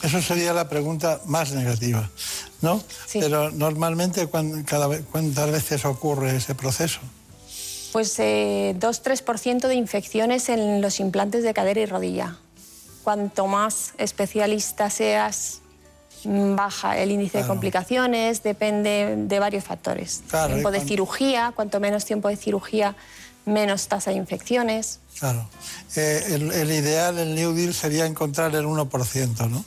Eso 0.02 0.20
sería 0.20 0.52
la 0.52 0.68
pregunta 0.68 1.20
más 1.26 1.52
negativa, 1.52 2.10
¿no? 2.60 2.82
Pero 3.12 3.50
normalmente, 3.50 4.26
¿cuántas 4.26 5.50
veces 5.50 5.84
ocurre 5.84 6.36
ese 6.36 6.54
proceso? 6.54 7.00
Pues 7.92 8.18
eh, 8.18 8.74
2-3% 8.78 9.68
de 9.68 9.74
infecciones 9.74 10.48
en 10.48 10.82
los 10.82 11.00
implantes 11.00 11.42
de 11.42 11.54
cadera 11.54 11.80
y 11.80 11.86
rodilla. 11.86 12.36
Cuanto 13.04 13.46
más 13.46 13.94
especialista 13.96 14.90
seas, 14.90 15.60
mm, 16.24 16.56
baja 16.56 16.98
el 16.98 17.10
índice 17.10 17.38
de 17.38 17.46
complicaciones, 17.46 18.42
depende 18.42 19.14
de 19.16 19.38
varios 19.38 19.64
factores. 19.64 20.22
tiempo 20.46 20.70
de 20.70 20.80
cirugía, 20.80 21.52
cuanto 21.56 21.80
menos 21.80 22.04
tiempo 22.04 22.28
de 22.28 22.36
cirugía, 22.36 22.96
menos 23.46 23.88
tasa 23.88 24.10
de 24.10 24.16
infecciones. 24.16 24.98
Claro. 25.18 25.48
Eh, 25.94 26.22
el, 26.32 26.52
el, 26.52 26.70
ideal, 26.72 27.16
el 27.16 27.34
New 27.34 27.54
Deal, 27.54 27.72
sería 27.72 28.04
encontrar 28.04 28.54
el 28.54 28.66
1%, 28.66 29.48
¿no? 29.48 29.64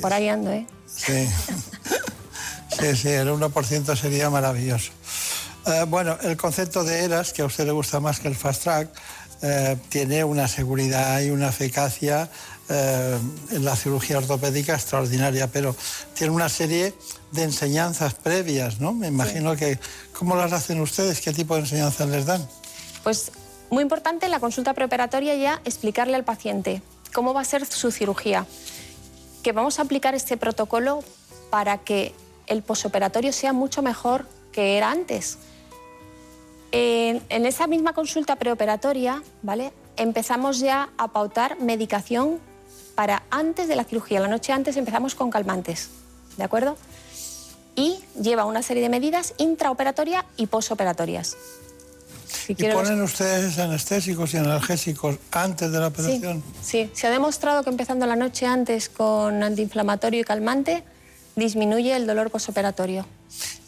Por 0.00 0.12
ahí 0.12 0.28
ando, 0.28 0.52
¿eh? 0.52 0.66
Sí. 0.86 1.28
sí, 2.80 2.96
sí, 2.96 3.08
el 3.08 3.28
1% 3.28 3.96
sería 3.96 4.30
maravilloso. 4.30 4.92
Eh, 5.66 5.84
bueno, 5.88 6.16
el 6.22 6.36
concepto 6.36 6.84
de 6.84 7.04
ERAS, 7.04 7.32
que 7.32 7.42
a 7.42 7.44
usted 7.44 7.66
le 7.66 7.72
gusta 7.72 8.00
más 8.00 8.20
que 8.20 8.28
el 8.28 8.34
Fast 8.34 8.62
Track, 8.62 8.88
eh, 9.42 9.76
tiene 9.88 10.24
una 10.24 10.48
seguridad 10.48 11.20
y 11.20 11.30
una 11.30 11.48
eficacia 11.48 12.28
eh, 12.68 13.18
en 13.50 13.64
la 13.64 13.76
cirugía 13.76 14.18
ortopédica 14.18 14.74
extraordinaria, 14.74 15.46
pero 15.46 15.76
tiene 16.14 16.32
una 16.32 16.48
serie 16.48 16.94
de 17.32 17.42
enseñanzas 17.42 18.14
previas, 18.14 18.80
¿no? 18.80 18.92
Me 18.92 19.08
imagino 19.08 19.56
que... 19.56 19.78
¿Cómo 20.12 20.34
las 20.34 20.52
hacen 20.52 20.80
ustedes? 20.80 21.20
¿Qué 21.20 21.32
tipo 21.32 21.54
de 21.54 21.60
enseñanzas 21.60 22.08
les 22.08 22.26
dan? 22.26 22.46
Pues 23.04 23.30
muy 23.70 23.82
importante 23.82 24.26
en 24.26 24.32
la 24.32 24.40
consulta 24.40 24.74
preoperatoria 24.74 25.36
ya 25.36 25.60
explicarle 25.64 26.16
al 26.16 26.24
paciente 26.24 26.82
cómo 27.12 27.34
va 27.34 27.42
a 27.42 27.44
ser 27.44 27.64
su 27.66 27.90
cirugía 27.90 28.46
vamos 29.52 29.78
a 29.78 29.82
aplicar 29.82 30.14
este 30.14 30.36
protocolo 30.36 31.02
para 31.50 31.78
que 31.78 32.14
el 32.46 32.62
posoperatorio 32.62 33.32
sea 33.32 33.52
mucho 33.52 33.82
mejor 33.82 34.26
que 34.52 34.76
era 34.76 34.90
antes. 34.90 35.38
En, 36.70 37.46
esa 37.46 37.66
misma 37.66 37.94
consulta 37.94 38.36
preoperatoria, 38.36 39.22
¿vale? 39.42 39.72
Empezamos 39.96 40.60
ya 40.60 40.90
a 40.98 41.08
pautar 41.08 41.58
medicación 41.60 42.40
para 42.94 43.22
antes 43.30 43.68
de 43.68 43.76
la 43.76 43.84
cirugía. 43.84 44.20
La 44.20 44.28
noche 44.28 44.52
antes 44.52 44.76
empezamos 44.76 45.14
con 45.14 45.30
calmantes, 45.30 45.90
¿de 46.36 46.44
acuerdo? 46.44 46.76
Y 47.74 48.00
lleva 48.20 48.44
una 48.44 48.62
serie 48.62 48.82
de 48.82 48.88
medidas 48.88 49.34
intraoperatorias 49.38 50.24
y 50.36 50.46
posoperatorias. 50.46 51.36
¿Y 52.48 52.54
ponen 52.54 53.02
ustedes 53.02 53.58
anestésicos 53.58 54.34
y 54.34 54.38
analgésicos 54.38 55.16
antes 55.30 55.70
de 55.70 55.78
la 55.78 55.88
operación? 55.88 56.42
Sí, 56.62 56.90
se 56.92 57.06
ha 57.06 57.10
demostrado 57.10 57.62
que 57.62 57.70
empezando 57.70 58.06
la 58.06 58.16
noche 58.16 58.46
antes 58.46 58.88
con 58.88 59.42
antiinflamatorio 59.42 60.20
y 60.20 60.24
calmante 60.24 60.84
disminuye 61.36 61.94
el 61.94 62.06
dolor 62.06 62.30
posoperatorio. 62.30 63.06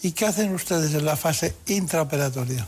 ¿Y 0.02 0.12
qué 0.12 0.26
hacen 0.26 0.54
ustedes 0.54 0.94
en 0.94 1.04
la 1.04 1.16
fase 1.16 1.54
intraoperatoria? 1.66 2.66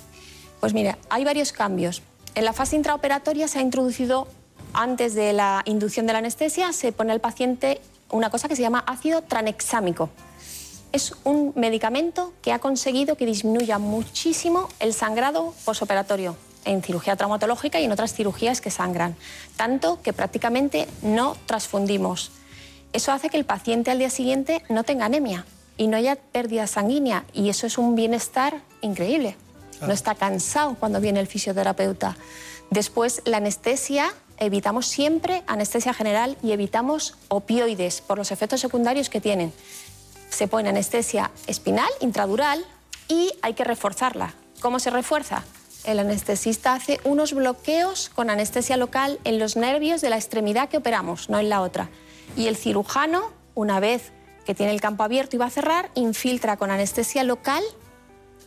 Pues 0.60 0.74
mira, 0.74 0.98
hay 1.10 1.24
varios 1.24 1.52
cambios. 1.52 2.02
En 2.34 2.44
la 2.44 2.52
fase 2.52 2.76
intraoperatoria 2.76 3.48
se 3.48 3.58
ha 3.58 3.62
introducido, 3.62 4.28
antes 4.74 5.14
de 5.14 5.32
la 5.32 5.62
inducción 5.64 6.06
de 6.06 6.12
la 6.12 6.20
anestesia, 6.20 6.72
se 6.72 6.92
pone 6.92 7.12
al 7.12 7.20
paciente 7.20 7.80
una 8.10 8.30
cosa 8.30 8.48
que 8.48 8.56
se 8.56 8.62
llama 8.62 8.84
ácido 8.86 9.22
tranexámico 9.22 10.10
es 10.92 11.14
un 11.24 11.52
medicamento 11.56 12.32
que 12.42 12.52
ha 12.52 12.58
conseguido 12.58 13.16
que 13.16 13.26
disminuya 13.26 13.78
muchísimo 13.78 14.68
el 14.78 14.92
sangrado 14.92 15.54
posoperatorio 15.64 16.36
en 16.64 16.82
cirugía 16.82 17.16
traumatológica 17.16 17.80
y 17.80 17.84
en 17.84 17.92
otras 17.92 18.14
cirugías 18.14 18.60
que 18.60 18.70
sangran, 18.70 19.16
tanto 19.56 20.00
que 20.02 20.12
prácticamente 20.12 20.86
no 21.02 21.36
transfundimos. 21.46 22.30
Eso 22.92 23.10
hace 23.10 23.30
que 23.30 23.38
el 23.38 23.44
paciente 23.44 23.90
al 23.90 23.98
día 23.98 24.10
siguiente 24.10 24.62
no 24.68 24.84
tenga 24.84 25.06
anemia 25.06 25.46
y 25.76 25.86
no 25.86 25.96
haya 25.96 26.16
pérdida 26.16 26.66
sanguínea 26.66 27.24
y 27.32 27.48
eso 27.48 27.66
es 27.66 27.78
un 27.78 27.96
bienestar 27.96 28.60
increíble. 28.82 29.36
No 29.80 29.92
está 29.92 30.14
cansado 30.14 30.76
cuando 30.78 31.00
viene 31.00 31.18
el 31.18 31.26
fisioterapeuta. 31.26 32.16
Después, 32.70 33.22
la 33.24 33.38
anestesia, 33.38 34.14
evitamos 34.38 34.86
siempre 34.86 35.42
anestesia 35.48 35.92
general 35.92 36.36
y 36.42 36.52
evitamos 36.52 37.16
opioides 37.28 38.00
por 38.00 38.18
los 38.18 38.30
efectos 38.30 38.60
secundarios 38.60 39.08
que 39.08 39.20
tienen 39.20 39.52
se 40.32 40.48
pone 40.48 40.68
anestesia 40.68 41.30
espinal, 41.46 41.90
intradural, 42.00 42.64
y 43.08 43.32
hay 43.42 43.54
que 43.54 43.64
reforzarla. 43.64 44.34
¿Cómo 44.60 44.78
se 44.78 44.90
refuerza? 44.90 45.44
El 45.84 45.98
anestesista 45.98 46.74
hace 46.74 47.00
unos 47.04 47.34
bloqueos 47.34 48.08
con 48.08 48.30
anestesia 48.30 48.76
local 48.76 49.18
en 49.24 49.38
los 49.38 49.56
nervios 49.56 50.00
de 50.00 50.10
la 50.10 50.16
extremidad 50.16 50.68
que 50.68 50.78
operamos, 50.78 51.28
no 51.28 51.38
en 51.38 51.48
la 51.48 51.60
otra. 51.60 51.90
Y 52.36 52.46
el 52.46 52.56
cirujano, 52.56 53.32
una 53.54 53.80
vez 53.80 54.12
que 54.46 54.54
tiene 54.54 54.72
el 54.72 54.80
campo 54.80 55.02
abierto 55.02 55.36
y 55.36 55.38
va 55.38 55.46
a 55.46 55.50
cerrar, 55.50 55.90
infiltra 55.94 56.56
con 56.56 56.70
anestesia 56.70 57.24
local 57.24 57.62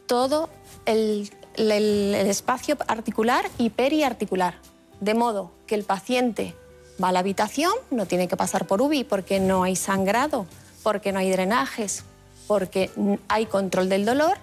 todo 0.08 0.50
el, 0.86 1.30
el 1.58 2.16
espacio 2.16 2.78
articular 2.88 3.50
y 3.58 3.70
periarticular. 3.70 4.56
De 5.02 5.14
modo 5.14 5.52
que 5.68 5.76
el 5.76 5.84
paciente 5.84 6.56
va 7.04 7.10
a 7.10 7.12
la 7.12 7.20
habitación, 7.20 7.74
no 7.92 8.06
tiene 8.06 8.28
que 8.28 8.38
pasar 8.38 8.66
por 8.66 8.82
UBI 8.82 9.04
porque 9.04 9.40
no 9.40 9.64
hay 9.64 9.76
sangrado, 9.76 10.48
porque 10.86 11.12
no 11.12 11.18
hay 11.18 11.32
drenajes, 11.32 12.04
porque 12.46 12.92
hay 13.28 13.48
control 13.48 13.90
del 13.90 14.06
dolor, 14.06 14.38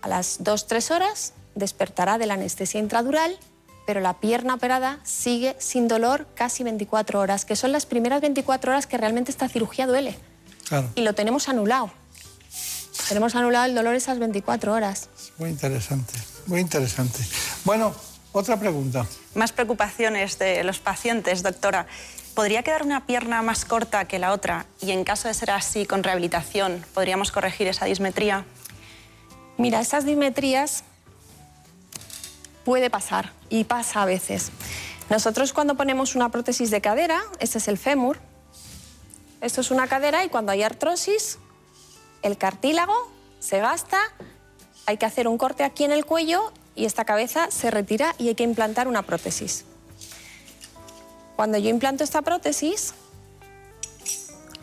a 0.00 0.08
las 0.08 0.40
2-3 0.40 0.94
horas 0.94 1.34
despertará 1.54 2.16
de 2.16 2.24
la 2.24 2.34
anestesia 2.34 2.80
intradural, 2.80 3.38
pero 3.86 4.00
la 4.00 4.18
pierna 4.18 4.54
operada 4.54 4.98
sigue 5.02 5.54
sin 5.58 5.88
dolor 5.88 6.26
casi 6.34 6.64
24 6.64 7.20
horas, 7.20 7.44
que 7.44 7.54
son 7.54 7.70
las 7.70 7.84
primeras 7.84 8.22
24 8.22 8.72
horas 8.72 8.86
que 8.86 8.96
realmente 8.96 9.30
esta 9.30 9.46
cirugía 9.46 9.86
duele. 9.86 10.16
Y 10.94 11.02
lo 11.02 11.12
tenemos 11.12 11.50
anulado. 11.50 11.90
Tenemos 13.10 13.34
anulado 13.34 13.66
el 13.66 13.74
dolor 13.74 13.94
esas 13.94 14.18
24 14.18 14.72
horas. 14.72 15.10
Muy 15.36 15.50
interesante, 15.50 16.14
muy 16.46 16.60
interesante. 16.60 17.18
Bueno, 17.66 17.94
otra 18.32 18.58
pregunta. 18.58 19.06
Más 19.34 19.52
preocupaciones 19.52 20.38
de 20.38 20.64
los 20.64 20.78
pacientes, 20.78 21.42
doctora. 21.42 21.86
¿Podría 22.34 22.62
quedar 22.62 22.82
una 22.82 23.06
pierna 23.06 23.42
más 23.42 23.64
corta 23.64 24.06
que 24.06 24.18
la 24.18 24.32
otra 24.32 24.66
y 24.80 24.92
en 24.92 25.04
caso 25.04 25.28
de 25.28 25.34
ser 25.34 25.50
así, 25.50 25.86
con 25.86 26.02
rehabilitación, 26.02 26.84
podríamos 26.94 27.30
corregir 27.30 27.66
esa 27.66 27.84
dismetría? 27.84 28.44
Mira, 29.58 29.80
esas 29.80 30.04
dismetrías 30.04 30.84
puede 32.64 32.88
pasar 32.88 33.32
y 33.50 33.64
pasa 33.64 34.02
a 34.02 34.06
veces. 34.06 34.50
Nosotros 35.10 35.52
cuando 35.52 35.76
ponemos 35.76 36.14
una 36.14 36.30
prótesis 36.30 36.70
de 36.70 36.80
cadera, 36.80 37.22
este 37.38 37.58
es 37.58 37.68
el 37.68 37.76
fémur, 37.76 38.18
esto 39.40 39.60
es 39.60 39.70
una 39.70 39.86
cadera 39.86 40.24
y 40.24 40.28
cuando 40.28 40.52
hay 40.52 40.62
artrosis, 40.62 41.38
el 42.22 42.38
cartílago 42.38 42.94
se 43.40 43.58
gasta 43.58 44.00
hay 44.86 44.96
que 44.96 45.06
hacer 45.06 45.28
un 45.28 45.38
corte 45.38 45.64
aquí 45.64 45.84
en 45.84 45.92
el 45.92 46.04
cuello 46.04 46.52
y 46.74 46.86
esta 46.86 47.04
cabeza 47.04 47.50
se 47.50 47.70
retira 47.70 48.14
y 48.18 48.28
hay 48.28 48.34
que 48.34 48.44
implantar 48.44 48.88
una 48.88 49.02
prótesis. 49.02 49.64
Cuando 51.36 51.58
yo 51.58 51.68
implanto 51.68 52.04
esta 52.04 52.22
prótesis, 52.22 52.94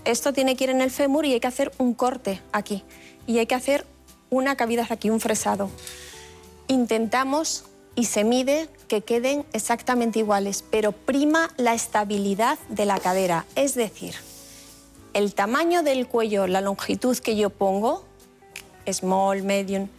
esto 0.05 0.33
tiene 0.33 0.55
que 0.55 0.65
ir 0.65 0.69
en 0.69 0.81
el 0.81 0.91
fémur 0.91 1.25
y 1.25 1.33
hay 1.33 1.39
que 1.39 1.47
hacer 1.47 1.71
un 1.77 1.93
corte 1.93 2.41
aquí. 2.51 2.83
Y 3.27 3.39
hay 3.39 3.45
que 3.45 3.55
hacer 3.55 3.85
una 4.29 4.55
cavidad 4.55 4.87
aquí, 4.89 5.09
un 5.09 5.19
fresado. 5.19 5.69
Intentamos 6.67 7.65
y 7.95 8.05
se 8.05 8.23
mide 8.23 8.69
que 8.87 9.01
queden 9.01 9.45
exactamente 9.53 10.19
iguales, 10.19 10.63
pero 10.69 10.91
prima 10.91 11.49
la 11.57 11.73
estabilidad 11.73 12.57
de 12.69 12.85
la 12.85 12.99
cadera. 12.99 13.45
Es 13.55 13.75
decir, 13.75 14.15
el 15.13 15.33
tamaño 15.33 15.83
del 15.83 16.07
cuello, 16.07 16.47
la 16.47 16.61
longitud 16.61 17.17
que 17.17 17.35
yo 17.35 17.49
pongo, 17.49 18.05
small, 18.91 19.43
medium, 19.43 19.89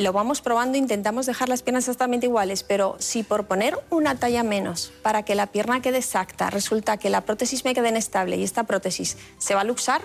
lo 0.00 0.12
vamos 0.12 0.40
probando, 0.40 0.78
intentamos 0.78 1.26
dejar 1.26 1.48
las 1.48 1.62
piernas 1.62 1.84
exactamente 1.84 2.26
iguales, 2.26 2.62
pero 2.62 2.96
si 2.98 3.22
por 3.22 3.46
poner 3.46 3.78
una 3.90 4.14
talla 4.16 4.42
menos 4.42 4.92
para 5.02 5.22
que 5.24 5.34
la 5.34 5.46
pierna 5.46 5.80
quede 5.82 5.98
exacta, 5.98 6.50
resulta 6.50 6.96
que 6.96 7.10
la 7.10 7.22
prótesis 7.22 7.64
me 7.64 7.74
quede 7.74 7.90
inestable 7.90 8.36
y 8.36 8.44
esta 8.44 8.64
prótesis 8.64 9.16
se 9.38 9.54
va 9.54 9.62
a 9.62 9.64
luxar 9.64 10.02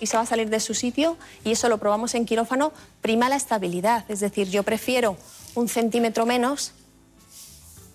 y 0.00 0.06
se 0.06 0.16
va 0.16 0.22
a 0.22 0.26
salir 0.26 0.50
de 0.50 0.60
su 0.60 0.74
sitio 0.74 1.16
y 1.44 1.52
eso 1.52 1.68
lo 1.68 1.78
probamos 1.78 2.14
en 2.14 2.26
quirófano, 2.26 2.72
prima 3.00 3.28
la 3.28 3.36
estabilidad. 3.36 4.04
Es 4.08 4.20
decir, 4.20 4.48
yo 4.48 4.62
prefiero 4.62 5.16
un 5.54 5.68
centímetro 5.68 6.26
menos 6.26 6.72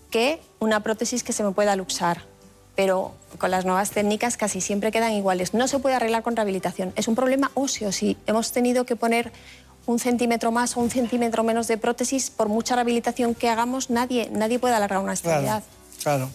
que 0.10 0.42
una 0.60 0.82
prótesis 0.82 1.24
que 1.24 1.34
se 1.34 1.44
me 1.44 1.52
pueda 1.52 1.76
luxar. 1.76 2.30
Pero 2.76 3.14
con 3.38 3.52
las 3.52 3.66
nuevas 3.66 3.92
técnicas 3.92 4.38
casi 4.38 4.62
siempre 4.62 4.92
quedan 4.92 5.12
iguales. 5.12 5.54
No 5.54 5.68
se 5.68 5.80
puede 5.80 5.96
arreglar 5.96 6.24
con 6.24 6.36
rehabilitación. 6.36 6.94
Es 6.96 7.08
un 7.08 7.16
problema 7.16 7.52
óseo. 7.54 7.92
Si 7.92 8.18
hemos 8.28 8.52
tenido 8.54 8.86
que 8.86 8.96
poner 8.96 9.32
un 9.86 10.00
centímetro 10.00 10.52
más 10.52 10.78
o 10.78 10.80
un 10.80 10.90
centímetro 10.90 11.44
menos 11.44 11.68
de 11.68 11.78
prótesis, 11.78 12.30
por 12.30 12.50
mucha 12.50 12.76
rehabilitación 12.76 13.36
que 13.36 13.50
hagamos, 13.50 13.90
nadie, 13.90 14.30
nadie 14.32 14.60
puede 14.60 14.76
alargar 14.76 15.00
una 15.00 15.14
estabilidad. 15.14 15.64
Claro, 16.02 16.30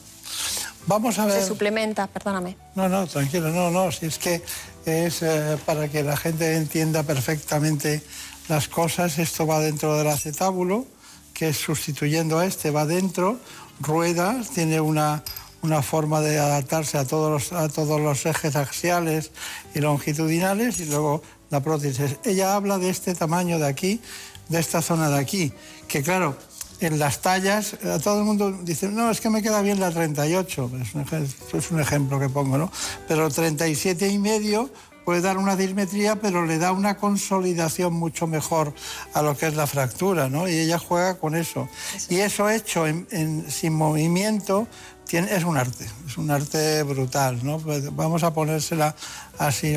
Vamos 0.86 1.18
a 1.18 1.26
ver. 1.26 1.40
Se 1.40 1.48
suplementa, 1.48 2.06
perdóname. 2.06 2.56
No, 2.74 2.88
no, 2.88 3.06
tranquilo, 3.06 3.50
no, 3.50 3.70
no. 3.70 3.90
Si 3.90 4.06
es 4.06 4.18
que 4.18 4.42
es 4.84 5.22
eh, 5.22 5.58
para 5.66 5.88
que 5.88 6.02
la 6.02 6.16
gente 6.16 6.56
entienda 6.56 7.02
perfectamente 7.02 8.02
las 8.48 8.68
cosas, 8.68 9.18
esto 9.18 9.46
va 9.46 9.58
dentro 9.58 9.98
del 9.98 10.06
acetábulo, 10.06 10.86
que 11.34 11.48
es 11.48 11.56
sustituyendo 11.56 12.38
a 12.38 12.46
este, 12.46 12.70
va 12.70 12.86
dentro, 12.86 13.40
rueda, 13.80 14.40
tiene 14.54 14.80
una, 14.80 15.24
una 15.62 15.82
forma 15.82 16.20
de 16.20 16.38
adaptarse 16.38 16.98
a 16.98 17.04
todos, 17.04 17.30
los, 17.30 17.52
a 17.52 17.68
todos 17.68 18.00
los 18.00 18.24
ejes 18.24 18.54
axiales 18.54 19.32
y 19.74 19.80
longitudinales 19.80 20.78
y 20.78 20.84
luego 20.84 21.22
la 21.50 21.62
prótesis. 21.62 22.16
Ella 22.24 22.54
habla 22.54 22.78
de 22.78 22.90
este 22.90 23.14
tamaño 23.14 23.58
de 23.58 23.66
aquí, 23.66 24.00
de 24.48 24.58
esta 24.58 24.82
zona 24.82 25.08
de 25.08 25.18
aquí, 25.18 25.52
que 25.88 26.02
claro, 26.02 26.36
en 26.80 26.98
las 26.98 27.20
tallas, 27.20 27.74
a 27.84 27.98
todo 27.98 28.18
el 28.18 28.24
mundo 28.24 28.52
dice, 28.62 28.88
no, 28.88 29.10
es 29.10 29.20
que 29.20 29.30
me 29.30 29.42
queda 29.42 29.62
bien 29.62 29.80
la 29.80 29.90
38, 29.90 30.70
es 30.82 30.94
un, 30.94 31.58
es 31.58 31.70
un 31.70 31.80
ejemplo 31.80 32.20
que 32.20 32.28
pongo, 32.28 32.58
¿no? 32.58 32.70
Pero 33.08 33.30
37 33.30 34.08
y 34.08 34.18
medio 34.18 34.70
puede 35.06 35.20
dar 35.20 35.38
una 35.38 35.54
dismetría, 35.54 36.16
pero 36.16 36.44
le 36.44 36.58
da 36.58 36.72
una 36.72 36.96
consolidación 36.96 37.94
mucho 37.94 38.26
mejor 38.26 38.74
a 39.14 39.22
lo 39.22 39.36
que 39.36 39.46
es 39.46 39.54
la 39.54 39.68
fractura, 39.68 40.28
¿no? 40.28 40.48
Y 40.48 40.58
ella 40.58 40.80
juega 40.80 41.14
con 41.14 41.36
eso. 41.36 41.68
Y 42.08 42.16
eso 42.16 42.50
hecho 42.50 42.88
en, 42.88 43.46
sin 43.48 43.72
movimiento 43.72 44.66
es 45.12 45.44
un 45.44 45.56
arte, 45.56 45.86
es 46.06 46.18
un 46.18 46.30
arte 46.30 46.82
brutal, 46.82 47.40
¿no? 47.44 47.58
Pues 47.58 47.94
vamos 47.94 48.22
a 48.22 48.34
ponérsela 48.34 48.94
así. 49.38 49.74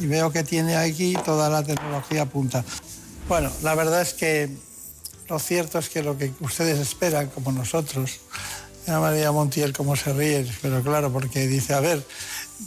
Y 0.00 0.06
veo 0.06 0.30
que 0.30 0.42
tiene 0.42 0.76
aquí 0.76 1.16
toda 1.24 1.48
la 1.48 1.62
tecnología 1.62 2.26
punta. 2.26 2.64
Bueno, 3.28 3.50
la 3.62 3.74
verdad 3.74 4.02
es 4.02 4.14
que 4.14 4.50
lo 5.28 5.38
cierto 5.38 5.78
es 5.78 5.88
que 5.88 6.02
lo 6.02 6.18
que 6.18 6.32
ustedes 6.40 6.78
esperan, 6.78 7.28
como 7.28 7.52
nosotros, 7.52 8.20
María 8.86 9.30
Montiel 9.30 9.72
cómo 9.72 9.94
se 9.94 10.12
ríe, 10.12 10.46
pero 10.60 10.82
claro, 10.82 11.12
porque 11.12 11.46
dice, 11.46 11.74
a 11.74 11.80
ver, 11.80 12.04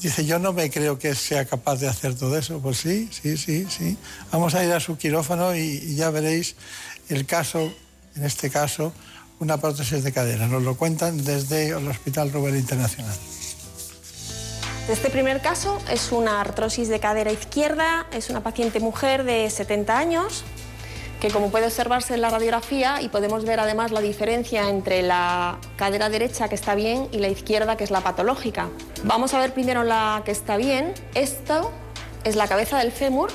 Dice, 0.01 0.25
yo 0.25 0.39
no 0.39 0.51
me 0.51 0.69
creo 0.69 0.99
que 0.99 1.15
sea 1.15 1.45
capaz 1.45 1.77
de 1.77 1.87
hacer 1.87 2.15
todo 2.15 2.37
eso. 2.37 2.59
Pues 2.59 2.77
sí, 2.77 3.09
sí, 3.11 3.37
sí, 3.37 3.65
sí. 3.69 3.97
Vamos 4.31 4.53
a 4.55 4.63
ir 4.63 4.71
a 4.73 4.79
su 4.79 4.97
quirófano 4.97 5.55
y, 5.55 5.95
ya 5.95 6.09
veréis 6.09 6.55
el 7.09 7.25
caso, 7.25 7.71
en 8.15 8.23
este 8.23 8.49
caso, 8.49 8.93
una 9.39 9.57
prótesis 9.57 10.03
de 10.03 10.11
cadera. 10.11 10.47
Nos 10.47 10.63
lo 10.63 10.75
cuentan 10.75 11.23
desde 11.23 11.69
el 11.69 11.87
Hospital 11.87 12.31
Rubén 12.31 12.57
Internacional. 12.57 13.15
Este 14.89 15.09
primer 15.09 15.41
caso 15.41 15.79
es 15.91 16.11
una 16.11 16.41
artrosis 16.41 16.89
de 16.89 16.99
cadera 16.99 17.31
izquierda, 17.31 18.05
es 18.13 18.29
una 18.29 18.43
paciente 18.43 18.79
mujer 18.79 19.23
de 19.23 19.49
70 19.49 19.97
años 19.97 20.43
que 21.19 21.31
como 21.31 21.49
puede 21.49 21.65
observarse 21.65 22.13
en 22.13 22.21
la 22.21 22.29
radiografía 22.29 23.01
y 23.01 23.09
podemos 23.09 23.45
ver 23.45 23.59
además 23.59 23.91
la 23.91 24.01
diferencia 24.01 24.69
entre 24.69 25.01
la 25.01 25.57
cadera 25.75 26.09
derecha 26.09 26.49
que 26.49 26.55
está 26.55 26.75
bien 26.75 27.07
y 27.11 27.17
la 27.17 27.29
izquierda 27.29 27.77
que 27.77 27.83
es 27.83 27.89
la 27.89 28.01
patológica. 28.01 28.69
Vamos 29.03 29.33
a 29.33 29.39
ver 29.39 29.53
primero 29.53 29.83
la 29.83 30.21
que 30.23 30.31
está 30.31 30.57
bien. 30.57 30.93
Esto 31.15 31.71
es 32.23 32.35
la 32.35 32.47
cabeza 32.47 32.77
del 32.77 32.91
fémur, 32.91 33.31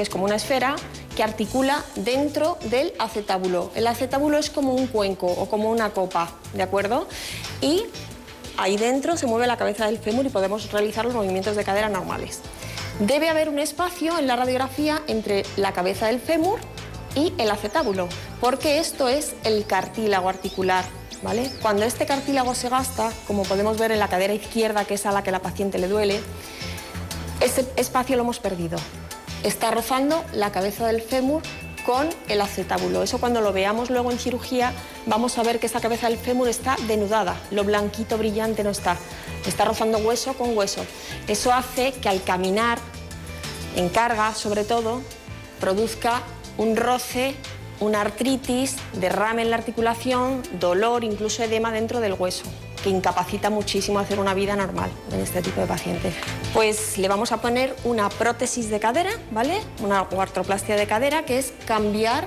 que 0.00 0.04
es 0.04 0.08
como 0.08 0.24
una 0.24 0.36
esfera 0.36 0.76
que 1.14 1.22
articula 1.22 1.84
dentro 1.94 2.56
del 2.70 2.94
acetábulo. 2.98 3.70
El 3.74 3.86
acetábulo 3.86 4.38
es 4.38 4.48
como 4.48 4.72
un 4.72 4.86
cuenco 4.86 5.26
o 5.26 5.46
como 5.46 5.70
una 5.70 5.90
copa, 5.90 6.30
¿de 6.54 6.62
acuerdo? 6.62 7.06
Y 7.60 7.82
ahí 8.56 8.78
dentro 8.78 9.18
se 9.18 9.26
mueve 9.26 9.46
la 9.46 9.58
cabeza 9.58 9.84
del 9.84 9.98
fémur 9.98 10.24
y 10.24 10.30
podemos 10.30 10.72
realizar 10.72 11.04
los 11.04 11.12
movimientos 11.12 11.54
de 11.54 11.64
cadera 11.64 11.90
normales. 11.90 12.40
Debe 13.00 13.28
haber 13.28 13.50
un 13.50 13.58
espacio 13.58 14.18
en 14.18 14.26
la 14.26 14.36
radiografía 14.36 15.02
entre 15.06 15.44
la 15.58 15.72
cabeza 15.72 16.06
del 16.06 16.18
fémur 16.18 16.60
y 17.14 17.34
el 17.36 17.50
acetábulo, 17.50 18.08
porque 18.40 18.78
esto 18.78 19.06
es 19.06 19.34
el 19.44 19.66
cartílago 19.66 20.30
articular. 20.30 20.86
¿vale? 21.22 21.50
Cuando 21.60 21.84
este 21.84 22.06
cartílago 22.06 22.54
se 22.54 22.70
gasta, 22.70 23.12
como 23.26 23.42
podemos 23.42 23.78
ver 23.78 23.92
en 23.92 23.98
la 23.98 24.08
cadera 24.08 24.32
izquierda, 24.32 24.86
que 24.86 24.94
es 24.94 25.04
a 25.04 25.12
la 25.12 25.22
que 25.22 25.30
la 25.30 25.42
paciente 25.42 25.76
le 25.76 25.88
duele, 25.88 26.22
ese 27.42 27.66
espacio 27.76 28.16
lo 28.16 28.22
hemos 28.22 28.38
perdido. 28.38 28.78
Está 29.42 29.70
rozando 29.70 30.22
la 30.34 30.52
cabeza 30.52 30.86
del 30.86 31.00
fémur 31.00 31.42
con 31.86 32.08
el 32.28 32.42
acetábulo. 32.42 33.02
Eso 33.02 33.18
cuando 33.18 33.40
lo 33.40 33.54
veamos 33.54 33.88
luego 33.88 34.10
en 34.10 34.18
cirugía 34.18 34.72
vamos 35.06 35.38
a 35.38 35.42
ver 35.42 35.58
que 35.58 35.66
esa 35.66 35.80
cabeza 35.80 36.08
del 36.08 36.18
fémur 36.18 36.48
está 36.48 36.76
denudada, 36.86 37.40
lo 37.50 37.64
blanquito 37.64 38.18
brillante 38.18 38.62
no 38.62 38.70
está, 38.70 38.98
está 39.46 39.64
rozando 39.64 39.98
hueso 39.98 40.34
con 40.34 40.56
hueso. 40.56 40.84
Eso 41.26 41.52
hace 41.54 41.92
que 41.92 42.10
al 42.10 42.22
caminar, 42.22 42.78
en 43.76 43.88
carga 43.88 44.34
sobre 44.34 44.64
todo, 44.64 45.00
produzca 45.58 46.20
un 46.58 46.76
roce, 46.76 47.34
una 47.80 48.02
artritis, 48.02 48.76
derrame 48.92 49.40
en 49.40 49.50
la 49.50 49.56
articulación, 49.56 50.42
dolor, 50.60 51.02
incluso 51.02 51.42
edema 51.42 51.72
dentro 51.72 52.00
del 52.00 52.12
hueso 52.12 52.44
que 52.82 52.90
incapacita 52.90 53.50
muchísimo 53.50 53.98
hacer 53.98 54.18
una 54.18 54.34
vida 54.34 54.56
normal 54.56 54.90
en 55.12 55.20
este 55.20 55.42
tipo 55.42 55.60
de 55.60 55.66
pacientes. 55.66 56.14
Pues 56.52 56.98
le 56.98 57.08
vamos 57.08 57.32
a 57.32 57.40
poner 57.40 57.74
una 57.84 58.08
prótesis 58.08 58.70
de 58.70 58.80
cadera, 58.80 59.10
¿vale? 59.30 59.60
Una 59.82 60.00
artroplastia 60.00 60.76
de 60.76 60.86
cadera, 60.86 61.24
que 61.24 61.38
es 61.38 61.52
cambiar 61.66 62.24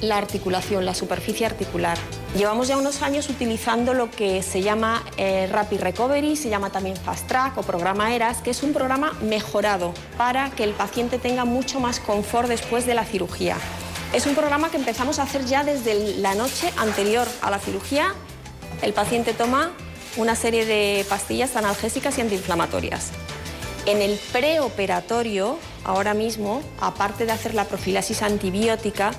la 0.00 0.16
articulación, 0.16 0.84
la 0.84 0.94
superficie 0.94 1.46
articular. 1.46 1.98
Llevamos 2.36 2.68
ya 2.68 2.76
unos 2.76 3.02
años 3.02 3.28
utilizando 3.28 3.94
lo 3.94 4.10
que 4.10 4.42
se 4.42 4.62
llama 4.62 5.02
eh, 5.16 5.48
Rapid 5.50 5.80
Recovery, 5.80 6.36
se 6.36 6.50
llama 6.50 6.70
también 6.70 6.96
Fast 6.96 7.26
Track 7.26 7.58
o 7.58 7.62
programa 7.62 8.14
ERAS, 8.14 8.42
que 8.42 8.50
es 8.50 8.62
un 8.62 8.72
programa 8.72 9.12
mejorado 9.22 9.92
para 10.16 10.50
que 10.50 10.64
el 10.64 10.72
paciente 10.72 11.18
tenga 11.18 11.44
mucho 11.44 11.80
más 11.80 12.00
confort 12.00 12.48
después 12.48 12.86
de 12.86 12.94
la 12.94 13.04
cirugía. 13.04 13.56
Es 14.12 14.26
un 14.26 14.34
programa 14.34 14.70
que 14.70 14.76
empezamos 14.76 15.18
a 15.18 15.24
hacer 15.24 15.44
ya 15.44 15.64
desde 15.64 16.18
la 16.18 16.34
noche 16.34 16.72
anterior 16.76 17.26
a 17.42 17.50
la 17.50 17.58
cirugía. 17.58 18.14
El 18.82 18.92
paciente 18.92 19.34
toma 19.34 19.72
una 20.18 20.34
serie 20.34 20.66
de 20.66 21.06
pastillas 21.08 21.56
analgésicas 21.56 22.18
y 22.18 22.20
antiinflamatorias. 22.20 23.12
En 23.86 24.02
el 24.02 24.18
preoperatorio, 24.32 25.58
ahora 25.84 26.12
mismo, 26.12 26.60
aparte 26.80 27.24
de 27.24 27.32
hacer 27.32 27.54
la 27.54 27.64
profilaxis 27.64 28.22
antibiótica, 28.22 29.12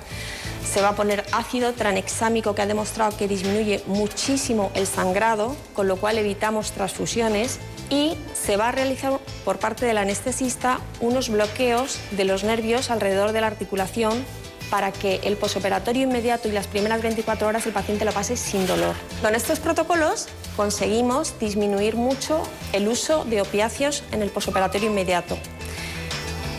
se 0.64 0.82
va 0.82 0.90
a 0.90 0.94
poner 0.94 1.24
ácido 1.32 1.72
tranexámico 1.72 2.54
que 2.54 2.62
ha 2.62 2.66
demostrado 2.66 3.16
que 3.16 3.26
disminuye 3.26 3.82
muchísimo 3.86 4.70
el 4.74 4.86
sangrado, 4.86 5.56
con 5.74 5.88
lo 5.88 5.96
cual 5.96 6.18
evitamos 6.18 6.70
transfusiones 6.72 7.58
y 7.88 8.14
se 8.34 8.56
va 8.56 8.68
a 8.68 8.72
realizar 8.72 9.18
por 9.44 9.58
parte 9.58 9.86
del 9.86 9.98
anestesista 9.98 10.78
unos 11.00 11.30
bloqueos 11.30 11.98
de 12.12 12.24
los 12.24 12.44
nervios 12.44 12.90
alrededor 12.90 13.32
de 13.32 13.40
la 13.40 13.48
articulación 13.48 14.24
para 14.70 14.92
que 14.92 15.20
el 15.24 15.36
posoperatorio 15.36 16.04
inmediato 16.04 16.48
y 16.48 16.52
las 16.52 16.68
primeras 16.68 17.02
24 17.02 17.48
horas 17.48 17.66
el 17.66 17.72
paciente 17.72 18.04
lo 18.04 18.12
pase 18.12 18.36
sin 18.36 18.66
dolor. 18.68 18.94
Con 19.20 19.34
estos 19.34 19.58
protocolos 19.58 20.28
conseguimos 20.56 21.38
disminuir 21.38 21.96
mucho 21.96 22.42
el 22.72 22.88
uso 22.88 23.24
de 23.24 23.40
opiáceos 23.40 24.04
en 24.12 24.22
el 24.22 24.30
posoperatorio 24.30 24.90
inmediato 24.90 25.36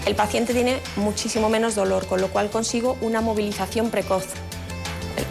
el 0.05 0.15
paciente 0.15 0.53
tiene 0.53 0.79
muchísimo 0.95 1.49
menos 1.49 1.75
dolor, 1.75 2.07
con 2.07 2.21
lo 2.21 2.29
cual 2.29 2.49
consigo 2.49 2.97
una 3.01 3.21
movilización 3.21 3.91
precoz. 3.91 4.25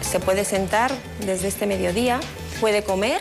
Se 0.01 0.19
puede 0.19 0.45
sentar 0.45 0.91
desde 1.25 1.49
este 1.49 1.65
mediodía, 1.65 2.19
puede 2.61 2.83
comer, 2.83 3.19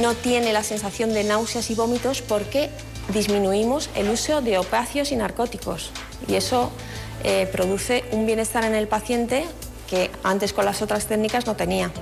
no 0.00 0.14
tiene 0.14 0.52
la 0.52 0.64
sensación 0.64 1.12
de 1.12 1.22
náuseas 1.22 1.70
y 1.70 1.74
vómitos 1.74 2.22
porque 2.22 2.70
disminuimos 3.14 3.88
el 3.94 4.10
uso 4.10 4.42
de 4.42 4.58
opacios 4.58 5.12
y 5.12 5.16
narcóticos. 5.16 5.90
Y 6.26 6.34
eso 6.34 6.72
eh, 7.22 7.48
produce 7.52 8.04
un 8.10 8.26
bienestar 8.26 8.64
en 8.64 8.74
el 8.74 8.88
paciente 8.88 9.44
que 9.88 10.10
antes 10.24 10.52
con 10.52 10.64
las 10.64 10.82
otras 10.82 11.06
técnicas 11.06 11.46
no 11.46 11.54
tenía. 11.54 11.92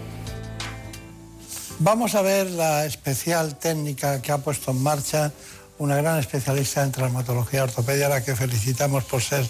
Vamos 1.81 2.15
a 2.15 2.23
ver 2.23 2.51
la 2.51 2.87
especial 2.87 3.57
técnica 3.57 4.23
que 4.23 4.31
ha 4.31 4.39
puesto 4.39 4.71
en 4.71 4.83
marcha 4.83 5.33
una 5.79 5.97
gran 5.97 6.21
especialista 6.21 6.85
en 6.85 6.93
traumatología 6.93 7.65
ortopedia, 7.65 8.07
a 8.07 8.11
la 8.11 8.25
que 8.25 8.37
felicitamos 8.37 9.05
por 9.05 9.21
ser 9.21 9.45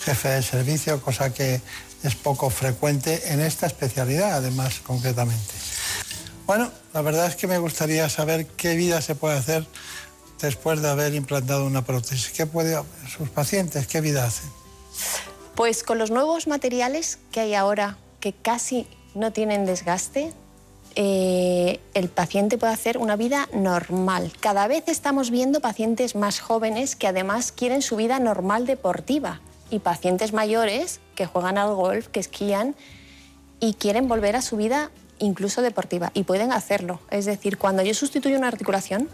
jefe 0.00 0.28
de 0.28 0.42
servicio, 0.42 1.00
cosa 1.00 1.32
que 1.32 1.60
es 2.02 2.14
poco 2.16 2.50
frecuente 2.50 3.32
en 3.32 3.40
esta 3.40 3.66
especialidad, 3.66 4.34
además, 4.34 4.80
concretamente. 4.86 5.54
Bueno, 6.46 6.70
la 6.92 7.00
verdad 7.00 7.26
es 7.26 7.36
que 7.36 7.46
me 7.46 7.58
gustaría 7.58 8.08
saber 8.10 8.46
qué 8.46 8.74
vida 8.74 9.00
se 9.00 9.14
puede 9.14 9.38
hacer 9.38 9.66
después 10.40 10.82
de 10.82 10.90
haber 10.90 11.14
implantado 11.14 11.64
una 11.64 11.84
prótesis. 11.84 12.30
¿Qué 12.30 12.44
puede 12.44 12.78
sus 13.08 13.30
pacientes? 13.30 13.86
¿Qué 13.86 14.02
vida 14.02 14.24
hacen? 14.26 14.50
Pues 15.54 15.82
con 15.82 15.98
los 15.98 16.10
nuevos 16.10 16.46
materiales 16.46 17.18
que 17.32 17.40
hay 17.40 17.54
ahora, 17.54 17.96
que 18.20 18.34
casi 18.34 18.86
no 19.14 19.32
tienen 19.32 19.64
desgaste, 19.64 20.34
eh, 20.96 21.80
el 21.94 22.08
paciente 22.08 22.58
puede 22.58 22.72
hacer 22.72 22.98
una 22.98 23.16
vida 23.16 23.48
normal. 23.52 24.32
Cada 24.40 24.66
vez 24.66 24.84
estamos 24.88 25.30
viendo 25.30 25.60
pacientes 25.60 26.16
más 26.16 26.40
jóvenes 26.40 26.96
que 26.96 27.06
además 27.06 27.52
quieren 27.52 27.82
su 27.82 27.96
vida 27.96 28.18
normal 28.18 28.66
deportiva 28.66 29.40
y 29.70 29.78
pacientes 29.78 30.32
mayores 30.32 31.00
que 31.14 31.26
juegan 31.26 31.58
al 31.58 31.74
golf, 31.74 32.08
que 32.08 32.20
esquían 32.20 32.74
y 33.60 33.74
quieren 33.74 34.08
volver 34.08 34.36
a 34.36 34.42
su 34.42 34.56
vida 34.56 34.90
incluso 35.18 35.62
deportiva 35.62 36.10
y 36.14 36.24
pueden 36.24 36.52
hacerlo. 36.52 37.00
Es 37.10 37.26
decir, 37.26 37.58
cuando 37.58 37.82
yo 37.82 37.94
sustituyo 37.94 38.36
una 38.36 38.48
articulación, 38.48 39.08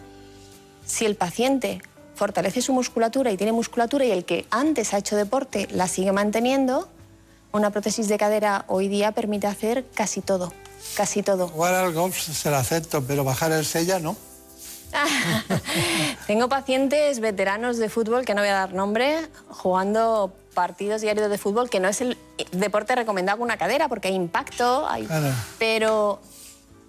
si 0.86 1.04
el 1.04 1.16
paciente 1.16 1.82
fortalece 2.14 2.62
su 2.62 2.72
musculatura 2.72 3.30
y 3.30 3.36
tiene 3.36 3.52
musculatura 3.52 4.04
y 4.04 4.10
el 4.10 4.24
que 4.24 4.46
antes 4.50 4.94
ha 4.94 4.98
hecho 4.98 5.16
deporte 5.16 5.68
la 5.70 5.88
sigue 5.88 6.12
manteniendo, 6.12 6.88
una 7.52 7.70
prótesis 7.70 8.08
de 8.08 8.18
cadera 8.18 8.64
hoy 8.68 8.88
día 8.88 9.12
permite 9.12 9.46
hacer 9.46 9.84
casi 9.94 10.20
todo, 10.20 10.52
casi 10.94 11.22
todo. 11.22 11.48
Jugar 11.48 11.74
al 11.74 11.92
golf 11.92 12.16
se 12.18 12.50
lo 12.50 12.56
acepto, 12.56 13.02
pero 13.02 13.24
bajar 13.24 13.52
el 13.52 13.64
sella 13.64 13.98
no. 13.98 14.16
Tengo 16.26 16.48
pacientes 16.48 17.20
veteranos 17.20 17.76
de 17.76 17.88
fútbol, 17.88 18.24
que 18.24 18.34
no 18.34 18.40
voy 18.40 18.48
a 18.50 18.54
dar 18.54 18.72
nombre, 18.74 19.28
jugando 19.48 20.32
partidos 20.54 21.00
diarios 21.02 21.28
de 21.28 21.38
fútbol, 21.38 21.68
que 21.68 21.80
no 21.80 21.88
es 21.88 22.00
el 22.00 22.16
deporte 22.52 22.94
recomendado 22.94 23.38
con 23.38 23.44
una 23.44 23.58
cadera, 23.58 23.88
porque 23.88 24.08
hay 24.08 24.14
impacto, 24.14 24.88
hay... 24.88 25.06
pero 25.58 26.20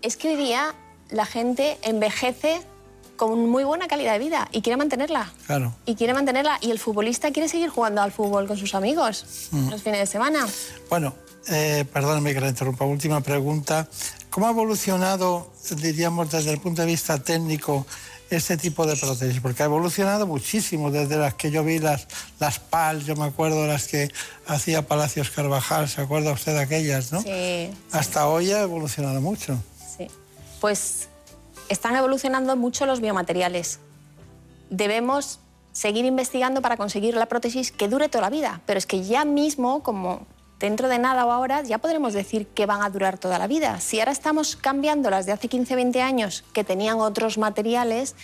es 0.01 0.15
que 0.15 0.29
hoy 0.29 0.35
día 0.37 0.73
la 1.09 1.25
gente 1.25 1.77
envejece 1.81 2.61
con 3.17 3.49
muy 3.49 3.63
buena 3.63 3.87
calidad 3.87 4.13
de 4.13 4.19
vida 4.19 4.47
y 4.51 4.61
quiere 4.61 4.77
mantenerla. 4.77 5.33
Claro. 5.47 5.73
Y 5.85 5.95
quiere 5.95 6.13
mantenerla. 6.13 6.59
Y 6.61 6.69
el 6.69 6.77
futbolista 6.77 7.31
quiere 7.31 7.49
seguir 7.49 7.69
jugando 7.69 8.01
al 8.01 8.11
fútbol 8.11 8.47
con 8.47 8.57
sus 8.57 8.75
amigos 8.75 9.25
Mm. 9.51 9.69
los 9.71 9.81
fines 9.81 9.99
de 10.01 10.05
semana. 10.05 10.47
Bueno, 10.89 11.15
eh, 11.49 11.85
perdóname 11.91 12.33
que 12.33 12.41
la 12.41 12.49
interrumpa. 12.49 12.85
Última 12.85 13.21
pregunta. 13.21 13.87
¿Cómo 14.29 14.47
ha 14.47 14.51
evolucionado, 14.51 15.51
diríamos, 15.77 16.31
desde 16.31 16.51
el 16.51 16.59
punto 16.59 16.81
de 16.81 16.87
vista 16.87 17.17
técnico, 17.17 17.85
este 18.29 18.57
tipo 18.57 18.85
de 18.85 18.95
prótesis? 18.95 19.39
Porque 19.39 19.63
ha 19.63 19.65
evolucionado 19.65 20.27
muchísimo 20.27 20.91
desde 20.91 21.17
las 21.17 21.33
que 21.35 21.49
yo 21.49 21.63
vi, 21.63 21.79
las, 21.79 22.07
las 22.39 22.59
PAL, 22.59 23.03
yo 23.03 23.15
me 23.15 23.25
acuerdo 23.25 23.65
las 23.65 23.87
que 23.87 24.11
hacía 24.45 24.87
Palacios 24.87 25.31
Carvajal, 25.31 25.87
¿se 25.87 26.01
acuerda 26.01 26.31
usted 26.33 26.53
de 26.53 26.61
aquellas, 26.61 27.11
no? 27.11 27.21
Sí. 27.21 27.71
Hasta 27.91 28.27
hoy 28.27 28.51
ha 28.51 28.61
evolucionado 28.61 29.21
mucho. 29.21 29.57
Sí. 29.97 30.07
Pues 30.61 31.07
están 31.69 31.95
evolucionando 31.95 32.55
mucho 32.55 32.85
los 32.85 32.99
biomateriales. 33.01 33.79
Debemos 34.69 35.39
seguir 35.71 36.05
investigando 36.05 36.61
para 36.61 36.75
conseguir 36.75 37.15
la 37.15 37.27
prótesis 37.27 37.71
que 37.71 37.87
dure 37.87 38.09
toda 38.09 38.23
la 38.23 38.29
vida, 38.29 38.61
pero 38.65 38.77
es 38.77 38.85
que 38.85 39.03
ya 39.03 39.25
mismo, 39.25 39.83
como 39.83 40.25
dentro 40.59 40.87
de 40.87 40.99
nada 40.99 41.25
o 41.25 41.31
ahora, 41.31 41.63
ya 41.63 41.77
podremos 41.77 42.13
decir 42.13 42.47
que 42.47 42.65
van 42.65 42.81
a 42.81 42.89
durar 42.89 43.17
toda 43.17 43.39
la 43.39 43.47
vida. 43.47 43.79
Si 43.79 43.99
ahora 43.99 44.11
estamos 44.11 44.55
cambiando 44.55 45.09
las 45.09 45.25
de 45.25 45.31
hace 45.31 45.47
15, 45.47 45.75
20 45.75 46.01
años 46.01 46.43
que 46.53 46.63
tenían 46.63 46.99
otros 46.99 47.37
materiales 47.37 48.15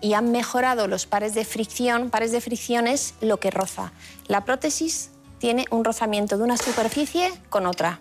y 0.00 0.14
han 0.14 0.32
mejorado 0.32 0.88
los 0.88 1.06
pares 1.06 1.34
de 1.34 1.44
fricción, 1.44 2.10
pares 2.10 2.32
de 2.32 2.40
fricción 2.40 2.86
es 2.86 3.14
lo 3.20 3.38
que 3.38 3.50
roza. 3.50 3.92
La 4.26 4.44
prótesis 4.44 5.10
tiene 5.38 5.66
un 5.70 5.84
rozamiento 5.84 6.38
de 6.38 6.44
una 6.44 6.56
superficie 6.56 7.32
con 7.50 7.66
otra 7.66 8.00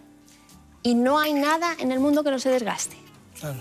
y 0.83 0.95
no 0.95 1.19
hay 1.19 1.33
nada 1.33 1.75
en 1.79 1.91
el 1.91 1.99
mundo 1.99 2.23
que 2.23 2.31
no 2.31 2.39
se 2.39 2.49
desgaste. 2.49 2.95
Claro. 3.39 3.59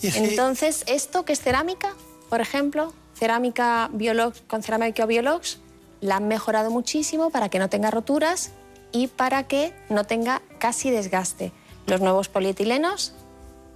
Y 0.00 0.16
Entonces, 0.16 0.82
esto 0.86 1.24
que 1.24 1.32
es 1.32 1.40
cerámica, 1.40 1.94
por 2.28 2.40
ejemplo, 2.40 2.92
cerámica 3.14 3.88
Biolox 3.92 4.42
con 4.48 4.62
cerámica 4.62 5.06
Biolox, 5.06 5.60
la 6.00 6.16
han 6.16 6.26
mejorado 6.26 6.70
muchísimo 6.70 7.30
para 7.30 7.48
que 7.48 7.60
no 7.60 7.68
tenga 7.68 7.90
roturas 7.92 8.50
y 8.92 9.08
para 9.08 9.44
que 9.44 9.72
no 9.88 10.04
tenga 10.04 10.42
casi 10.58 10.90
desgaste. 10.90 11.52
Los 11.86 12.00
nuevos 12.00 12.28
polietilenos, 12.28 13.12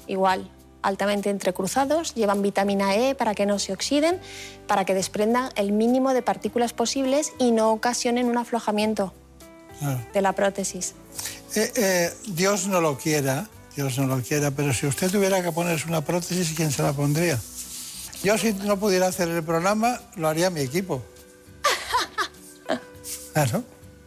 igual, 0.06 0.50
altamente 0.82 1.30
entrecruzados, 1.30 2.14
llevan 2.14 2.42
vitamina 2.42 2.94
E 2.94 3.14
para 3.14 3.34
que 3.34 3.46
no 3.46 3.58
se 3.58 3.72
oxiden, 3.72 4.20
para 4.68 4.84
que 4.84 4.94
desprendan 4.94 5.50
el 5.56 5.72
mínimo 5.72 6.14
de 6.14 6.22
partículas 6.22 6.72
posibles 6.72 7.32
y 7.38 7.50
no 7.50 7.72
ocasionen 7.72 8.26
un 8.28 8.38
aflojamiento 8.38 9.12
Claro. 9.80 10.00
de 10.14 10.22
la 10.22 10.32
prótesis. 10.32 10.94
Eh, 11.54 11.72
eh, 11.76 12.14
Dios 12.28 12.66
no 12.66 12.80
lo 12.80 12.96
quiera, 12.96 13.48
Dios 13.74 13.98
no 13.98 14.06
lo 14.06 14.22
quiera, 14.22 14.50
pero 14.50 14.72
si 14.72 14.86
usted 14.86 15.10
tuviera 15.10 15.42
que 15.42 15.52
ponerse 15.52 15.86
una 15.88 16.02
prótesis, 16.02 16.52
¿quién 16.56 16.70
se 16.70 16.82
la 16.82 16.92
pondría? 16.92 17.38
Yo 18.22 18.38
si 18.38 18.52
no 18.54 18.78
pudiera 18.78 19.08
hacer 19.08 19.28
el 19.28 19.42
programa, 19.42 20.00
lo 20.14 20.28
haría 20.28 20.50
mi 20.50 20.60
equipo. 20.60 21.02
Claro. 23.34 23.64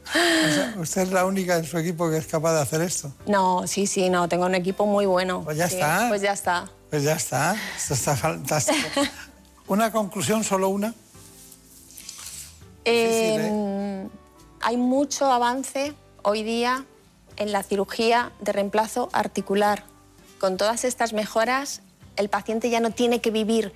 O 0.09 0.53
sea, 0.53 0.73
usted 0.77 1.01
es 1.03 1.11
la 1.11 1.25
única 1.25 1.57
en 1.57 1.65
su 1.65 1.77
equipo 1.77 2.09
que 2.09 2.17
es 2.17 2.25
capaz 2.27 2.53
de 2.53 2.61
hacer 2.61 2.81
esto. 2.81 3.13
No, 3.27 3.67
sí, 3.67 3.85
sí, 3.87 4.09
no, 4.09 4.27
tengo 4.27 4.45
un 4.45 4.55
equipo 4.55 4.85
muy 4.85 5.05
bueno. 5.05 5.43
Pues 5.43 5.57
ya 5.57 5.67
Sí, 5.67 5.75
está. 5.75 6.05
Pues 6.09 6.21
ya 6.21 6.33
está. 6.33 6.69
Pues 6.89 7.03
ya 7.03 7.13
está, 7.13 7.55
esto 7.77 7.93
está 7.93 8.15
fantástico. 8.15 9.01
Una 9.67 9.91
conclusión, 9.91 10.43
solo 10.43 10.69
una. 10.69 10.95
Eh, 12.85 14.07
Hay 14.61 14.77
mucho 14.77 15.31
avance 15.31 15.93
hoy 16.23 16.41
día 16.43 16.85
en 17.37 17.51
la 17.51 17.61
cirugía 17.63 18.31
de 18.41 18.51
reemplazo 18.51 19.09
articular. 19.13 19.83
Con 20.39 20.57
todas 20.57 20.85
estas 20.85 21.13
mejoras, 21.13 21.81
el 22.15 22.29
paciente 22.29 22.69
ya 22.69 22.79
no 22.79 22.91
tiene 22.91 23.21
que 23.21 23.29
vivir, 23.31 23.73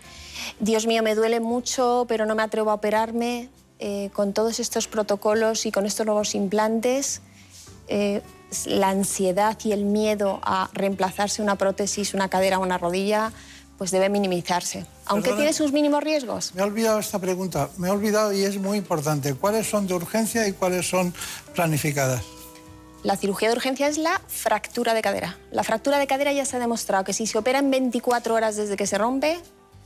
Dios 0.59 0.87
mío, 0.87 1.03
me 1.03 1.13
duele 1.13 1.39
mucho, 1.39 2.05
pero 2.07 2.25
no 2.25 2.33
me 2.35 2.41
atrevo 2.43 2.71
a 2.71 2.73
operarme. 2.73 3.49
Eh, 3.79 4.09
con 4.13 4.33
todos 4.33 4.59
estos 4.59 4.87
protocolos 4.87 5.65
y 5.65 5.71
con 5.71 5.85
estos 5.85 6.05
nuevos 6.05 6.35
implantes, 6.35 7.21
eh, 7.87 8.21
la 8.65 8.89
ansiedad 8.89 9.57
y 9.63 9.71
el 9.71 9.83
miedo 9.83 10.39
a 10.43 10.69
reemplazarse 10.73 11.41
una 11.41 11.57
prótesis, 11.57 12.13
una 12.13 12.29
cadera 12.29 12.59
o 12.59 12.61
una 12.61 12.77
rodilla, 12.77 13.31
pues 13.77 13.91
debe 13.91 14.09
minimizarse. 14.09 14.85
Aunque 15.05 15.29
Perdona. 15.29 15.37
tiene 15.37 15.53
sus 15.53 15.71
mínimos 15.71 16.03
riesgos. 16.03 16.53
Me 16.55 16.61
he 16.61 16.65
olvidado 16.65 16.99
esta 16.99 17.19
pregunta, 17.19 17.69
me 17.77 17.87
he 17.87 17.91
olvidado 17.91 18.31
y 18.31 18.43
es 18.43 18.57
muy 18.57 18.77
importante. 18.77 19.33
¿Cuáles 19.33 19.67
son 19.67 19.87
de 19.87 19.95
urgencia 19.95 20.47
y 20.47 20.53
cuáles 20.53 20.87
son 20.87 21.13
planificadas? 21.53 22.23
La 23.01 23.17
cirugía 23.17 23.49
de 23.49 23.55
urgencia 23.55 23.87
es 23.87 23.97
la 23.97 24.21
fractura 24.27 24.93
de 24.93 25.01
cadera. 25.01 25.37
La 25.51 25.63
fractura 25.63 25.99
de 25.99 26.07
cadera 26.07 26.31
ya 26.31 26.45
se 26.45 26.55
ha 26.55 26.59
demostrado 26.59 27.03
que 27.03 27.11
si 27.11 27.27
se 27.27 27.37
opera 27.37 27.59
en 27.59 27.69
24 27.69 28.33
horas 28.33 28.55
desde 28.55 28.77
que 28.77 28.87
se 28.87 28.97
rompe 28.97 29.39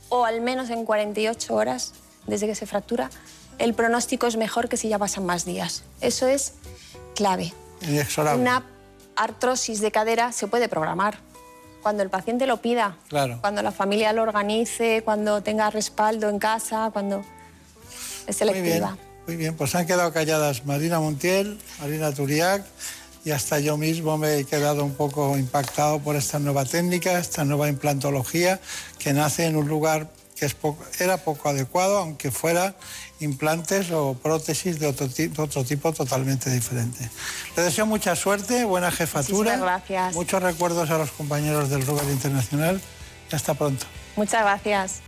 o 0.08 0.24
al 0.24 0.40
menos 0.40 0.70
en 0.70 0.84
48 0.84 1.54
horas 1.54 1.94
desde 2.26 2.46
que 2.46 2.54
se 2.54 2.66
fractura, 2.66 3.10
el 3.58 3.74
pronóstico 3.74 4.26
es 4.26 4.36
mejor 4.36 4.68
que 4.68 4.76
si 4.76 4.88
ya 4.88 4.98
pasan 4.98 5.26
más 5.26 5.44
días. 5.44 5.82
Eso 6.00 6.26
es 6.26 6.52
clave. 7.14 7.52
Inexorable. 7.82 8.40
Una 8.40 8.64
artrosis 9.16 9.80
de 9.80 9.90
cadera 9.90 10.32
se 10.32 10.46
puede 10.46 10.68
programar 10.68 11.18
cuando 11.82 12.02
el 12.02 12.10
paciente 12.10 12.46
lo 12.46 12.58
pida, 12.60 12.96
Claro. 13.08 13.38
cuando 13.40 13.62
la 13.62 13.72
familia 13.72 14.12
lo 14.12 14.22
organice, 14.22 15.02
cuando 15.04 15.42
tenga 15.42 15.70
respaldo 15.70 16.28
en 16.28 16.38
casa, 16.38 16.90
cuando 16.92 17.18
es 18.26 18.40
Muy 18.40 18.52
bien, 18.52 18.54
selectiva. 18.64 18.96
muy 19.26 19.36
bien. 19.36 19.56
Pues 19.56 19.74
han 19.74 19.86
quedado 19.86 20.12
calladas 20.12 20.66
Marina 20.66 21.00
Montiel, 21.00 21.58
Marina 21.80 22.12
Turiac 22.12 22.64
y 23.24 23.30
hasta 23.30 23.58
yo 23.60 23.76
mismo 23.76 24.18
me 24.18 24.38
he 24.38 24.44
quedado 24.44 24.84
un 24.84 24.94
poco 24.94 25.36
impactado 25.38 25.98
por 26.00 26.16
esta 26.16 26.38
nueva 26.38 26.64
técnica, 26.64 27.18
esta 27.18 27.44
nueva 27.44 27.68
implantología 27.68 28.60
que 28.98 29.12
nace 29.12 29.46
en 29.46 29.56
un 29.56 29.68
lugar 29.68 30.10
que 30.36 30.46
es 30.46 30.54
poco- 30.54 30.84
era 31.00 31.16
poco 31.18 31.48
adecuado, 31.48 31.98
aunque 31.98 32.30
fuera 32.30 32.74
implantes 33.20 33.90
o 33.90 34.14
prótesis 34.14 34.78
de 34.78 34.86
otro, 34.86 35.08
de 35.08 35.32
otro 35.36 35.64
tipo 35.64 35.92
totalmente 35.92 36.50
diferente. 36.50 37.08
Le 37.56 37.62
deseo 37.62 37.86
mucha 37.86 38.14
suerte, 38.16 38.64
buena 38.64 38.90
jefatura, 38.90 39.56
Muchísimas 39.56 39.60
gracias. 39.60 40.14
muchos 40.14 40.42
recuerdos 40.42 40.90
a 40.90 40.98
los 40.98 41.10
compañeros 41.10 41.68
del 41.70 41.84
Ruber 41.86 42.04
Internacional 42.10 42.80
y 43.30 43.34
hasta 43.34 43.54
pronto. 43.54 43.86
Muchas 44.16 44.42
gracias. 44.42 45.02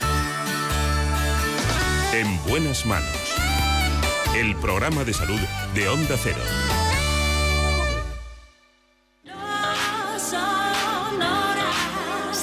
En 2.12 2.42
buenas 2.44 2.84
manos. 2.86 3.08
El 4.36 4.56
programa 4.56 5.04
de 5.04 5.12
salud 5.14 5.40
de 5.74 5.88
Onda 5.88 6.16
Cero. 6.22 6.40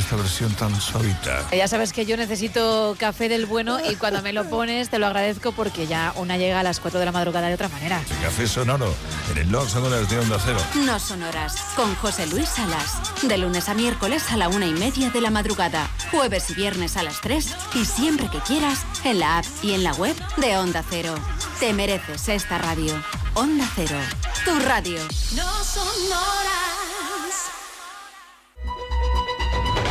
Esta 0.00 0.16
versión 0.16 0.52
tan 0.54 0.78
suavita. 0.80 1.46
Ya 1.52 1.68
sabes 1.68 1.92
que 1.92 2.06
yo 2.06 2.16
necesito 2.16 2.96
café 2.98 3.28
del 3.28 3.46
bueno 3.46 3.78
y 3.80 3.96
cuando 3.96 4.22
me 4.22 4.32
lo 4.32 4.48
pones 4.48 4.88
te 4.88 4.98
lo 4.98 5.06
agradezco 5.06 5.52
porque 5.52 5.86
ya 5.86 6.12
una 6.16 6.36
llega 6.36 6.60
a 6.60 6.62
las 6.62 6.80
4 6.80 6.98
de 6.98 7.06
la 7.06 7.12
madrugada 7.12 7.48
de 7.48 7.54
otra 7.54 7.68
manera. 7.68 8.00
café 8.22 8.46
sonoro 8.48 8.92
en 9.30 9.38
el 9.38 9.50
No 9.50 9.66
Sonoras 9.68 10.08
de 10.08 10.18
Onda 10.18 10.38
Cero. 10.44 10.58
No 10.86 10.98
Sonoras 10.98 11.54
con 11.76 11.94
José 11.96 12.26
Luis 12.26 12.48
Salas. 12.48 13.22
De 13.22 13.38
lunes 13.38 13.68
a 13.68 13.74
miércoles 13.74 14.24
a 14.30 14.36
la 14.36 14.48
una 14.48 14.66
y 14.66 14.72
media 14.72 15.10
de 15.10 15.20
la 15.20 15.30
madrugada. 15.30 15.88
Jueves 16.10 16.50
y 16.50 16.54
viernes 16.54 16.96
a 16.96 17.02
las 17.02 17.20
3 17.20 17.54
y 17.74 17.84
siempre 17.84 18.28
que 18.30 18.38
quieras 18.38 18.80
en 19.04 19.20
la 19.20 19.38
app 19.38 19.44
y 19.62 19.74
en 19.74 19.84
la 19.84 19.92
web 19.94 20.16
de 20.38 20.56
Onda 20.56 20.82
Cero. 20.88 21.14
Te 21.60 21.72
mereces 21.72 22.28
esta 22.28 22.58
radio. 22.58 22.94
Onda 23.34 23.68
Cero. 23.76 23.98
Tu 24.44 24.58
radio. 24.60 24.98
No 25.36 25.64
Sonoras. 25.64 27.59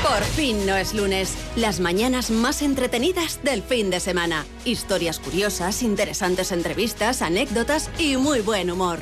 Por 0.10 0.24
fin 0.24 0.66
no 0.66 0.76
es 0.76 0.96
lunes. 0.96 1.36
Las 1.56 1.80
mañanas 1.80 2.32
más 2.32 2.64
entretenidas 2.64 3.44
del 3.44 3.62
fin 3.62 3.92
de 3.92 4.00
semana. 4.00 4.44
Historias 4.66 5.20
curiosas, 5.20 5.84
interesantes 5.84 6.52
entrevistas, 6.52 7.22
anécdotas 7.22 7.92
y 8.00 8.18
muy 8.18 8.42
buen 8.42 8.72
humor. 8.72 9.02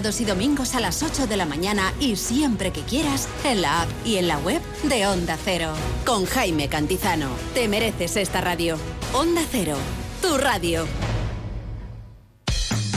y 0.01 0.25
domingos 0.25 0.73
a 0.73 0.79
las 0.79 1.03
8 1.03 1.27
de 1.27 1.37
la 1.37 1.45
mañana 1.45 1.93
y 1.99 2.15
siempre 2.15 2.71
que 2.71 2.81
quieras 2.81 3.27
en 3.43 3.61
la 3.61 3.83
app 3.83 3.89
y 4.03 4.17
en 4.17 4.27
la 4.27 4.39
web 4.39 4.59
de 4.83 5.05
Onda 5.05 5.37
Cero. 5.43 5.73
Con 6.05 6.25
Jaime 6.25 6.67
Cantizano. 6.69 7.29
Te 7.53 7.67
mereces 7.67 8.17
esta 8.17 8.41
radio. 8.41 8.77
Onda 9.13 9.43
Cero. 9.51 9.77
Tu 10.23 10.35
radio. 10.39 10.87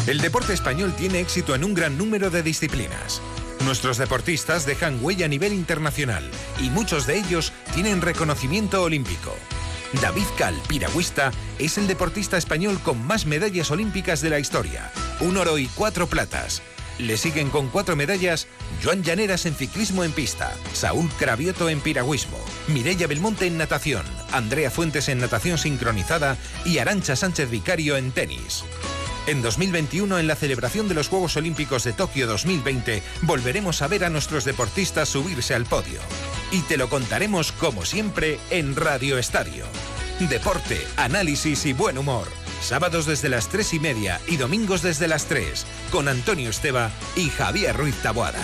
El 0.07 0.19
deporte 0.19 0.55
español 0.55 0.95
tiene 0.97 1.21
éxito 1.21 1.55
en 1.55 1.65
un 1.65 1.75
gran 1.75 1.99
número 1.99 2.31
de 2.31 2.43
disciplinas. 2.43 3.21
Nuestros 3.67 3.99
deportistas 3.99 4.65
dejan 4.65 4.99
huella 5.05 5.27
a 5.27 5.29
nivel 5.29 5.53
internacional 5.53 6.25
y 6.59 6.71
muchos 6.71 7.07
de 7.07 7.19
ellos 7.19 7.53
tienen 7.75 8.01
reconocimiento 8.01 8.83
olímpico. 8.83 9.35
David 10.01 10.27
Cal, 10.39 10.55
piragüista, 10.69 11.33
es 11.59 11.77
el 11.77 11.87
deportista 11.87 12.39
español 12.39 12.81
con 12.83 13.07
más 13.07 13.27
medallas 13.27 13.71
olímpicas 13.71 14.23
de 14.23 14.31
la 14.31 14.39
historia. 14.39 14.91
Un 15.21 15.37
oro 15.37 15.59
y 15.59 15.67
cuatro 15.67 16.07
platas. 16.07 16.63
Le 16.99 17.17
siguen 17.17 17.51
con 17.51 17.69
cuatro 17.69 17.97
medallas 17.97 18.47
Joan 18.83 19.03
Llaneras 19.03 19.47
en 19.47 19.55
ciclismo 19.55 20.05
en 20.05 20.13
pista, 20.13 20.53
Saúl 20.73 21.09
Cravioto 21.19 21.69
en 21.69 21.81
piragüismo, 21.81 22.39
Mireia 22.69 23.07
Belmonte 23.07 23.47
en 23.47 23.59
natación, 23.59 24.05
Andrea 24.33 24.71
Fuentes 24.71 25.09
en 25.09 25.19
natación 25.19 25.59
sincronizada 25.59 26.37
y 26.65 26.79
Arancha 26.79 27.17
Sánchez 27.17 27.51
Vicario 27.51 27.97
en 27.97 28.13
tenis. 28.13 28.65
En 29.27 29.41
2021, 29.41 30.19
en 30.19 30.27
la 30.27 30.37
celebración 30.37 30.87
de 30.87 30.95
los 30.95 31.09
Juegos 31.09 31.37
Olímpicos 31.37 31.83
de 31.85 31.95
Tokio 31.95 32.27
2020, 32.27 33.03
volveremos 33.23 33.81
a 33.81 33.89
ver 33.89 34.05
a 34.05 34.11
nuestros 34.11 34.45
deportistas 34.45 35.09
subirse 35.09 35.55
al 35.55 35.65
podio. 35.65 36.01
Y 36.53 36.61
te 36.61 36.77
lo 36.77 36.91
contaremos 36.91 37.51
como 37.53 37.87
siempre 37.87 38.39
en 38.51 38.77
Radio 38.77 39.17
Estadio. 39.19 39.65
Deporte, 40.21 40.81
análisis 40.97 41.65
y 41.67 41.73
buen 41.73 41.99
humor. 41.99 42.44
Sábados 42.65 43.05
desde 43.05 43.29
las 43.29 43.49
3 43.51 43.75
y 43.75 43.79
media 43.79 44.23
y 44.27 44.39
domingos 44.39 44.81
desde 44.81 45.07
las 45.07 45.27
3, 45.27 45.67
con 45.93 46.09
Antonio 46.09 46.49
Esteba 46.49 46.91
y 47.15 47.29
Javier 47.29 47.77
Ruiz 47.77 47.95
Taboada. 48.03 48.43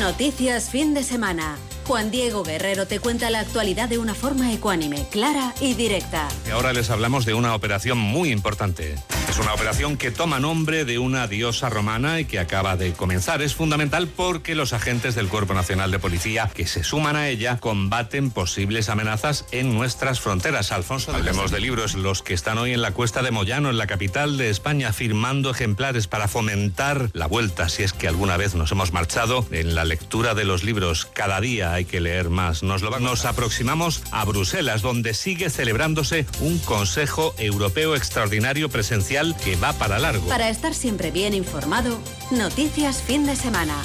Noticias 0.00 0.68
fin 0.68 0.94
de 0.94 1.04
semana. 1.04 1.56
Juan 1.86 2.10
Diego 2.10 2.44
Guerrero 2.44 2.86
te 2.86 3.00
cuenta 3.00 3.30
la 3.30 3.40
actualidad 3.40 3.88
de 3.88 3.98
una 3.98 4.14
forma 4.14 4.52
ecuánime, 4.52 5.06
clara 5.10 5.54
y 5.60 5.74
directa. 5.74 6.28
Y 6.46 6.50
ahora 6.50 6.72
les 6.72 6.90
hablamos 6.90 7.24
de 7.26 7.34
una 7.34 7.54
operación 7.54 7.98
muy 7.98 8.30
importante. 8.30 8.94
Es 9.28 9.38
una 9.38 9.54
operación 9.54 9.96
que 9.96 10.10
toma 10.10 10.40
nombre 10.40 10.84
de 10.84 10.98
una 10.98 11.26
diosa 11.26 11.70
romana 11.70 12.20
y 12.20 12.26
que 12.26 12.38
acaba 12.38 12.76
de 12.76 12.92
comenzar. 12.92 13.40
Es 13.40 13.54
fundamental 13.54 14.06
porque 14.06 14.54
los 14.54 14.74
agentes 14.74 15.14
del 15.14 15.28
Cuerpo 15.28 15.54
Nacional 15.54 15.90
de 15.90 15.98
Policía 15.98 16.50
que 16.52 16.66
se 16.66 16.84
suman 16.84 17.16
a 17.16 17.28
ella 17.28 17.56
combaten 17.58 18.30
posibles 18.30 18.90
amenazas 18.90 19.46
en 19.50 19.74
nuestras 19.74 20.20
fronteras. 20.20 20.70
Alfonso, 20.70 21.14
hablemos 21.14 21.50
de 21.50 21.60
libros. 21.60 21.94
Los 21.94 22.22
que 22.22 22.34
están 22.34 22.58
hoy 22.58 22.74
en 22.74 22.82
la 22.82 22.92
cuesta 22.92 23.22
de 23.22 23.30
Moyano, 23.30 23.70
en 23.70 23.78
la 23.78 23.86
capital 23.86 24.36
de 24.36 24.50
España, 24.50 24.92
firmando 24.92 25.50
ejemplares 25.50 26.08
para 26.08 26.28
fomentar 26.28 27.08
la 27.14 27.26
vuelta, 27.26 27.70
si 27.70 27.84
es 27.84 27.94
que 27.94 28.08
alguna 28.08 28.36
vez 28.36 28.54
nos 28.54 28.70
hemos 28.72 28.92
marchado, 28.92 29.46
en 29.50 29.74
la 29.74 29.86
lectura 29.86 30.34
de 30.34 30.44
los 30.44 30.62
libros. 30.62 31.06
Cada 31.06 31.40
día 31.40 31.71
hay 31.72 31.84
que 31.84 32.00
leer 32.00 32.30
más. 32.30 32.62
Nos, 32.62 32.82
nos 33.00 33.24
aproximamos 33.24 34.02
a 34.10 34.24
Bruselas, 34.24 34.82
donde 34.82 35.14
sigue 35.14 35.50
celebrándose 35.50 36.26
un 36.40 36.58
Consejo 36.58 37.34
Europeo 37.38 37.96
Extraordinario 37.96 38.68
Presencial 38.68 39.36
que 39.36 39.56
va 39.56 39.72
para 39.72 39.98
largo. 39.98 40.28
Para 40.28 40.48
estar 40.48 40.74
siempre 40.74 41.10
bien 41.10 41.34
informado, 41.34 41.98
noticias 42.30 43.02
fin 43.02 43.26
de 43.26 43.36
semana. 43.36 43.76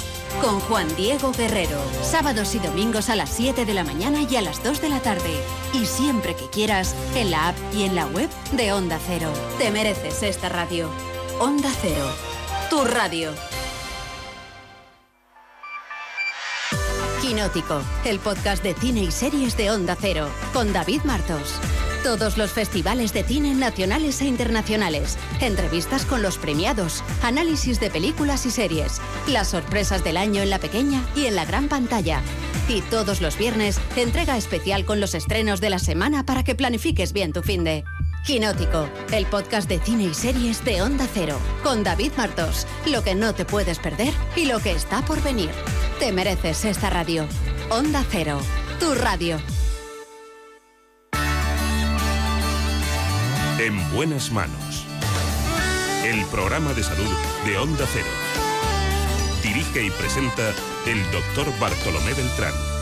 Con 0.42 0.60
Juan 0.60 0.86
Diego 0.96 1.32
Guerrero. 1.32 1.80
Sábados 2.02 2.54
y 2.54 2.58
domingos 2.58 3.08
a 3.08 3.16
las 3.16 3.30
7 3.30 3.64
de 3.64 3.74
la 3.74 3.82
mañana 3.82 4.22
y 4.30 4.36
a 4.36 4.42
las 4.42 4.62
2 4.62 4.80
de 4.80 4.88
la 4.88 5.00
tarde. 5.00 5.40
Y 5.72 5.86
siempre 5.86 6.36
que 6.36 6.48
quieras, 6.50 6.94
en 7.16 7.30
la 7.30 7.48
app 7.48 7.56
y 7.74 7.84
en 7.84 7.94
la 7.94 8.06
web 8.06 8.28
de 8.52 8.72
Onda 8.72 9.00
Cero. 9.06 9.32
Te 9.58 9.70
mereces 9.70 10.22
esta 10.22 10.48
radio. 10.48 10.90
Onda 11.40 11.70
Cero. 11.80 12.12
Tu 12.70 12.84
radio. 12.84 13.32
El 18.06 18.18
podcast 18.20 18.62
de 18.62 18.72
cine 18.72 19.02
y 19.02 19.10
series 19.10 19.54
de 19.54 19.70
Onda 19.70 19.98
Cero, 20.00 20.30
con 20.54 20.72
David 20.72 21.02
Martos. 21.04 21.60
Todos 22.02 22.38
los 22.38 22.52
festivales 22.52 23.12
de 23.12 23.22
cine 23.22 23.54
nacionales 23.54 24.22
e 24.22 24.24
internacionales, 24.24 25.18
entrevistas 25.42 26.06
con 26.06 26.22
los 26.22 26.38
premiados, 26.38 27.04
análisis 27.22 27.80
de 27.80 27.90
películas 27.90 28.46
y 28.46 28.50
series, 28.50 29.02
las 29.28 29.48
sorpresas 29.48 30.02
del 30.02 30.16
año 30.16 30.40
en 30.40 30.48
la 30.48 30.58
pequeña 30.58 31.04
y 31.14 31.26
en 31.26 31.36
la 31.36 31.44
gran 31.44 31.68
pantalla. 31.68 32.22
Y 32.66 32.80
todos 32.80 33.20
los 33.20 33.36
viernes, 33.36 33.78
entrega 33.96 34.38
especial 34.38 34.86
con 34.86 34.98
los 34.98 35.14
estrenos 35.14 35.60
de 35.60 35.68
la 35.68 35.78
semana 35.78 36.24
para 36.24 36.44
que 36.44 36.54
planifiques 36.54 37.12
bien 37.12 37.34
tu 37.34 37.42
fin 37.42 37.62
de. 37.62 37.84
Quinótico, 38.24 38.88
el 39.12 39.26
podcast 39.26 39.68
de 39.68 39.80
cine 39.80 40.04
y 40.04 40.14
series 40.14 40.64
de 40.64 40.82
Onda 40.82 41.06
Cero, 41.12 41.38
con 41.62 41.82
David 41.82 42.12
Martos, 42.16 42.66
lo 42.86 43.02
que 43.02 43.14
no 43.14 43.34
te 43.34 43.44
puedes 43.44 43.78
perder 43.78 44.12
y 44.36 44.44
lo 44.44 44.60
que 44.60 44.72
está 44.72 45.02
por 45.02 45.22
venir. 45.22 45.50
Te 45.98 46.12
mereces 46.12 46.64
esta 46.64 46.90
radio. 46.90 47.26
Onda 47.70 48.04
Cero, 48.10 48.38
tu 48.78 48.94
radio. 48.94 49.40
En 53.58 53.92
buenas 53.92 54.30
manos. 54.30 54.84
El 56.04 56.24
programa 56.26 56.72
de 56.74 56.82
salud 56.82 57.10
de 57.44 57.58
Onda 57.58 57.86
Cero. 57.92 58.06
Dirige 59.42 59.84
y 59.84 59.90
presenta 59.90 60.50
el 60.86 61.02
doctor 61.10 61.46
Bartolomé 61.58 62.12
Beltrán. 62.12 62.77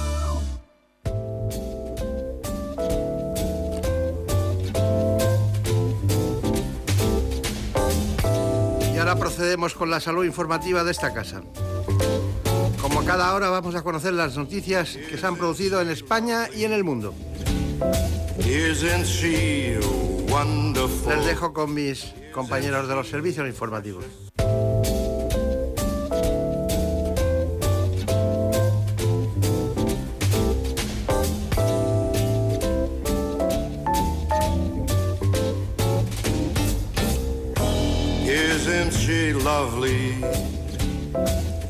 Procedemos 9.36 9.74
con 9.74 9.90
la 9.90 10.00
salud 10.00 10.24
informativa 10.24 10.82
de 10.82 10.92
esta 10.92 11.12
casa. 11.12 11.42
Como 12.80 13.04
cada 13.04 13.34
hora 13.34 13.50
vamos 13.50 13.74
a 13.74 13.82
conocer 13.82 14.14
las 14.14 14.34
noticias 14.34 14.96
que 14.96 15.18
se 15.18 15.26
han 15.26 15.36
producido 15.36 15.82
en 15.82 15.90
España 15.90 16.48
y 16.56 16.64
en 16.64 16.72
el 16.72 16.84
mundo. 16.84 17.12
Les 21.06 21.26
dejo 21.26 21.52
con 21.52 21.74
mis 21.74 22.14
compañeros 22.32 22.88
de 22.88 22.94
los 22.94 23.10
servicios 23.10 23.46
informativos. 23.46 24.06
Lovely? 39.46 40.10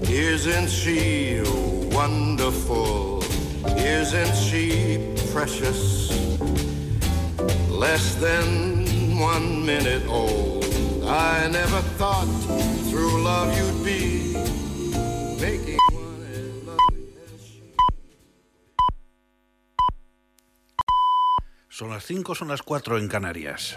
Isn't 0.08 0.70
she 0.70 1.42
wonderful? 1.92 3.22
Isn't 3.76 4.34
she 4.34 5.14
precious? 5.30 6.08
Less 7.68 8.14
than 8.14 9.18
one 9.18 9.66
minute 9.66 10.04
old. 10.08 10.64
I 11.04 11.48
never 11.48 11.80
thought 11.98 12.30
through 12.88 13.22
love 13.22 13.48
you'd 13.58 13.84
be 13.84 14.32
making. 15.38 15.78
Son 21.68 21.90
las 21.90 22.04
5, 22.04 22.34
son 22.34 22.48
las 22.48 22.62
4 22.62 22.96
en 22.96 23.08
Canarias. 23.08 23.76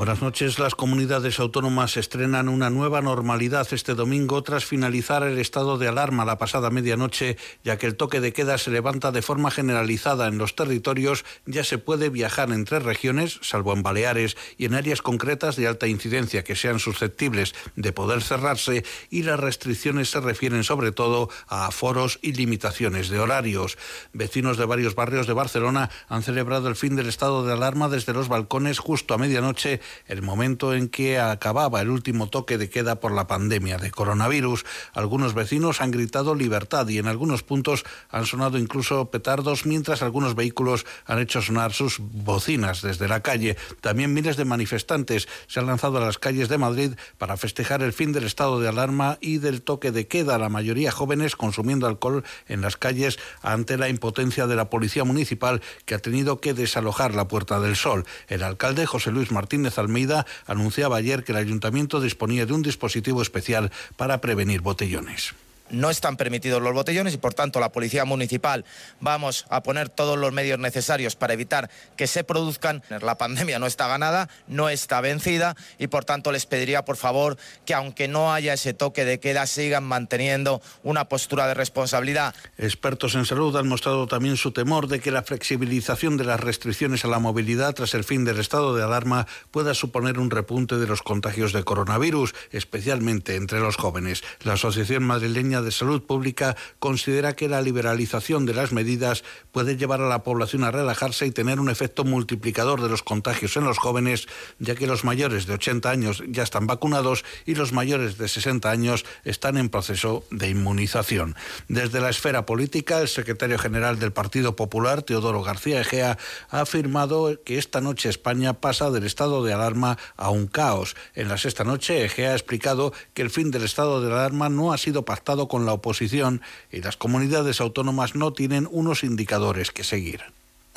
Buenas 0.00 0.22
noches. 0.22 0.58
Las 0.58 0.74
comunidades 0.74 1.38
autónomas 1.40 1.98
estrenan 1.98 2.48
una 2.48 2.70
nueva 2.70 3.02
normalidad 3.02 3.68
este 3.70 3.94
domingo 3.94 4.42
tras 4.42 4.64
finalizar 4.64 5.24
el 5.24 5.38
estado 5.38 5.76
de 5.76 5.88
alarma 5.88 6.24
la 6.24 6.38
pasada 6.38 6.70
medianoche, 6.70 7.36
ya 7.64 7.76
que 7.76 7.86
el 7.86 7.96
toque 7.96 8.22
de 8.22 8.32
queda 8.32 8.56
se 8.56 8.70
levanta 8.70 9.12
de 9.12 9.20
forma 9.20 9.50
generalizada 9.50 10.26
en 10.26 10.38
los 10.38 10.56
territorios. 10.56 11.26
Ya 11.44 11.64
se 11.64 11.76
puede 11.76 12.08
viajar 12.08 12.50
entre 12.50 12.78
regiones, 12.78 13.40
salvo 13.42 13.74
en 13.74 13.82
Baleares 13.82 14.38
y 14.56 14.64
en 14.64 14.72
áreas 14.72 15.02
concretas 15.02 15.56
de 15.56 15.66
alta 15.66 15.86
incidencia 15.86 16.44
que 16.44 16.56
sean 16.56 16.78
susceptibles 16.78 17.54
de 17.76 17.92
poder 17.92 18.22
cerrarse, 18.22 18.86
y 19.10 19.24
las 19.24 19.38
restricciones 19.38 20.10
se 20.10 20.20
refieren 20.20 20.64
sobre 20.64 20.92
todo 20.92 21.28
a 21.46 21.66
aforos 21.66 22.20
y 22.22 22.32
limitaciones 22.32 23.10
de 23.10 23.20
horarios. 23.20 23.76
Vecinos 24.14 24.56
de 24.56 24.64
varios 24.64 24.94
barrios 24.94 25.26
de 25.26 25.34
Barcelona 25.34 25.90
han 26.08 26.22
celebrado 26.22 26.68
el 26.68 26.76
fin 26.76 26.96
del 26.96 27.10
estado 27.10 27.44
de 27.44 27.52
alarma 27.52 27.90
desde 27.90 28.14
los 28.14 28.28
balcones 28.28 28.78
justo 28.78 29.12
a 29.12 29.18
medianoche 29.18 29.82
el 30.06 30.22
momento 30.22 30.74
en 30.74 30.88
que 30.88 31.18
acababa 31.18 31.80
el 31.80 31.90
último 31.90 32.28
toque 32.28 32.58
de 32.58 32.70
queda 32.70 33.00
por 33.00 33.12
la 33.12 33.26
pandemia 33.26 33.78
de 33.78 33.90
coronavirus. 33.90 34.64
Algunos 34.92 35.34
vecinos 35.34 35.80
han 35.80 35.90
gritado 35.90 36.34
libertad 36.34 36.88
y 36.88 36.98
en 36.98 37.06
algunos 37.06 37.42
puntos 37.42 37.84
han 38.10 38.26
sonado 38.26 38.58
incluso 38.58 39.10
petardos 39.10 39.66
mientras 39.66 40.02
algunos 40.02 40.34
vehículos 40.34 40.86
han 41.06 41.18
hecho 41.18 41.42
sonar 41.42 41.72
sus 41.72 41.98
bocinas 41.98 42.82
desde 42.82 43.08
la 43.08 43.20
calle. 43.20 43.56
También 43.80 44.14
miles 44.14 44.36
de 44.36 44.44
manifestantes 44.44 45.28
se 45.46 45.60
han 45.60 45.66
lanzado 45.66 45.98
a 45.98 46.04
las 46.04 46.18
calles 46.18 46.48
de 46.48 46.58
Madrid 46.58 46.92
para 47.18 47.36
festejar 47.36 47.82
el 47.82 47.92
fin 47.92 48.12
del 48.12 48.24
estado 48.24 48.60
de 48.60 48.68
alarma 48.68 49.18
y 49.20 49.38
del 49.38 49.62
toque 49.62 49.92
de 49.92 50.06
queda, 50.06 50.38
la 50.38 50.48
mayoría 50.48 50.92
jóvenes 50.92 51.36
consumiendo 51.36 51.86
alcohol 51.86 52.24
en 52.48 52.60
las 52.60 52.76
calles 52.76 53.18
ante 53.42 53.76
la 53.76 53.88
impotencia 53.88 54.46
de 54.46 54.56
la 54.56 54.70
policía 54.70 55.04
municipal 55.04 55.62
que 55.84 55.94
ha 55.94 55.98
tenido 55.98 56.40
que 56.40 56.54
desalojar 56.54 57.14
la 57.14 57.28
Puerta 57.28 57.60
del 57.60 57.76
Sol. 57.76 58.04
El 58.28 58.42
alcalde 58.42 58.86
José 58.86 59.10
Luis 59.10 59.30
Martínez 59.30 59.78
Almeida 59.80 60.26
anunciaba 60.46 60.96
ayer 60.96 61.24
que 61.24 61.32
el 61.32 61.38
ayuntamiento 61.38 62.00
disponía 62.00 62.46
de 62.46 62.52
un 62.52 62.62
dispositivo 62.62 63.22
especial 63.22 63.70
para 63.96 64.20
prevenir 64.20 64.60
botellones 64.60 65.34
no 65.70 65.90
están 65.90 66.16
permitidos 66.16 66.62
los 66.62 66.74
botellones 66.74 67.14
y 67.14 67.18
por 67.18 67.34
tanto 67.34 67.60
la 67.60 67.72
Policía 67.72 68.04
Municipal 68.04 68.64
vamos 69.00 69.46
a 69.48 69.62
poner 69.62 69.88
todos 69.88 70.18
los 70.18 70.32
medios 70.32 70.58
necesarios 70.58 71.16
para 71.16 71.34
evitar 71.34 71.70
que 71.96 72.06
se 72.06 72.24
produzcan. 72.24 72.82
La 73.00 73.18
pandemia 73.18 73.58
no 73.58 73.66
está 73.66 73.88
ganada, 73.88 74.28
no 74.48 74.68
está 74.68 75.00
vencida 75.00 75.56
y 75.78 75.86
por 75.86 76.04
tanto 76.04 76.32
les 76.32 76.46
pediría 76.46 76.84
por 76.84 76.96
favor 76.96 77.36
que 77.64 77.74
aunque 77.74 78.08
no 78.08 78.32
haya 78.32 78.54
ese 78.54 78.74
toque 78.74 79.04
de 79.04 79.20
queda 79.20 79.46
sigan 79.46 79.84
manteniendo 79.84 80.60
una 80.82 81.08
postura 81.08 81.46
de 81.46 81.54
responsabilidad. 81.54 82.34
Expertos 82.58 83.14
en 83.14 83.24
salud 83.24 83.56
han 83.56 83.68
mostrado 83.68 84.06
también 84.06 84.36
su 84.36 84.52
temor 84.52 84.88
de 84.88 85.00
que 85.00 85.10
la 85.10 85.22
flexibilización 85.22 86.16
de 86.16 86.24
las 86.24 86.40
restricciones 86.40 87.04
a 87.04 87.08
la 87.08 87.18
movilidad 87.18 87.74
tras 87.74 87.94
el 87.94 88.04
fin 88.04 88.24
del 88.24 88.38
estado 88.38 88.74
de 88.74 88.82
alarma 88.82 89.26
pueda 89.50 89.74
suponer 89.74 90.18
un 90.18 90.30
repunte 90.30 90.76
de 90.76 90.86
los 90.86 91.02
contagios 91.02 91.52
de 91.52 91.64
coronavirus, 91.64 92.34
especialmente 92.50 93.36
entre 93.36 93.60
los 93.60 93.76
jóvenes. 93.76 94.22
La 94.42 94.54
Asociación 94.54 95.04
Madrileña 95.04 95.59
de 95.62 95.72
Salud 95.72 96.02
Pública 96.02 96.56
considera 96.78 97.34
que 97.34 97.48
la 97.48 97.62
liberalización 97.62 98.46
de 98.46 98.54
las 98.54 98.72
medidas 98.72 99.24
puede 99.52 99.76
llevar 99.76 100.00
a 100.00 100.08
la 100.08 100.22
población 100.22 100.64
a 100.64 100.70
relajarse 100.70 101.26
y 101.26 101.30
tener 101.30 101.60
un 101.60 101.70
efecto 101.70 102.04
multiplicador 102.04 102.82
de 102.82 102.88
los 102.88 103.02
contagios 103.02 103.56
en 103.56 103.64
los 103.64 103.78
jóvenes, 103.78 104.26
ya 104.58 104.74
que 104.74 104.86
los 104.86 105.04
mayores 105.04 105.46
de 105.46 105.54
80 105.54 105.90
años 105.90 106.22
ya 106.28 106.42
están 106.42 106.66
vacunados 106.66 107.24
y 107.46 107.54
los 107.54 107.72
mayores 107.72 108.18
de 108.18 108.28
60 108.28 108.70
años 108.70 109.04
están 109.24 109.56
en 109.56 109.68
proceso 109.68 110.24
de 110.30 110.48
inmunización. 110.48 111.36
Desde 111.68 112.00
la 112.00 112.10
esfera 112.10 112.46
política, 112.46 113.00
el 113.00 113.08
secretario 113.08 113.58
general 113.58 113.98
del 113.98 114.12
Partido 114.12 114.56
Popular, 114.56 115.02
Teodoro 115.02 115.42
García 115.42 115.80
Egea, 115.80 116.18
ha 116.50 116.60
afirmado 116.60 117.40
que 117.44 117.58
esta 117.58 117.80
noche 117.80 118.08
España 118.08 118.54
pasa 118.54 118.90
del 118.90 119.04
estado 119.04 119.44
de 119.44 119.52
alarma 119.52 119.98
a 120.16 120.30
un 120.30 120.46
caos. 120.46 120.96
En 121.14 121.28
la 121.28 121.38
sexta 121.38 121.64
noche, 121.64 122.04
Egea 122.04 122.32
ha 122.32 122.34
explicado 122.34 122.92
que 123.14 123.22
el 123.22 123.30
fin 123.30 123.50
del 123.50 123.64
estado 123.64 124.00
de 124.00 124.12
alarma 124.12 124.48
no 124.48 124.72
ha 124.72 124.78
sido 124.78 125.04
pactado 125.04 125.48
con 125.50 125.66
la 125.66 125.72
oposición 125.72 126.42
y 126.70 126.80
las 126.80 126.96
comunidades 126.96 127.60
autónomas 127.60 128.14
no 128.14 128.32
tienen 128.32 128.68
unos 128.70 129.02
indicadores 129.02 129.72
que 129.72 129.82
seguir. 129.82 130.22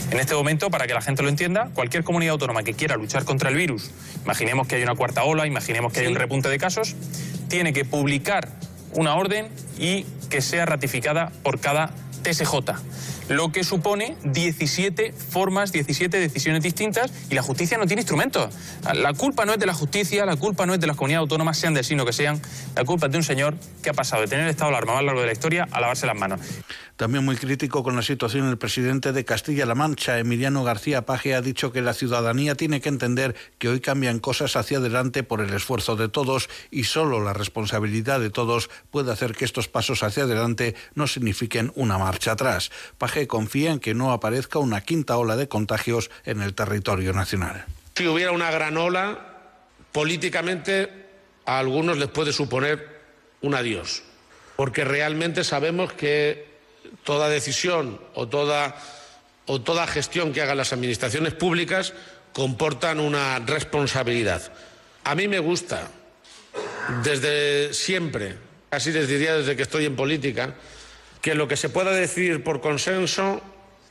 En 0.10 0.20
este 0.20 0.34
momento, 0.34 0.72
para 0.72 0.88
que 0.88 0.96
la 0.96 1.02
gente 1.02 1.22
lo 1.22 1.30
entienda, 1.30 1.70
cualquier 1.76 2.04
comunidad 2.04 2.32
autónoma 2.32 2.64
que 2.64 2.74
quiera 2.74 2.96
luchar 2.96 3.24
contra 3.24 3.52
el 3.52 3.56
virus, 3.56 3.92
imaginemos 4.24 4.68
que 4.68 4.78
hay 4.78 4.84
una 4.84 4.96
cuarta 4.96 5.24
ola, 5.26 5.46
imaginemos 5.46 5.94
que 5.94 6.00
hay 6.00 6.08
un 6.08 6.16
repunte 6.16 6.50
de 6.50 6.58
casos, 6.58 6.96
tiene 7.50 7.72
que 7.72 7.86
publicar 7.86 8.50
una 8.94 9.14
orden 9.16 9.50
y 9.78 10.06
que 10.32 10.42
sea 10.42 10.66
ratificada 10.66 11.32
por 11.44 11.60
cada 11.60 11.94
TSJ 12.24 12.56
lo 13.30 13.52
que 13.52 13.64
supone 13.64 14.18
17 14.24 15.14
formas, 15.14 15.72
17 15.72 16.20
decisiones 16.20 16.64
distintas 16.64 17.12
y 17.30 17.36
la 17.36 17.42
justicia 17.42 17.78
no 17.78 17.86
tiene 17.86 18.02
instrumentos. 18.02 18.54
La 18.94 19.14
culpa 19.14 19.46
no 19.46 19.54
es 19.54 19.60
de 19.60 19.66
la 19.66 19.74
justicia, 19.74 20.26
la 20.26 20.36
culpa 20.36 20.66
no 20.66 20.74
es 20.74 20.80
de 20.80 20.88
las 20.88 20.96
comunidades 20.96 21.24
autónomas, 21.24 21.58
sean 21.58 21.74
del 21.74 21.84
signo 21.84 22.06
que 22.06 22.14
sean, 22.14 22.42
la 22.76 22.84
culpa 22.84 23.08
es 23.08 23.12
de 23.12 23.18
un 23.18 23.24
señor 23.24 23.56
que 23.82 23.90
ha 23.90 23.94
pasado 23.94 24.22
de 24.22 24.28
tener 24.28 24.46
el 24.46 24.52
estado 24.52 24.72
de 24.72 24.78
alarma 24.78 24.96
más 24.96 25.04
largo 25.04 25.22
de 25.22 25.28
la 25.28 25.34
historia 25.34 25.68
a 25.72 25.80
lavarse 25.80 26.06
las 26.06 26.16
manos. 26.16 26.42
También 26.96 27.26
muy 27.26 27.36
crítico 27.36 27.84
con 27.84 27.96
la 27.96 28.04
situación 28.04 28.48
el 28.48 28.58
presidente 28.58 29.14
de 29.14 29.26
Castilla-La 29.26 29.74
Mancha, 29.74 30.20
Emiliano 30.20 30.64
García 30.64 31.06
Paje, 31.06 31.34
ha 31.34 31.42
dicho 31.42 31.72
que 31.72 31.82
la 31.82 31.94
ciudadanía 31.94 32.56
tiene 32.56 32.82
que 32.82 32.90
entender 32.90 33.36
que 33.58 33.68
hoy 33.68 33.80
cambian 33.80 34.20
cosas 34.20 34.56
hacia 34.56 34.78
adelante 34.78 35.24
por 35.24 35.42
el 35.42 35.52
esfuerzo 35.54 35.96
de 35.96 36.08
todos 36.08 36.50
y 36.70 36.84
solo 36.84 37.20
la 37.24 37.34
responsabilidad 37.34 38.20
de 38.20 38.30
todos 38.30 38.70
puede 38.92 39.12
hacer 39.12 39.36
que 39.36 39.44
estos 39.44 39.68
pasos 39.68 40.04
hacia 40.04 40.24
adelante 40.24 40.76
no 40.94 41.08
signifiquen 41.08 41.72
una 41.76 41.98
marcha 41.98 42.34
atrás. 42.34 42.72
Paje 42.98 43.13
confía 43.28 43.72
en 43.72 43.80
que 43.80 43.94
no 43.94 44.12
aparezca 44.12 44.60
una 44.60 44.82
quinta 44.82 45.18
ola 45.18 45.36
de 45.36 45.48
contagios 45.48 46.10
en 46.26 46.42
el 46.42 46.54
territorio 46.54 47.14
nacional. 47.14 47.66
Si 47.96 48.08
hubiera 48.08 48.32
una 48.32 48.52
gran 48.52 48.78
ola, 48.78 49.34
políticamente 49.92 50.90
a 51.46 51.60
algunos 51.60 51.98
les 51.98 52.10
puede 52.10 52.34
suponer 52.34 53.02
un 53.42 53.56
adiós, 53.56 54.04
porque 54.56 54.84
realmente 54.84 55.44
sabemos 55.44 55.94
que 55.94 56.48
toda 57.04 57.30
decisión 57.30 58.00
o 58.14 58.28
toda, 58.28 58.76
o 59.46 59.62
toda 59.62 59.88
gestión 59.88 60.34
que 60.34 60.42
hagan 60.42 60.58
las 60.58 60.74
administraciones 60.74 61.34
públicas 61.34 61.94
comportan 62.34 63.00
una 63.00 63.40
responsabilidad. 63.40 64.52
A 65.04 65.16
mí 65.16 65.28
me 65.28 65.40
gusta, 65.40 65.90
desde 67.04 67.74
siempre, 67.74 68.36
casi 68.70 68.92
desde, 68.92 69.18
desde 69.18 69.56
que 69.56 69.64
estoy 69.64 69.86
en 69.86 69.96
política, 69.96 70.56
que 71.24 71.36
lo 71.36 71.48
que 71.48 71.56
se 71.56 71.70
pueda 71.70 71.92
decidir 71.92 72.44
por 72.44 72.60
consenso 72.60 73.42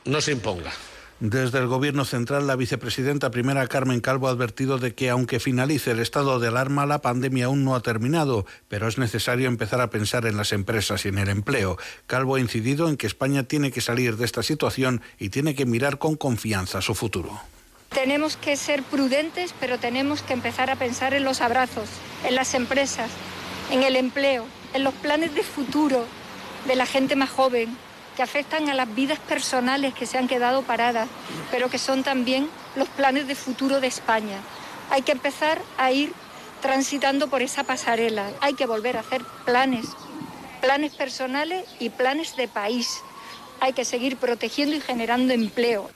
no 0.05 0.21
se 0.21 0.31
imponga. 0.31 0.71
Desde 1.19 1.57
el 1.57 1.67
Gobierno 1.67 2.05
central, 2.05 2.45
la 2.45 2.55
vicepresidenta 2.55 3.31
primera 3.31 3.65
Carmen 3.67 4.01
Calvo 4.01 4.27
ha 4.27 4.31
advertido 4.31 4.77
de 4.77 4.93
que 4.93 5.09
aunque 5.09 5.39
finalice 5.39 5.91
el 5.91 5.99
estado 5.99 6.39
de 6.39 6.49
alarma, 6.49 6.85
la 6.85 7.01
pandemia 7.01 7.45
aún 7.45 7.63
no 7.63 7.75
ha 7.75 7.79
terminado, 7.79 8.45
pero 8.67 8.87
es 8.87 8.99
necesario 8.99 9.47
empezar 9.47 9.81
a 9.81 9.89
pensar 9.89 10.27
en 10.27 10.37
las 10.37 10.51
empresas 10.51 11.05
y 11.05 11.07
en 11.07 11.17
el 11.17 11.29
empleo. 11.29 11.77
Calvo 12.05 12.35
ha 12.35 12.39
incidido 12.39 12.87
en 12.87 12.97
que 12.97 13.07
España 13.07 13.43
tiene 13.43 13.71
que 13.71 13.81
salir 13.81 14.15
de 14.17 14.25
esta 14.25 14.43
situación 14.43 15.01
y 15.17 15.29
tiene 15.29 15.55
que 15.55 15.65
mirar 15.65 15.97
con 15.97 16.15
confianza 16.15 16.81
su 16.81 16.93
futuro. 16.93 17.41
Tenemos 17.89 18.37
que 18.37 18.57
ser 18.57 18.83
prudentes, 18.83 19.55
pero 19.59 19.79
tenemos 19.79 20.21
que 20.21 20.33
empezar 20.33 20.69
a 20.69 20.75
pensar 20.75 21.15
en 21.15 21.23
los 21.23 21.41
abrazos, 21.41 21.89
en 22.27 22.35
las 22.35 22.53
empresas, 22.53 23.09
en 23.71 23.81
el 23.81 23.95
empleo, 23.95 24.45
en 24.75 24.83
los 24.83 24.93
planes 24.93 25.33
de 25.33 25.41
futuro 25.41 26.05
de 26.65 26.75
la 26.75 26.85
gente 26.85 27.15
más 27.15 27.29
joven, 27.29 27.77
que 28.15 28.23
afectan 28.23 28.69
a 28.69 28.73
las 28.73 28.93
vidas 28.93 29.19
personales 29.19 29.93
que 29.93 30.05
se 30.05 30.17
han 30.17 30.27
quedado 30.27 30.61
paradas, 30.61 31.07
pero 31.51 31.69
que 31.69 31.79
son 31.79 32.03
también 32.03 32.49
los 32.75 32.87
planes 32.89 33.27
de 33.27 33.35
futuro 33.35 33.79
de 33.79 33.87
España. 33.87 34.37
Hay 34.89 35.01
que 35.01 35.13
empezar 35.13 35.61
a 35.77 35.91
ir 35.91 36.13
transitando 36.61 37.27
por 37.27 37.41
esa 37.41 37.63
pasarela. 37.63 38.29
Hay 38.39 38.53
que 38.53 38.65
volver 38.65 38.97
a 38.97 39.01
hacer 39.01 39.23
planes, 39.45 39.87
planes 40.61 40.93
personales 40.93 41.65
y 41.79 41.89
planes 41.89 42.35
de 42.35 42.47
país. 42.47 43.01
Hay 43.59 43.73
que 43.73 43.85
seguir 43.85 44.17
protegiendo 44.17 44.75
y 44.75 44.81
generando 44.81 45.33
empleo. 45.33 45.89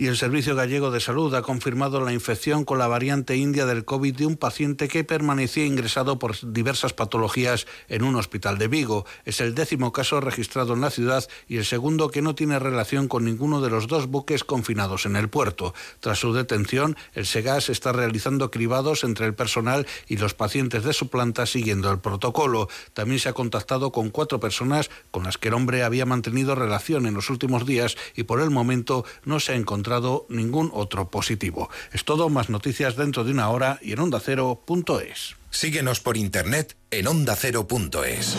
Y 0.00 0.06
el 0.06 0.16
Servicio 0.16 0.56
Gallego 0.56 0.90
de 0.90 0.98
Salud 0.98 1.34
ha 1.34 1.42
confirmado 1.42 2.00
la 2.00 2.14
infección 2.14 2.64
con 2.64 2.78
la 2.78 2.86
variante 2.86 3.36
india 3.36 3.66
del 3.66 3.84
COVID 3.84 4.16
de 4.16 4.24
un 4.24 4.38
paciente 4.38 4.88
que 4.88 5.04
permanecía 5.04 5.66
ingresado 5.66 6.18
por 6.18 6.54
diversas 6.54 6.94
patologías 6.94 7.66
en 7.86 8.04
un 8.04 8.16
hospital 8.16 8.56
de 8.56 8.68
Vigo. 8.68 9.04
Es 9.26 9.42
el 9.42 9.54
décimo 9.54 9.92
caso 9.92 10.18
registrado 10.22 10.72
en 10.72 10.80
la 10.80 10.88
ciudad 10.88 11.28
y 11.48 11.58
el 11.58 11.66
segundo 11.66 12.10
que 12.10 12.22
no 12.22 12.34
tiene 12.34 12.58
relación 12.58 13.08
con 13.08 13.26
ninguno 13.26 13.60
de 13.60 13.68
los 13.68 13.88
dos 13.88 14.06
buques 14.06 14.42
confinados 14.42 15.04
en 15.04 15.16
el 15.16 15.28
puerto. 15.28 15.74
Tras 16.00 16.18
su 16.18 16.32
detención, 16.32 16.96
el 17.12 17.26
SEGAS 17.26 17.68
está 17.68 17.92
realizando 17.92 18.50
cribados 18.50 19.04
entre 19.04 19.26
el 19.26 19.34
personal 19.34 19.86
y 20.08 20.16
los 20.16 20.32
pacientes 20.32 20.82
de 20.82 20.94
su 20.94 21.10
planta 21.10 21.44
siguiendo 21.44 21.92
el 21.92 21.98
protocolo. 21.98 22.70
También 22.94 23.20
se 23.20 23.28
ha 23.28 23.34
contactado 23.34 23.92
con 23.92 24.08
cuatro 24.08 24.40
personas 24.40 24.88
con 25.10 25.24
las 25.24 25.36
que 25.36 25.48
el 25.48 25.54
hombre 25.54 25.82
había 25.82 26.06
mantenido 26.06 26.54
relación 26.54 27.04
en 27.04 27.12
los 27.12 27.28
últimos 27.28 27.66
días 27.66 27.98
y 28.16 28.22
por 28.22 28.40
el 28.40 28.48
momento 28.48 29.04
no 29.26 29.40
se 29.40 29.52
ha 29.52 29.56
encontrado 29.56 29.89
ningún 30.28 30.70
otro 30.72 31.10
positivo. 31.10 31.70
Es 31.92 32.04
todo, 32.04 32.28
más 32.28 32.50
noticias 32.50 32.96
dentro 32.96 33.24
de 33.24 33.32
una 33.32 33.50
hora 33.50 33.78
y 33.82 33.92
en 33.92 34.00
ondacero.es. 34.00 35.36
Síguenos 35.50 36.00
por 36.00 36.16
internet 36.16 36.76
en 36.90 37.08
ondacero.es. 37.08 38.36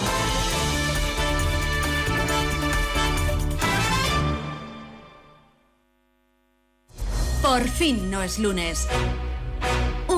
Por 7.42 7.68
fin 7.68 8.10
no 8.10 8.22
es 8.22 8.40
lunes. 8.40 8.88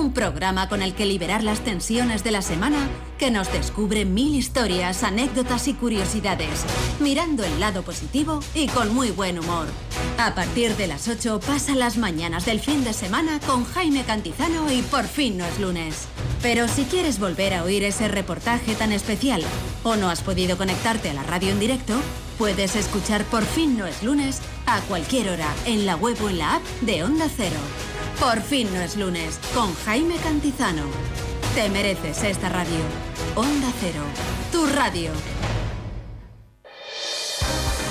Un 0.03 0.11
programa 0.11 0.67
con 0.67 0.81
el 0.81 0.95
que 0.95 1.05
liberar 1.05 1.45
las 1.45 1.61
tensiones 1.61 2.25
de 2.25 2.31
la 2.31 2.41
semana 2.41 2.89
que 3.17 3.31
nos 3.31 3.49
descubre 3.53 4.03
mil 4.03 4.35
historias, 4.35 5.01
anécdotas 5.01 5.69
y 5.69 5.75
curiosidades, 5.75 6.65
mirando 6.99 7.45
el 7.45 7.61
lado 7.61 7.83
positivo 7.83 8.41
y 8.53 8.67
con 8.67 8.93
muy 8.93 9.11
buen 9.11 9.39
humor. 9.39 9.65
A 10.17 10.35
partir 10.35 10.75
de 10.75 10.87
las 10.87 11.07
8 11.07 11.39
pasa 11.47 11.73
las 11.73 11.95
mañanas 11.95 12.45
del 12.45 12.59
fin 12.59 12.83
de 12.83 12.91
semana 12.91 13.39
con 13.47 13.63
Jaime 13.63 14.03
Cantizano 14.03 14.69
y 14.69 14.81
por 14.81 15.05
fin 15.05 15.37
no 15.37 15.45
es 15.45 15.57
lunes. 15.57 16.09
Pero 16.41 16.67
si 16.67 16.83
quieres 16.83 17.17
volver 17.17 17.53
a 17.53 17.63
oír 17.63 17.85
ese 17.85 18.09
reportaje 18.09 18.75
tan 18.75 18.91
especial 18.91 19.41
o 19.83 19.95
no 19.95 20.09
has 20.09 20.21
podido 20.21 20.57
conectarte 20.57 21.11
a 21.11 21.13
la 21.13 21.23
radio 21.23 21.51
en 21.51 21.61
directo, 21.61 21.93
puedes 22.37 22.75
escuchar 22.75 23.23
Por 23.23 23.45
fin 23.45 23.77
no 23.77 23.87
es 23.87 24.03
lunes 24.03 24.41
a 24.65 24.81
cualquier 24.81 25.29
hora 25.29 25.47
en 25.65 25.85
la 25.85 25.95
web 25.95 26.17
o 26.21 26.29
en 26.29 26.39
la 26.39 26.55
app 26.55 26.63
de 26.81 27.05
Onda 27.05 27.29
Cero. 27.33 27.92
Por 28.19 28.41
fin 28.41 28.73
no 28.73 28.79
es 28.81 28.95
lunes 28.95 29.39
con 29.53 29.73
Jaime 29.85 30.15
Cantizano. 30.17 30.83
Te 31.55 31.69
mereces 31.69 32.23
esta 32.23 32.49
radio. 32.49 32.79
Onda 33.35 33.71
Cero, 33.79 34.03
tu 34.51 34.65
radio. 34.67 35.11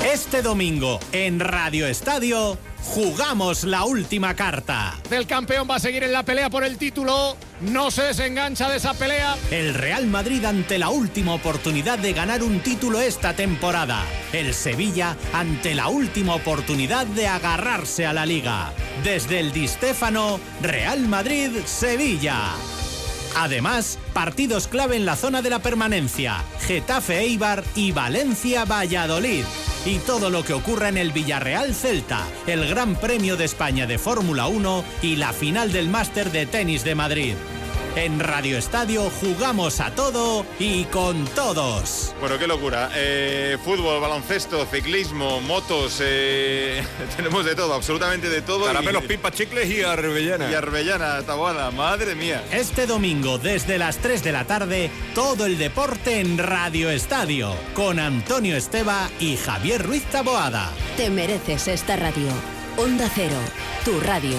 Este 0.05 0.42
domingo 0.42 0.98
en 1.12 1.38
Radio 1.38 1.86
Estadio 1.86 2.59
jugamos 2.82 3.62
la 3.62 3.84
última 3.84 4.34
carta. 4.34 4.98
El 5.12 5.28
campeón 5.28 5.68
va 5.70 5.76
a 5.76 5.78
seguir 5.78 6.03
en 6.03 6.12
la 6.12 6.24
pelea 6.24 6.50
por 6.50 6.64
el 6.64 6.76
título. 6.76 7.36
No 7.61 7.92
se 7.92 8.03
desengancha 8.03 8.68
de 8.68 8.78
esa 8.78 8.94
pelea. 8.94 9.36
El 9.53 9.74
Real 9.74 10.09
Madrid 10.09 10.44
ante 10.44 10.78
la 10.78 10.88
última 10.88 11.34
oportunidad 11.34 12.00
de 12.00 12.12
ganar 12.12 12.42
un 12.42 12.61
título 12.61 13.00
esta 13.00 13.34
temporada. 13.34 14.05
El 14.32 14.53
Sevilla 14.55 15.16
ante 15.32 15.76
la 15.76 15.86
última 15.86 16.34
oportunidad 16.34 17.07
de 17.07 17.28
agarrarse 17.28 18.05
a 18.05 18.12
la 18.12 18.26
liga. 18.26 18.72
Desde 19.05 19.38
el 19.38 19.53
Di 19.53 19.68
Stéfano, 19.68 20.40
Real 20.61 21.07
Madrid-Sevilla. 21.07 22.57
Además, 23.37 23.99
partidos 24.12 24.68
clave 24.68 24.97
en 24.97 25.07
la 25.07 25.16
zona 25.16 25.43
de 25.43 25.51
la 25.51 25.61
permanencia, 25.61 26.45
Getafe 26.61 27.20
Eibar 27.20 27.64
y 27.74 27.93
Valencia 27.93 28.64
Valladolid. 28.64 29.45
Y 29.85 29.99
todo 29.99 30.30
lo 30.30 30.45
que 30.45 30.53
ocurra 30.53 30.89
en 30.89 30.99
el 30.99 31.12
Villarreal 31.12 31.74
Celta, 31.74 32.24
el 32.47 32.68
Gran 32.68 32.95
Premio 32.95 33.37
de 33.37 33.45
España 33.45 33.87
de 33.87 33.99
Fórmula 33.99 34.47
1 34.47 34.85
y 35.03 35.16
la 35.16 35.33
final 35.33 35.72
del 35.72 35.89
Máster 35.89 36.30
de 36.30 36.47
Tenis 36.47 36.85
de 36.85 36.95
Madrid. 36.95 37.35
En 37.95 38.20
Radio 38.20 38.57
Estadio 38.57 39.11
jugamos 39.11 39.78
a 39.80 39.95
todo 39.95 40.47
y 40.59 40.84
con 40.84 41.26
todos. 41.26 42.14
Bueno, 42.20 42.38
qué 42.38 42.47
locura. 42.47 42.90
Eh, 42.95 43.59
fútbol, 43.62 44.01
baloncesto, 44.01 44.64
ciclismo, 44.64 45.43
motos, 45.43 45.99
eh, 46.03 46.82
tenemos 47.16 47.45
de 47.45 47.55
todo, 47.55 47.74
absolutamente 47.74 48.30
de 48.30 48.40
todo. 48.40 48.64
Caramelos, 48.64 49.05
pipas, 49.05 49.32
chicles 49.32 49.70
y 49.70 49.82
arbellana. 49.82 50.51
Y 50.51 50.55
arbellana, 50.55 51.20
tabuada, 51.22 51.70
madre 51.70 52.14
mía. 52.14 52.43
Este 52.51 52.86
domingo, 52.86 53.36
desde 53.36 53.76
las 53.76 53.99
3 53.99 54.24
de 54.24 54.32
la 54.32 54.47
tarde, 54.47 54.90
todo 55.14 55.45
el 55.45 55.59
deporte 55.59 56.20
en 56.20 56.38
Radio 56.38 56.88
Estadio, 56.88 57.55
con 57.74 57.99
Antonio 57.99 58.57
Esteba 58.57 59.11
y 59.20 59.36
Javier 59.36 59.82
Ruiz 59.82 60.05
Taboada. 60.05 60.70
Te 60.97 61.11
mereces 61.11 61.68
esta 61.68 61.97
radio. 61.97 62.28
Onda 62.78 63.11
Cero, 63.14 63.36
tu 63.84 64.01
radio. 64.01 64.38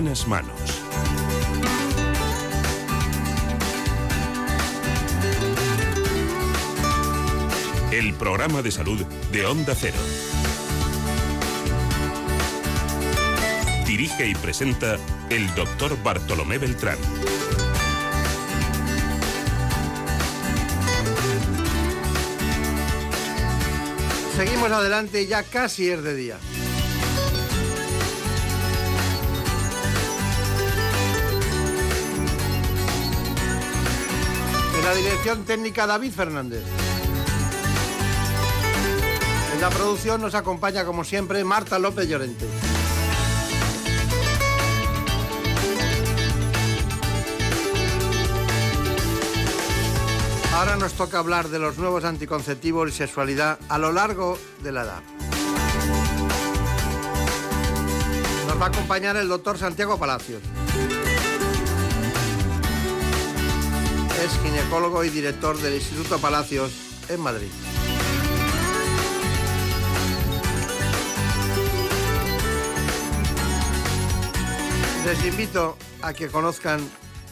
Buenas 0.00 0.28
manos. 0.28 0.54
El 7.90 8.14
programa 8.14 8.62
de 8.62 8.70
salud 8.70 9.04
de 9.32 9.44
Onda 9.44 9.74
Cero. 9.74 9.96
Dirige 13.88 14.28
y 14.28 14.36
presenta 14.36 14.98
el 15.30 15.52
doctor 15.56 16.00
Bartolomé 16.04 16.58
Beltrán. 16.58 16.98
Seguimos 24.36 24.70
adelante, 24.70 25.26
ya 25.26 25.42
casi 25.42 25.90
es 25.90 26.04
de 26.04 26.14
día. 26.14 26.38
La 34.88 34.94
dirección 34.94 35.44
técnica 35.44 35.86
David 35.86 36.12
Fernández. 36.12 36.62
En 39.52 39.60
la 39.60 39.68
producción 39.68 40.22
nos 40.22 40.34
acompaña 40.34 40.86
como 40.86 41.04
siempre 41.04 41.44
Marta 41.44 41.78
López 41.78 42.08
Llorente. 42.08 42.46
Ahora 50.54 50.76
nos 50.76 50.94
toca 50.94 51.18
hablar 51.18 51.48
de 51.48 51.58
los 51.58 51.76
nuevos 51.76 52.04
anticonceptivos 52.04 52.88
y 52.88 52.92
sexualidad 52.92 53.58
a 53.68 53.76
lo 53.76 53.92
largo 53.92 54.38
de 54.62 54.72
la 54.72 54.84
edad. 54.84 55.02
Nos 58.46 58.58
va 58.58 58.64
a 58.64 58.68
acompañar 58.68 59.16
el 59.16 59.28
doctor 59.28 59.58
Santiago 59.58 59.98
Palacios. 59.98 60.40
Es 64.24 64.36
ginecólogo 64.42 65.04
y 65.04 65.10
director 65.10 65.56
del 65.58 65.74
Instituto 65.74 66.18
Palacios 66.18 66.72
en 67.08 67.20
Madrid. 67.20 67.48
Les 75.04 75.24
invito 75.24 75.76
a 76.02 76.12
que 76.12 76.28
conozcan 76.28 76.80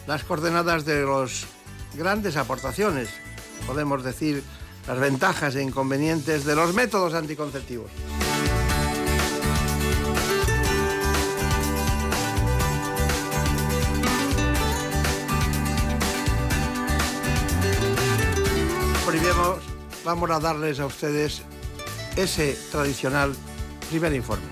las 0.07 0.23
coordenadas 0.23 0.85
de 0.85 1.01
los 1.01 1.45
grandes 1.93 2.37
aportaciones, 2.37 3.09
podemos 3.67 4.03
decir, 4.03 4.41
las 4.87 4.97
ventajas 4.97 5.55
e 5.55 5.63
inconvenientes 5.63 6.45
de 6.45 6.55
los 6.55 6.73
métodos 6.73 7.13
anticonceptivos. 7.13 7.91
Vamos 20.07 20.31
a 20.31 20.39
darles 20.39 20.79
a 20.79 20.85
ustedes 20.85 21.41
ese 22.15 22.57
tradicional 22.71 23.35
primer 23.89 24.13
informe. 24.13 24.47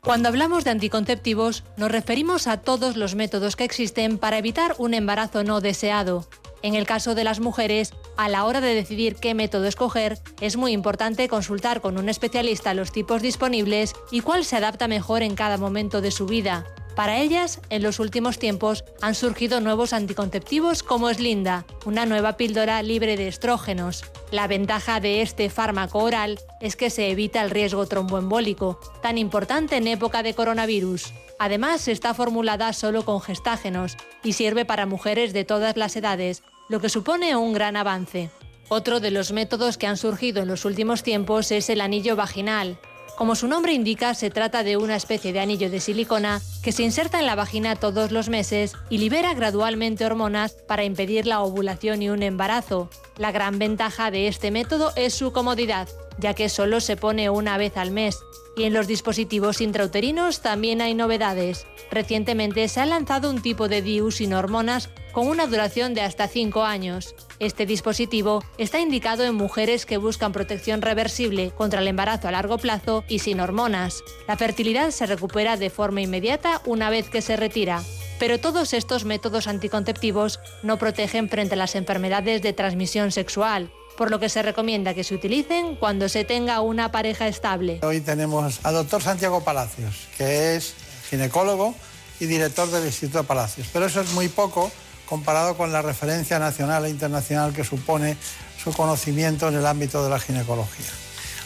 Cuando 0.00 0.30
hablamos 0.30 0.64
de 0.64 0.70
anticonceptivos, 0.70 1.64
nos 1.76 1.92
referimos 1.92 2.46
a 2.46 2.56
todos 2.62 2.96
los 2.96 3.14
métodos 3.14 3.56
que 3.56 3.64
existen 3.64 4.16
para 4.16 4.38
evitar 4.38 4.74
un 4.78 4.94
embarazo 4.94 5.44
no 5.44 5.60
deseado. 5.60 6.26
En 6.62 6.74
el 6.74 6.86
caso 6.86 7.14
de 7.14 7.24
las 7.24 7.40
mujeres, 7.40 7.92
a 8.16 8.30
la 8.30 8.46
hora 8.46 8.62
de 8.62 8.74
decidir 8.74 9.16
qué 9.16 9.34
método 9.34 9.66
escoger, 9.66 10.18
es 10.40 10.56
muy 10.56 10.72
importante 10.72 11.28
consultar 11.28 11.82
con 11.82 11.98
un 11.98 12.08
especialista 12.08 12.72
los 12.72 12.90
tipos 12.90 13.20
disponibles 13.20 13.92
y 14.10 14.22
cuál 14.22 14.46
se 14.46 14.56
adapta 14.56 14.88
mejor 14.88 15.22
en 15.22 15.34
cada 15.34 15.58
momento 15.58 16.00
de 16.00 16.10
su 16.10 16.24
vida. 16.24 16.64
Para 17.00 17.16
ellas, 17.16 17.62
en 17.70 17.82
los 17.82 17.98
últimos 17.98 18.38
tiempos 18.38 18.84
han 19.00 19.14
surgido 19.14 19.62
nuevos 19.62 19.94
anticonceptivos 19.94 20.82
como 20.82 21.08
es 21.08 21.18
Linda, 21.18 21.64
una 21.86 22.04
nueva 22.04 22.36
píldora 22.36 22.82
libre 22.82 23.16
de 23.16 23.26
estrógenos. 23.26 24.04
La 24.30 24.46
ventaja 24.46 25.00
de 25.00 25.22
este 25.22 25.48
fármaco 25.48 26.00
oral 26.00 26.38
es 26.60 26.76
que 26.76 26.90
se 26.90 27.08
evita 27.08 27.40
el 27.40 27.48
riesgo 27.48 27.86
tromboembólico, 27.86 28.78
tan 29.00 29.16
importante 29.16 29.78
en 29.78 29.86
época 29.86 30.22
de 30.22 30.34
coronavirus. 30.34 31.14
Además, 31.38 31.88
está 31.88 32.12
formulada 32.12 32.70
solo 32.74 33.06
con 33.06 33.22
gestágenos 33.22 33.96
y 34.22 34.34
sirve 34.34 34.66
para 34.66 34.84
mujeres 34.84 35.32
de 35.32 35.46
todas 35.46 35.78
las 35.78 35.96
edades, 35.96 36.42
lo 36.68 36.82
que 36.82 36.90
supone 36.90 37.34
un 37.34 37.54
gran 37.54 37.78
avance. 37.78 38.28
Otro 38.68 39.00
de 39.00 39.10
los 39.10 39.32
métodos 39.32 39.78
que 39.78 39.86
han 39.86 39.96
surgido 39.96 40.42
en 40.42 40.48
los 40.48 40.66
últimos 40.66 41.02
tiempos 41.02 41.50
es 41.50 41.70
el 41.70 41.80
anillo 41.80 42.14
vaginal, 42.14 42.78
como 43.20 43.34
su 43.34 43.48
nombre 43.48 43.74
indica, 43.74 44.14
se 44.14 44.30
trata 44.30 44.62
de 44.62 44.78
una 44.78 44.96
especie 44.96 45.34
de 45.34 45.40
anillo 45.40 45.68
de 45.68 45.80
silicona 45.80 46.40
que 46.62 46.72
se 46.72 46.84
inserta 46.84 47.20
en 47.20 47.26
la 47.26 47.34
vagina 47.34 47.76
todos 47.76 48.12
los 48.12 48.30
meses 48.30 48.72
y 48.88 48.96
libera 48.96 49.34
gradualmente 49.34 50.06
hormonas 50.06 50.52
para 50.52 50.84
impedir 50.84 51.26
la 51.26 51.42
ovulación 51.42 52.00
y 52.00 52.08
un 52.08 52.22
embarazo. 52.22 52.88
La 53.18 53.30
gran 53.30 53.58
ventaja 53.58 54.10
de 54.10 54.26
este 54.26 54.50
método 54.50 54.94
es 54.96 55.12
su 55.12 55.32
comodidad, 55.32 55.86
ya 56.20 56.34
que 56.34 56.48
solo 56.48 56.80
se 56.80 56.96
pone 56.96 57.30
una 57.30 57.58
vez 57.58 57.76
al 57.76 57.90
mes. 57.90 58.20
Y 58.56 58.64
en 58.64 58.74
los 58.74 58.86
dispositivos 58.86 59.60
intrauterinos 59.60 60.42
también 60.42 60.80
hay 60.80 60.94
novedades. 60.94 61.66
Recientemente 61.90 62.68
se 62.68 62.80
ha 62.80 62.86
lanzado 62.86 63.30
un 63.30 63.42
tipo 63.42 63.68
de 63.68 63.82
DIU 63.82 64.10
sin 64.10 64.34
hormonas 64.34 64.90
con 65.12 65.26
una 65.26 65.46
duración 65.46 65.94
de 65.94 66.02
hasta 66.02 66.28
5 66.28 66.62
años. 66.64 67.14
Este 67.38 67.66
dispositivo 67.66 68.44
está 68.58 68.80
indicado 68.80 69.24
en 69.24 69.34
mujeres 69.34 69.86
que 69.86 69.96
buscan 69.96 70.32
protección 70.32 70.82
reversible 70.82 71.52
contra 71.52 71.80
el 71.80 71.88
embarazo 71.88 72.28
a 72.28 72.32
largo 72.32 72.58
plazo 72.58 73.04
y 73.08 73.20
sin 73.20 73.40
hormonas. 73.40 74.02
La 74.28 74.36
fertilidad 74.36 74.90
se 74.90 75.06
recupera 75.06 75.56
de 75.56 75.70
forma 75.70 76.02
inmediata 76.02 76.60
una 76.66 76.90
vez 76.90 77.08
que 77.08 77.22
se 77.22 77.36
retira. 77.36 77.82
Pero 78.18 78.38
todos 78.38 78.74
estos 78.74 79.06
métodos 79.06 79.46
anticonceptivos 79.46 80.40
no 80.62 80.76
protegen 80.76 81.30
frente 81.30 81.54
a 81.54 81.56
las 81.56 81.74
enfermedades 81.74 82.42
de 82.42 82.52
transmisión 82.52 83.12
sexual, 83.12 83.72
por 84.00 84.10
lo 84.10 84.18
que 84.18 84.30
se 84.30 84.40
recomienda 84.40 84.94
que 84.94 85.04
se 85.04 85.14
utilicen 85.14 85.76
cuando 85.76 86.08
se 86.08 86.24
tenga 86.24 86.62
una 86.62 86.90
pareja 86.90 87.28
estable. 87.28 87.80
Hoy 87.82 88.00
tenemos 88.00 88.60
al 88.62 88.72
doctor 88.72 89.02
Santiago 89.02 89.44
Palacios, 89.44 90.08
que 90.16 90.56
es 90.56 90.72
ginecólogo 91.10 91.74
y 92.18 92.24
director 92.24 92.70
del 92.70 92.86
Instituto 92.86 93.24
Palacios. 93.24 93.66
Pero 93.70 93.84
eso 93.84 94.00
es 94.00 94.12
muy 94.12 94.28
poco 94.28 94.72
comparado 95.04 95.54
con 95.54 95.70
la 95.70 95.82
referencia 95.82 96.38
nacional 96.38 96.86
e 96.86 96.88
internacional 96.88 97.52
que 97.52 97.62
supone 97.62 98.16
su 98.56 98.72
conocimiento 98.72 99.48
en 99.48 99.56
el 99.56 99.66
ámbito 99.66 100.02
de 100.02 100.08
la 100.08 100.18
ginecología. 100.18 100.86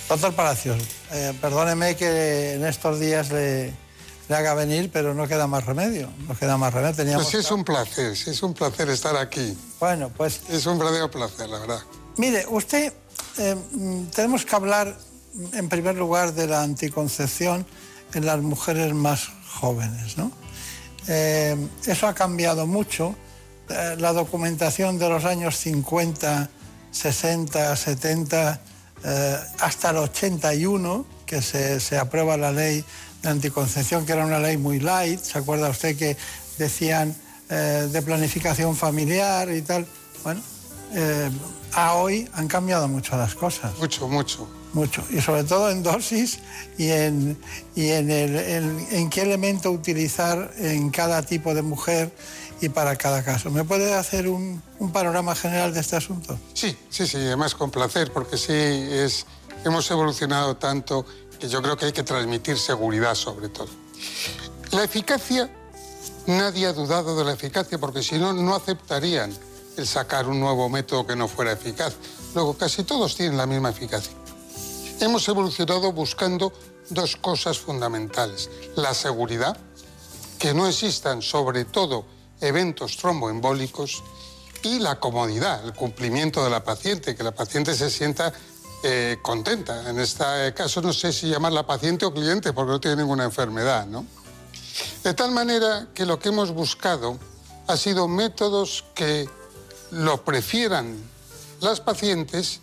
Doctor 0.08 0.32
Palacios, 0.34 0.80
eh, 1.10 1.32
perdóneme 1.40 1.96
que 1.96 2.52
en 2.52 2.64
estos 2.64 3.00
días 3.00 3.32
le, 3.32 3.74
haga 4.28 4.54
venir, 4.54 4.90
pero 4.92 5.12
no 5.12 5.26
queda 5.26 5.48
más 5.48 5.66
remedio. 5.66 6.08
No 6.28 6.38
queda 6.38 6.56
más 6.56 6.72
remedio. 6.72 6.94
Teníamos 6.94 7.24
pues 7.24 7.46
es 7.46 7.50
un 7.50 7.64
placer, 7.64 8.12
es 8.12 8.42
un 8.44 8.54
placer 8.54 8.88
estar 8.90 9.16
aquí. 9.16 9.58
Bueno, 9.80 10.08
pues... 10.16 10.42
Es 10.50 10.66
un 10.66 10.78
verdadero 10.78 11.10
placer, 11.10 11.48
la 11.48 11.58
verdad. 11.58 11.80
Mire, 12.16 12.46
usted, 12.48 12.92
eh, 13.38 13.56
tenemos 14.14 14.44
que 14.44 14.54
hablar 14.54 14.96
en 15.52 15.68
primer 15.68 15.96
lugar 15.96 16.32
de 16.32 16.46
la 16.46 16.62
anticoncepción 16.62 17.66
en 18.12 18.24
las 18.24 18.40
mujeres 18.40 18.94
más 18.94 19.30
jóvenes, 19.48 20.16
¿no? 20.16 20.30
Eh, 21.08 21.56
eso 21.86 22.06
ha 22.06 22.14
cambiado 22.14 22.68
mucho 22.68 23.16
eh, 23.68 23.96
la 23.98 24.12
documentación 24.12 24.96
de 24.98 25.08
los 25.08 25.24
años 25.24 25.56
50, 25.56 26.48
60, 26.92 27.76
70, 27.76 28.60
hasta 29.60 29.90
el 29.90 29.96
81, 29.98 31.04
que 31.26 31.42
se, 31.42 31.98
aprueba 31.98 32.38
la 32.38 32.52
ley 32.52 32.84
de 33.22 33.28
anticoncepción, 33.28 34.06
que 34.06 34.12
era 34.12 34.24
una 34.24 34.38
ley 34.38 34.56
muy 34.56 34.80
light, 34.80 35.20
¿se 35.20 35.36
acuerda 35.36 35.68
usted 35.68 35.94
que 35.98 36.16
decían 36.56 37.14
de 37.50 38.02
planificación 38.02 38.74
familiar 38.74 39.50
y 39.50 39.60
tal? 39.60 39.86
Bueno, 40.22 40.40
eh, 40.94 41.30
a 41.72 41.94
hoy 41.94 42.28
han 42.34 42.48
cambiado 42.48 42.88
mucho 42.88 43.16
las 43.16 43.34
cosas. 43.34 43.76
Mucho, 43.78 44.08
mucho. 44.08 44.48
Mucho, 44.72 45.04
y 45.08 45.20
sobre 45.20 45.44
todo 45.44 45.70
en 45.70 45.84
dosis 45.84 46.40
y 46.78 46.90
en, 46.90 47.38
y 47.76 47.90
en, 47.90 48.10
el, 48.10 48.36
en 48.90 49.08
qué 49.08 49.22
elemento 49.22 49.70
utilizar 49.70 50.52
en 50.58 50.90
cada 50.90 51.22
tipo 51.22 51.54
de 51.54 51.62
mujer 51.62 52.12
y 52.60 52.68
para 52.70 52.96
cada 52.96 53.22
caso. 53.22 53.50
¿Me 53.50 53.62
puede 53.62 53.94
hacer 53.94 54.26
un, 54.26 54.60
panorama 54.92 55.36
general 55.36 55.72
de 55.72 55.78
este 55.78 55.94
asunto? 55.94 56.36
Sí, 56.54 56.76
sí, 56.90 57.06
sí, 57.06 57.18
además 57.18 57.54
con 57.54 57.70
placer, 57.70 58.12
porque 58.12 58.36
sí, 58.36 58.52
es, 58.52 59.26
hemos 59.64 59.88
evolucionado 59.92 60.56
tanto 60.56 61.06
que 61.38 61.48
yo 61.48 61.62
creo 61.62 61.76
que 61.76 61.86
hay 61.86 61.92
que 61.92 62.02
transmitir 62.02 62.58
seguridad 62.58 63.14
sobre 63.14 63.48
todo. 63.50 63.68
La 64.72 64.82
eficacia, 64.82 65.48
nadie 66.26 66.66
ha 66.66 66.72
dudado 66.72 67.16
de 67.16 67.24
la 67.24 67.34
eficacia, 67.34 67.78
porque 67.78 68.02
si 68.02 68.18
no, 68.18 68.32
no 68.32 68.56
aceptarían 68.56 69.32
el 69.76 69.86
sacar 69.86 70.28
un 70.28 70.40
nuevo 70.40 70.68
método 70.68 71.06
que 71.06 71.16
no 71.16 71.28
fuera 71.28 71.52
eficaz. 71.52 71.94
Luego, 72.34 72.56
casi 72.56 72.84
todos 72.84 73.16
tienen 73.16 73.36
la 73.36 73.46
misma 73.46 73.70
eficacia. 73.70 74.12
Hemos 75.00 75.26
evolucionado 75.28 75.92
buscando 75.92 76.52
dos 76.90 77.16
cosas 77.16 77.58
fundamentales. 77.58 78.50
La 78.76 78.94
seguridad, 78.94 79.56
que 80.38 80.54
no 80.54 80.66
existan 80.66 81.22
sobre 81.22 81.64
todo 81.64 82.04
eventos 82.40 82.96
tromboembólicos 82.96 84.02
y 84.62 84.78
la 84.78 84.98
comodidad, 84.98 85.64
el 85.64 85.74
cumplimiento 85.74 86.42
de 86.42 86.50
la 86.50 86.64
paciente, 86.64 87.14
que 87.14 87.22
la 87.22 87.32
paciente 87.32 87.74
se 87.74 87.90
sienta 87.90 88.32
eh, 88.82 89.18
contenta. 89.22 89.88
En 89.88 89.98
este 89.98 90.52
caso 90.54 90.80
no 90.82 90.92
sé 90.92 91.12
si 91.12 91.28
llamarla 91.28 91.66
paciente 91.66 92.04
o 92.04 92.12
cliente 92.12 92.52
porque 92.52 92.72
no 92.72 92.80
tiene 92.80 92.96
ninguna 92.98 93.24
enfermedad, 93.24 93.86
¿no? 93.86 94.04
De 95.02 95.14
tal 95.14 95.30
manera 95.30 95.88
que 95.94 96.04
lo 96.04 96.18
que 96.18 96.30
hemos 96.30 96.50
buscado 96.50 97.18
ha 97.66 97.76
sido 97.76 98.08
métodos 98.08 98.84
que 98.94 99.28
lo 99.94 100.24
prefieran 100.24 100.96
las 101.60 101.80
pacientes 101.80 102.60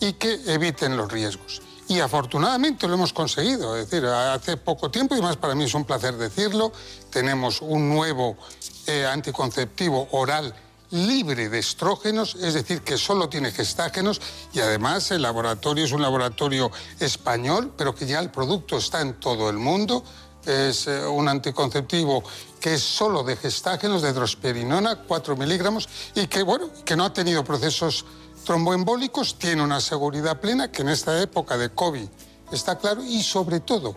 y 0.00 0.14
que 0.14 0.40
eviten 0.46 0.96
los 0.96 1.10
riesgos. 1.10 1.62
Y 1.88 1.98
afortunadamente 1.98 2.86
lo 2.86 2.94
hemos 2.94 3.12
conseguido. 3.12 3.76
Es 3.76 3.90
decir, 3.90 4.06
hace 4.06 4.56
poco 4.56 4.90
tiempo, 4.90 5.16
y 5.16 5.20
más 5.20 5.36
para 5.36 5.54
mí 5.54 5.64
es 5.64 5.74
un 5.74 5.84
placer 5.84 6.16
decirlo, 6.16 6.72
tenemos 7.10 7.60
un 7.60 7.88
nuevo 7.88 8.36
eh, 8.86 9.06
anticonceptivo 9.06 10.08
oral 10.12 10.54
libre 10.90 11.48
de 11.48 11.58
estrógenos, 11.58 12.34
es 12.36 12.54
decir, 12.54 12.82
que 12.82 12.98
solo 12.98 13.28
tiene 13.28 13.52
gestágenos 13.52 14.20
y 14.52 14.60
además 14.60 15.10
el 15.10 15.22
laboratorio 15.22 15.84
es 15.84 15.92
un 15.92 16.02
laboratorio 16.02 16.70
español, 16.98 17.72
pero 17.76 17.94
que 17.94 18.06
ya 18.06 18.18
el 18.18 18.30
producto 18.30 18.78
está 18.78 19.00
en 19.00 19.14
todo 19.14 19.50
el 19.50 19.56
mundo. 19.56 20.04
Es 20.46 20.86
eh, 20.86 21.06
un 21.06 21.28
anticonceptivo 21.28 22.22
que 22.60 22.74
es 22.74 22.82
solo 22.82 23.22
de 23.22 23.36
gestágenos, 23.36 24.02
de 24.02 24.12
drosperinona, 24.12 25.02
4 25.06 25.36
miligramos, 25.36 25.88
y 26.14 26.26
que, 26.26 26.42
bueno, 26.42 26.70
que 26.84 26.96
no 26.96 27.04
ha 27.04 27.12
tenido 27.12 27.44
procesos 27.44 28.04
tromboembólicos, 28.44 29.38
tiene 29.38 29.62
una 29.62 29.80
seguridad 29.80 30.40
plena 30.40 30.70
que 30.70 30.82
en 30.82 30.88
esta 30.88 31.20
época 31.20 31.56
de 31.56 31.70
COVID 31.70 32.08
está 32.52 32.78
claro 32.78 33.02
y 33.04 33.22
sobre 33.22 33.60
todo, 33.60 33.94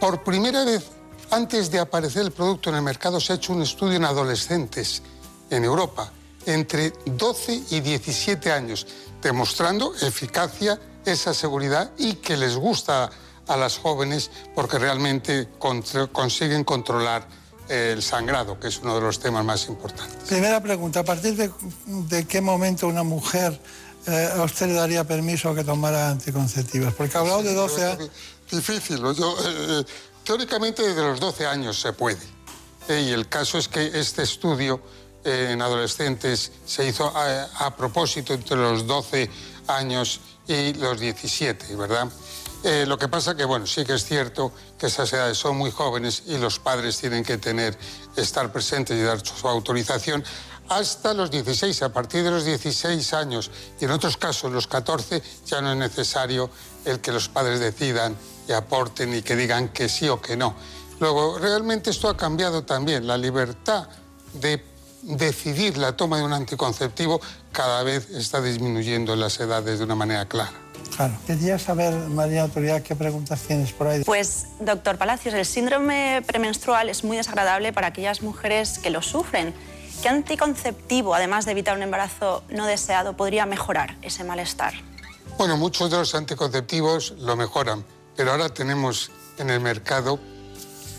por 0.00 0.24
primera 0.24 0.64
vez 0.64 0.84
antes 1.30 1.70
de 1.70 1.78
aparecer 1.78 2.22
el 2.22 2.32
producto 2.32 2.70
en 2.70 2.76
el 2.76 2.82
mercado 2.82 3.20
se 3.20 3.32
ha 3.32 3.36
hecho 3.36 3.52
un 3.52 3.62
estudio 3.62 3.96
en 3.96 4.04
adolescentes 4.04 5.02
en 5.48 5.64
Europa 5.64 6.10
entre 6.46 6.92
12 7.04 7.64
y 7.70 7.80
17 7.80 8.50
años, 8.50 8.86
demostrando 9.22 9.94
eficacia, 9.94 10.80
esa 11.04 11.32
seguridad 11.32 11.92
y 11.98 12.14
que 12.14 12.36
les 12.36 12.56
gusta 12.56 13.10
a 13.50 13.56
las 13.56 13.78
jóvenes 13.78 14.30
porque 14.54 14.78
realmente 14.78 15.48
consiguen 15.58 16.62
controlar 16.62 17.26
el 17.68 18.02
sangrado, 18.02 18.58
que 18.58 18.68
es 18.68 18.78
uno 18.78 18.94
de 18.94 19.00
los 19.00 19.18
temas 19.18 19.44
más 19.44 19.68
importantes. 19.68 20.28
Primera 20.28 20.62
pregunta, 20.62 21.00
¿a 21.00 21.04
partir 21.04 21.34
de, 21.36 22.26
qué 22.26 22.40
momento 22.40 22.86
una 22.86 23.02
mujer 23.02 23.60
eh, 24.06 24.28
a 24.36 24.42
usted 24.42 24.66
le 24.68 24.74
daría 24.74 25.04
permiso 25.04 25.50
a 25.50 25.54
que 25.54 25.64
tomara 25.64 26.10
anticonceptivos? 26.10 26.94
Porque 26.94 27.16
ha 27.16 27.20
hablado 27.20 27.42
de 27.42 27.54
12 27.54 27.84
años. 27.84 28.10
Difícil, 28.50 28.98
yo, 28.98 29.36
eh, 29.38 29.44
eh, 29.44 29.84
teóricamente 30.24 30.82
desde 30.82 31.02
los 31.02 31.20
12 31.20 31.46
años 31.46 31.80
se 31.80 31.92
puede. 31.92 32.40
y 32.88 33.10
el 33.10 33.28
caso 33.28 33.58
es 33.58 33.68
que 33.68 33.98
este 33.98 34.22
estudio 34.22 34.80
en 35.24 35.60
adolescentes 35.60 36.50
se 36.64 36.88
hizo 36.88 37.06
a, 37.16 37.44
a 37.66 37.76
propósito 37.76 38.32
entre 38.32 38.56
los 38.56 38.86
12 38.86 39.30
años 39.68 40.20
y 40.48 40.74
los 40.74 40.98
17, 40.98 41.76
¿verdad? 41.76 42.08
Eh, 42.62 42.84
lo 42.86 42.98
que 42.98 43.08
pasa 43.08 43.34
que, 43.34 43.44
bueno, 43.44 43.66
sí 43.66 43.84
que 43.84 43.94
es 43.94 44.04
cierto 44.04 44.52
que 44.78 44.86
esas 44.86 45.10
edades 45.12 45.38
son 45.38 45.56
muy 45.56 45.70
jóvenes 45.70 46.24
y 46.26 46.36
los 46.36 46.58
padres 46.58 46.98
tienen 46.98 47.24
que 47.24 47.38
tener, 47.38 47.76
estar 48.16 48.52
presentes 48.52 48.98
y 48.98 49.02
dar 49.02 49.24
su 49.24 49.48
autorización. 49.48 50.22
hasta 50.68 51.14
los 51.14 51.32
16. 51.32 51.82
A 51.82 51.92
partir 51.92 52.22
de 52.22 52.30
los 52.30 52.44
16 52.44 53.12
años 53.14 53.50
y 53.80 53.86
en 53.86 53.90
otros 53.90 54.16
casos 54.16 54.52
los 54.52 54.68
14 54.68 55.20
ya 55.44 55.60
no 55.60 55.72
es 55.72 55.78
necesario 55.78 56.48
el 56.84 57.00
que 57.00 57.10
los 57.10 57.28
padres 57.28 57.58
decidan 57.58 58.16
y 58.46 58.52
aporten 58.52 59.12
y 59.14 59.22
que 59.22 59.34
digan 59.34 59.70
que 59.70 59.88
sí 59.88 60.08
o 60.08 60.20
que 60.20 60.36
no. 60.36 60.54
Luego, 61.00 61.38
realmente 61.38 61.90
esto 61.90 62.08
ha 62.08 62.16
cambiado 62.16 62.62
también. 62.62 63.06
La 63.06 63.16
libertad 63.16 63.88
de 64.34 64.64
decidir 65.02 65.78
la 65.78 65.96
toma 65.96 66.18
de 66.18 66.24
un 66.24 66.32
anticonceptivo 66.32 67.20
cada 67.52 67.82
vez 67.82 68.08
está 68.10 68.40
disminuyendo 68.40 69.14
en 69.14 69.20
las 69.20 69.40
edades 69.40 69.78
de 69.78 69.84
una 69.84 69.94
manera 69.94 70.28
clara. 70.28 70.69
Claro. 70.96 71.14
Quería 71.26 71.58
saber, 71.58 71.94
María 72.08 72.42
Autoridad, 72.42 72.82
qué 72.82 72.94
preguntas 72.94 73.40
tienes 73.42 73.72
por 73.72 73.86
ahí. 73.86 74.04
Pues, 74.04 74.46
doctor 74.60 74.98
Palacios, 74.98 75.34
el 75.34 75.46
síndrome 75.46 76.22
premenstrual 76.26 76.88
es 76.88 77.04
muy 77.04 77.16
desagradable 77.16 77.72
para 77.72 77.88
aquellas 77.88 78.22
mujeres 78.22 78.78
que 78.78 78.90
lo 78.90 79.00
sufren. 79.02 79.54
¿Qué 80.02 80.08
anticonceptivo, 80.08 81.14
además 81.14 81.44
de 81.44 81.52
evitar 81.52 81.76
un 81.76 81.82
embarazo 81.82 82.42
no 82.48 82.66
deseado, 82.66 83.16
podría 83.16 83.46
mejorar 83.46 83.96
ese 84.02 84.24
malestar? 84.24 84.74
Bueno, 85.36 85.56
muchos 85.56 85.90
de 85.90 85.96
los 85.96 86.14
anticonceptivos 86.14 87.14
lo 87.18 87.36
mejoran, 87.36 87.84
pero 88.16 88.32
ahora 88.32 88.48
tenemos 88.48 89.10
en 89.38 89.50
el 89.50 89.60
mercado 89.60 90.18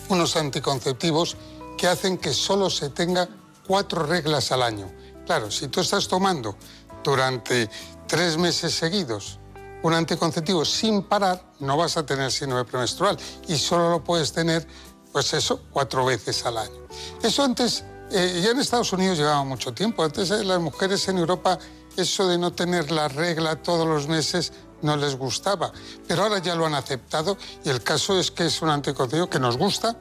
unos 0.09 0.35
anticonceptivos 0.35 1.37
que 1.77 1.87
hacen 1.87 2.17
que 2.17 2.33
solo 2.33 2.69
se 2.69 2.89
tenga 2.89 3.27
cuatro 3.67 4.03
reglas 4.03 4.51
al 4.51 4.63
año. 4.63 4.91
Claro, 5.25 5.49
si 5.51 5.67
tú 5.67 5.81
estás 5.81 6.07
tomando 6.07 6.57
durante 7.03 7.69
tres 8.07 8.37
meses 8.37 8.73
seguidos 8.73 9.39
un 9.83 9.93
anticonceptivo 9.93 10.63
sin 10.65 11.03
parar, 11.03 11.41
no 11.59 11.77
vas 11.77 11.97
a 11.97 12.05
tener 12.05 12.31
síndrome 12.31 12.65
premenstrual 12.65 13.17
y 13.47 13.57
solo 13.57 13.89
lo 13.89 14.03
puedes 14.03 14.31
tener, 14.31 14.67
pues 15.11 15.33
eso, 15.33 15.61
cuatro 15.71 16.05
veces 16.05 16.45
al 16.45 16.57
año. 16.57 16.87
Eso 17.21 17.43
antes, 17.43 17.83
eh, 18.11 18.41
ya 18.43 18.51
en 18.51 18.59
Estados 18.59 18.93
Unidos 18.93 19.17
llevaba 19.17 19.43
mucho 19.43 19.73
tiempo. 19.73 20.03
Antes 20.03 20.31
eh, 20.31 20.43
las 20.43 20.59
mujeres 20.59 21.07
en 21.07 21.17
Europa, 21.17 21.57
eso 21.97 22.27
de 22.27 22.37
no 22.37 22.53
tener 22.53 22.91
la 22.91 23.07
regla 23.07 23.55
todos 23.55 23.87
los 23.87 24.07
meses 24.07 24.53
no 24.81 24.95
les 24.97 25.15
gustaba. 25.15 25.71
Pero 26.07 26.23
ahora 26.23 26.39
ya 26.39 26.55
lo 26.55 26.65
han 26.65 26.75
aceptado 26.75 27.37
y 27.63 27.69
el 27.69 27.83
caso 27.83 28.19
es 28.19 28.31
que 28.31 28.45
es 28.45 28.61
un 28.61 28.69
anticonceptivo 28.69 29.29
que 29.29 29.39
nos 29.39 29.57
gusta 29.57 29.97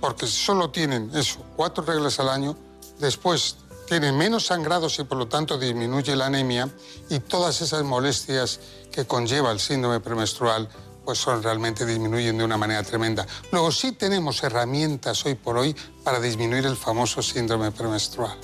porque 0.00 0.26
solo 0.26 0.70
tienen 0.70 1.10
eso, 1.14 1.44
cuatro 1.56 1.84
reglas 1.84 2.20
al 2.20 2.28
año. 2.28 2.56
Después 2.98 3.56
tienen 3.86 4.16
menos 4.16 4.46
sangrados 4.46 4.98
y 4.98 5.04
por 5.04 5.18
lo 5.18 5.28
tanto 5.28 5.58
disminuye 5.58 6.16
la 6.16 6.26
anemia 6.26 6.68
y 7.08 7.20
todas 7.20 7.60
esas 7.60 7.84
molestias 7.84 8.60
que 8.92 9.06
conlleva 9.06 9.52
el 9.52 9.60
síndrome 9.60 10.00
premenstrual 10.00 10.68
pues 11.04 11.18
son 11.18 11.42
realmente 11.42 11.86
disminuyen 11.86 12.36
de 12.36 12.44
una 12.44 12.56
manera 12.56 12.82
tremenda. 12.82 13.26
Luego 13.52 13.70
sí 13.70 13.92
tenemos 13.92 14.42
herramientas 14.42 15.24
hoy 15.24 15.36
por 15.36 15.56
hoy 15.56 15.74
para 16.02 16.20
disminuir 16.20 16.66
el 16.66 16.76
famoso 16.76 17.22
síndrome 17.22 17.70
premenstrual. 17.70 18.36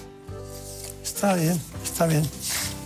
Está 1.03 1.35
bien, 1.35 1.61
está 1.83 2.07
bien. 2.07 2.23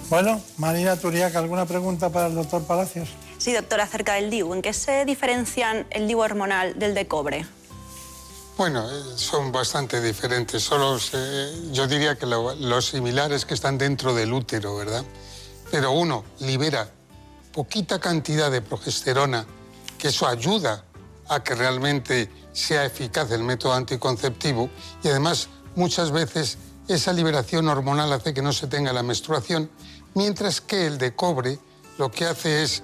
Bueno, 0.09 0.41
Marina 0.57 0.97
Turiac, 0.97 1.37
¿alguna 1.37 1.67
pregunta 1.67 2.09
para 2.09 2.29
el 2.29 2.35
doctor 2.35 2.65
Palacios? 2.65 3.11
Sí, 3.37 3.53
doctor, 3.53 3.81
acerca 3.81 4.15
del 4.15 4.31
DIU. 4.31 4.55
¿En 4.55 4.63
qué 4.63 4.73
se 4.73 5.05
diferencian 5.05 5.87
el 5.91 6.09
DIU 6.09 6.21
hormonal 6.21 6.79
del 6.79 6.95
de 6.95 7.07
cobre? 7.07 7.47
Bueno, 8.57 8.91
eh, 8.91 9.03
son 9.17 9.53
bastante 9.53 10.01
diferentes. 10.01 10.63
Solo 10.63 10.97
yo 11.73 11.87
diría 11.87 12.17
que 12.17 12.25
los 12.25 12.87
similares 12.87 13.45
que 13.45 13.53
están 13.53 13.77
dentro 13.77 14.15
del 14.15 14.33
útero, 14.33 14.77
¿verdad? 14.77 15.05
Pero 15.71 15.93
uno 15.93 16.25
libera 16.41 16.91
poquita 17.53 17.99
cantidad 17.99 18.51
de 18.51 18.63
progesterona, 18.63 19.47
que 19.99 20.09
eso 20.09 20.27
ayuda 20.27 20.85
a 21.29 21.43
que 21.43 21.55
realmente 21.55 22.31
sea 22.53 22.87
eficaz 22.87 23.31
el 23.31 23.43
método 23.43 23.75
anticonceptivo 23.75 24.71
y 25.03 25.09
además 25.09 25.49
muchas 25.75 26.11
veces 26.11 26.57
esa 26.89 27.13
liberación 27.13 27.69
hormonal 27.69 28.13
hace 28.13 28.33
que 28.33 28.43
no 28.43 28.55
se 28.55 28.69
tenga 28.69 28.93
la 28.93 29.03
menstruación, 29.03 29.71
mientras 30.15 30.63
que 30.63 30.87
el 30.87 30.97
de 30.97 31.15
cobre 31.15 31.59
lo 31.99 32.11
que 32.11 32.25
hace 32.25 32.63
es 32.63 32.83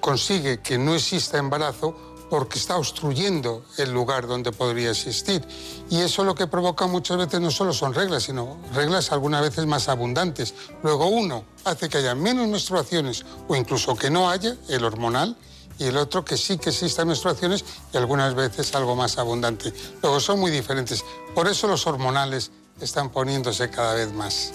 consigue 0.00 0.60
que 0.60 0.76
no 0.76 0.94
exista 0.94 1.38
embarazo 1.38 2.07
porque 2.30 2.58
está 2.58 2.76
obstruyendo 2.76 3.64
el 3.78 3.92
lugar 3.92 4.26
donde 4.26 4.52
podría 4.52 4.90
existir. 4.90 5.46
Y 5.90 6.00
eso 6.00 6.24
lo 6.24 6.34
que 6.34 6.46
provoca 6.46 6.86
muchas 6.86 7.16
veces 7.16 7.40
no 7.40 7.50
solo 7.50 7.72
son 7.72 7.94
reglas, 7.94 8.24
sino 8.24 8.58
reglas 8.74 9.12
algunas 9.12 9.42
veces 9.42 9.66
más 9.66 9.88
abundantes. 9.88 10.54
Luego 10.82 11.06
uno 11.08 11.44
hace 11.64 11.88
que 11.88 11.98
haya 11.98 12.14
menos 12.14 12.48
menstruaciones 12.48 13.24
o 13.48 13.56
incluso 13.56 13.96
que 13.96 14.10
no 14.10 14.30
haya 14.30 14.56
el 14.68 14.84
hormonal 14.84 15.36
y 15.78 15.84
el 15.84 15.96
otro 15.96 16.24
que 16.24 16.36
sí 16.36 16.58
que 16.58 16.70
existan 16.70 17.08
menstruaciones 17.08 17.64
y 17.92 17.96
algunas 17.96 18.34
veces 18.34 18.74
algo 18.74 18.96
más 18.96 19.18
abundante. 19.18 19.72
Luego 20.02 20.20
son 20.20 20.40
muy 20.40 20.50
diferentes. 20.50 21.04
Por 21.34 21.46
eso 21.48 21.68
los 21.68 21.86
hormonales 21.86 22.50
están 22.80 23.10
poniéndose 23.10 23.70
cada 23.70 23.94
vez 23.94 24.12
más. 24.12 24.52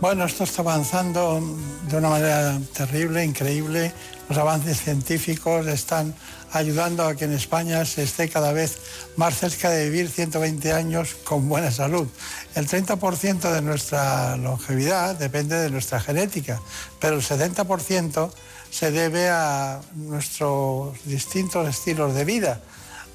Bueno, 0.00 0.24
esto 0.24 0.44
está 0.44 0.62
avanzando 0.62 1.42
de 1.88 1.96
una 1.96 2.08
manera 2.08 2.58
terrible, 2.72 3.22
increíble. 3.22 3.92
Los 4.30 4.38
avances 4.38 4.80
científicos 4.80 5.66
están 5.66 6.14
ayudando 6.52 7.02
a 7.02 7.16
que 7.16 7.24
en 7.24 7.32
España 7.32 7.84
se 7.84 8.04
esté 8.04 8.28
cada 8.28 8.52
vez 8.52 8.78
más 9.16 9.36
cerca 9.36 9.70
de 9.70 9.90
vivir 9.90 10.08
120 10.08 10.72
años 10.72 11.16
con 11.24 11.48
buena 11.48 11.72
salud. 11.72 12.06
El 12.54 12.68
30% 12.68 13.50
de 13.50 13.60
nuestra 13.60 14.36
longevidad 14.36 15.16
depende 15.16 15.56
de 15.56 15.68
nuestra 15.68 15.98
genética, 15.98 16.60
pero 17.00 17.16
el 17.16 17.22
70% 17.22 18.30
se 18.70 18.92
debe 18.92 19.30
a 19.30 19.80
nuestros 19.96 20.96
distintos 21.06 21.68
estilos 21.68 22.14
de 22.14 22.24
vida. 22.24 22.60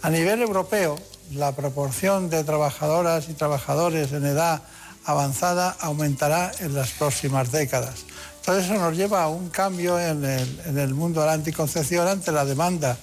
A 0.02 0.10
nivel 0.10 0.42
europeo, 0.42 1.00
la 1.32 1.54
proporción 1.54 2.30
de 2.30 2.44
trabajadoras 2.44 3.30
y 3.30 3.36
trabajadores 3.36 4.12
en 4.12 4.26
edad 4.26 4.64
avanzada 5.06 5.78
aumentará 5.80 6.52
en 6.60 6.76
las 6.76 6.90
próximas 6.92 7.54
décadas. 7.54 8.04
Todo 8.46 8.60
eso 8.60 8.76
nos 8.76 8.96
lleva 8.96 9.24
a 9.24 9.28
un 9.28 9.50
cambio 9.50 10.00
en 10.00 10.24
el, 10.24 10.94
mundo 10.94 11.22
de 11.22 11.26
la 11.26 11.34
anticoncepción 11.34 12.08
ante 12.08 12.32
la 12.32 12.46
demanda 12.46 12.96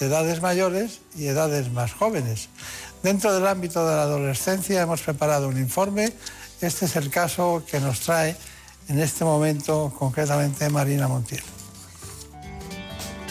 de 0.00 0.06
edades 0.06 0.42
mayores 0.42 1.00
y 1.16 1.26
edades 1.26 1.70
más 1.70 1.92
jóvenes. 1.92 2.48
Dentro 3.04 3.32
del 3.32 3.46
ámbito 3.46 3.86
de 3.86 3.94
la 3.94 4.02
adolescencia 4.02 4.82
hemos 4.82 5.02
preparado 5.02 5.46
un 5.46 5.56
informe. 5.56 6.12
Este 6.60 6.86
es 6.86 6.96
el 6.96 7.10
caso 7.10 7.62
que 7.70 7.78
nos 7.78 8.00
trae 8.00 8.36
en 8.88 8.98
este 8.98 9.24
momento 9.24 9.94
concretamente 9.96 10.68
Marina 10.68 11.06
Montiel. 11.06 11.57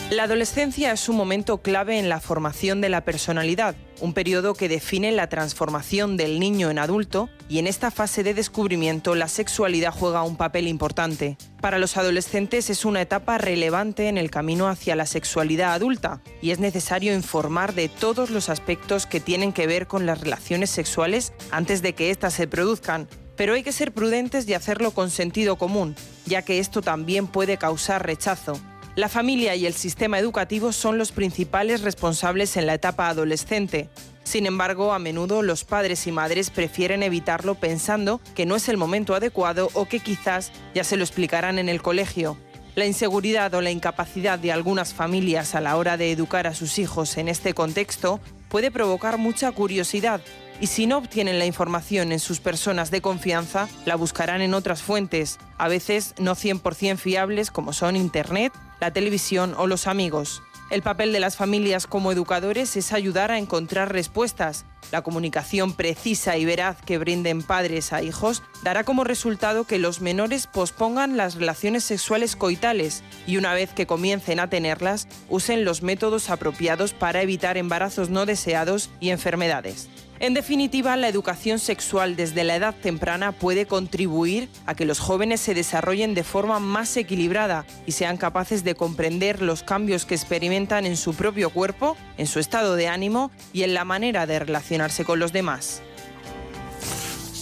La 0.09 0.23
adolescencia 0.23 0.93
es 0.93 1.09
un 1.09 1.17
momento 1.17 1.57
clave 1.57 1.99
en 1.99 2.07
la 2.07 2.21
formación 2.21 2.79
de 2.79 2.87
la 2.87 3.03
personalidad, 3.03 3.75
un 3.99 4.13
periodo 4.13 4.53
que 4.53 4.69
define 4.69 5.11
la 5.11 5.27
transformación 5.27 6.15
del 6.15 6.39
niño 6.39 6.71
en 6.71 6.79
adulto 6.79 7.27
y 7.49 7.59
en 7.59 7.67
esta 7.67 7.91
fase 7.91 8.23
de 8.23 8.33
descubrimiento 8.33 9.15
la 9.15 9.27
sexualidad 9.27 9.93
juega 9.93 10.23
un 10.23 10.37
papel 10.37 10.69
importante. 10.69 11.35
Para 11.59 11.77
los 11.77 11.97
adolescentes 11.97 12.69
es 12.69 12.85
una 12.85 13.01
etapa 13.01 13.37
relevante 13.37 14.07
en 14.07 14.17
el 14.17 14.31
camino 14.31 14.69
hacia 14.69 14.95
la 14.95 15.05
sexualidad 15.05 15.73
adulta 15.73 16.21
y 16.41 16.51
es 16.51 16.59
necesario 16.59 17.13
informar 17.13 17.73
de 17.73 17.89
todos 17.89 18.29
los 18.29 18.47
aspectos 18.47 19.07
que 19.07 19.19
tienen 19.19 19.51
que 19.51 19.67
ver 19.67 19.87
con 19.87 20.05
las 20.05 20.21
relaciones 20.21 20.69
sexuales 20.69 21.33
antes 21.51 21.81
de 21.81 21.95
que 21.95 22.11
éstas 22.11 22.33
se 22.33 22.47
produzcan. 22.47 23.09
Pero 23.35 23.55
hay 23.55 23.63
que 23.63 23.73
ser 23.73 23.91
prudentes 23.91 24.47
y 24.47 24.53
hacerlo 24.53 24.91
con 24.91 25.09
sentido 25.09 25.57
común, 25.57 25.97
ya 26.25 26.43
que 26.43 26.59
esto 26.59 26.81
también 26.81 27.27
puede 27.27 27.57
causar 27.57 28.05
rechazo. 28.05 28.57
La 28.97 29.09
familia 29.09 29.55
y 29.55 29.67
el 29.67 29.75
sistema 29.75 30.17
educativo 30.17 30.71
son 30.71 30.97
los 30.97 31.11
principales 31.11 31.81
responsables 31.81 32.57
en 32.57 32.65
la 32.65 32.73
etapa 32.73 33.09
adolescente. 33.09 33.89
Sin 34.23 34.47
embargo, 34.47 34.91
a 34.91 34.97
menudo 34.97 35.43
los 35.43 35.65
padres 35.65 36.07
y 36.07 36.11
madres 36.11 36.49
prefieren 36.49 37.03
evitarlo 37.03 37.53
pensando 37.53 38.19
que 38.33 38.47
no 38.47 38.55
es 38.55 38.69
el 38.69 38.77
momento 38.77 39.13
adecuado 39.13 39.69
o 39.73 39.85
que 39.85 39.99
quizás 39.99 40.51
ya 40.73 40.83
se 40.83 40.97
lo 40.97 41.03
explicarán 41.03 41.59
en 41.59 41.69
el 41.69 41.83
colegio. 41.83 42.39
La 42.73 42.87
inseguridad 42.87 43.53
o 43.53 43.61
la 43.61 43.69
incapacidad 43.69 44.39
de 44.39 44.51
algunas 44.51 44.95
familias 44.95 45.53
a 45.53 45.61
la 45.61 45.77
hora 45.77 45.95
de 45.95 46.11
educar 46.11 46.47
a 46.47 46.55
sus 46.55 46.79
hijos 46.79 47.17
en 47.17 47.27
este 47.27 47.53
contexto 47.53 48.19
puede 48.49 48.71
provocar 48.71 49.19
mucha 49.19 49.51
curiosidad 49.51 50.21
y 50.59 50.67
si 50.67 50.87
no 50.87 50.97
obtienen 50.97 51.37
la 51.37 51.45
información 51.45 52.11
en 52.11 52.19
sus 52.19 52.39
personas 52.39 52.89
de 52.89 53.01
confianza, 53.01 53.69
la 53.85 53.95
buscarán 53.95 54.41
en 54.41 54.55
otras 54.55 54.81
fuentes, 54.81 55.37
a 55.59 55.67
veces 55.67 56.15
no 56.17 56.35
100% 56.35 56.97
fiables 56.97 57.51
como 57.51 57.73
son 57.73 57.95
Internet, 57.95 58.51
la 58.79 58.91
televisión 58.91 59.53
o 59.57 59.67
los 59.67 59.87
amigos. 59.87 60.41
El 60.69 60.81
papel 60.81 61.13
de 61.13 61.21
las 61.21 61.37
familias 61.37 61.87
como 61.87 62.11
educadores 62.11 62.75
es 62.75 62.91
ayudar 62.91 63.31
a 63.31 63.37
encontrar 63.37 63.93
respuestas. 63.93 64.65
La 64.91 65.01
comunicación 65.01 65.73
precisa 65.73 66.35
y 66.35 66.43
veraz 66.43 66.81
que 66.81 66.97
brinden 66.97 67.41
padres 67.41 67.93
a 67.93 68.01
hijos 68.01 68.43
dará 68.63 68.83
como 68.83 69.05
resultado 69.05 69.63
que 69.63 69.79
los 69.79 70.01
menores 70.01 70.47
pospongan 70.47 71.15
las 71.15 71.35
relaciones 71.35 71.85
sexuales 71.85 72.35
coitales 72.35 73.03
y 73.25 73.37
una 73.37 73.53
vez 73.53 73.71
que 73.71 73.87
comiencen 73.87 74.41
a 74.41 74.49
tenerlas, 74.49 75.07
usen 75.29 75.63
los 75.63 75.83
métodos 75.83 76.29
apropiados 76.29 76.91
para 76.93 77.21
evitar 77.21 77.55
embarazos 77.57 78.09
no 78.09 78.25
deseados 78.25 78.89
y 78.99 79.11
enfermedades. 79.11 79.87
En 80.19 80.33
definitiva, 80.33 80.95
la 80.97 81.07
educación 81.07 81.59
sexual 81.59 82.15
desde 82.15 82.43
la 82.43 82.55
edad 82.55 82.73
temprana 82.75 83.31
puede 83.31 83.67
contribuir 83.67 84.49
a 84.65 84.73
que 84.73 84.85
los 84.85 84.99
jóvenes 84.99 85.41
se 85.41 85.53
desarrollen 85.53 86.15
de 86.15 86.23
forma 86.23 86.59
más 86.59 86.97
equilibrada 86.97 87.65
y 87.85 87.91
sean 87.91 88.17
capaces 88.17 88.63
de 88.63 88.73
comprender 88.73 89.41
los 89.41 89.61
cambios 89.61 90.05
que 90.05 90.15
experimentan 90.15 90.85
en 90.85 90.97
su 90.97 91.13
propio 91.13 91.51
cuerpo, 91.51 91.95
en 92.17 92.25
su 92.25 92.39
estado 92.39 92.75
de 92.75 92.87
ánimo 92.87 93.29
y 93.53 93.63
en 93.63 93.75
la 93.75 93.85
manera 93.85 94.25
de 94.25 94.39
relacionarse 94.39 95.05
con 95.05 95.19
los 95.19 95.33
demás. 95.33 95.81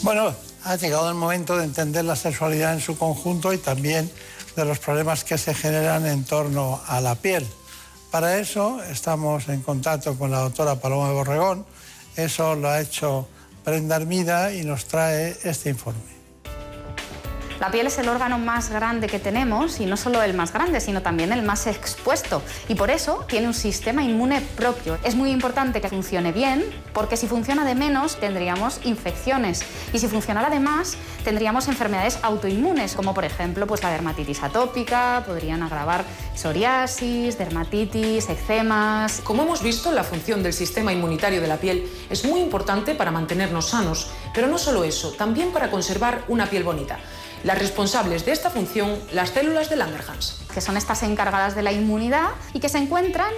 Bueno, 0.02 0.36
ha 0.66 0.76
llegado 0.76 1.10
el 1.10 1.16
momento 1.16 1.58
de 1.58 1.64
entender 1.64 2.04
la 2.04 2.16
sexualidad 2.16 2.74
en 2.74 2.82
su 2.82 2.98
conjunto 2.98 3.54
y 3.54 3.58
también 3.58 4.12
de 4.56 4.66
los 4.66 4.80
problemas 4.80 5.24
que 5.24 5.38
se 5.38 5.54
generan 5.54 6.06
en 6.06 6.26
torno 6.26 6.82
a 6.88 7.00
la 7.00 7.16
piel. 7.16 7.46
Para 8.12 8.38
eso 8.40 8.82
estamos 8.84 9.48
en 9.50 9.62
contacto 9.62 10.18
con 10.18 10.32
la 10.32 10.40
doctora 10.40 10.76
Paloma 10.76 11.12
Borregón. 11.12 11.66
Eso 12.16 12.56
lo 12.56 12.70
ha 12.70 12.80
hecho 12.80 13.28
Brenda 13.66 13.96
Armida 13.96 14.54
y 14.54 14.64
nos 14.64 14.86
trae 14.86 15.38
este 15.44 15.70
informe. 15.70 16.15
La 17.60 17.72
piel 17.72 17.88
es 17.88 17.98
el 17.98 18.10
órgano 18.10 18.38
más 18.38 18.70
grande 18.70 19.08
que 19.08 19.18
tenemos 19.18 19.80
y 19.80 19.86
no 19.86 19.96
solo 19.96 20.22
el 20.22 20.34
más 20.34 20.52
grande, 20.52 20.82
sino 20.82 21.02
también 21.02 21.32
el 21.32 21.42
más 21.42 21.68
expuesto. 21.68 22.42
Y 22.68 22.76
por 22.76 22.90
eso 22.90 23.26
tiene 23.30 23.48
un 23.48 23.54
sistema 23.54 24.04
inmune 24.04 24.42
propio. 24.42 24.98
Es 25.06 25.16
muy 25.16 25.32
importante 25.32 25.80
que 25.80 25.88
funcione 25.88 26.34
bien, 26.34 26.66
porque 26.94 27.16
si 27.16 27.28
funciona 27.28 27.64
de 27.64 27.74
menos 27.74 28.20
tendríamos 28.20 28.82
infecciones. 28.84 29.64
Y 29.94 30.00
si 30.00 30.08
funcionara 30.08 30.50
de 30.50 30.60
más, 30.60 30.98
tendríamos 31.24 31.70
enfermedades 31.70 32.20
autoinmunes, 32.24 32.94
como 32.94 33.14
por 33.14 33.24
ejemplo 33.24 33.66
pues, 33.68 33.82
la 33.84 33.90
dermatitis 33.90 34.44
atópica, 34.44 35.24
podrían 35.26 35.64
agravar 35.64 36.04
psoriasis, 36.36 37.38
dermatitis, 37.38 38.28
eczemas. 38.30 39.22
Como 39.22 39.44
hemos 39.44 39.64
visto, 39.64 39.94
la 39.94 40.04
función 40.04 40.44
del 40.44 40.52
sistema 40.52 40.92
inmunitario 40.92 41.40
de 41.40 41.48
la 41.48 41.58
piel 41.58 41.90
es 42.10 42.26
muy 42.26 42.42
importante 42.42 42.96
para 42.96 43.12
mantenernos 43.12 43.70
sanos, 43.70 44.10
pero 44.34 44.48
no 44.48 44.58
solo 44.58 44.84
eso, 44.84 45.14
también 45.14 45.52
para 45.52 45.72
conservar 45.72 46.26
una 46.28 46.48
piel 46.48 46.66
bonita 46.66 47.00
las 47.46 47.60
responsables 47.60 48.26
de 48.26 48.32
esta 48.32 48.50
función, 48.50 48.98
las 49.14 49.30
células 49.30 49.70
de 49.70 49.76
Langerhans. 49.76 50.42
Que 50.52 50.62
son 50.62 50.78
estas 50.78 51.04
encargadas 51.04 51.56
de 51.56 51.62
la 51.62 51.72
inmunidad 51.72 52.30
y 52.54 52.60
que 52.60 52.70
se 52.70 52.80
encuentran, 52.80 53.30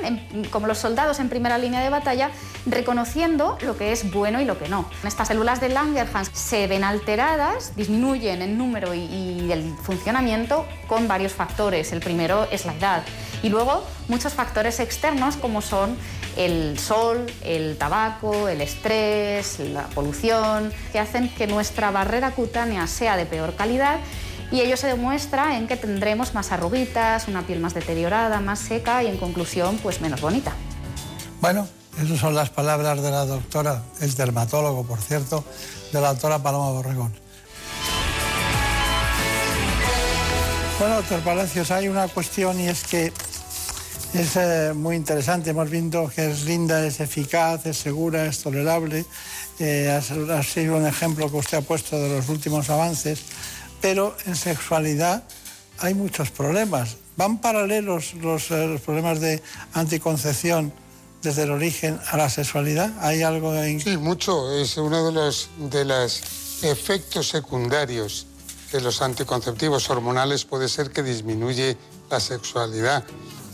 como 0.49 0.65
los 0.65 0.77
soldados 0.77 1.19
en 1.19 1.27
primera 1.27 1.57
línea 1.57 1.81
de 1.81 1.89
batalla, 1.89 2.31
reconociendo 2.65 3.57
lo 3.61 3.77
que 3.77 3.91
es 3.91 4.09
bueno 4.09 4.39
y 4.39 4.45
lo 4.45 4.57
que 4.57 4.69
no. 4.69 4.89
Estas 5.03 5.27
células 5.27 5.59
de 5.59 5.69
Langerhans 5.69 6.31
se 6.31 6.67
ven 6.67 6.85
alteradas, 6.85 7.75
disminuyen 7.75 8.41
en 8.41 8.57
número 8.57 8.93
y, 8.93 8.99
y 8.99 9.51
el 9.51 9.75
funcionamiento 9.83 10.65
con 10.87 11.09
varios 11.09 11.33
factores. 11.33 11.91
El 11.91 11.99
primero 11.99 12.47
es 12.49 12.65
la 12.65 12.75
edad 12.75 13.03
y 13.43 13.49
luego 13.49 13.83
muchos 14.07 14.33
factores 14.33 14.79
externos 14.79 15.35
como 15.35 15.61
son 15.61 15.97
el 16.37 16.77
sol, 16.79 17.25
el 17.43 17.77
tabaco, 17.77 18.47
el 18.47 18.61
estrés, 18.61 19.59
la 19.59 19.87
polución, 19.87 20.71
que 20.91 20.99
hacen 20.99 21.29
que 21.29 21.47
nuestra 21.47 21.91
barrera 21.91 22.31
cutánea 22.31 22.87
sea 22.87 23.17
de 23.17 23.25
peor 23.25 23.55
calidad 23.55 23.99
y 24.51 24.61
ello 24.61 24.77
se 24.77 24.87
demuestra 24.87 25.57
en 25.57 25.67
que 25.67 25.75
tendremos 25.75 26.33
más 26.33 26.51
arruguitas, 26.51 27.27
una 27.27 27.41
piel 27.41 27.59
más 27.59 27.73
deteriorada, 27.73 28.39
más 28.39 28.59
seca 28.59 29.03
y 29.03 29.07
en 29.07 29.17
conclusión 29.17 29.77
pues 29.81 29.99
menos 29.99 30.21
bonita. 30.21 30.53
Bueno, 31.41 31.67
esas 32.01 32.19
son 32.19 32.35
las 32.35 32.49
palabras 32.49 33.01
de 33.01 33.11
la 33.11 33.25
doctora, 33.25 33.83
es 33.99 34.15
dermatólogo 34.15 34.85
por 34.85 35.01
cierto, 35.01 35.43
de 35.91 35.99
la 35.99 36.09
doctora 36.09 36.39
Paloma 36.39 36.71
Borregón. 36.71 37.13
Bueno, 40.79 40.97
doctor 40.97 41.19
Palacios, 41.21 41.71
hay 41.71 41.87
una 41.87 42.07
cuestión 42.07 42.59
y 42.59 42.67
es 42.67 42.83
que 42.83 43.11
es 44.13 44.35
eh, 44.35 44.73
muy 44.75 44.95
interesante, 44.95 45.49
hemos 45.49 45.69
visto 45.69 46.09
que 46.13 46.31
es 46.31 46.45
linda, 46.45 46.85
es 46.85 46.99
eficaz, 46.99 47.65
es 47.65 47.77
segura, 47.77 48.25
es 48.25 48.39
tolerable. 48.39 49.05
Eh, 49.59 49.89
ha, 49.89 50.43
sido 50.43 50.77
un 50.77 50.85
ejemplo 50.85 51.29
que 51.29 51.37
usted 51.37 51.57
ha 51.57 51.61
puesto 51.61 51.97
de 51.99 52.09
los 52.09 52.29
últimos 52.29 52.69
avances, 52.69 53.21
pero 53.81 54.15
en 54.25 54.35
sexualidad 54.35 55.23
hay 55.79 55.93
muchos 55.93 56.31
problemas. 56.31 56.97
¿Van 57.15 57.39
paralelos 57.39 58.13
los, 58.15 58.51
eh, 58.51 58.67
los 58.67 58.81
problemas 58.81 59.19
de 59.19 59.41
anticoncepción 59.73 60.71
desde 61.21 61.43
el 61.43 61.51
origen 61.51 61.99
a 62.11 62.17
la 62.17 62.29
sexualidad? 62.29 62.93
¿Hay 62.99 63.23
algo 63.23 63.55
en... 63.55 63.79
Sí, 63.79 63.97
mucho. 63.97 64.51
Es 64.53 64.77
uno 64.77 65.05
de 65.05 65.11
los 65.11 65.49
de 65.57 65.85
los 65.85 66.21
efectos 66.63 67.29
secundarios 67.29 68.27
de 68.71 68.81
los 68.81 69.01
anticonceptivos 69.01 69.89
hormonales 69.89 70.45
puede 70.45 70.67
ser 70.67 70.91
que 70.91 71.03
disminuye 71.03 71.77
la 72.09 72.19
sexualidad. 72.19 73.03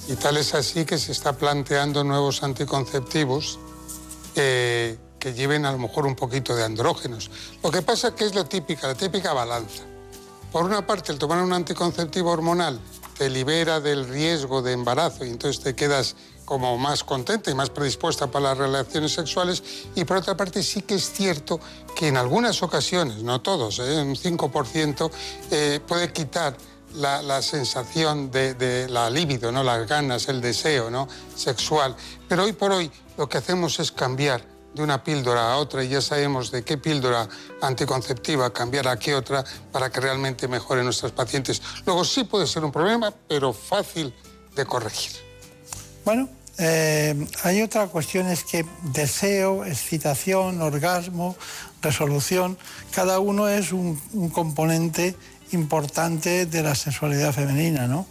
Y 0.07 0.15
tal 0.15 0.37
es 0.37 0.53
así 0.53 0.85
que 0.85 0.97
se 0.97 1.11
está 1.11 1.33
planteando 1.33 2.03
nuevos 2.03 2.43
anticonceptivos 2.43 3.59
que 4.33 5.33
lleven 5.33 5.65
a 5.65 5.71
lo 5.71 5.77
mejor 5.77 6.05
un 6.05 6.15
poquito 6.15 6.53
de 6.55 6.65
andrógenos. 6.65 7.31
Lo 7.63 7.71
que 7.71 7.81
pasa 7.81 8.09
es 8.09 8.13
que 8.15 8.25
es 8.25 8.35
lo 8.35 8.45
típica, 8.45 8.87
la 8.87 8.95
típica 8.95 9.31
balanza. 9.31 9.83
Por 10.51 10.65
una 10.65 10.85
parte, 10.85 11.11
el 11.11 11.17
tomar 11.17 11.41
un 11.41 11.53
anticonceptivo 11.53 12.29
hormonal 12.29 12.79
te 13.17 13.29
libera 13.29 13.79
del 13.79 14.07
riesgo 14.07 14.61
de 14.61 14.73
embarazo 14.73 15.23
y 15.25 15.29
entonces 15.29 15.63
te 15.63 15.75
quedas 15.75 16.15
como 16.45 16.77
más 16.77 17.03
contenta 17.03 17.49
y 17.49 17.55
más 17.55 17.69
predispuesta 17.69 18.27
para 18.29 18.49
las 18.49 18.57
relaciones 18.57 19.13
sexuales. 19.13 19.63
Y 19.95 20.03
por 20.03 20.17
otra 20.17 20.35
parte, 20.35 20.61
sí 20.61 20.81
que 20.81 20.95
es 20.95 21.11
cierto 21.11 21.59
que 21.95 22.09
en 22.09 22.17
algunas 22.17 22.61
ocasiones, 22.61 23.23
no 23.23 23.41
todos, 23.41 23.79
¿eh? 23.79 24.01
un 24.01 24.15
5%, 24.15 25.09
eh, 25.51 25.79
puede 25.87 26.11
quitar 26.11 26.55
la, 26.95 27.41
sensación 27.41 28.31
de, 28.31 28.87
la 28.89 29.09
libido, 29.09 29.51
¿no? 29.51 29.63
las 29.63 29.87
ganas, 29.87 30.27
el 30.27 30.41
deseo 30.41 30.89
¿no? 30.89 31.07
sexual. 31.35 31.95
Pero 32.27 32.43
hoy 32.43 32.53
por 32.53 32.71
hoy 32.71 32.91
lo 33.17 33.27
que 33.27 33.37
hacemos 33.37 33.79
es 33.79 33.91
cambiar 33.91 34.43
de 34.73 34.81
una 34.81 35.03
píldora 35.03 35.53
a 35.53 35.57
otra 35.57 35.83
y 35.83 35.89
ya 35.89 36.01
sabemos 36.01 36.51
de 36.51 36.63
qué 36.63 36.77
píldora 36.77 37.27
anticonceptiva 37.61 38.51
cambiar 38.51 38.87
a 38.87 38.97
qué 38.97 39.13
otra 39.13 39.43
para 39.71 39.91
que 39.91 39.99
realmente 39.99 40.47
mejore 40.47 40.83
nuestros 40.83 41.11
pacientes. 41.11 41.61
Luego 41.85 42.03
sí 42.03 42.23
puede 42.23 42.47
ser 42.47 42.63
un 42.63 42.71
problema, 42.71 43.13
pero 43.27 43.53
fácil 43.53 44.13
de 44.55 44.65
corregir. 44.65 45.11
Bueno, 46.05 46.27
eh, 46.57 47.27
hay 47.43 47.61
otra 47.61 47.87
cuestión, 47.87 48.27
es 48.27 48.43
que 48.43 48.65
deseo, 48.83 49.63
excitación, 49.65 50.61
orgasmo, 50.61 51.35
resolución, 51.81 52.57
cada 52.91 53.19
uno 53.19 53.47
es 53.47 53.71
un 53.71 54.29
componente 54.33 55.15
importante 55.53 56.45
de 56.45 56.63
la 56.63 56.75
sexualidad 56.75 57.33
femenina, 57.33 57.87
¿no? 57.87 58.07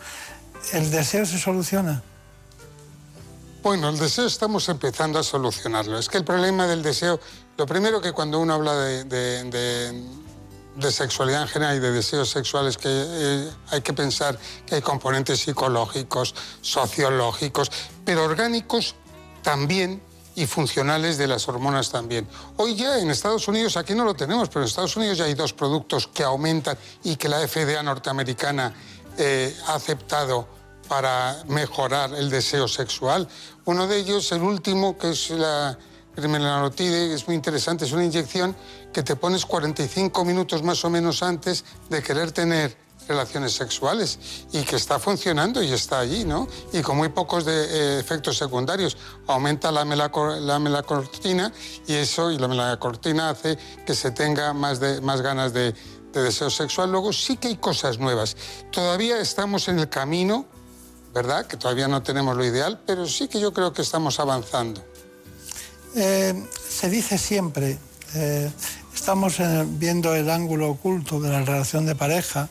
¿El 0.72 0.90
deseo 0.90 1.26
se 1.26 1.38
soluciona? 1.38 2.02
Bueno, 3.62 3.90
el 3.90 3.98
deseo 3.98 4.26
estamos 4.26 4.68
empezando 4.68 5.18
a 5.18 5.22
solucionarlo. 5.22 5.98
Es 5.98 6.08
que 6.08 6.18
el 6.18 6.24
problema 6.24 6.66
del 6.66 6.82
deseo, 6.82 7.20
lo 7.56 7.66
primero 7.66 8.00
que 8.00 8.12
cuando 8.12 8.40
uno 8.40 8.54
habla 8.54 8.74
de, 8.74 10.02
sexualidad 10.90 11.42
en 11.42 11.48
general 11.48 11.76
y 11.76 11.80
de 11.80 11.92
deseos 11.92 12.28
sexuales, 12.28 12.76
que 12.76 12.88
eh, 12.88 13.50
hay 13.70 13.80
que 13.82 13.92
pensar 13.92 14.36
que 14.66 14.76
hay 14.76 14.82
componentes 14.82 15.40
psicológicos, 15.40 16.34
sociológicos, 16.60 17.70
pero 18.04 18.24
orgánicos 18.24 18.96
también 19.42 20.02
y 20.34 20.46
funcionales 20.46 21.18
de 21.18 21.26
las 21.26 21.48
hormonas 21.48 21.90
también. 21.90 22.26
Hoy 22.56 22.74
ya 22.74 22.98
en 22.98 23.10
Estados 23.10 23.46
Unidos, 23.48 23.76
aquí 23.76 23.94
no 23.94 24.04
lo 24.04 24.14
tenemos, 24.14 24.48
pero 24.48 24.60
en 24.60 24.68
Estados 24.68 24.96
Unidos 24.96 25.18
ya 25.18 25.24
hay 25.24 25.34
dos 25.34 25.52
productos 25.52 26.06
que 26.08 26.22
aumentan 26.22 26.76
y 27.04 27.16
que 27.16 27.28
la 27.28 27.46
FDA 27.46 27.82
norteamericana 27.82 28.72
eh, 29.18 29.54
ha 29.66 29.74
aceptado 29.74 30.46
para 30.88 31.42
mejorar 31.48 32.14
el 32.14 32.30
deseo 32.30 32.68
sexual. 32.68 33.28
Uno 33.64 33.86
de 33.86 33.98
ellos, 33.98 34.30
el 34.32 34.42
último, 34.42 34.98
que 34.98 35.10
es 35.10 35.30
la 35.30 35.78
primeranotide, 36.14 37.14
es 37.14 37.26
muy 37.26 37.36
interesante, 37.36 37.84
es 37.84 37.92
una 37.92 38.04
inyección 38.04 38.54
que 38.92 39.02
te 39.02 39.16
pones 39.16 39.46
45 39.46 40.24
minutos 40.24 40.62
más 40.62 40.84
o 40.84 40.90
menos 40.90 41.22
antes 41.22 41.64
de 41.88 42.02
querer 42.02 42.32
tener 42.32 42.76
relaciones 43.08 43.52
sexuales 43.52 44.18
y 44.52 44.62
que 44.62 44.76
está 44.76 44.98
funcionando 44.98 45.62
y 45.62 45.72
está 45.72 46.00
allí, 46.00 46.24
¿no? 46.24 46.48
Y 46.72 46.82
con 46.82 46.96
muy 46.96 47.08
pocos 47.08 47.44
de, 47.44 47.52
eh, 47.52 48.00
efectos 48.00 48.38
secundarios. 48.38 48.96
Aumenta 49.26 49.70
la, 49.70 49.84
la 49.84 50.58
melacortina 50.58 51.52
y 51.86 51.94
eso, 51.94 52.30
y 52.30 52.38
la 52.38 52.48
melacortina 52.48 53.30
hace 53.30 53.58
que 53.86 53.94
se 53.94 54.10
tenga 54.10 54.52
más, 54.52 54.80
de, 54.80 55.00
más 55.00 55.20
ganas 55.22 55.52
de, 55.52 55.74
de 56.12 56.22
deseo 56.22 56.50
sexual. 56.50 56.90
Luego 56.90 57.12
sí 57.12 57.36
que 57.36 57.48
hay 57.48 57.56
cosas 57.56 57.98
nuevas. 57.98 58.36
Todavía 58.70 59.20
estamos 59.20 59.68
en 59.68 59.78
el 59.78 59.88
camino, 59.88 60.46
¿verdad? 61.14 61.46
Que 61.46 61.56
todavía 61.56 61.88
no 61.88 62.02
tenemos 62.02 62.36
lo 62.36 62.44
ideal, 62.44 62.80
pero 62.86 63.06
sí 63.06 63.28
que 63.28 63.40
yo 63.40 63.52
creo 63.52 63.72
que 63.72 63.82
estamos 63.82 64.20
avanzando. 64.20 64.82
Eh, 65.94 66.46
se 66.68 66.88
dice 66.88 67.18
siempre, 67.18 67.78
eh, 68.14 68.50
estamos 68.94 69.36
viendo 69.78 70.14
el 70.14 70.30
ángulo 70.30 70.70
oculto 70.70 71.20
de 71.20 71.30
la 71.30 71.42
relación 71.42 71.84
de 71.86 71.94
pareja, 71.94 72.48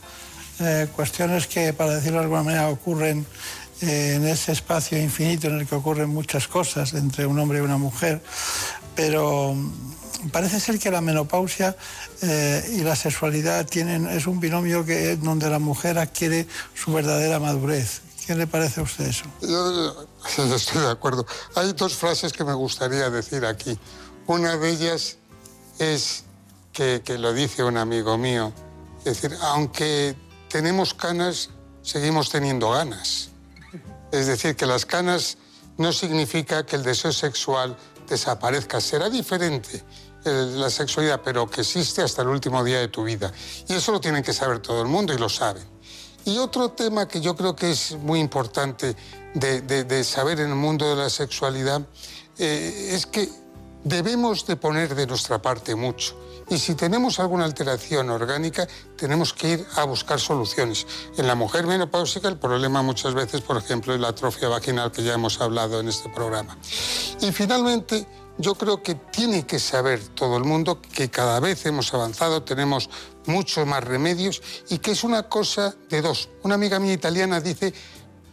eh, 0.61 0.87
cuestiones 0.95 1.47
que, 1.47 1.73
para 1.73 1.95
decirlo 1.95 2.19
de 2.19 2.25
alguna 2.25 2.43
manera, 2.43 2.69
ocurren 2.69 3.25
eh, 3.81 4.13
en 4.15 4.27
ese 4.27 4.51
espacio 4.51 5.01
infinito 5.01 5.47
en 5.47 5.59
el 5.59 5.67
que 5.67 5.73
ocurren 5.73 6.09
muchas 6.09 6.47
cosas 6.47 6.93
entre 6.93 7.25
un 7.25 7.39
hombre 7.39 7.57
y 7.57 7.61
una 7.61 7.77
mujer, 7.77 8.21
pero 8.95 9.55
mm, 9.55 10.29
parece 10.31 10.59
ser 10.59 10.77
que 10.77 10.91
la 10.91 11.01
menopausia 11.01 11.75
eh, 12.21 12.75
y 12.77 12.81
la 12.81 12.95
sexualidad 12.95 13.65
tienen, 13.65 14.07
es 14.07 14.27
un 14.27 14.39
binomio 14.39 14.85
que, 14.85 15.15
donde 15.17 15.49
la 15.49 15.57
mujer 15.57 15.97
adquiere 15.97 16.47
su 16.75 16.93
verdadera 16.93 17.39
madurez. 17.39 18.01
¿Qué 18.27 18.35
le 18.35 18.45
parece 18.45 18.81
a 18.81 18.83
usted 18.83 19.07
eso? 19.07 19.25
Yo, 19.41 20.55
estoy 20.55 20.81
de 20.81 20.91
acuerdo. 20.91 21.25
Hay 21.55 21.73
dos 21.73 21.95
frases 21.95 22.31
que 22.33 22.43
me 22.43 22.53
gustaría 22.53 23.09
decir 23.09 23.45
aquí. 23.45 23.79
Una 24.27 24.57
de 24.57 24.69
ellas 24.69 25.17
es 25.79 26.23
que, 26.71 27.01
que 27.03 27.17
lo 27.17 27.33
dice 27.33 27.63
un 27.63 27.77
amigo 27.77 28.15
mío. 28.19 28.53
Es 29.05 29.21
decir, 29.21 29.35
aunque 29.41 30.15
tenemos 30.51 30.93
canas, 30.93 31.49
seguimos 31.81 32.29
teniendo 32.29 32.71
ganas. 32.71 33.29
Es 34.11 34.27
decir, 34.27 34.55
que 34.55 34.65
las 34.65 34.85
canas 34.85 35.37
no 35.77 35.93
significa 35.93 36.65
que 36.65 36.75
el 36.75 36.83
deseo 36.83 37.13
sexual 37.13 37.77
desaparezca. 38.07 38.81
Será 38.81 39.09
diferente 39.09 39.83
eh, 40.25 40.47
la 40.55 40.69
sexualidad, 40.69 41.21
pero 41.23 41.49
que 41.49 41.61
existe 41.61 42.01
hasta 42.01 42.21
el 42.21 42.27
último 42.27 42.63
día 42.63 42.79
de 42.79 42.89
tu 42.89 43.03
vida. 43.03 43.31
Y 43.67 43.73
eso 43.73 43.93
lo 43.93 44.01
tiene 44.01 44.21
que 44.21 44.33
saber 44.33 44.59
todo 44.59 44.81
el 44.81 44.87
mundo 44.87 45.13
y 45.13 45.17
lo 45.17 45.29
saben. 45.29 45.63
Y 46.25 46.37
otro 46.37 46.69
tema 46.69 47.07
que 47.07 47.21
yo 47.21 47.35
creo 47.35 47.55
que 47.55 47.71
es 47.71 47.93
muy 47.93 48.19
importante 48.19 48.95
de, 49.33 50.03
saber 50.03 50.39
en 50.41 50.49
el 50.49 50.55
mundo 50.55 50.87
de 50.87 50.95
la 50.95 51.09
sexualidad 51.09 51.81
eh, 52.37 52.89
es 52.91 53.05
que 53.05 53.29
debemos 53.83 54.45
de 54.45 54.55
poner 54.57 54.93
de 54.93 55.07
nuestra 55.07 55.41
parte 55.41 55.73
mucho. 55.75 56.15
Y 56.51 56.59
si 56.59 56.75
tenemos 56.75 57.17
alguna 57.21 57.45
alteración 57.45 58.09
orgánica, 58.09 58.67
tenemos 58.97 59.33
que 59.33 59.51
ir 59.51 59.65
a 59.77 59.85
buscar 59.85 60.19
soluciones. 60.19 60.85
En 61.15 61.25
la 61.25 61.33
mujer 61.33 61.65
menopáusica 61.65 62.27
el 62.27 62.37
problema 62.37 62.81
muchas 62.81 63.13
veces, 63.13 63.39
por 63.39 63.55
ejemplo, 63.55 63.95
es 63.95 64.01
la 64.01 64.09
atrofia 64.09 64.49
vaginal 64.49 64.91
que 64.91 65.01
ya 65.01 65.13
hemos 65.13 65.39
hablado 65.39 65.79
en 65.79 65.87
este 65.87 66.09
programa. 66.09 66.57
Y 67.21 67.31
finalmente, 67.31 68.05
yo 68.37 68.55
creo 68.55 68.83
que 68.83 68.95
tiene 68.95 69.45
que 69.45 69.59
saber 69.59 70.05
todo 70.09 70.35
el 70.35 70.43
mundo 70.43 70.81
que 70.81 71.09
cada 71.09 71.39
vez 71.39 71.65
hemos 71.65 71.93
avanzado, 71.93 72.43
tenemos 72.43 72.89
muchos 73.27 73.65
más 73.65 73.81
remedios 73.81 74.41
y 74.67 74.79
que 74.79 74.91
es 74.91 75.05
una 75.05 75.29
cosa 75.29 75.73
de 75.89 76.01
dos. 76.01 76.27
Una 76.43 76.55
amiga 76.55 76.79
mía 76.79 76.91
italiana 76.91 77.39
dice 77.39 77.73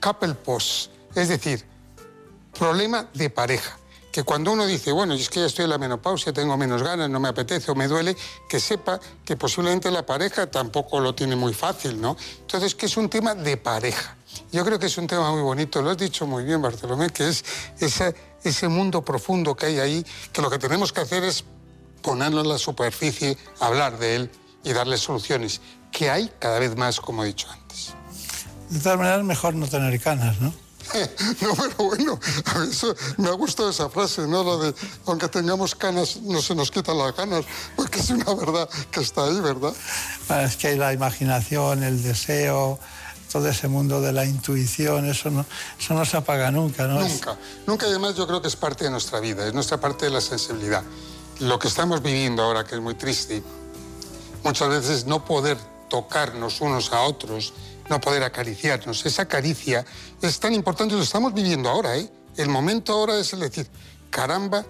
couple 0.01 0.35
post, 0.35 0.91
es 1.15 1.29
decir, 1.29 1.65
problema 2.59 3.09
de 3.15 3.31
pareja 3.31 3.79
que 4.13 4.23
cuando 4.23 4.53
uno 4.53 4.67
dice, 4.67 4.93
bueno, 4.93 5.15
es 5.15 5.29
que 5.29 5.41
ya 5.41 5.47
estoy 5.47 5.65
en 5.65 5.71
la 5.71 5.79
menopausia, 5.79 6.33
tengo 6.33 6.57
menos 6.57 6.83
ganas, 6.83 7.11
no 7.11 7.21
me 7.21 7.29
apetece 7.29 7.71
o 7.71 7.75
me 7.75 7.89
duele, 7.89 8.17
que 8.49 8.59
sepa 8.59 8.99
que 9.25 9.37
posiblemente 9.37 9.91
la 9.91 10.05
pareja 10.07 10.51
tampoco 10.51 11.01
lo 11.01 11.15
tiene 11.15 11.37
muy 11.37 11.53
fácil, 11.53 12.01
¿no? 12.01 12.17
Entonces, 12.41 12.75
que 12.75 12.87
es 12.87 12.97
un 12.97 13.09
tema 13.09 13.35
de 13.35 13.57
pareja. 13.57 14.17
Yo 14.53 14.65
creo 14.65 14.79
que 14.79 14.87
es 14.87 14.99
un 14.99 15.07
tema 15.07 15.31
muy 15.31 15.43
bonito, 15.43 15.83
lo 15.83 15.91
has 15.91 15.99
dicho 15.99 16.27
muy 16.27 16.45
bien, 16.45 16.63
Bartolomé, 16.63 17.11
que 17.11 17.29
es 17.29 17.45
ese, 17.79 18.15
ese 18.43 18.69
mundo 18.69 19.05
profundo 19.05 19.55
que 19.55 19.67
hay 19.67 19.79
ahí, 19.79 20.07
que 20.33 20.43
lo 20.43 20.51
que 20.51 20.59
tenemos 20.59 20.93
que 20.93 21.01
hacer 21.01 21.25
es 21.25 21.45
ponerlo 22.03 22.41
en 22.41 22.49
la 22.49 22.59
superficie, 22.59 23.37
hablar 23.61 23.99
de 23.99 24.17
él 24.17 24.31
y 24.65 24.73
darle 24.73 24.97
soluciones, 24.97 25.61
que 25.93 26.11
hay 26.11 26.31
cada 26.39 26.59
vez 26.59 26.77
más, 26.77 27.01
como 27.01 27.25
he 27.25 27.27
dicho 27.27 27.49
antes. 27.51 27.95
De 28.71 28.81
todas 28.81 28.99
maneras, 28.99 29.25
mejor 29.25 29.55
no 29.55 29.67
tener 29.67 30.01
canas, 30.01 30.41
¿no? 30.41 30.53
no, 31.41 31.55
pero 31.55 31.85
bueno, 31.85 32.21
eso, 32.71 32.95
me 33.17 33.29
ha 33.29 33.33
gustado 33.33 33.71
esa 33.71 33.89
frase, 33.89 34.27
¿no? 34.27 34.43
Lo 34.43 34.59
de, 34.59 34.75
aunque 35.07 35.29
tengamos 35.29 35.75
canas, 35.75 36.17
no 36.23 36.41
se 36.41 36.55
nos 36.55 36.71
quitan 36.71 36.99
las 36.99 37.15
ganas, 37.17 37.45
porque 37.77 38.01
es 38.01 38.11
una 38.11 38.33
verdad 38.35 38.69
que 38.91 39.01
está 39.01 39.25
ahí, 39.25 39.41
¿verdad? 39.41 39.75
Es 40.45 40.57
que 40.57 40.69
hay 40.69 40.79
la 40.79 40.93
imaginación, 40.93 41.83
el 41.83 42.03
deseo, 42.03 42.79
todo 43.31 43.49
ese 43.49 43.69
mundo 43.69 44.01
de 44.01 44.13
la 44.13 44.25
intuición, 44.25 45.07
eso 45.07 45.31
no, 45.31 45.45
eso 45.79 45.95
no 45.95 46.05
se 46.05 46.17
apaga 46.17 46.51
nunca, 46.51 46.87
¿no? 46.87 47.01
Nunca, 47.01 47.37
nunca 47.67 47.87
además 47.87 48.15
yo 48.17 48.27
creo 48.27 48.41
que 48.41 48.49
es 48.49 48.57
parte 48.57 48.85
de 48.85 48.91
nuestra 48.91 49.21
vida, 49.21 49.47
es 49.47 49.55
nuestra 49.55 49.79
parte 49.79 50.07
de 50.07 50.11
la 50.11 50.21
sensibilidad. 50.21 50.83
Lo 51.41 51.59
que 51.59 51.69
estamos 51.69 52.03
viviendo 52.03 52.43
ahora, 52.43 52.65
que 52.65 52.75
es 52.75 52.81
muy 52.81 52.95
triste, 52.95 53.43
muchas 54.43 54.69
veces 54.69 55.07
no 55.07 55.25
poder 55.25 55.59
tocarnos 55.89 56.61
unos 56.61 56.93
a 56.93 57.03
otros, 57.03 57.53
no 57.89 58.01
poder 58.01 58.23
acariciarnos. 58.23 59.05
Esa 59.07 59.27
caricia 59.27 59.85
es 60.21 60.41
tan 60.41 60.55
importante, 60.55 60.95
lo 60.95 61.03
estamos 61.03 61.35
viviendo 61.35 61.69
ahora, 61.69 61.97
¿eh? 61.97 62.11
El 62.37 62.49
momento 62.49 62.93
ahora 62.93 63.19
es 63.19 63.33
el 63.33 63.41
decir, 63.41 63.69
caramba, 64.11 64.65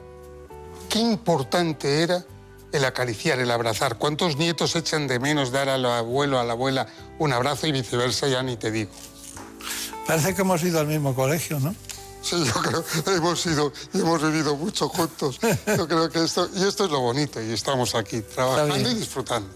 qué 0.89 0.99
importante 0.99 2.03
era 2.03 2.25
el 2.73 2.85
acariciar, 2.85 3.39
el 3.41 3.51
abrazar. 3.51 3.99
¿Cuántos 3.99 4.37
nietos 4.37 4.75
echan 4.77 5.07
de 5.07 5.19
menos 5.19 5.51
dar 5.51 5.69
al 5.69 5.85
abuelo, 5.85 6.39
a 6.39 6.45
la 6.45 6.53
abuela 6.53 6.87
un 7.19 7.33
abrazo 7.33 7.67
y 7.67 7.73
viceversa? 7.73 8.29
Ya 8.29 8.43
ni 8.43 8.57
te 8.57 8.71
digo. 8.71 8.91
Parece 10.07 10.35
que 10.35 10.43
hemos 10.43 10.63
ido 10.63 10.81
al 10.81 10.87
mismo 10.87 11.15
colegio, 11.15 11.61
¿no? 11.61 11.75
Sí, 12.23 12.43
yo 12.45 12.53
creo 12.55 12.85
que 12.85 13.15
hemos 13.15 13.45
ido 13.47 13.73
y 13.93 14.01
hemos 14.01 14.23
vivido 14.23 14.57
mucho 14.57 14.89
juntos. 14.89 15.39
Yo 15.67 15.87
creo 15.87 16.11
que 16.11 16.25
esto, 16.25 16.49
y 16.55 16.67
esto 16.67 16.87
es 16.87 16.91
lo 16.91 17.01
bonito, 17.01 17.41
y 17.43 17.53
estamos 17.53 17.95
aquí 17.95 18.23
trabajando 18.23 18.77
y 18.91 18.95
disfrutando. 18.95 19.49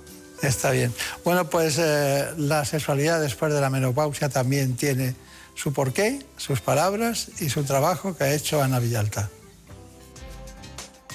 Está 0.43 0.73
bien. 0.73 0.93
Bueno, 1.25 1.49
pues 1.49 1.79
eh, 1.79 2.27
la 2.37 2.65
sexualidad 2.65 3.21
después 3.21 3.55
de 3.55 3.61
la 3.61 3.71
menopausia 3.71 4.29
también 4.29 4.77
tiene 4.77 5.15
su 5.55 5.73
porqué, 5.73 6.19
sus 6.37 6.61
palabras 6.61 7.31
y 7.41 7.49
su 7.49 7.63
trabajo 7.63 8.17
que 8.17 8.25
ha 8.25 8.35
hecho 8.35 8.61
Ana 8.63 8.81
Villalta. 8.81 9.31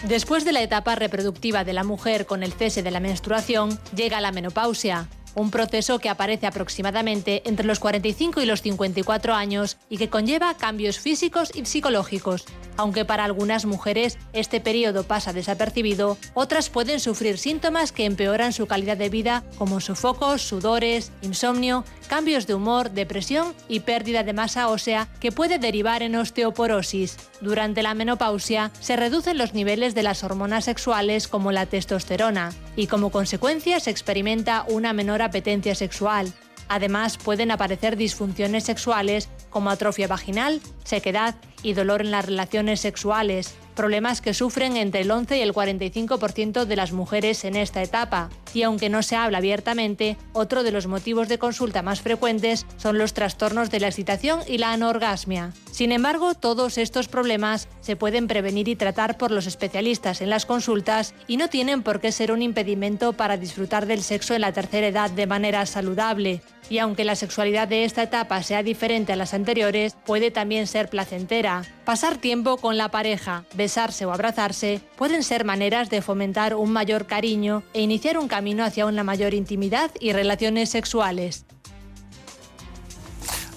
Después 0.03 0.45
de 0.45 0.53
la 0.53 0.61
etapa 0.61 0.95
reproductiva 0.95 1.63
de 1.63 1.73
la 1.73 1.83
mujer 1.83 2.25
con 2.25 2.43
el 2.43 2.53
cese 2.53 2.83
de 2.83 2.91
la 2.91 2.99
menstruación, 2.99 3.79
llega 3.95 4.21
la 4.21 4.31
menopausia, 4.31 5.09
un 5.37 5.51
proceso 5.51 5.99
que 5.99 6.09
aparece 6.09 6.47
aproximadamente 6.47 7.43
entre 7.45 7.65
los 7.65 7.79
45 7.79 8.41
y 8.41 8.45
los 8.45 8.61
54 8.61 9.33
años 9.33 9.77
y 9.87 9.97
que 9.97 10.09
conlleva 10.09 10.57
cambios 10.57 10.99
físicos 10.99 11.51
y 11.53 11.65
psicológicos. 11.65 12.45
Aunque 12.75 13.05
para 13.05 13.23
algunas 13.23 13.65
mujeres 13.65 14.17
este 14.33 14.59
periodo 14.59 15.03
pasa 15.03 15.33
desapercibido, 15.33 16.17
otras 16.33 16.69
pueden 16.69 16.99
sufrir 16.99 17.37
síntomas 17.37 17.91
que 17.91 18.05
empeoran 18.05 18.53
su 18.53 18.67
calidad 18.67 18.97
de 18.97 19.09
vida 19.09 19.43
como 19.57 19.79
sofocos, 19.79 20.41
sudores, 20.41 21.11
insomnio, 21.21 21.85
cambios 22.07 22.47
de 22.47 22.55
humor, 22.55 22.91
depresión 22.91 23.53
y 23.67 23.81
pérdida 23.81 24.23
de 24.23 24.33
masa 24.33 24.69
ósea 24.69 25.07
que 25.19 25.31
puede 25.31 25.59
derivar 25.59 26.01
en 26.01 26.15
osteoporosis. 26.15 27.17
Durante 27.41 27.83
la 27.83 27.93
menopausia 27.93 28.71
se 28.79 28.95
reducen 28.95 29.37
los 29.37 29.53
niveles 29.53 29.93
de 29.93 30.03
las 30.03 30.23
hormonas 30.23 30.65
sexuales 30.65 31.27
como 31.27 31.51
la 31.51 31.67
testosterona 31.67 32.53
y 32.75 32.87
como 32.87 33.11
consecuencia 33.11 33.79
se 33.79 33.91
experimenta 33.91 34.65
una 34.67 34.93
menor 34.93 35.21
apetencia 35.27 35.75
sexual. 35.75 36.33
Además, 36.69 37.17
pueden 37.17 37.51
aparecer 37.51 37.95
disfunciones 37.95 38.65
sexuales 38.65 39.29
como 39.49 39.69
atrofia 39.69 40.07
vaginal, 40.07 40.59
sequedad 40.83 41.35
y 41.63 41.73
dolor 41.73 42.01
en 42.01 42.11
las 42.11 42.25
relaciones 42.25 42.81
sexuales, 42.81 43.55
problemas 43.75 44.21
que 44.21 44.33
sufren 44.33 44.75
entre 44.75 45.01
el 45.01 45.11
11 45.11 45.37
y 45.37 45.41
el 45.41 45.53
45% 45.53 46.65
de 46.65 46.75
las 46.75 46.91
mujeres 46.91 47.45
en 47.45 47.55
esta 47.55 47.81
etapa. 47.81 48.29
Y 48.57 48.63
aunque 48.63 48.89
no 48.89 49.03
se 49.03 49.15
habla 49.15 49.37
abiertamente, 49.37 50.17
otro 50.33 50.63
de 50.63 50.71
los 50.71 50.87
motivos 50.87 51.27
de 51.27 51.37
consulta 51.37 51.83
más 51.83 52.01
frecuentes 52.01 52.65
son 52.77 52.97
los 52.97 53.13
trastornos 53.13 53.69
de 53.69 53.79
la 53.79 53.85
excitación 53.85 54.39
y 54.47 54.57
la 54.57 54.73
anorgasmia. 54.73 55.53
Sin 55.69 55.91
embargo, 55.91 56.33
todos 56.33 56.79
estos 56.79 57.07
problemas 57.07 57.67
se 57.81 57.95
pueden 57.95 58.25
prevenir 58.25 58.67
y 58.67 58.75
tratar 58.75 59.19
por 59.19 59.29
los 59.29 59.45
especialistas 59.45 60.21
en 60.21 60.31
las 60.31 60.47
consultas 60.47 61.13
y 61.27 61.37
no 61.37 61.49
tienen 61.49 61.83
por 61.83 62.01
qué 62.01 62.11
ser 62.11 62.31
un 62.31 62.41
impedimento 62.41 63.13
para 63.13 63.37
disfrutar 63.37 63.85
del 63.85 64.01
sexo 64.01 64.33
en 64.33 64.41
la 64.41 64.53
tercera 64.53 64.87
edad 64.87 65.11
de 65.11 65.27
manera 65.27 65.63
saludable. 65.67 66.41
Y 66.69 66.79
aunque 66.79 67.05
la 67.05 67.15
sexualidad 67.15 67.67
de 67.67 67.85
esta 67.85 68.03
etapa 68.03 68.43
sea 68.43 68.63
diferente 68.63 69.13
a 69.13 69.15
las 69.15 69.33
anteriores, 69.33 69.95
puede 70.05 70.31
también 70.31 70.67
ser 70.67 70.89
placentera. 70.89 71.63
Pasar 71.85 72.17
tiempo 72.17 72.57
con 72.57 72.75
la 72.75 72.89
pareja, 72.89 73.45
besarse 73.53 74.05
o 74.05 74.11
abrazarse 74.11 74.81
pueden 74.97 75.23
ser 75.23 75.45
maneras 75.45 75.89
de 75.89 76.01
fomentar 76.01 76.55
un 76.55 76.71
mayor 76.71 77.05
cariño 77.05 77.63
e 77.73 77.81
iniciar 77.81 78.17
un 78.17 78.27
camino 78.27 78.46
hacia 78.47 78.85
una 78.85 79.03
mayor 79.03 79.33
intimidad 79.33 79.91
y 79.99 80.13
relaciones 80.13 80.69
sexuales. 80.69 81.45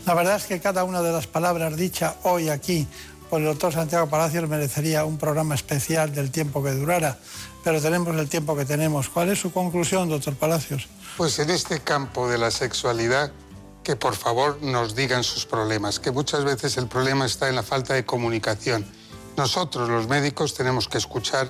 La 0.07 0.15
verdad 0.15 0.37
es 0.37 0.45
que 0.45 0.61
cada 0.61 0.85
una 0.85 1.03
de 1.03 1.13
las 1.13 1.27
palabras 1.27 1.77
dichas 1.77 2.17
hoy 2.25 2.49
aquí 2.49 2.87
por 3.29 3.41
el 3.41 3.47
doctor 3.47 3.73
Santiago 3.73 4.09
Palacios 4.09 4.49
merecería 4.49 5.05
un 5.05 5.17
programa 5.17 5.55
especial 5.55 6.13
del 6.13 6.33
tiempo 6.33 6.65
que 6.65 6.73
durara, 6.73 7.17
pero 7.63 7.81
tenemos 7.81 8.17
el 8.17 8.29
tiempo 8.29 8.57
que 8.57 8.65
tenemos. 8.65 9.09
¿Cuál 9.09 9.29
es 9.29 9.39
su 9.39 9.53
conclusión, 9.53 10.09
doctor 10.09 10.35
Palacios? 10.35 10.89
Pues 11.17 11.39
en 11.39 11.51
este 11.51 11.79
campo 11.81 12.29
de 12.29 12.39
la 12.39 12.51
sexualidad, 12.51 13.31
que 13.85 13.95
por 13.95 14.17
favor 14.17 14.61
nos 14.63 14.97
digan 14.97 15.23
sus 15.23 15.47
problemas, 15.47 16.01
que 16.01 16.11
muchas 16.11 16.45
veces 16.45 16.77
el 16.77 16.89
problema 16.89 17.25
está 17.25 17.49
en 17.49 17.55
la 17.55 17.63
falta 17.63 17.95
de 17.95 18.05
comunicación. 18.05 18.85
Nosotros, 19.37 19.89
los 19.89 20.09
médicos, 20.09 20.55
tenemos 20.55 20.89
que 20.89 20.99
escuchar 20.99 21.49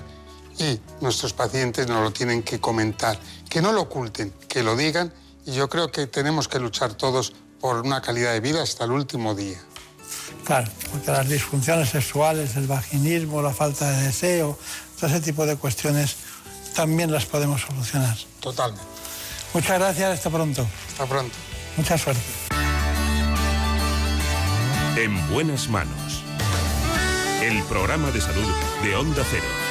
y 0.59 0.79
nuestros 1.01 1.33
pacientes 1.33 1.87
nos 1.87 2.03
lo 2.03 2.11
tienen 2.11 2.43
que 2.43 2.59
comentar. 2.59 3.19
Que 3.49 3.61
no 3.61 3.71
lo 3.71 3.81
oculten, 3.81 4.33
que 4.47 4.63
lo 4.63 4.75
digan 4.75 5.13
y 5.45 5.53
yo 5.53 5.69
creo 5.69 5.91
que 5.91 6.07
tenemos 6.07 6.47
que 6.47 6.59
luchar 6.59 6.93
todos 6.93 7.33
por 7.59 7.81
una 7.81 8.01
calidad 8.01 8.33
de 8.33 8.39
vida 8.39 8.61
hasta 8.61 8.85
el 8.85 8.91
último 8.91 9.35
día. 9.35 9.59
Claro, 10.45 10.69
porque 10.91 11.11
las 11.11 11.27
disfunciones 11.29 11.89
sexuales, 11.89 12.55
el 12.55 12.67
vaginismo, 12.67 13.41
la 13.41 13.53
falta 13.53 13.89
de 13.91 14.03
deseo, 14.03 14.57
todo 14.99 15.09
ese 15.09 15.21
tipo 15.21 15.45
de 15.45 15.55
cuestiones 15.55 16.15
también 16.75 17.11
las 17.11 17.25
podemos 17.25 17.61
solucionar. 17.61 18.17
Totalmente. 18.39 18.83
Muchas 19.53 19.79
gracias, 19.79 20.17
hasta 20.17 20.29
pronto. 20.29 20.65
Hasta 20.89 21.05
pronto. 21.05 21.35
Mucha 21.77 21.97
suerte. 21.97 22.21
En 24.97 25.31
buenas 25.31 25.67
manos. 25.69 26.23
El 27.41 27.61
programa 27.63 28.11
de 28.11 28.21
salud 28.21 28.47
de 28.83 28.95
Onda 28.95 29.23
Cero. 29.29 29.70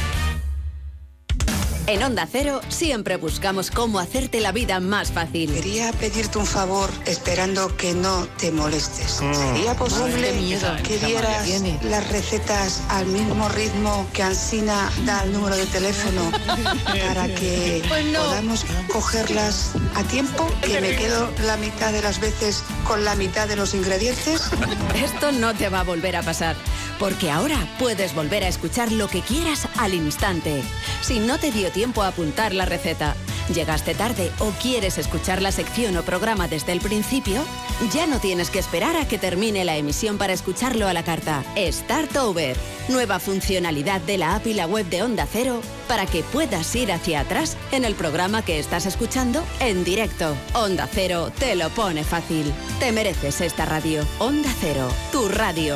En 1.87 2.03
Onda 2.03 2.27
Cero 2.31 2.61
siempre 2.69 3.17
buscamos 3.17 3.69
cómo 3.71 3.99
hacerte 3.99 4.39
la 4.39 4.51
vida 4.51 4.79
más 4.79 5.11
fácil. 5.11 5.51
Quería 5.51 5.91
pedirte 5.93 6.37
un 6.37 6.45
favor 6.45 6.89
esperando 7.05 7.75
que 7.75 7.93
no 7.93 8.27
te 8.37 8.51
molestes. 8.51 9.19
Mm. 9.21 9.33
¿Sería 9.33 9.73
posible 9.73 10.31
miedo. 10.33 10.67
que 10.83 10.97
dieras 10.99 11.47
las 11.83 12.07
recetas 12.09 12.81
al 12.89 13.07
mismo 13.07 13.49
ritmo 13.49 14.05
que 14.13 14.23
Ansina 14.23 14.89
da 15.05 15.23
el 15.23 15.33
número 15.33 15.55
de 15.57 15.65
teléfono 15.65 16.31
para 17.07 17.27
que 17.33 17.83
Pues 17.87 18.05
no. 18.05 18.19
podamos 18.23 18.65
cogerlas 18.93 19.71
a 19.95 20.03
tiempo? 20.03 20.47
Que 20.61 20.79
me 20.79 20.95
quedo 20.95 21.29
la 21.45 21.57
mitad 21.57 21.91
de 21.91 22.01
las 22.03 22.19
veces 22.21 22.63
con 22.91 23.05
la 23.05 23.15
mitad 23.15 23.47
de 23.47 23.55
los 23.55 23.73
ingredientes. 23.73 24.51
Esto 24.95 25.31
no 25.31 25.53
te 25.53 25.69
va 25.69 25.79
a 25.79 25.83
volver 25.83 26.17
a 26.17 26.23
pasar, 26.23 26.57
porque 26.99 27.31
ahora 27.31 27.55
puedes 27.79 28.13
volver 28.13 28.43
a 28.43 28.49
escuchar 28.49 28.91
lo 28.91 29.07
que 29.07 29.21
quieras 29.21 29.69
al 29.77 29.93
instante. 29.93 30.61
Si 30.99 31.19
no 31.19 31.37
te 31.37 31.51
dio 31.51 31.71
tiempo 31.71 32.03
a 32.03 32.07
apuntar 32.07 32.53
la 32.53 32.65
receta, 32.65 33.15
llegaste 33.53 33.95
tarde 33.95 34.31
o 34.39 34.51
quieres 34.61 34.97
escuchar 34.97 35.41
la 35.41 35.51
sección 35.51 35.97
o 35.97 36.03
programa 36.03 36.47
desde 36.47 36.71
el 36.71 36.81
principio, 36.81 37.43
ya 37.93 38.07
no 38.07 38.19
tienes 38.19 38.49
que 38.49 38.59
esperar 38.59 38.95
a 38.95 39.07
que 39.07 39.17
termine 39.17 39.65
la 39.65 39.77
emisión 39.77 40.17
para 40.17 40.33
escucharlo 40.33 40.87
a 40.87 40.93
la 40.93 41.03
carta. 41.03 41.43
Start 41.57 42.15
Over, 42.17 42.55
nueva 42.89 43.19
funcionalidad 43.19 44.01
de 44.01 44.17
la 44.17 44.35
app 44.35 44.47
y 44.47 44.53
la 44.53 44.67
web 44.67 44.85
de 44.87 45.03
Onda 45.03 45.27
Cero 45.31 45.61
para 45.87 46.05
que 46.05 46.23
puedas 46.23 46.75
ir 46.75 46.91
hacia 46.91 47.21
atrás 47.21 47.57
en 47.71 47.85
el 47.85 47.95
programa 47.95 48.43
que 48.43 48.59
estás 48.59 48.85
escuchando 48.85 49.43
en 49.59 49.83
directo. 49.83 50.35
Onda 50.53 50.87
Cero 50.91 51.31
te 51.37 51.55
lo 51.55 51.69
pone 51.69 52.03
fácil. 52.03 52.53
Te 52.79 52.91
mereces 52.91 53.41
esta 53.41 53.65
radio. 53.65 54.05
Onda 54.19 54.49
Cero, 54.61 54.87
tu 55.11 55.27
radio. 55.27 55.75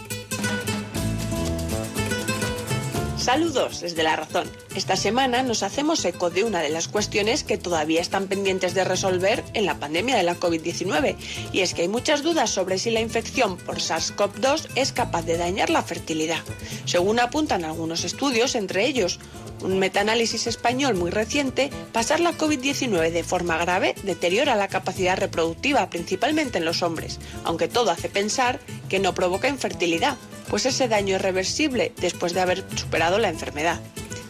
Saludos 3.21 3.81
desde 3.81 4.01
La 4.01 4.15
Razón. 4.15 4.49
Esta 4.75 4.95
semana 4.95 5.43
nos 5.43 5.61
hacemos 5.61 6.03
eco 6.05 6.31
de 6.31 6.43
una 6.43 6.61
de 6.61 6.69
las 6.69 6.87
cuestiones 6.87 7.43
que 7.43 7.59
todavía 7.59 8.01
están 8.01 8.27
pendientes 8.27 8.73
de 8.73 8.83
resolver 8.83 9.43
en 9.53 9.67
la 9.67 9.79
pandemia 9.79 10.17
de 10.17 10.23
la 10.23 10.39
COVID-19, 10.39 11.15
y 11.53 11.59
es 11.59 11.75
que 11.75 11.83
hay 11.83 11.87
muchas 11.87 12.23
dudas 12.23 12.49
sobre 12.49 12.79
si 12.79 12.89
la 12.89 12.99
infección 12.99 13.57
por 13.57 13.75
SARS-CoV-2 13.77 14.69
es 14.73 14.91
capaz 14.91 15.21
de 15.21 15.37
dañar 15.37 15.69
la 15.69 15.83
fertilidad. 15.83 16.41
Según 16.85 17.19
apuntan 17.19 17.63
algunos 17.63 18.05
estudios, 18.05 18.55
entre 18.55 18.87
ellos 18.87 19.19
un 19.61 19.77
metaanálisis 19.77 20.47
español 20.47 20.95
muy 20.95 21.11
reciente, 21.11 21.69
pasar 21.91 22.21
la 22.21 22.35
COVID-19 22.35 23.11
de 23.11 23.23
forma 23.23 23.59
grave 23.59 23.93
deteriora 24.01 24.55
la 24.55 24.67
capacidad 24.67 25.15
reproductiva, 25.15 25.91
principalmente 25.91 26.57
en 26.57 26.65
los 26.65 26.81
hombres, 26.81 27.19
aunque 27.43 27.67
todo 27.67 27.91
hace 27.91 28.09
pensar 28.09 28.59
que 28.89 28.97
no 28.97 29.13
provoca 29.13 29.47
infertilidad, 29.47 30.17
pues 30.49 30.65
ese 30.65 30.87
daño 30.87 31.15
es 31.15 31.21
reversible 31.21 31.93
después 32.01 32.33
de 32.33 32.41
haber 32.41 32.65
superado 32.75 33.10
la 33.17 33.29
enfermedad. 33.29 33.79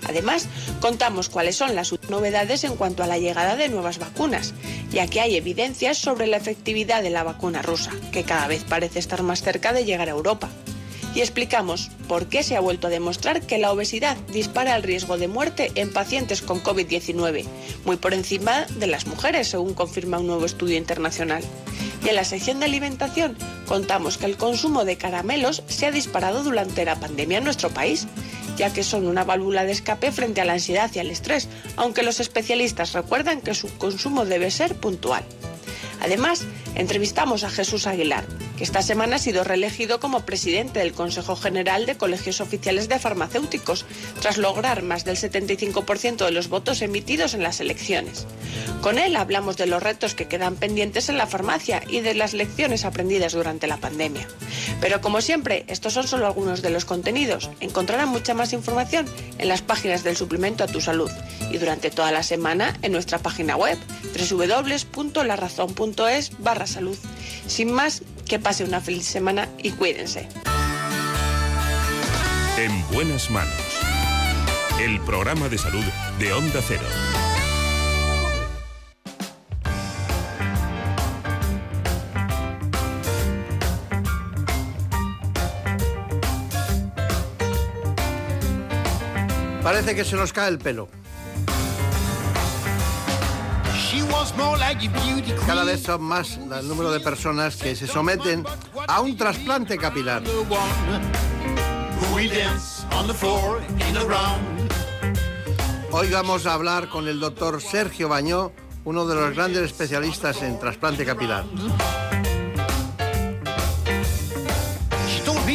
Además, 0.07 0.47
contamos 0.79 1.29
cuáles 1.29 1.55
son 1.55 1.75
las 1.75 1.93
novedades 2.09 2.63
en 2.63 2.75
cuanto 2.75 3.03
a 3.03 3.07
la 3.07 3.19
llegada 3.19 3.55
de 3.55 3.69
nuevas 3.69 3.99
vacunas, 3.99 4.53
ya 4.91 5.07
que 5.07 5.21
hay 5.21 5.35
evidencias 5.35 5.97
sobre 5.97 6.27
la 6.27 6.37
efectividad 6.37 7.03
de 7.03 7.11
la 7.11 7.23
vacuna 7.23 7.61
rusa, 7.61 7.91
que 8.11 8.23
cada 8.23 8.47
vez 8.47 8.63
parece 8.63 8.99
estar 8.99 9.23
más 9.23 9.41
cerca 9.41 9.73
de 9.73 9.85
llegar 9.85 10.09
a 10.09 10.13
Europa. 10.13 10.49
Y 11.13 11.19
explicamos 11.19 11.91
por 12.07 12.27
qué 12.27 12.41
se 12.41 12.55
ha 12.55 12.61
vuelto 12.61 12.87
a 12.87 12.89
demostrar 12.89 13.41
que 13.41 13.57
la 13.57 13.71
obesidad 13.71 14.15
dispara 14.31 14.75
el 14.75 14.83
riesgo 14.83 15.17
de 15.17 15.27
muerte 15.27 15.71
en 15.75 15.91
pacientes 15.91 16.41
con 16.41 16.63
COVID-19, 16.63 17.45
muy 17.85 17.97
por 17.97 18.13
encima 18.13 18.65
de 18.77 18.87
las 18.87 19.07
mujeres, 19.07 19.49
según 19.49 19.73
confirma 19.73 20.19
un 20.19 20.27
nuevo 20.27 20.45
estudio 20.45 20.77
internacional. 20.77 21.43
Y 22.03 22.09
en 22.09 22.15
la 22.15 22.23
sección 22.23 22.59
de 22.59 22.65
alimentación 22.65 23.37
contamos 23.67 24.17
que 24.17 24.25
el 24.25 24.37
consumo 24.37 24.85
de 24.85 24.97
caramelos 24.97 25.63
se 25.67 25.85
ha 25.85 25.91
disparado 25.91 26.43
durante 26.43 26.85
la 26.85 26.99
pandemia 26.99 27.39
en 27.39 27.43
nuestro 27.43 27.69
país, 27.69 28.07
ya 28.61 28.71
que 28.71 28.83
son 28.83 29.07
una 29.07 29.23
válvula 29.23 29.65
de 29.65 29.71
escape 29.71 30.11
frente 30.11 30.39
a 30.39 30.45
la 30.45 30.53
ansiedad 30.53 30.91
y 30.93 30.99
al 30.99 31.09
estrés, 31.09 31.49
aunque 31.77 32.03
los 32.03 32.19
especialistas 32.19 32.93
recuerdan 32.93 33.41
que 33.41 33.55
su 33.55 33.75
consumo 33.79 34.23
debe 34.23 34.51
ser 34.51 34.75
puntual. 34.75 35.23
Además, 35.99 36.43
entrevistamos 36.75 37.43
a 37.43 37.49
Jesús 37.49 37.87
Aguilar, 37.87 38.25
que 38.57 38.63
esta 38.63 38.81
semana 38.81 39.17
ha 39.17 39.19
sido 39.19 39.43
reelegido 39.43 39.99
como 39.99 40.25
presidente 40.25 40.79
del 40.79 40.93
Consejo 40.93 41.35
General 41.35 41.85
de 41.85 41.97
Colegios 41.97 42.41
Oficiales 42.41 42.89
de 42.89 42.99
Farmacéuticos, 42.99 43.85
tras 44.21 44.37
lograr 44.37 44.83
más 44.83 45.05
del 45.05 45.17
75% 45.17 46.25
de 46.25 46.31
los 46.31 46.49
votos 46.49 46.81
emitidos 46.81 47.33
en 47.33 47.43
las 47.43 47.59
elecciones. 47.59 48.27
Con 48.81 48.97
él 48.97 49.15
hablamos 49.15 49.57
de 49.57 49.67
los 49.67 49.83
retos 49.83 50.15
que 50.15 50.27
quedan 50.27 50.55
pendientes 50.55 51.09
en 51.09 51.17
la 51.17 51.27
farmacia 51.27 51.83
y 51.89 52.01
de 52.01 52.13
las 52.13 52.33
lecciones 52.33 52.85
aprendidas 52.85 53.33
durante 53.33 53.67
la 53.67 53.77
pandemia. 53.77 54.27
Pero 54.79 55.01
como 55.01 55.21
siempre, 55.21 55.65
estos 55.67 55.93
son 55.93 56.07
solo 56.07 56.25
algunos 56.25 56.61
de 56.61 56.69
los 56.69 56.85
contenidos. 56.85 57.49
Encontrarán 57.59 58.09
mucha 58.09 58.33
más 58.33 58.53
información 58.53 59.07
en 59.37 59.47
las 59.47 59.61
páginas 59.61 60.03
del 60.03 60.17
suplemento 60.17 60.63
a 60.63 60.67
tu 60.67 60.81
salud 60.81 61.11
y 61.51 61.57
durante 61.57 61.91
toda 61.91 62.11
la 62.11 62.23
semana 62.23 62.77
en 62.81 62.91
nuestra 62.91 63.19
página 63.19 63.55
web 63.55 63.77
www.larazón.es 64.29 66.31
barra 66.39 66.60
salud. 66.67 66.97
Sin 67.47 67.71
más, 67.71 68.03
que 68.27 68.39
pase 68.39 68.63
una 68.63 68.81
feliz 68.81 69.05
semana 69.05 69.49
y 69.61 69.71
cuídense. 69.71 70.27
En 72.57 72.87
buenas 72.93 73.29
manos. 73.29 73.53
El 74.79 74.99
programa 75.01 75.49
de 75.49 75.57
salud 75.57 75.83
de 76.19 76.33
Onda 76.33 76.61
Cero. 76.67 76.81
Parece 89.63 89.95
que 89.95 90.03
se 90.03 90.15
nos 90.15 90.33
cae 90.33 90.49
el 90.49 90.57
pelo. 90.57 90.89
Cada 95.45 95.65
vez 95.65 95.83
son 95.83 96.01
más 96.01 96.37
el 96.37 96.67
número 96.67 96.91
de 96.91 97.01
personas 97.01 97.57
que 97.57 97.75
se 97.75 97.87
someten 97.87 98.45
a 98.87 99.01
un 99.01 99.17
trasplante 99.17 99.77
capilar. 99.77 100.23
Hoy 105.91 106.09
vamos 106.09 106.45
a 106.45 106.53
hablar 106.53 106.87
con 106.87 107.09
el 107.09 107.19
doctor 107.19 107.61
Sergio 107.61 108.07
Bañó, 108.07 108.53
uno 108.85 109.05
de 109.05 109.15
los 109.15 109.35
grandes 109.35 109.63
especialistas 109.63 110.41
en 110.41 110.57
trasplante 110.57 111.05
capilar. 111.05 111.43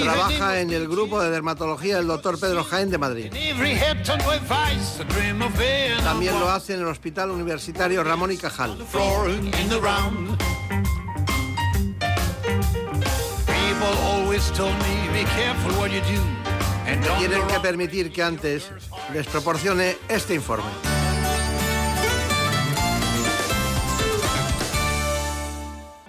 Trabaja 0.03 0.61
en 0.61 0.71
el 0.71 0.89
grupo 0.89 1.21
de 1.21 1.31
dermatología 1.31 1.97
del 1.97 2.07
doctor 2.07 2.39
Pedro 2.39 2.65
Jaén 2.65 2.91
de 2.91 2.99
Madrid. 2.99 3.33
También 6.03 6.39
lo 6.39 6.51
hace 6.51 6.75
en 6.75 6.81
el 6.81 6.87
Hospital 6.87 7.31
Universitario 7.31 8.05
Ramón 8.05 8.33
y 8.33 8.37
Cajal. 8.37 8.77
Tienen 17.19 17.47
que 17.47 17.61
permitir 17.61 18.13
que 18.13 18.23
antes 18.23 18.71
les 19.13 19.27
proporcione 19.27 19.97
este 20.09 20.35
informe. 20.35 20.96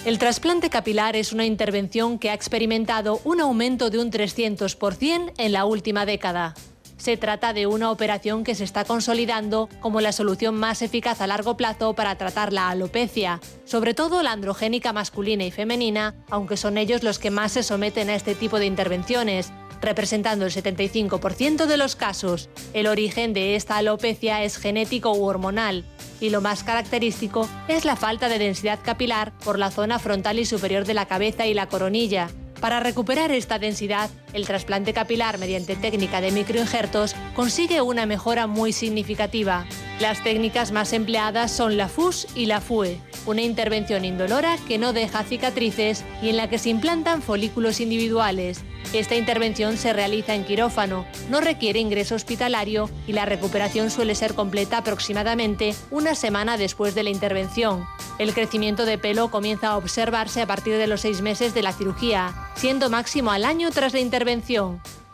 El 0.07 0.19
trasplante 0.19 0.69
capilar 0.69 1.17
es 1.17 1.33
una 1.33 1.43
intervención 1.43 2.17
que 2.17 2.29
ha 2.29 2.33
experimentado 2.33 3.19
un 3.25 3.41
aumento 3.41 3.89
de 3.89 3.99
un 3.99 4.09
300% 4.09 5.33
en 5.37 5.51
la 5.51 5.65
última 5.65 6.05
década. 6.05 6.53
Se 6.95 7.17
trata 7.17 7.51
de 7.51 7.67
una 7.67 7.91
operación 7.91 8.45
que 8.45 8.55
se 8.55 8.63
está 8.63 8.85
consolidando 8.85 9.67
como 9.81 9.99
la 9.99 10.13
solución 10.13 10.55
más 10.55 10.81
eficaz 10.81 11.19
a 11.19 11.27
largo 11.27 11.57
plazo 11.57 11.93
para 11.93 12.17
tratar 12.17 12.53
la 12.53 12.69
alopecia, 12.69 13.41
sobre 13.65 13.93
todo 13.93 14.23
la 14.23 14.31
androgénica 14.31 14.93
masculina 14.93 15.43
y 15.43 15.51
femenina, 15.51 16.15
aunque 16.29 16.55
son 16.55 16.77
ellos 16.77 17.03
los 17.03 17.19
que 17.19 17.29
más 17.29 17.51
se 17.51 17.61
someten 17.61 18.09
a 18.09 18.15
este 18.15 18.33
tipo 18.33 18.59
de 18.59 18.65
intervenciones, 18.65 19.51
representando 19.81 20.45
el 20.45 20.51
75% 20.51 21.65
de 21.65 21.77
los 21.77 21.95
casos. 21.95 22.49
El 22.73 22.87
origen 22.87 23.33
de 23.33 23.55
esta 23.55 23.77
alopecia 23.77 24.43
es 24.43 24.57
genético 24.57 25.11
u 25.11 25.25
hormonal, 25.25 25.85
y 26.19 26.29
lo 26.29 26.41
más 26.41 26.63
característico 26.63 27.47
es 27.67 27.85
la 27.85 27.95
falta 27.95 28.29
de 28.29 28.39
densidad 28.39 28.79
capilar 28.83 29.31
por 29.39 29.59
la 29.59 29.71
zona 29.71 29.99
frontal 29.99 30.39
y 30.39 30.45
superior 30.45 30.85
de 30.85 30.93
la 30.93 31.05
cabeza 31.05 31.45
y 31.45 31.53
la 31.53 31.67
coronilla. 31.67 32.29
Para 32.59 32.79
recuperar 32.79 33.31
esta 33.31 33.59
densidad, 33.59 34.09
el 34.37 34.45
trasplante 34.45 34.93
capilar 34.93 35.39
mediante 35.39 35.75
técnica 35.75 36.21
de 36.21 36.31
microinjertos 36.31 37.15
consigue 37.33 37.81
una 37.81 38.05
mejora 38.05 38.45
muy 38.45 38.71
significativa. 38.71 39.65
Las 39.99 40.23
técnicas 40.23 40.71
más 40.71 40.93
empleadas 40.93 41.51
son 41.51 41.75
la 41.75 41.89
FUS 41.89 42.27
y 42.35 42.45
la 42.45 42.61
FUE, 42.61 42.99
una 43.25 43.41
intervención 43.41 44.05
indolora 44.05 44.57
que 44.67 44.77
no 44.77 44.93
deja 44.93 45.23
cicatrices 45.23 46.05
y 46.21 46.29
en 46.29 46.37
la 46.37 46.49
que 46.49 46.59
se 46.59 46.69
implantan 46.69 47.23
folículos 47.23 47.79
individuales. 47.79 48.63
Esta 48.93 49.15
intervención 49.15 49.75
se 49.75 49.91
realiza 49.91 50.33
en 50.33 50.45
quirófano, 50.45 51.05
no 51.29 51.41
requiere 51.41 51.79
ingreso 51.79 52.15
hospitalario 52.15 52.89
y 53.05 53.13
la 53.13 53.25
recuperación 53.25 53.89
suele 53.89 54.15
ser 54.15 54.33
completa 54.33 54.77
aproximadamente 54.77 55.75
una 55.91 56.15
semana 56.15 56.57
después 56.57 56.95
de 56.95 57.03
la 57.03 57.09
intervención. 57.09 57.85
El 58.17 58.33
crecimiento 58.33 58.85
de 58.85 58.97
pelo 58.97 59.29
comienza 59.29 59.69
a 59.69 59.77
observarse 59.77 60.41
a 60.41 60.47
partir 60.47 60.77
de 60.77 60.87
los 60.87 61.01
seis 61.01 61.21
meses 61.21 61.53
de 61.53 61.63
la 61.63 61.73
cirugía, 61.73 62.33
siendo 62.55 62.89
máximo 62.89 63.31
al 63.31 63.45
año 63.45 63.71
tras 63.71 63.93
la 63.93 63.99
intervención. 63.99 64.26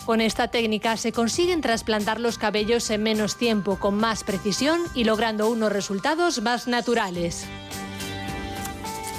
Con 0.05 0.21
esta 0.21 0.47
técnica 0.47 0.97
se 0.97 1.11
consiguen 1.11 1.61
trasplantar 1.61 2.19
los 2.19 2.39
cabellos 2.39 2.89
en 2.89 3.03
menos 3.03 3.37
tiempo, 3.37 3.77
con 3.77 3.95
más 3.95 4.23
precisión 4.23 4.81
y 4.95 5.03
logrando 5.03 5.49
unos 5.49 5.71
resultados 5.71 6.41
más 6.41 6.67
naturales. 6.67 7.45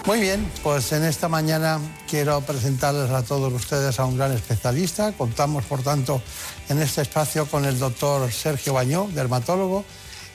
Muy 0.04 0.18
bien, 0.18 0.50
pues 0.64 0.90
en 0.90 1.04
esta 1.04 1.28
mañana 1.28 1.80
quiero 2.10 2.40
presentarles 2.40 3.08
a 3.12 3.22
todos 3.22 3.52
ustedes 3.52 4.00
a 4.00 4.04
un 4.04 4.16
gran 4.16 4.32
especialista. 4.32 5.12
Contamos, 5.12 5.64
por 5.64 5.82
tanto, 5.82 6.20
en 6.68 6.82
este 6.82 7.02
espacio 7.02 7.46
con 7.46 7.64
el 7.64 7.78
doctor 7.78 8.30
Sergio 8.32 8.74
Bañó, 8.74 9.08
dermatólogo 9.14 9.84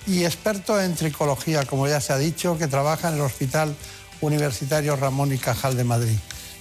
y 0.07 0.23
experto 0.23 0.80
en 0.81 0.95
tricología, 0.95 1.65
como 1.65 1.86
ya 1.86 1.99
se 1.99 2.14
ha 2.14 2.18
dicho, 2.18 2.57
que 2.57 2.68
trabaja 2.68 3.10
en 3.10 3.15
el 3.15 3.22
Hospital 3.22 3.76
Universitario 4.22 4.95
Ramón 4.95 5.34
y 5.34 5.38
Cajal 5.38 5.76
de 5.76 5.84
Madrid. 5.84 6.18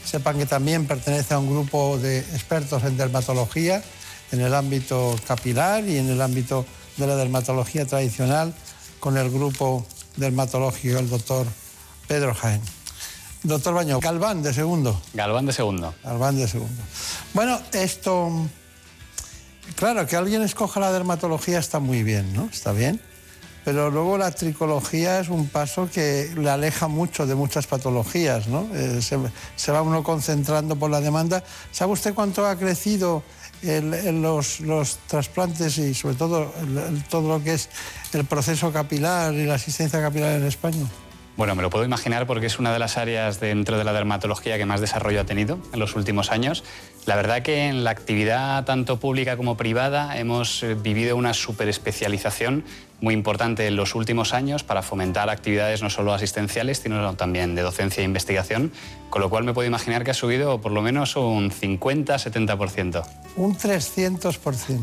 Sepan 0.09 0.39
que 0.39 0.47
también 0.47 0.86
pertenece 0.86 1.35
a 1.35 1.39
un 1.39 1.51
grupo 1.51 1.98
de 1.98 2.20
expertos 2.20 2.82
en 2.85 2.97
dermatología, 2.97 3.82
en 4.32 4.40
el 4.40 4.55
ámbito 4.55 5.14
capilar 5.26 5.85
y 5.85 5.98
en 5.98 6.09
el 6.09 6.22
ámbito 6.22 6.64
de 6.97 7.06
la 7.06 7.14
dermatología 7.14 7.85
tradicional, 7.85 8.55
con 9.01 9.18
el 9.18 9.30
grupo 9.30 9.86
dermatológico 10.16 10.94
del 10.94 11.10
doctor 11.10 11.47
Pedro 12.06 12.35
Jaén. 12.35 12.62
Doctor 13.43 13.74
Baño, 13.74 14.01
Galván 14.01 14.43
de 14.43 14.55
segundo. 14.55 14.98
Galván 15.12 15.44
de 15.44 15.52
segundo. 15.52 15.94
Galván 16.02 16.39
de 16.39 16.48
segundo. 16.48 16.82
Bueno, 17.35 17.60
esto. 17.72 18.30
Claro, 19.76 20.06
que 20.06 20.16
alguien 20.16 20.40
escoja 20.40 20.80
la 20.80 20.90
dermatología 20.90 21.59
está 21.59 21.80
muy 21.80 22.02
bien, 22.02 22.32
¿no? 22.32 22.48
Está 22.51 22.72
bien. 22.72 22.98
Pero 23.69 23.90
luego 23.90 24.16
la 24.16 24.31
tricología 24.31 25.20
es 25.20 25.28
un 25.28 25.47
paso 25.47 25.90
que 25.93 26.31
le 26.35 26.49
aleja 26.49 26.89
mucho 26.89 27.27
de 27.27 27.35
muchas 27.35 27.66
patologías, 27.66 28.49
¿no? 28.49 28.66
Eh, 28.73 29.03
se, 29.03 29.73
va 29.73 29.82
uno 29.82 30.03
concentrando 30.03 30.74
por 30.77 30.90
la 30.90 31.03
demanda. 31.03 31.45
¿Sabe 31.70 31.93
usted 31.93 32.15
cuánto 32.15 32.47
ha 32.47 32.57
crecido 32.57 33.23
los, 33.62 34.99
trasplantes 35.07 35.77
y 35.77 35.93
sobre 35.93 36.15
todo 36.15 36.51
todo 37.11 37.28
lo 37.28 37.45
que 37.45 37.53
es 37.53 37.69
el 38.15 38.24
proceso 38.24 38.73
capilar 38.73 39.35
y 39.35 39.45
la 39.45 39.57
asistencia 39.57 40.01
capilar 40.01 40.36
en 40.36 40.47
España? 40.47 40.86
Bueno, 41.36 41.55
me 41.55 41.61
lo 41.62 41.69
puedo 41.69 41.85
imaginar 41.85 42.27
porque 42.27 42.47
es 42.47 42.59
una 42.59 42.73
de 42.73 42.78
las 42.78 42.97
áreas 42.97 43.39
dentro 43.39 43.77
de 43.77 43.85
la 43.85 43.93
dermatología 43.93 44.57
que 44.57 44.65
más 44.65 44.81
desarrollo 44.81 45.20
ha 45.20 45.24
tenido 45.24 45.59
en 45.74 45.78
los 45.78 45.95
últimos 45.95 46.32
años. 46.32 46.65
La 47.09 47.16
verdad 47.16 47.40
que 47.40 47.68
en 47.68 47.85
la 47.85 47.90
actividad 47.90 48.66
tanto 48.66 49.01
pública 49.01 49.39
como 49.39 49.56
privada 49.56 50.18
hemos 50.18 50.62
eh, 50.62 50.74
vivido 50.74 51.16
una 51.16 51.32
superespecialización 51.32 52.64
muy 53.01 53.14
importante 53.14 53.66
en 53.66 53.76
los 53.76 53.94
últimos 53.94 54.35
años 54.35 54.62
para 54.62 54.82
fomentar 54.82 55.30
actividades 55.30 55.82
no 55.82 55.89
solo 55.89 56.12
asistenciales, 56.12 56.80
sino 56.80 57.14
también 57.16 57.55
de 57.55 57.62
docencia 57.62 58.02
e 58.02 58.05
investigación, 58.05 58.72
con 59.09 59.22
lo 59.22 59.30
cual 59.30 59.44
me 59.44 59.55
puedo 59.55 59.66
imaginar 59.66 60.05
que 60.05 60.10
ha 60.10 60.14
subido 60.14 60.60
por 60.60 60.70
lo 60.70 60.82
menos 60.82 61.16
un 61.16 61.51
50-70%. 61.51 63.02
Un 63.36 63.56
300%. 63.56 64.80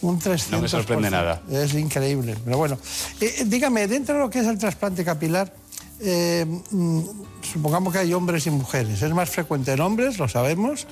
Un 0.00 0.18
300%. 0.18 0.50
No 0.52 0.62
me 0.62 0.68
sorprende 0.68 1.10
nada. 1.10 1.42
Es 1.50 1.74
increíble. 1.74 2.34
Pero 2.46 2.56
bueno, 2.56 2.78
eh, 3.20 3.42
dígame, 3.44 3.86
dentro 3.86 4.14
de 4.14 4.20
lo 4.22 4.30
que 4.30 4.38
es 4.38 4.46
el 4.46 4.56
trasplante 4.56 5.04
capilar, 5.04 5.52
eh, 6.00 6.44
mm, 6.70 7.00
supongamos 7.40 7.92
que 7.92 8.00
hay 8.00 8.12
hombres 8.12 8.46
y 8.46 8.50
mujeres. 8.50 9.02
Es 9.02 9.12
más 9.12 9.30
frecuente 9.30 9.72
en 9.72 9.80
hombres, 9.80 10.18
lo 10.18 10.28
sabemos, 10.28 10.86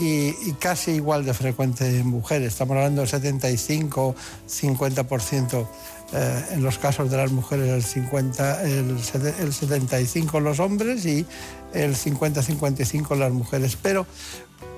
y, 0.00 0.52
casi 0.58 0.92
igual 0.92 1.24
de 1.24 1.34
frecuente 1.34 1.98
en 1.98 2.06
mujeres. 2.08 2.48
Estamos 2.48 2.76
hablando 2.76 3.02
del 3.02 3.10
75-50% 3.10 5.66
eh, 6.12 6.44
en 6.52 6.62
los 6.62 6.78
casos 6.78 7.10
de 7.10 7.16
las 7.16 7.32
mujeres, 7.32 7.68
el, 7.68 7.82
50, 7.82 8.62
el, 8.62 8.96
el 9.40 9.52
75 9.52 10.40
los 10.40 10.58
hombres 10.58 11.04
y 11.04 11.26
el 11.74 11.94
50-55 11.94 13.14
las 13.16 13.32
mujeres. 13.32 13.76
Pero, 13.80 14.06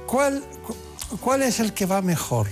¿cuál, 0.07 0.43
¿cuál 1.21 1.43
es 1.43 1.61
el 1.61 1.73
que 1.73 1.87
va 1.87 2.03
mejor? 2.03 2.49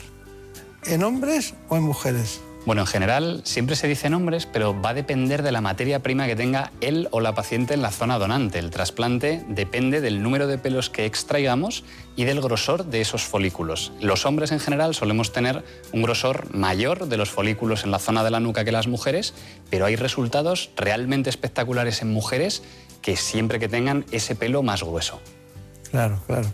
¿En 0.84 1.02
hombres 1.02 1.54
o 1.68 1.76
en 1.76 1.82
mujeres? 1.82 2.40
Bueno, 2.66 2.82
en 2.82 2.86
general 2.86 3.40
siempre 3.44 3.74
se 3.74 3.88
dice 3.88 4.08
en 4.08 4.14
hombres, 4.14 4.44
pero 4.44 4.78
va 4.78 4.90
a 4.90 4.94
depender 4.94 5.42
de 5.42 5.50
la 5.50 5.62
materia 5.62 6.00
prima 6.00 6.26
que 6.26 6.36
tenga 6.36 6.72
él 6.82 7.08
o 7.10 7.20
la 7.20 7.34
paciente 7.34 7.72
en 7.72 7.80
la 7.80 7.90
zona 7.90 8.18
donante. 8.18 8.58
El 8.58 8.70
trasplante 8.70 9.42
depende 9.48 10.02
del 10.02 10.22
número 10.22 10.46
de 10.46 10.58
pelos 10.58 10.90
que 10.90 11.06
extraigamos 11.06 11.84
y 12.16 12.24
del 12.24 12.42
grosor 12.42 12.84
de 12.84 13.00
esos 13.00 13.22
folículos. 13.22 13.92
Los 14.00 14.26
hombres 14.26 14.52
en 14.52 14.60
general 14.60 14.94
solemos 14.94 15.32
tener 15.32 15.64
un 15.92 16.02
grosor 16.02 16.54
mayor 16.54 17.06
de 17.06 17.16
los 17.16 17.30
folículos 17.30 17.84
en 17.84 17.92
la 17.92 17.98
zona 17.98 18.24
de 18.24 18.30
la 18.30 18.40
nuca 18.40 18.62
que 18.62 18.72
las 18.72 18.88
mujeres, 18.88 19.32
pero 19.70 19.86
hay 19.86 19.96
resultados 19.96 20.70
realmente 20.76 21.30
espectaculares 21.30 22.02
en 22.02 22.12
mujeres 22.12 22.62
que 23.00 23.16
siempre 23.16 23.58
que 23.58 23.68
tengan 23.68 24.04
ese 24.12 24.34
pelo 24.34 24.62
más 24.62 24.82
grueso. 24.82 25.18
Claro, 25.90 26.20
claro. 26.26 26.48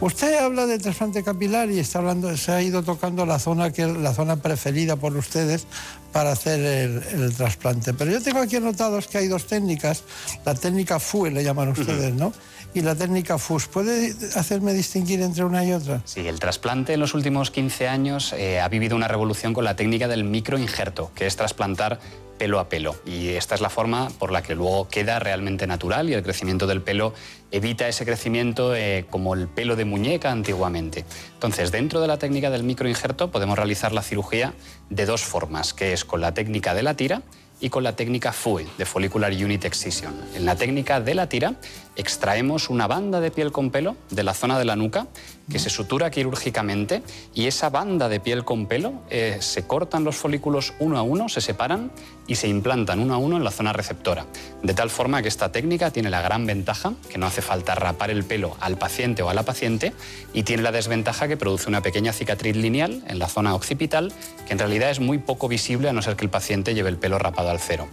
Usted 0.00 0.38
habla 0.38 0.66
de 0.66 0.78
trasplante 0.78 1.24
capilar 1.24 1.70
y 1.70 1.80
está 1.80 1.98
hablando, 1.98 2.34
se 2.36 2.52
ha 2.52 2.62
ido 2.62 2.82
tocando 2.82 3.26
la 3.26 3.38
zona 3.38 3.72
que 3.72 3.82
es 3.82 3.96
la 3.96 4.14
zona 4.14 4.36
preferida 4.36 4.96
por 4.96 5.16
ustedes 5.16 5.66
para 6.12 6.32
hacer 6.32 7.02
el, 7.12 7.34
trasplante. 7.34 7.92
Pero 7.92 8.12
yo 8.12 8.22
tengo 8.22 8.38
aquí 8.38 8.56
anotados 8.56 9.08
que 9.08 9.18
hay 9.18 9.28
dos 9.28 9.46
técnicas, 9.46 10.04
la 10.44 10.54
técnica 10.54 11.00
FUE 11.00 11.30
le 11.30 11.42
llaman 11.42 11.70
ustedes, 11.70 12.14
¿no? 12.14 12.32
Y 12.74 12.82
la 12.82 12.94
técnica 12.94 13.38
FUS. 13.38 13.68
¿Puede 13.68 14.14
hacerme 14.34 14.74
distinguir 14.74 15.22
entre 15.22 15.44
una 15.44 15.64
y 15.64 15.72
otra? 15.72 16.02
Sí, 16.04 16.26
el 16.26 16.38
trasplante 16.38 16.92
en 16.92 17.00
los 17.00 17.14
últimos 17.14 17.50
15 17.50 17.88
años 17.88 18.34
eh, 18.34 18.60
ha 18.60 18.68
vivido 18.68 18.96
una 18.96 19.08
revolución 19.08 19.54
con 19.54 19.64
la 19.64 19.76
técnica 19.76 20.08
del 20.08 20.24
microinjerto, 20.24 21.10
que 21.14 21.26
es 21.26 21.36
trasplantar 21.36 21.98
pelo 22.38 22.60
a 22.60 22.68
pelo. 22.68 22.96
Y 23.04 23.28
esta 23.30 23.54
es 23.54 23.60
la 23.60 23.70
forma 23.70 24.08
por 24.18 24.32
la 24.32 24.42
que 24.42 24.54
luego 24.54 24.88
queda 24.88 25.18
realmente 25.18 25.66
natural 25.66 26.08
y 26.08 26.14
el 26.14 26.22
crecimiento 26.22 26.66
del 26.66 26.82
pelo 26.82 27.14
evita 27.50 27.88
ese 27.88 28.04
crecimiento 28.04 28.74
eh, 28.74 29.06
como 29.10 29.34
el 29.34 29.48
pelo 29.48 29.76
de 29.76 29.84
muñeca 29.84 30.30
antiguamente. 30.30 31.04
Entonces, 31.34 31.72
dentro 31.72 32.00
de 32.00 32.08
la 32.08 32.18
técnica 32.18 32.50
del 32.50 32.62
microinjerto 32.62 33.30
podemos 33.30 33.56
realizar 33.56 33.92
la 33.92 34.02
cirugía 34.02 34.54
de 34.90 35.06
dos 35.06 35.22
formas, 35.22 35.74
que 35.74 35.92
es 35.92 36.04
con 36.04 36.20
la 36.20 36.34
técnica 36.34 36.74
de 36.74 36.82
la 36.82 36.94
tira 36.94 37.22
y 37.60 37.70
con 37.70 37.84
la 37.84 37.96
técnica 37.96 38.32
FUE, 38.32 38.66
de 38.76 38.84
Follicular 38.84 39.32
Unit 39.32 39.64
Excision. 39.64 40.14
En 40.34 40.44
la 40.44 40.56
técnica 40.56 41.00
de 41.00 41.14
la 41.14 41.28
tira 41.28 41.54
extraemos 41.96 42.70
una 42.70 42.86
banda 42.86 43.20
de 43.20 43.30
piel 43.30 43.52
con 43.52 43.70
pelo 43.70 43.96
de 44.10 44.22
la 44.22 44.34
zona 44.34 44.58
de 44.58 44.64
la 44.64 44.76
nuca 44.76 45.06
que 45.50 45.58
se 45.58 45.70
sutura 45.70 46.10
quirúrgicamente 46.10 47.02
y 47.34 47.46
esa 47.46 47.70
banda 47.70 48.08
de 48.08 48.20
piel 48.20 48.44
con 48.44 48.66
pelo 48.66 48.94
eh, 49.10 49.38
se 49.40 49.66
cortan 49.66 50.04
los 50.04 50.16
folículos 50.16 50.74
uno 50.78 50.98
a 50.98 51.02
uno, 51.02 51.28
se 51.28 51.40
separan 51.40 51.90
y 52.26 52.34
se 52.34 52.48
implantan 52.48 53.00
uno 53.00 53.14
a 53.14 53.18
uno 53.18 53.36
en 53.36 53.44
la 53.44 53.50
zona 53.50 53.72
receptora. 53.72 54.26
De 54.62 54.74
tal 54.74 54.90
forma 54.90 55.22
que 55.22 55.28
esta 55.28 55.52
técnica 55.52 55.90
tiene 55.90 56.10
la 56.10 56.22
gran 56.22 56.46
ventaja 56.46 56.94
que 57.08 57.18
no 57.18 57.26
hace 57.26 57.42
falta 57.42 57.74
rapar 57.74 58.10
el 58.10 58.24
pelo 58.24 58.56
al 58.60 58.76
paciente 58.76 59.22
o 59.22 59.30
a 59.30 59.34
la 59.34 59.44
paciente 59.44 59.92
y 60.32 60.42
tiene 60.42 60.62
la 60.62 60.72
desventaja 60.72 61.28
que 61.28 61.36
produce 61.36 61.68
una 61.68 61.82
pequeña 61.82 62.12
cicatriz 62.12 62.56
lineal 62.56 63.02
en 63.06 63.18
la 63.18 63.28
zona 63.28 63.54
occipital 63.54 64.12
que 64.46 64.52
en 64.52 64.58
realidad 64.58 64.90
es 64.90 65.00
muy 65.00 65.18
poco 65.18 65.48
visible 65.48 65.88
a 65.88 65.92
no 65.92 66.02
ser 66.02 66.16
que 66.16 66.24
el 66.24 66.30
paciente 66.30 66.74
lleve 66.74 66.88
el 66.88 66.98
pelo 66.98 67.18
rapado 67.18 67.50
al 67.50 67.60
cero. 67.60 67.88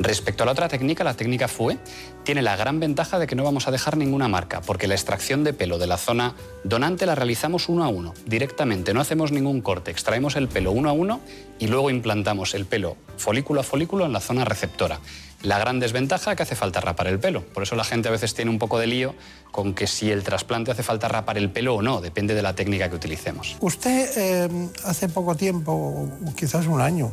Respecto 0.00 0.44
a 0.44 0.46
la 0.46 0.52
otra 0.52 0.68
técnica, 0.68 1.02
la 1.02 1.14
técnica 1.14 1.48
FUE, 1.48 1.76
tiene 2.22 2.40
la 2.40 2.56
gran 2.56 2.78
ventaja 2.78 3.18
de 3.18 3.26
que 3.26 3.34
no 3.34 3.42
vamos 3.42 3.66
a 3.66 3.72
dejar 3.72 3.96
ninguna 3.96 4.28
marca, 4.28 4.60
porque 4.60 4.86
la 4.86 4.94
extracción 4.94 5.42
de 5.42 5.52
pelo 5.52 5.78
de 5.78 5.88
la 5.88 5.96
zona 5.96 6.36
donante 6.62 7.04
la 7.04 7.16
realizamos 7.16 7.68
uno 7.68 7.82
a 7.82 7.88
uno, 7.88 8.14
directamente, 8.24 8.94
no 8.94 9.00
hacemos 9.00 9.32
ningún 9.32 9.60
corte, 9.60 9.90
extraemos 9.90 10.36
el 10.36 10.46
pelo 10.46 10.70
uno 10.70 10.88
a 10.88 10.92
uno 10.92 11.20
y 11.58 11.66
luego 11.66 11.90
implantamos 11.90 12.54
el 12.54 12.64
pelo 12.64 12.96
folículo 13.16 13.60
a 13.60 13.64
folículo 13.64 14.06
en 14.06 14.12
la 14.12 14.20
zona 14.20 14.44
receptora. 14.44 15.00
La 15.42 15.58
gran 15.58 15.80
desventaja 15.80 16.32
es 16.32 16.36
que 16.36 16.42
hace 16.42 16.56
falta 16.56 16.80
rapar 16.80 17.08
el 17.08 17.18
pelo, 17.18 17.42
por 17.42 17.64
eso 17.64 17.74
la 17.74 17.84
gente 17.84 18.08
a 18.08 18.12
veces 18.12 18.34
tiene 18.34 18.50
un 18.50 18.58
poco 18.58 18.78
de 18.78 18.86
lío 18.86 19.14
con 19.50 19.74
que 19.74 19.86
si 19.86 20.10
el 20.10 20.22
trasplante 20.22 20.70
hace 20.70 20.82
falta 20.84 21.08
rapar 21.08 21.38
el 21.38 21.50
pelo 21.50 21.74
o 21.74 21.82
no, 21.82 22.00
depende 22.00 22.34
de 22.34 22.42
la 22.42 22.54
técnica 22.54 22.88
que 22.88 22.96
utilicemos. 22.96 23.56
Usted 23.60 24.10
eh, 24.16 24.68
hace 24.84 25.08
poco 25.08 25.34
tiempo, 25.34 26.08
quizás 26.36 26.66
un 26.66 26.80
año, 26.80 27.12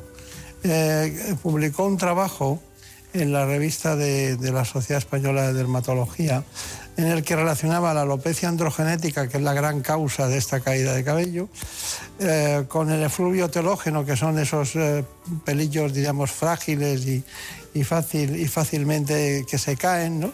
eh, 0.64 1.36
publicó 1.42 1.86
un 1.86 1.98
trabajo 1.98 2.60
en 3.16 3.32
la 3.32 3.46
revista 3.46 3.96
de, 3.96 4.38
la 4.52 4.66
Sociedad 4.66 4.98
Española 4.98 5.48
de 5.48 5.54
Dermatología, 5.54 6.44
en 6.98 7.08
el 7.08 7.24
que 7.24 7.36
relacionaba 7.36 7.94
la 7.94 8.02
alopecia 8.02 8.50
androgenética, 8.50 9.28
que 9.28 9.38
es 9.38 9.44
la 9.44 9.54
gran 9.54 9.82
causa 9.82 10.28
de 10.28 10.38
esta 10.38 10.60
caída 10.60 10.94
de 10.94 11.04
cabello, 11.04 11.50
eh, 12.20 12.66
con 12.68 12.92
el 12.92 13.04
efluvio 13.04 13.50
telógeno, 13.50 14.06
que 14.06 14.16
son 14.16 14.38
esos 14.40 14.76
eh, 14.76 15.04
pelillos, 15.46 15.94
digamos, 15.94 16.32
frágiles 16.32 17.06
y, 17.74 17.84
fácil, 17.84 18.36
y 18.36 18.48
fácilmente 18.48 19.46
que 19.50 19.58
se 19.58 19.76
caen, 19.78 20.20
¿no? 20.20 20.32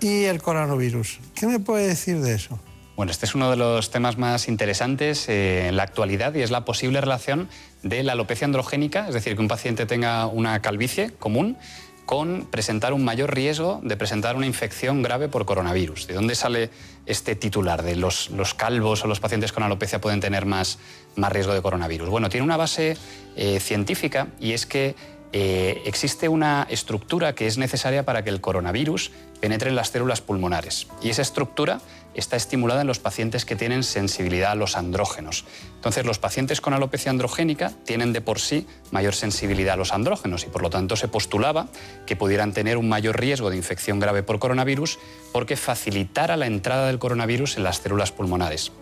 y 0.00 0.24
el 0.24 0.42
coronavirus. 0.42 1.20
¿Qué 1.34 1.46
me 1.46 1.58
puede 1.58 1.88
decir 1.88 2.20
de 2.20 2.34
eso? 2.34 2.58
Bueno, 2.96 3.12
este 3.12 3.26
es 3.26 3.34
uno 3.34 3.50
de 3.50 3.56
los 3.56 3.90
temas 3.90 4.16
más 4.16 4.48
interesantes 4.48 5.28
eh, 5.28 5.68
en 5.68 5.76
la 5.76 5.82
actualidad 5.82 6.34
y 6.34 6.40
es 6.40 6.50
la 6.50 6.64
posible 6.64 7.00
relación 7.00 7.48
de 7.82 8.02
la 8.02 8.12
alopecia 8.12 8.46
androgénica, 8.46 9.08
es 9.08 9.14
decir, 9.14 9.34
que 9.34 9.42
un 9.42 9.48
paciente 9.48 9.84
tenga 9.84 10.26
una 10.26 10.62
calvicie 10.62 11.10
común 11.10 11.58
con 12.06 12.46
presentar 12.50 12.92
un 12.92 13.04
mayor 13.04 13.34
riesgo 13.34 13.80
de 13.82 13.96
presentar 13.96 14.36
una 14.36 14.46
infección 14.46 15.02
grave 15.02 15.28
por 15.28 15.44
coronavirus. 15.44 16.06
¿De 16.06 16.14
dónde 16.14 16.36
sale 16.36 16.70
este 17.04 17.34
titular 17.34 17.82
de 17.82 17.96
los, 17.96 18.30
calvos 18.56 19.04
o 19.04 19.08
los 19.08 19.20
pacientes 19.20 19.52
con 19.52 19.64
alopecia 19.64 20.00
pueden 20.00 20.20
tener 20.20 20.46
más, 20.46 20.78
más 21.16 21.32
riesgo 21.32 21.52
de 21.52 21.60
coronavirus? 21.60 22.08
Bueno, 22.08 22.28
tiene 22.28 22.44
una 22.44 22.56
base 22.56 22.96
eh, 23.34 23.58
científica 23.60 24.28
y 24.40 24.52
es 24.52 24.66
que 24.66 24.94
eh, 25.32 25.82
existe 25.84 26.28
una 26.28 26.66
estructura 26.70 27.34
que 27.34 27.48
es 27.48 27.58
necesaria 27.58 28.04
para 28.04 28.22
que 28.22 28.30
el 28.30 28.40
coronavirus 28.40 29.10
penetre 29.40 29.68
en 29.68 29.76
las 29.76 29.88
células 29.88 30.20
pulmonares. 30.20 30.86
Y 31.02 31.10
esa 31.10 31.22
estructura 31.22 31.80
está 32.20 32.36
estimulada 32.36 32.80
en 32.80 32.86
los 32.86 32.98
pacientes 32.98 33.44
que 33.44 33.56
tienen 33.56 33.82
sensibilidad 33.82 34.52
a 34.52 34.54
los 34.54 34.76
andrógenos. 34.76 35.44
Entonces, 35.74 36.04
los 36.04 36.18
pacientes 36.18 36.60
con 36.60 36.74
alopecia 36.74 37.10
androgénica 37.10 37.72
tienen 37.84 38.12
de 38.12 38.20
por 38.20 38.40
sí 38.40 38.66
mayor 38.90 39.14
sensibilidad 39.14 39.74
a 39.74 39.76
los 39.76 39.92
andrógenos 39.92 40.44
y 40.44 40.46
por 40.48 40.62
lo 40.62 40.70
tanto 40.70 40.96
se 40.96 41.08
postulaba 41.08 41.68
que 42.06 42.16
pudieran 42.16 42.52
tener 42.52 42.76
un 42.76 42.88
mayor 42.88 43.20
riesgo 43.20 43.50
de 43.50 43.56
infección 43.56 44.00
grave 44.00 44.22
por 44.22 44.38
coronavirus 44.38 44.98
porque 45.32 45.56
facilitara 45.56 46.36
la 46.36 46.46
entrada 46.46 46.86
del 46.86 46.98
coronavirus 46.98 47.56
en 47.56 47.64
las 47.64 47.78
células 47.78 48.12
pulmonares. 48.12 48.72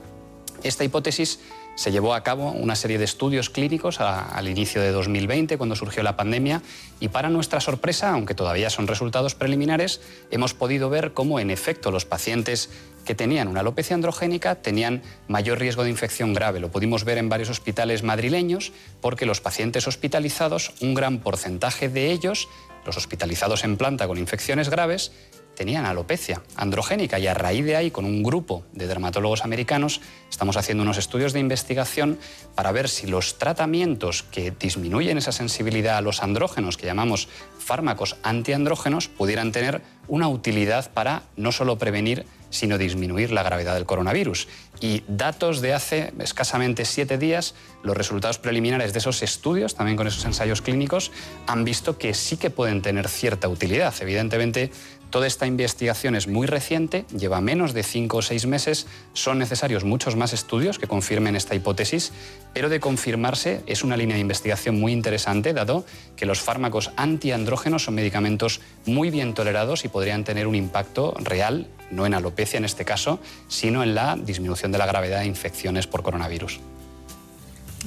Esta 0.63 0.85
hipótesis 0.85 1.41
se 1.75 1.91
llevó 1.91 2.15
a 2.15 2.23
cabo 2.23 2.53
una 2.53 2.77
serie 2.77 2.99
de 2.99 3.05
estudios 3.05 3.51
clínicos 3.51 4.01
al 4.01 4.49
inicio 4.49 4.81
de 4.81 4.93
2020, 4.93 5.59
cuando 5.59 5.77
surgió 5.77 6.03
la 6.03 6.17
pandemia, 6.17 6.63
y 7.01 7.09
para 7.09 7.31
nuestra 7.31 7.61
sorpresa, 7.61 8.11
aunque 8.11 8.35
todavía 8.35 8.71
son 8.71 8.87
resultados 8.87 9.35
preliminares, 9.35 10.01
hemos 10.31 10.55
podido 10.55 10.89
ver 10.89 11.13
cómo 11.13 11.41
en 11.41 11.51
efecto 11.51 11.91
los 11.91 12.05
pacientes 12.05 12.71
que 13.05 13.15
tenían 13.15 13.49
una 13.49 13.61
alopecia 13.61 13.95
androgénica 13.95 14.57
tenían 14.57 15.03
mayor 15.29 15.59
riesgo 15.59 15.85
de 15.85 15.91
infección 15.91 16.33
grave. 16.35 16.61
Lo 16.61 16.71
pudimos 16.71 17.05
ver 17.05 17.19
en 17.19 17.29
varios 17.29 17.51
hospitales 17.51 18.03
madrileños 18.03 18.73
porque 19.01 19.27
los 19.27 19.41
pacientes 19.41 19.87
hospitalizados, 19.87 20.73
un 20.81 20.95
gran 20.95 21.19
porcentaje 21.19 21.89
de 21.89 22.11
ellos, 22.11 22.49
los 22.85 22.97
hospitalizados 22.97 23.65
en 23.65 23.77
planta 23.77 24.07
con 24.07 24.19
infecciones 24.19 24.69
graves, 24.69 25.13
tenían 25.55 25.87
alopecia 25.87 26.43
androgénica 26.57 27.19
y 27.19 27.27
a 27.27 27.35
raíz 27.35 27.65
de 27.65 27.77
ahí, 27.77 27.91
con 27.91 28.05
un 28.05 28.23
grupo 28.23 28.65
de 28.73 28.87
dermatólogos 28.87 29.45
americanos, 29.45 30.01
estamos 30.31 30.57
haciendo 30.57 30.83
unos 30.83 30.99
estudios 30.99 31.33
de 31.33 31.41
investigación 31.41 32.19
para 32.55 32.73
ver 32.73 32.89
si 32.89 33.07
los 33.07 33.39
tratamientos 33.39 34.23
que 34.25 34.51
disminuyen 34.51 35.19
esa 35.19 35.33
sensibilidad 35.33 35.97
a 35.97 36.01
los 36.01 36.23
andrógenos, 36.23 36.77
que 36.77 36.87
llamamos 36.87 37.29
fármacos 37.59 38.17
antiandrógenos, 38.23 39.09
pudieran 39.09 39.53
tener 39.53 39.83
una 40.09 40.29
utilidad 40.29 40.91
para 40.93 41.23
no 41.37 41.53
solo 41.53 41.79
prevenir, 41.79 42.27
sino 42.55 42.79
disminuir 42.79 43.33
la 43.33 43.43
gravedad 43.43 43.75
del 43.75 43.85
coronavirus. 43.85 44.47
Y 44.81 45.03
datos 45.09 45.61
de 45.61 45.75
hace 45.75 46.13
escasamente 46.21 46.85
siete 46.85 47.19
días, 47.19 47.55
los 47.83 47.97
resultados 47.97 48.39
preliminares 48.39 48.93
de 48.93 49.01
esos 49.01 49.23
estudios, 49.23 49.75
también 49.75 49.97
con 49.97 50.07
esos 50.07 50.25
ensayos 50.25 50.63
clínicos, 50.63 51.11
han 51.49 51.65
visto 51.65 51.99
que 51.99 52.15
sí 52.15 52.37
que 52.37 52.51
pueden 52.51 52.81
tener 52.81 53.09
cierta 53.09 53.49
utilidad. 53.49 53.93
Evidentemente, 54.01 54.71
Toda 55.15 55.29
esta 55.29 55.47
investigación 55.47 56.17
es 56.17 56.27
muy 56.27 56.49
reciente, 56.49 57.05
lleva 57.17 57.41
menos 57.41 57.73
de 57.73 57.85
cinco 57.85 58.17
o 58.17 58.23
seis 58.23 58.47
meses, 58.47 58.89
son 59.13 59.39
necesarios 59.39 59.85
muchos 59.85 60.17
más 60.17 60.33
estudios 60.33 60.81
que 60.81 60.89
confirmen 60.89 61.37
esta 61.37 61.55
hipótesis, 61.55 62.11
pero 62.53 62.69
de 62.69 62.81
confirmarse 62.81 63.63
es 63.69 63.85
una 63.85 63.97
línea 63.97 64.17
de 64.17 64.23
investigación 64.23 64.81
muy 64.81 64.91
interesante, 64.91 65.53
dado 65.53 65.85
que 66.17 66.27
los 66.27 66.41
fármacos 66.41 66.91
antiandrógenos 66.97 67.85
son 67.85 67.95
medicamentos 67.95 68.61
muy 68.87 69.11
bien 69.11 69.35
tolerados 69.35 69.85
y 69.85 69.89
podrían 69.89 70.25
tener 70.25 70.49
un 70.49 70.57
impacto 70.57 71.15
real, 71.21 71.69
no 71.93 72.07
en 72.07 72.15
alopecia 72.15 72.59
en 72.59 72.65
este 72.65 72.85
caso, 72.85 73.21
sino 73.47 73.85
en 73.85 73.95
la 73.95 74.17
disminución 74.17 74.73
de 74.73 74.79
la 74.79 74.87
gravedad 74.87 75.21
de 75.21 75.27
infecciones 75.27 75.87
por 75.87 76.03
coronavirus. 76.03 76.59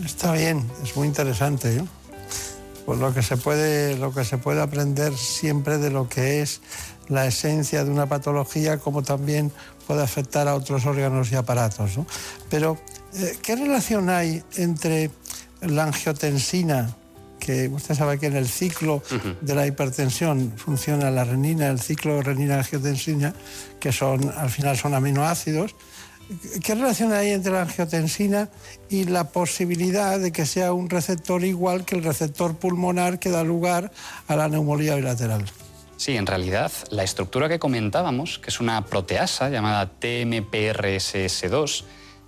Está 0.06 0.32
bien, 0.32 0.66
es 0.82 0.96
muy 0.96 1.10
interesante. 1.10 1.76
¿eh? 1.76 1.84
Pues 2.86 3.00
lo 3.00 3.14
que 3.14 3.22
se 3.22 3.36
puede, 3.36 3.98
lo 3.98 4.14
que 4.14 4.24
se 4.24 4.38
puede 4.38 4.62
aprender 4.62 5.14
siempre 5.18 5.78
de 5.78 5.90
lo 5.90 6.08
que 6.08 6.42
es 6.42 6.62
la 7.08 7.26
esencia 7.26 7.84
de 7.84 7.92
una 7.92 8.08
patología, 8.08 8.78
como 8.78 9.04
también 9.04 9.52
puede 9.86 10.04
afectar 10.04 10.48
a 10.48 10.56
otros 10.56 10.86
órganos 10.86 11.32
y 11.32 11.36
aparatos. 11.36 11.92
Pero, 12.50 12.78
eh, 13.16 13.38
¿qué 13.42 13.56
relación 13.56 14.10
hay 14.10 14.44
entre 14.56 15.12
la 15.62 15.86
angiotensina, 15.86 16.96
que 17.40 17.68
usted 17.70 17.96
sabe 17.96 18.20
que 18.20 18.28
en 18.28 18.36
el 18.36 18.48
ciclo 18.48 19.02
de 19.42 19.56
la 19.56 19.66
hipertensión 19.66 20.54
funciona 20.58 21.10
la 21.12 21.24
renina, 21.24 21.68
el 21.68 21.80
ciclo 21.80 22.22
renina-angiotensina, 22.22 23.34
que 23.80 23.92
son, 23.92 24.32
al 24.36 24.50
final 24.50 24.78
son 24.78 24.94
aminoácidos, 24.94 25.76
¿Qué 26.62 26.76
relación 26.76 27.14
hay 27.14 27.32
entre 27.32 27.54
la 27.54 27.62
angiotensina 27.62 28.50
y 28.90 29.06
la 29.06 29.30
posibilidad 29.30 30.20
de 30.20 30.34
que 30.34 30.46
sea 30.46 30.74
un 30.74 30.90
receptor 30.90 31.46
igual 31.46 31.86
que 31.86 31.96
el 31.96 32.04
receptor 32.04 32.58
pulmonar 32.58 33.18
que 33.18 33.30
da 33.30 33.46
lugar 33.46 33.92
a 34.28 34.36
la 34.36 34.50
neumonía 34.50 34.96
bilateral? 34.96 35.46
Sí, 35.98 36.16
en 36.16 36.28
realidad 36.28 36.72
la 36.92 37.04
estructura 37.04 37.50
que 37.50 37.58
comentábamos, 37.58 38.38
que 38.38 38.52
es 38.52 38.60
una 38.60 38.86
proteasa 38.86 39.50
llamada 39.50 39.90
TMPRSS2, 40.00 41.84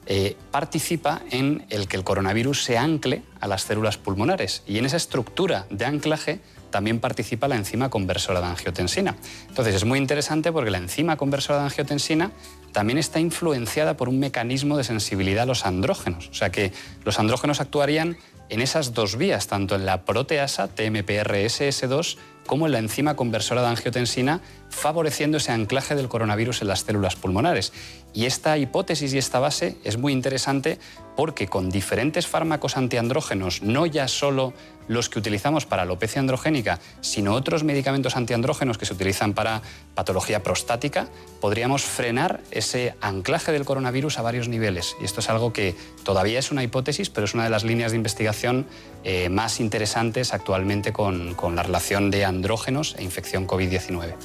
eh, 0.08 0.36
participa 0.50 1.22
en 1.30 1.68
el 1.70 1.88
que 1.88 1.96
el 1.96 2.04
coronavirus 2.04 2.64
se 2.64 2.80
ancle 2.80 3.22
a 3.40 3.48
las 3.48 3.62
células 3.62 3.98
pulmonares. 3.98 4.64
Y 4.66 4.80
en 4.80 4.86
esa 4.86 4.98
estructura 4.98 5.68
de 5.70 5.86
anclaje 5.86 6.40
también 6.72 7.00
participa 7.00 7.48
la 7.48 7.58
enzima 7.58 7.92
conversora 7.92 8.42
de 8.42 8.48
angiotensina. 8.48 9.16
Entonces 9.48 9.76
es 9.76 9.86
muy 9.86 10.00
interesante 10.00 10.52
porque 10.52 10.72
la 10.72 10.80
enzima 10.80 11.16
conversora 11.16 11.60
de 11.60 11.66
angiotensina 11.66 12.32
también 12.72 12.98
está 12.98 13.20
influenciada 13.20 13.98
por 13.98 14.10
un 14.10 14.20
mecanismo 14.20 14.78
de 14.78 14.84
sensibilidad 14.84 15.44
a 15.44 15.46
los 15.46 15.68
andrógenos. 15.68 16.30
O 16.30 16.34
sea 16.34 16.52
que 16.52 16.74
los 17.04 17.20
andrógenos 17.20 17.62
actuarían 17.62 18.18
en 18.50 18.62
esas 18.62 18.96
dos 18.96 19.16
vías, 19.16 19.46
tanto 19.46 19.76
en 19.76 19.86
la 19.86 20.06
proteasa 20.06 20.74
TMPRSS2 20.74 22.18
como 22.50 22.68
la 22.68 22.80
enzima 22.80 23.16
conversora 23.16 23.62
de 23.62 23.68
angiotensina, 23.68 24.42
favoreciendo 24.72 25.38
ese 25.38 25.52
anclaje 25.52 25.94
del 25.94 26.10
coronavirus 26.10 26.64
en 26.64 26.70
las 26.70 26.80
células 26.80 27.16
pulmonares. 27.16 27.72
Y 28.12 28.26
esta 28.26 28.58
hipótesis 28.58 29.14
y 29.14 29.20
esta 29.20 29.38
base 29.38 29.78
es 29.84 30.00
muy 30.00 30.14
interesante 30.14 30.80
porque 31.16 31.48
con 31.48 31.70
diferentes 31.70 32.26
fármacos 32.26 32.76
antiandrógenos, 32.76 33.62
no 33.62 33.86
ya 33.86 34.08
solo 34.08 34.56
los 34.88 35.10
que 35.10 35.20
utilizamos 35.20 35.68
para 35.68 35.84
alopecia 35.84 36.20
androgénica, 36.20 36.80
sino 37.02 37.34
otros 37.34 37.64
medicamentos 37.64 38.16
antiandrógenos 38.16 38.80
que 38.80 38.88
se 38.88 38.94
utilizan 38.94 39.34
para 39.34 39.62
patología 39.94 40.42
prostática, 40.42 41.08
podríamos 41.40 41.84
frenar 41.84 42.42
ese 42.50 42.96
anclaje 43.00 43.52
del 43.52 43.66
coronavirus 43.66 44.18
a 44.18 44.24
varios 44.24 44.48
niveles. 44.48 44.96
Y 45.00 45.06
esto 45.06 45.20
es 45.20 45.30
algo 45.30 45.54
que 45.54 45.76
todavía 46.04 46.40
es 46.40 46.50
una 46.52 46.64
hipótesis, 46.64 47.12
pero 47.12 47.26
es 47.26 47.36
una 47.36 47.44
de 47.44 47.52
las 47.52 47.64
líneas 47.64 47.92
de 47.92 47.98
investigación 47.98 48.66
eh, 49.04 49.30
más 49.30 49.60
interesantes 49.60 50.34
actualmente 50.34 50.92
con, 50.92 51.36
con 51.36 51.56
la 51.56 51.64
relación 51.64 52.12
de 52.12 52.26
andrógenos 52.26 52.96
e 52.98 53.04
infección 53.04 53.48
COVID-19. 53.48 54.16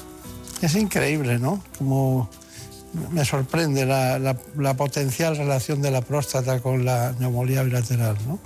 Es 0.63 0.75
increíble, 0.75 1.39
¿no? 1.39 1.63
Como 1.79 2.29
me 3.11 3.25
sorprende 3.25 3.87
la, 3.87 4.19
la, 4.19 4.37
la, 4.57 4.75
potencial 4.75 5.37
relación 5.37 5.83
de 5.83 5.91
la 5.91 6.01
próstata 6.01 6.61
con 6.61 6.85
la 6.85 7.15
neumolía 7.19 7.63
bilateral, 7.63 8.17
¿no? 8.27 8.39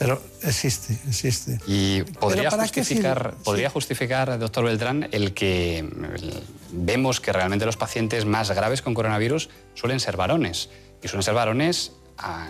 Pero 0.00 0.22
existe, 0.42 0.98
existe. 1.06 1.58
Y 1.66 2.00
podría 2.02 2.50
justificar, 2.50 3.34
podría 3.44 3.68
justificar, 3.68 4.38
doctor 4.38 4.64
Beltrán, 4.64 5.08
el 5.12 5.34
que 5.34 5.86
vemos 6.72 7.20
que 7.20 7.34
realmente 7.34 7.66
los 7.66 7.76
pacientes 7.76 8.24
más 8.24 8.50
graves 8.50 8.80
con 8.80 8.94
coronavirus 8.94 9.50
suelen 9.74 10.00
ser 10.00 10.16
varones. 10.16 10.70
Y 11.02 11.08
suelen 11.08 11.22
ser 11.22 11.34
varones 11.34 11.92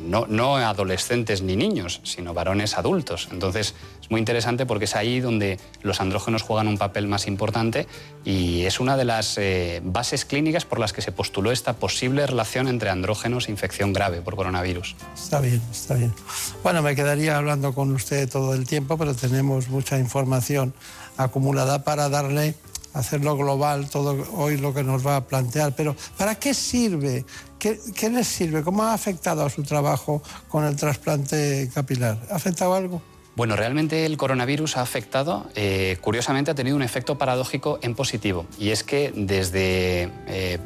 no, 0.02 0.26
no, 0.26 0.56
adolescentes 0.56 1.42
ni 1.42 1.56
niños, 1.56 2.00
sino 2.04 2.34
varones 2.34 2.76
adultos. 2.76 3.28
Entonces 3.30 3.74
es 4.00 4.10
muy 4.10 4.18
interesante 4.18 4.66
porque 4.66 4.86
es 4.86 4.96
ahí 4.96 5.20
donde 5.20 5.58
los 5.82 6.00
andrógenos 6.00 6.42
juegan 6.42 6.68
un 6.68 6.78
papel 6.78 7.06
más 7.06 7.26
importante 7.26 7.86
y 8.24 8.62
es 8.62 8.80
una 8.80 8.96
de 8.96 9.04
las 9.04 9.38
eh, 9.38 9.80
bases 9.84 10.24
clínicas 10.24 10.64
por 10.64 10.78
las 10.78 10.92
que 10.92 11.02
se 11.02 11.12
postuló 11.12 11.52
esta 11.52 11.74
posible 11.74 12.26
relación 12.26 12.68
entre 12.68 12.90
andrógenos 12.90 13.48
e 13.48 13.50
infección 13.50 13.92
grave 13.92 14.20
por 14.22 14.36
coronavirus. 14.36 14.96
Está 15.14 15.40
bien, 15.40 15.62
está 15.70 15.94
bien. 15.94 16.12
Bueno, 16.62 16.82
me 16.82 16.96
quedaría 16.96 17.36
hablando 17.36 17.74
con 17.74 17.92
usted 17.92 18.28
todo 18.28 18.54
el 18.54 18.66
tiempo, 18.66 18.98
pero 18.98 19.14
tenemos 19.14 19.68
mucha 19.68 19.98
información 19.98 20.74
acumulada 21.16 21.84
para 21.84 22.08
darle 22.08 22.54
hacerlo 22.94 23.36
global, 23.36 23.88
todo 23.88 24.26
hoy 24.34 24.56
lo 24.56 24.74
que 24.74 24.82
nos 24.82 25.06
va 25.06 25.16
a 25.16 25.26
plantear. 25.26 25.74
Pero 25.76 25.96
¿para 26.16 26.34
qué 26.34 26.54
sirve? 26.54 27.24
¿Qué, 27.58 27.78
¿Qué, 27.94 28.10
les 28.10 28.26
sirve? 28.26 28.62
¿Cómo 28.62 28.82
ha 28.82 28.94
afectado 28.94 29.44
a 29.44 29.50
su 29.50 29.62
trabajo 29.62 30.22
con 30.48 30.64
el 30.64 30.76
trasplante 30.76 31.70
capilar? 31.74 32.18
¿Ha 32.30 32.36
afectado 32.36 32.74
algo? 32.74 33.02
Bueno, 33.36 33.56
realmente 33.56 34.04
el 34.04 34.16
coronavirus 34.16 34.76
ha 34.76 34.82
afectado, 34.82 35.46
eh, 35.54 35.96
curiosamente 36.00 36.50
ha 36.50 36.54
tenido 36.54 36.76
un 36.76 36.82
efecto 36.82 37.16
paradójico 37.16 37.78
en 37.80 37.94
positivo, 37.94 38.44
y 38.58 38.70
es 38.70 38.82
que 38.82 39.12
desde 39.14 40.10
eh, 40.26 40.58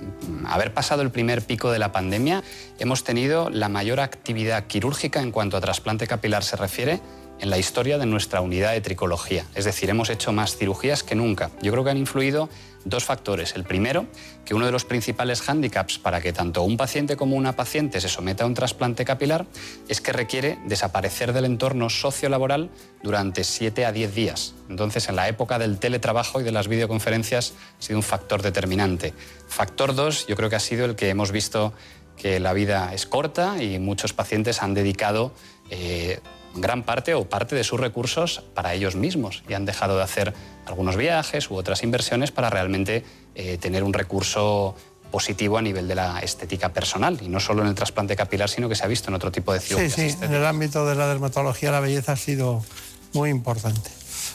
haber 0.46 0.72
pasado 0.74 1.02
el 1.02 1.10
primer 1.10 1.42
pico 1.42 1.70
de 1.70 1.78
la 1.78 1.92
pandemia 1.92 2.42
hemos 2.78 3.04
tenido 3.04 3.50
la 3.50 3.68
mayor 3.68 4.00
actividad 4.00 4.66
quirúrgica 4.66 5.20
en 5.20 5.30
cuanto 5.30 5.56
a 5.56 5.60
trasplante 5.60 6.06
capilar 6.06 6.42
se 6.42 6.56
refiere 6.56 7.00
en 7.40 7.50
la 7.50 7.58
historia 7.58 7.98
de 7.98 8.06
nuestra 8.06 8.40
unidad 8.40 8.72
de 8.72 8.80
tricología. 8.80 9.44
Es 9.54 9.64
decir, 9.64 9.90
hemos 9.90 10.10
hecho 10.10 10.32
más 10.32 10.56
cirugías 10.56 11.02
que 11.02 11.14
nunca. 11.14 11.50
Yo 11.62 11.72
creo 11.72 11.84
que 11.84 11.90
han 11.90 11.98
influido 11.98 12.48
dos 12.84 13.04
factores. 13.04 13.54
El 13.54 13.64
primero, 13.64 14.06
que 14.44 14.54
uno 14.54 14.66
de 14.66 14.72
los 14.72 14.84
principales 14.84 15.42
hándicaps 15.42 15.98
para 15.98 16.20
que 16.20 16.32
tanto 16.32 16.62
un 16.62 16.76
paciente 16.76 17.16
como 17.16 17.36
una 17.36 17.56
paciente 17.56 18.00
se 18.00 18.08
someta 18.08 18.44
a 18.44 18.46
un 18.46 18.54
trasplante 18.54 19.04
capilar 19.04 19.46
es 19.88 20.00
que 20.00 20.12
requiere 20.12 20.58
desaparecer 20.66 21.32
del 21.32 21.46
entorno 21.46 21.90
sociolaboral 21.90 22.70
durante 23.02 23.44
7 23.44 23.86
a 23.86 23.92
10 23.92 24.14
días. 24.14 24.54
Entonces, 24.68 25.08
en 25.08 25.16
la 25.16 25.28
época 25.28 25.58
del 25.58 25.78
teletrabajo 25.78 26.40
y 26.40 26.44
de 26.44 26.52
las 26.52 26.68
videoconferencias 26.68 27.54
ha 27.78 27.82
sido 27.82 27.98
un 27.98 28.02
factor 28.02 28.42
determinante. 28.42 29.14
Factor 29.48 29.94
2, 29.94 30.26
yo 30.26 30.36
creo 30.36 30.50
que 30.50 30.56
ha 30.56 30.60
sido 30.60 30.84
el 30.84 30.96
que 30.96 31.08
hemos 31.08 31.32
visto 31.32 31.72
que 32.16 32.38
la 32.38 32.52
vida 32.52 32.94
es 32.94 33.06
corta 33.06 33.62
y 33.62 33.78
muchos 33.78 34.12
pacientes 34.12 34.62
han 34.62 34.74
dedicado 34.74 35.32
eh, 35.70 36.20
gran 36.54 36.82
parte 36.84 37.14
o 37.14 37.28
parte 37.28 37.56
de 37.56 37.64
sus 37.64 37.80
recursos 37.80 38.42
para 38.54 38.74
ellos 38.74 38.96
mismos 38.96 39.42
y 39.48 39.54
han 39.54 39.64
dejado 39.64 39.96
de 39.96 40.02
hacer 40.02 40.34
algunos 40.66 40.96
viajes 40.96 41.50
u 41.50 41.56
otras 41.56 41.82
inversiones 41.82 42.30
para 42.30 42.50
realmente 42.50 43.04
eh, 43.34 43.58
tener 43.58 43.82
un 43.82 43.92
recurso 43.92 44.74
positivo 45.10 45.58
a 45.58 45.62
nivel 45.62 45.86
de 45.86 45.94
la 45.94 46.18
estética 46.20 46.72
personal 46.72 47.18
y 47.22 47.28
no 47.28 47.38
solo 47.38 47.62
en 47.62 47.68
el 47.68 47.74
trasplante 47.74 48.16
capilar, 48.16 48.48
sino 48.48 48.68
que 48.68 48.74
se 48.74 48.84
ha 48.84 48.88
visto 48.88 49.10
en 49.10 49.14
otro 49.14 49.30
tipo 49.30 49.52
de 49.52 49.60
cirugías. 49.60 49.92
Sí, 49.92 50.10
sí, 50.10 50.16
en 50.22 50.32
el 50.32 50.44
ámbito 50.44 50.86
de 50.86 50.96
la 50.96 51.06
dermatología 51.06 51.70
la 51.70 51.80
belleza 51.80 52.12
ha 52.12 52.16
sido 52.16 52.64
muy 53.12 53.30
importante. 53.30 53.90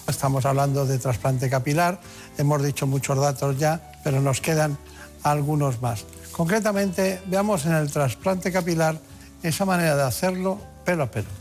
Estamos 0.07 0.45
hablando 0.45 0.85
de 0.85 0.97
trasplante 0.97 1.49
capilar, 1.49 1.99
hemos 2.37 2.63
dicho 2.63 2.87
muchos 2.87 3.19
datos 3.19 3.57
ya, 3.57 3.91
pero 4.03 4.21
nos 4.21 4.41
quedan 4.41 4.77
algunos 5.23 5.81
más. 5.81 6.05
Concretamente, 6.31 7.19
veamos 7.25 7.65
en 7.65 7.73
el 7.73 7.91
trasplante 7.91 8.51
capilar 8.51 8.97
esa 9.43 9.65
manera 9.65 9.95
de 9.95 10.03
hacerlo 10.03 10.59
pelo 10.85 11.03
a 11.03 11.11
pelo. 11.11 11.38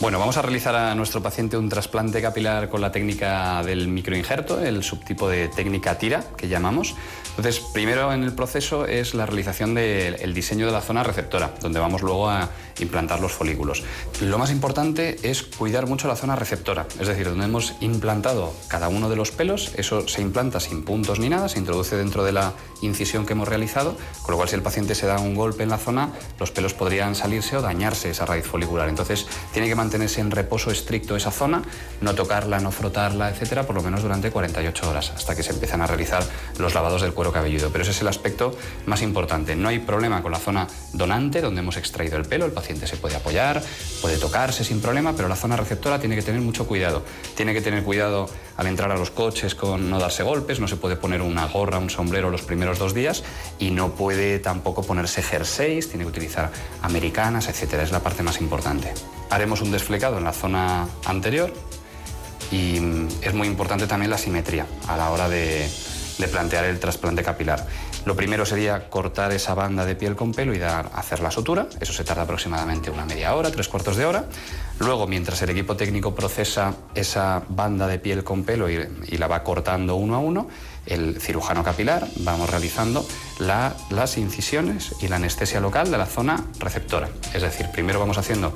Bueno, 0.00 0.18
vamos 0.18 0.36
a 0.36 0.42
realizar 0.42 0.74
a 0.74 0.94
nuestro 0.94 1.22
paciente 1.22 1.56
un 1.56 1.68
trasplante 1.68 2.20
capilar 2.20 2.68
con 2.68 2.80
la 2.80 2.90
técnica 2.90 3.62
del 3.62 3.88
microinjerto, 3.88 4.60
el 4.60 4.82
subtipo 4.82 5.28
de 5.28 5.48
técnica 5.48 5.96
tira, 5.96 6.24
que 6.36 6.48
llamamos. 6.48 6.94
Entonces, 7.30 7.60
primero 7.72 8.12
en 8.12 8.24
el 8.24 8.32
proceso 8.32 8.86
es 8.86 9.14
la 9.14 9.24
realización 9.24 9.74
del 9.74 10.34
diseño 10.34 10.66
de 10.66 10.72
la 10.72 10.80
zona 10.80 11.04
receptora, 11.04 11.54
donde 11.60 11.78
vamos 11.78 12.02
luego 12.02 12.28
a 12.28 12.50
implantar 12.78 13.20
los 13.20 13.32
folículos. 13.32 13.82
Lo 14.20 14.38
más 14.38 14.50
importante 14.50 15.16
es 15.22 15.42
cuidar 15.42 15.86
mucho 15.86 16.08
la 16.08 16.16
zona 16.16 16.36
receptora, 16.36 16.86
es 16.98 17.08
decir, 17.08 17.28
donde 17.28 17.44
hemos 17.44 17.74
implantado 17.80 18.52
cada 18.68 18.88
uno 18.88 19.08
de 19.08 19.16
los 19.16 19.30
pelos, 19.30 19.72
eso 19.76 20.08
se 20.08 20.22
implanta 20.22 20.60
sin 20.60 20.84
puntos 20.84 21.18
ni 21.20 21.28
nada, 21.28 21.48
se 21.48 21.58
introduce 21.58 21.96
dentro 21.96 22.24
de 22.24 22.32
la 22.32 22.52
incisión 22.82 23.26
que 23.26 23.32
hemos 23.32 23.48
realizado, 23.48 23.96
con 24.22 24.32
lo 24.32 24.36
cual 24.36 24.48
si 24.48 24.56
el 24.56 24.62
paciente 24.62 24.94
se 24.94 25.06
da 25.06 25.18
un 25.18 25.34
golpe 25.34 25.62
en 25.62 25.70
la 25.70 25.78
zona, 25.78 26.12
los 26.38 26.50
pelos 26.50 26.74
podrían 26.74 27.14
salirse 27.14 27.56
o 27.56 27.62
dañarse 27.62 28.10
esa 28.10 28.26
raíz 28.26 28.46
folicular. 28.46 28.88
Entonces, 28.88 29.26
tiene 29.52 29.68
que 29.68 29.74
mantenerse 29.74 30.20
en 30.20 30.30
reposo 30.30 30.70
estricto 30.70 31.16
esa 31.16 31.30
zona, 31.30 31.62
no 32.00 32.14
tocarla, 32.14 32.60
no 32.60 32.70
frotarla, 32.70 33.30
etcétera, 33.30 33.66
por 33.66 33.76
lo 33.76 33.82
menos 33.82 34.02
durante 34.02 34.30
48 34.30 34.90
horas, 34.90 35.12
hasta 35.14 35.34
que 35.34 35.42
se 35.42 35.52
empiezan 35.52 35.80
a 35.80 35.86
realizar 35.86 36.24
los 36.58 36.74
lavados 36.74 37.02
del 37.02 37.14
cuero 37.14 37.32
cabelludo. 37.32 37.70
Pero 37.70 37.82
ese 37.82 37.92
es 37.92 38.00
el 38.00 38.08
aspecto 38.08 38.56
más 38.86 39.02
importante. 39.02 39.56
No 39.56 39.68
hay 39.68 39.78
problema 39.78 40.22
con 40.22 40.32
la 40.32 40.38
zona 40.38 40.66
donante, 40.92 41.40
donde 41.40 41.60
hemos 41.60 41.76
extraído 41.76 42.16
el 42.16 42.24
pelo, 42.24 42.46
el 42.46 42.52
paciente 42.52 42.63
se 42.64 42.96
puede 42.96 43.16
apoyar, 43.16 43.62
puede 44.00 44.16
tocarse 44.18 44.64
sin 44.64 44.80
problema, 44.80 45.14
pero 45.14 45.28
la 45.28 45.36
zona 45.36 45.56
receptora 45.56 45.98
tiene 45.98 46.16
que 46.16 46.22
tener 46.22 46.40
mucho 46.40 46.66
cuidado. 46.66 47.02
Tiene 47.36 47.52
que 47.52 47.60
tener 47.60 47.82
cuidado 47.84 48.28
al 48.56 48.66
entrar 48.66 48.90
a 48.90 48.96
los 48.96 49.10
coches 49.10 49.54
con 49.54 49.90
no 49.90 49.98
darse 49.98 50.22
golpes, 50.22 50.60
no 50.60 50.68
se 50.68 50.76
puede 50.76 50.96
poner 50.96 51.22
una 51.22 51.46
gorra, 51.46 51.78
un 51.78 51.90
sombrero 51.90 52.30
los 52.30 52.42
primeros 52.42 52.78
dos 52.78 52.94
días 52.94 53.22
y 53.58 53.70
no 53.70 53.94
puede 53.94 54.38
tampoco 54.38 54.82
ponerse 54.82 55.22
jerseys, 55.22 55.88
tiene 55.88 56.04
que 56.04 56.10
utilizar 56.10 56.50
americanas, 56.82 57.48
etcétera. 57.48 57.82
Es 57.82 57.92
la 57.92 58.00
parte 58.00 58.22
más 58.22 58.40
importante. 58.40 58.92
Haremos 59.30 59.60
un 59.60 59.70
desflecado 59.70 60.18
en 60.18 60.24
la 60.24 60.32
zona 60.32 60.88
anterior 61.04 61.52
y 62.50 62.80
mm, 62.80 63.08
es 63.22 63.34
muy 63.34 63.46
importante 63.46 63.86
también 63.86 64.10
la 64.10 64.18
simetría 64.18 64.66
a 64.88 64.96
la 64.96 65.10
hora 65.10 65.28
de 65.28 65.68
plantear 66.30 66.64
el 66.64 66.80
trasplante 66.80 67.22
capilar. 67.22 67.66
Lo 68.04 68.14
primero 68.14 68.44
sería 68.44 68.90
cortar 68.90 69.32
esa 69.32 69.54
banda 69.54 69.86
de 69.86 69.96
piel 69.96 70.14
con 70.14 70.32
pelo 70.32 70.54
y 70.54 70.58
dar, 70.58 70.90
hacer 70.94 71.20
la 71.20 71.30
sutura. 71.30 71.68
Eso 71.80 71.92
se 71.92 72.04
tarda 72.04 72.22
aproximadamente 72.22 72.90
una 72.90 73.06
media 73.06 73.34
hora, 73.34 73.50
tres 73.50 73.68
cuartos 73.68 73.96
de 73.96 74.04
hora. 74.04 74.26
Luego, 74.78 75.06
mientras 75.06 75.40
el 75.42 75.50
equipo 75.50 75.76
técnico 75.76 76.14
procesa 76.14 76.74
esa 76.94 77.42
banda 77.48 77.86
de 77.86 77.98
piel 77.98 78.22
con 78.22 78.44
pelo 78.44 78.68
y, 78.68 79.16
la 79.16 79.26
va 79.26 79.42
cortando 79.42 79.94
uno 79.96 80.16
a 80.16 80.18
uno, 80.18 80.48
el 80.86 81.18
cirujano 81.20 81.64
capilar 81.64 82.06
vamos 82.16 82.50
realizando 82.50 83.06
las 83.38 84.18
incisiones 84.18 84.94
y 85.00 85.08
la 85.08 85.16
anestesia 85.16 85.60
local 85.60 85.90
de 85.90 85.96
la 85.96 86.06
zona 86.06 86.44
receptora. 86.58 87.08
Es 87.32 87.40
decir, 87.40 87.68
primero 87.72 88.00
vamos 88.00 88.18
haciendo 88.18 88.54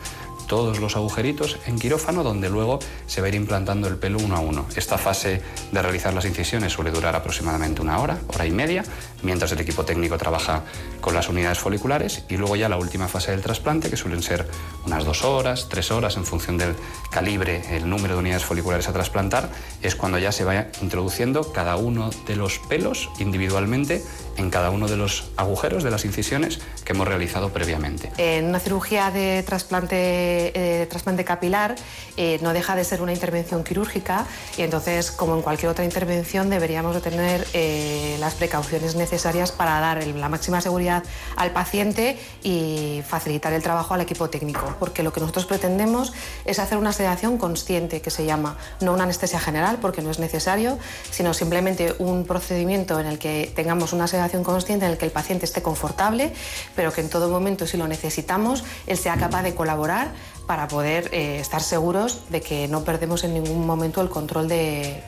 todos 0.48 0.80
los 0.80 0.96
agujeritos 0.96 1.58
en 1.66 1.78
quirófano 1.78 2.24
donde 2.24 2.48
luego 2.48 2.80
se 3.06 3.20
va 3.20 3.26
a 3.26 3.28
ir 3.28 3.36
implantando 3.36 3.86
el 3.86 3.96
pelo 3.96 4.18
uno 4.18 4.36
a 4.36 4.40
uno. 4.40 4.66
Esta 4.74 4.98
fase 4.98 5.42
de 5.70 5.82
realizar 5.82 6.14
las 6.14 6.24
incisiones 6.24 6.72
suele 6.72 6.90
durar 6.90 7.14
aproximadamente 7.14 7.82
una 7.82 8.00
hora, 8.00 8.18
hora 8.28 8.46
y 8.46 8.50
media, 8.50 8.84
mientras 9.22 9.52
el 9.52 9.60
equipo 9.60 9.84
técnico 9.84 10.18
trabaja 10.18 10.64
con 11.00 11.14
las 11.14 11.28
unidades 11.28 11.58
foliculares 11.58 12.24
y 12.28 12.36
luego 12.36 12.56
ya 12.56 12.68
la 12.68 12.76
última 12.76 13.08
fase 13.08 13.30
del 13.30 13.42
trasplante, 13.42 13.90
que 13.90 13.96
suelen 13.96 14.22
ser 14.22 14.48
unas 14.86 15.04
dos 15.04 15.22
horas, 15.22 15.68
tres 15.68 15.90
horas 15.90 16.16
en 16.16 16.24
función 16.24 16.56
del 16.56 16.74
calibre, 17.10 17.76
el 17.76 17.88
número 17.88 18.14
de 18.14 18.20
unidades 18.20 18.44
foliculares 18.44 18.88
a 18.88 18.92
trasplantar, 18.92 19.50
es 19.82 19.94
cuando 19.94 20.18
ya 20.18 20.32
se 20.32 20.44
va 20.44 20.66
introduciendo 20.80 21.52
cada 21.52 21.76
uno 21.76 22.10
de 22.26 22.36
los 22.36 22.58
pelos 22.58 23.10
individualmente 23.18 24.02
en 24.38 24.50
cada 24.50 24.70
uno 24.70 24.88
de 24.88 24.96
los 24.96 25.30
agujeros 25.36 25.82
de 25.82 25.90
las 25.90 26.04
incisiones 26.04 26.60
que 26.84 26.92
hemos 26.92 27.06
realizado 27.06 27.50
previamente. 27.50 28.10
En 28.16 28.46
una 28.46 28.60
cirugía 28.60 29.10
de 29.10 29.42
trasplante, 29.42 30.37
eh, 30.54 30.86
trasplante 30.88 31.24
capilar 31.24 31.74
eh, 32.16 32.38
no 32.42 32.52
deja 32.52 32.74
de 32.76 32.84
ser 32.84 33.02
una 33.02 33.12
intervención 33.12 33.64
quirúrgica 33.64 34.26
y 34.56 34.62
entonces, 34.62 35.10
como 35.10 35.34
en 35.34 35.42
cualquier 35.42 35.70
otra 35.70 35.84
intervención, 35.84 36.50
deberíamos 36.50 36.94
de 36.94 37.00
tener 37.00 37.46
eh, 37.52 38.16
las 38.20 38.34
precauciones 38.34 38.94
necesarias 38.94 39.52
para 39.52 39.78
dar 39.80 40.06
la 40.06 40.28
máxima 40.28 40.60
seguridad 40.60 41.02
al 41.36 41.50
paciente 41.52 42.18
y 42.42 43.02
facilitar 43.06 43.52
el 43.52 43.62
trabajo 43.62 43.94
al 43.94 44.00
equipo 44.00 44.30
técnico, 44.30 44.74
porque 44.78 45.02
lo 45.02 45.12
que 45.12 45.20
nosotros 45.20 45.46
pretendemos 45.46 46.12
es 46.44 46.58
hacer 46.58 46.78
una 46.78 46.92
sedación 46.92 47.38
consciente, 47.38 48.00
que 48.00 48.10
se 48.10 48.24
llama, 48.24 48.56
no 48.80 48.92
una 48.92 49.04
anestesia 49.04 49.40
general, 49.40 49.78
porque 49.80 50.02
no 50.02 50.10
es 50.10 50.18
necesario, 50.18 50.78
sino 51.10 51.34
simplemente 51.34 51.94
un 51.98 52.24
procedimiento 52.24 52.98
en 53.00 53.06
el 53.06 53.18
que 53.18 53.52
tengamos 53.54 53.92
una 53.92 54.08
sedación 54.08 54.42
consciente 54.44 54.86
en 54.86 54.92
el 54.92 54.98
que 54.98 55.04
el 55.04 55.12
paciente 55.12 55.44
esté 55.44 55.62
confortable, 55.62 56.32
pero 56.74 56.92
que 56.92 57.00
en 57.00 57.08
todo 57.08 57.28
momento, 57.28 57.66
si 57.66 57.76
lo 57.76 57.88
necesitamos, 57.88 58.64
él 58.86 58.96
sea 58.96 59.16
capaz 59.16 59.42
de 59.42 59.54
colaborar 59.54 60.12
para 60.48 60.66
poder 60.66 61.10
eh, 61.12 61.38
estar 61.40 61.62
seguros 61.62 62.22
de 62.30 62.40
que 62.40 62.68
no 62.68 62.82
perdemos 62.82 63.22
en 63.22 63.34
ningún 63.34 63.66
momento 63.66 64.00
el 64.00 64.08
control 64.08 64.48
de, 64.48 65.04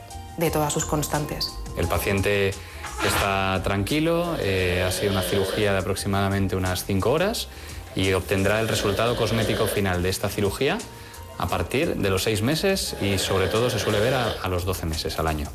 todas 0.53 0.71
sus 0.71 0.85
constantes. 0.85 1.51
El 1.75 1.87
paciente 1.87 2.53
está 3.03 3.59
tranquilo, 3.63 4.35
eh, 4.39 4.85
ha 4.87 4.91
sido 4.91 5.11
una 5.11 5.23
cirugía 5.23 5.73
de 5.73 5.79
aproximadamente 5.79 6.55
unas 6.55 6.85
5 6.85 7.11
horas 7.11 7.47
y 7.95 8.13
obtendrá 8.13 8.61
el 8.61 8.67
resultado 8.67 9.15
cosmético 9.15 9.65
final 9.65 10.03
de 10.03 10.09
esta 10.09 10.29
cirugía 10.29 10.77
a 11.39 11.47
partir 11.47 11.95
de 11.95 12.09
los 12.11 12.21
6 12.21 12.43
meses 12.43 12.95
y 13.01 13.17
sobre 13.17 13.47
todo 13.47 13.71
se 13.71 13.79
suele 13.79 13.99
ver 13.99 14.13
a, 14.13 14.31
a 14.43 14.47
los 14.47 14.63
12 14.63 14.85
meses 14.85 15.17
al 15.17 15.25
año. 15.25 15.49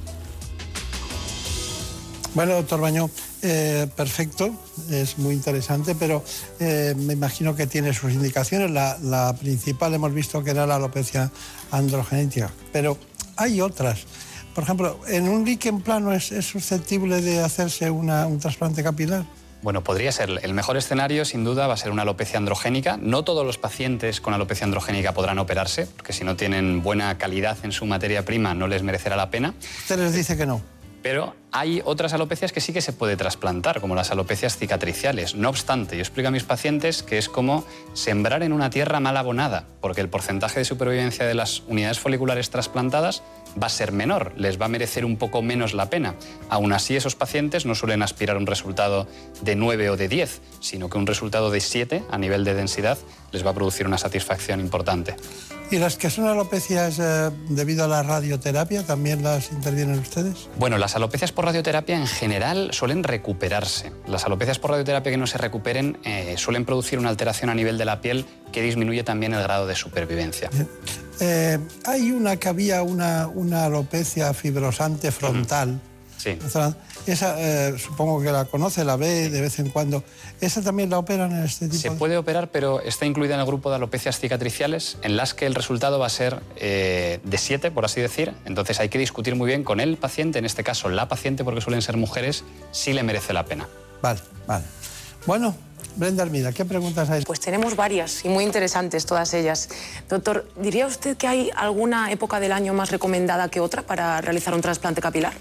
Bueno, 2.37 2.53
doctor 2.53 2.83
Baño, 2.83 3.09
eh, 3.41 3.87
perfecto, 3.97 4.55
es 4.91 5.17
muy 5.17 5.33
interesante, 5.33 5.95
pero 5.95 6.23
eh, 6.61 6.93
me 6.95 7.15
imagino 7.15 7.57
que 7.57 7.67
tiene 7.67 7.95
sus 7.95 8.13
indicaciones. 8.13 8.71
La, 8.71 8.99
la, 9.01 9.35
principal 9.41 9.95
hemos 9.95 10.13
visto 10.13 10.45
que 10.45 10.51
era 10.51 10.67
la 10.67 10.75
alopecia 10.75 11.31
androgenética, 11.71 12.53
pero 12.75 12.99
hay 13.37 13.63
otras. 13.63 14.05
Por 14.55 14.65
ejemplo, 14.65 15.01
¿en 15.09 15.31
un 15.31 15.47
líquen 15.47 15.81
plano 15.81 16.13
es, 16.13 16.31
es 16.31 16.45
susceptible 16.45 17.23
de 17.23 17.41
hacerse 17.41 17.89
una, 17.89 18.27
un 18.27 18.39
trasplante 18.39 18.83
capilar? 18.83 19.25
Bueno, 19.63 19.83
podría 19.83 20.13
ser. 20.13 20.29
El 20.43 20.53
mejor 20.53 20.77
escenario, 20.77 21.25
sin 21.25 21.43
duda, 21.43 21.67
va 21.67 21.73
a 21.73 21.79
ser 21.79 21.91
una 21.91 22.03
alopecia 22.03 22.37
androgénica. 22.37 22.99
No 22.99 23.25
todos 23.25 23.47
los 23.47 23.57
pacientes 23.57 24.21
con 24.21 24.35
alopecia 24.35 24.65
androgénica 24.65 25.15
podrán 25.15 25.39
operarse, 25.39 25.87
porque 25.87 26.13
si 26.13 26.23
no 26.23 26.37
tienen 26.37 26.83
buena 26.83 27.17
calidad 27.17 27.57
en 27.63 27.73
su 27.73 27.87
materia 27.87 28.27
prima 28.27 28.53
no 28.53 28.69
les 28.69 28.83
merecerá 28.83 29.17
la 29.17 29.31
pena. 29.31 29.55
Usted 29.81 29.99
les 29.99 30.13
dice 30.13 30.37
que 30.37 30.45
no. 30.45 30.76
Pero 31.07 31.37
hay 31.53 31.83
otras 31.85 32.15
alopecias 32.15 32.51
que 32.51 32.61
sí 32.61 32.73
que 32.73 32.81
se 32.81 32.93
puede 32.93 33.16
trasplantar, 33.16 33.81
como 33.81 33.95
las 33.95 34.11
alopecias 34.11 34.57
cicatriciales. 34.57 35.37
No 35.37 35.49
obstante, 35.49 35.95
yo 35.95 36.03
explico 36.03 36.27
a 36.27 36.33
mis 36.33 36.43
pacientes 36.43 37.05
que 37.05 37.16
es 37.16 37.28
como 37.28 37.65
sembrar 37.93 38.43
en 38.43 38.53
una 38.53 38.70
tierra 38.70 38.99
mal 38.99 39.16
abonada, 39.16 39.66
porque 39.81 40.01
el 40.01 40.09
porcentaje 40.09 40.59
de 40.59 40.65
supervivencia 40.65 41.24
de 41.24 41.35
las 41.35 41.62
unidades 41.69 42.01
foliculares 42.01 42.51
trasplantadas 42.51 43.23
va 43.57 43.69
a 43.69 43.70
ser 43.70 43.93
menor, 43.93 44.33
les 44.37 44.61
va 44.61 44.65
a 44.65 44.69
merecer 44.69 45.05
un 45.05 45.16
poco 45.16 45.43
menos 45.43 45.74
la 45.74 45.91
pena. 45.91 46.16
Aún 46.49 46.73
así, 46.73 46.97
esos 46.97 47.15
pacientes 47.15 47.66
no 47.66 47.77
suelen 47.77 48.03
aspirar 48.03 48.35
a 48.35 48.41
un 48.41 48.47
resultado 48.49 49.07
de 49.43 49.55
9 49.55 49.91
o 49.91 49.97
de 49.97 50.09
10, 50.09 50.41
sino 50.59 50.91
que 50.91 50.99
un 50.99 51.07
resultado 51.07 51.53
de 51.53 51.61
7 51.61 52.03
a 52.11 52.19
nivel 52.19 52.43
de 52.43 52.55
densidad 52.55 52.99
les 53.31 53.47
va 53.47 53.51
a 53.51 53.55
producir 53.55 53.87
una 53.87 53.99
satisfacción 53.99 54.59
importante. 54.59 55.15
¿Y 55.68 55.78
las 55.78 55.97
que 55.97 56.10
son 56.10 56.28
alopecias 56.28 57.01
eh, 57.01 57.30
debido 57.48 57.84
a 57.84 57.88
la 57.88 58.02
radioterapia 58.02 58.84
también 58.84 59.24
las 59.24 59.51
intervienen 59.51 59.98
ustedes? 59.98 60.48
Bueno, 60.59 60.78
las 60.78 60.94
alopecias 60.94 61.32
por 61.32 61.44
radioterapia 61.44 61.97
en 61.97 62.06
general 62.06 62.68
suelen 62.72 63.02
recuperarse. 63.02 63.93
Las 64.06 64.24
alopecias 64.26 64.60
por 64.60 64.70
radioterapia 64.70 65.10
que 65.10 65.18
no 65.18 65.26
se 65.26 65.38
recuperen 65.38 65.98
eh, 66.05 66.34
suelen 66.38 66.64
producir 66.64 67.01
una 67.01 67.09
alteración 67.09 67.51
a 67.51 67.55
nivel 67.55 67.78
de 67.78 67.84
la 67.84 68.01
piel 68.01 68.26
que 68.52 68.62
disminuye 68.62 69.02
también 69.02 69.34
el 69.34 69.43
grado 69.43 69.66
de 69.66 69.74
supervivencia. 69.74 70.51
Eh, 71.18 71.59
hay 71.84 72.12
una 72.12 72.36
que 72.36 72.48
había 72.48 72.82
una, 72.82 73.26
una 73.26 73.64
alopecia 73.64 74.32
fibrosante 74.34 75.10
frontal. 75.10 75.80
Sí. 76.16 76.38
Esa 77.07 77.37
eh, 77.39 77.78
supongo 77.78 78.20
que 78.20 78.33
la 78.33 78.47
conoce, 78.47 78.85
la 78.85 78.97
ve 78.97 79.31
de 79.31 79.41
vez 79.41 79.59
en 79.59 79.70
cuando. 79.70 80.03
¿Esa 80.41 80.61
también 80.61 80.91
la 80.91 80.99
operan 80.99 81.31
en 81.33 81.45
este 81.45 81.69
tipo? 81.69 81.81
Se 81.81 81.91
puede 81.93 82.16
operar, 82.16 82.51
pero 82.51 82.81
está 82.81 83.07
incluida 83.07 83.35
en 83.35 83.41
el 83.41 83.47
grupo 83.47 83.70
de 83.70 83.77
alopecias 83.77 84.19
cicatriciales, 84.19 84.99
en 85.03 85.16
las 85.16 85.33
que 85.33 85.47
el 85.47 85.55
resultado 85.55 85.99
va 85.99 86.07
a 86.07 86.11
ser 86.11 86.41
eh, 86.57 87.20
de 87.23 87.39
7, 87.39 87.70
por 87.70 87.85
así 87.85 88.01
decir. 88.01 88.35
Entonces 88.45 88.81
hay 88.81 88.89
que 88.89 88.99
discutir 88.99 89.37
muy 89.37 89.47
bien 89.47 89.62
con 89.62 89.78
el 89.78 89.97
paciente, 89.97 90.39
en 90.39 90.45
este 90.45 90.65
caso 90.65 90.89
la 90.89 91.09
paciente, 91.09 91.45
porque 91.45 91.61
suelen 91.61 91.83
ser 91.83 91.97
mujeres, 91.97 92.45
si 92.73 92.93
le 92.93 93.03
merece 93.03 93.33
la 93.33 93.45
pena. 93.45 93.69
Vale, 94.03 94.20
vale. 94.47 94.65
Bueno, 95.27 95.55
Brenda 95.97 96.23
Armida, 96.23 96.53
¿qué 96.53 96.65
preguntas 96.65 97.09
hay? 97.09 97.23
Pues 97.24 97.41
tenemos 97.41 97.74
varias 97.74 98.24
y 98.24 98.28
muy 98.28 98.45
interesantes 98.45 99.07
todas 99.07 99.33
ellas. 99.33 99.69
Doctor, 100.09 100.47
¿diría 100.57 100.87
usted 100.87 101.16
que 101.16 101.27
hay 101.27 101.51
alguna 101.57 102.11
época 102.12 102.39
del 102.39 102.53
año 102.53 102.74
más 102.74 102.91
recomendada 102.91 103.49
que 103.49 103.61
otra 103.61 103.83
para 103.83 104.20
realizar 104.20 104.55
un 104.55 104.61
trasplante 104.61 105.01
capilar? 105.01 105.33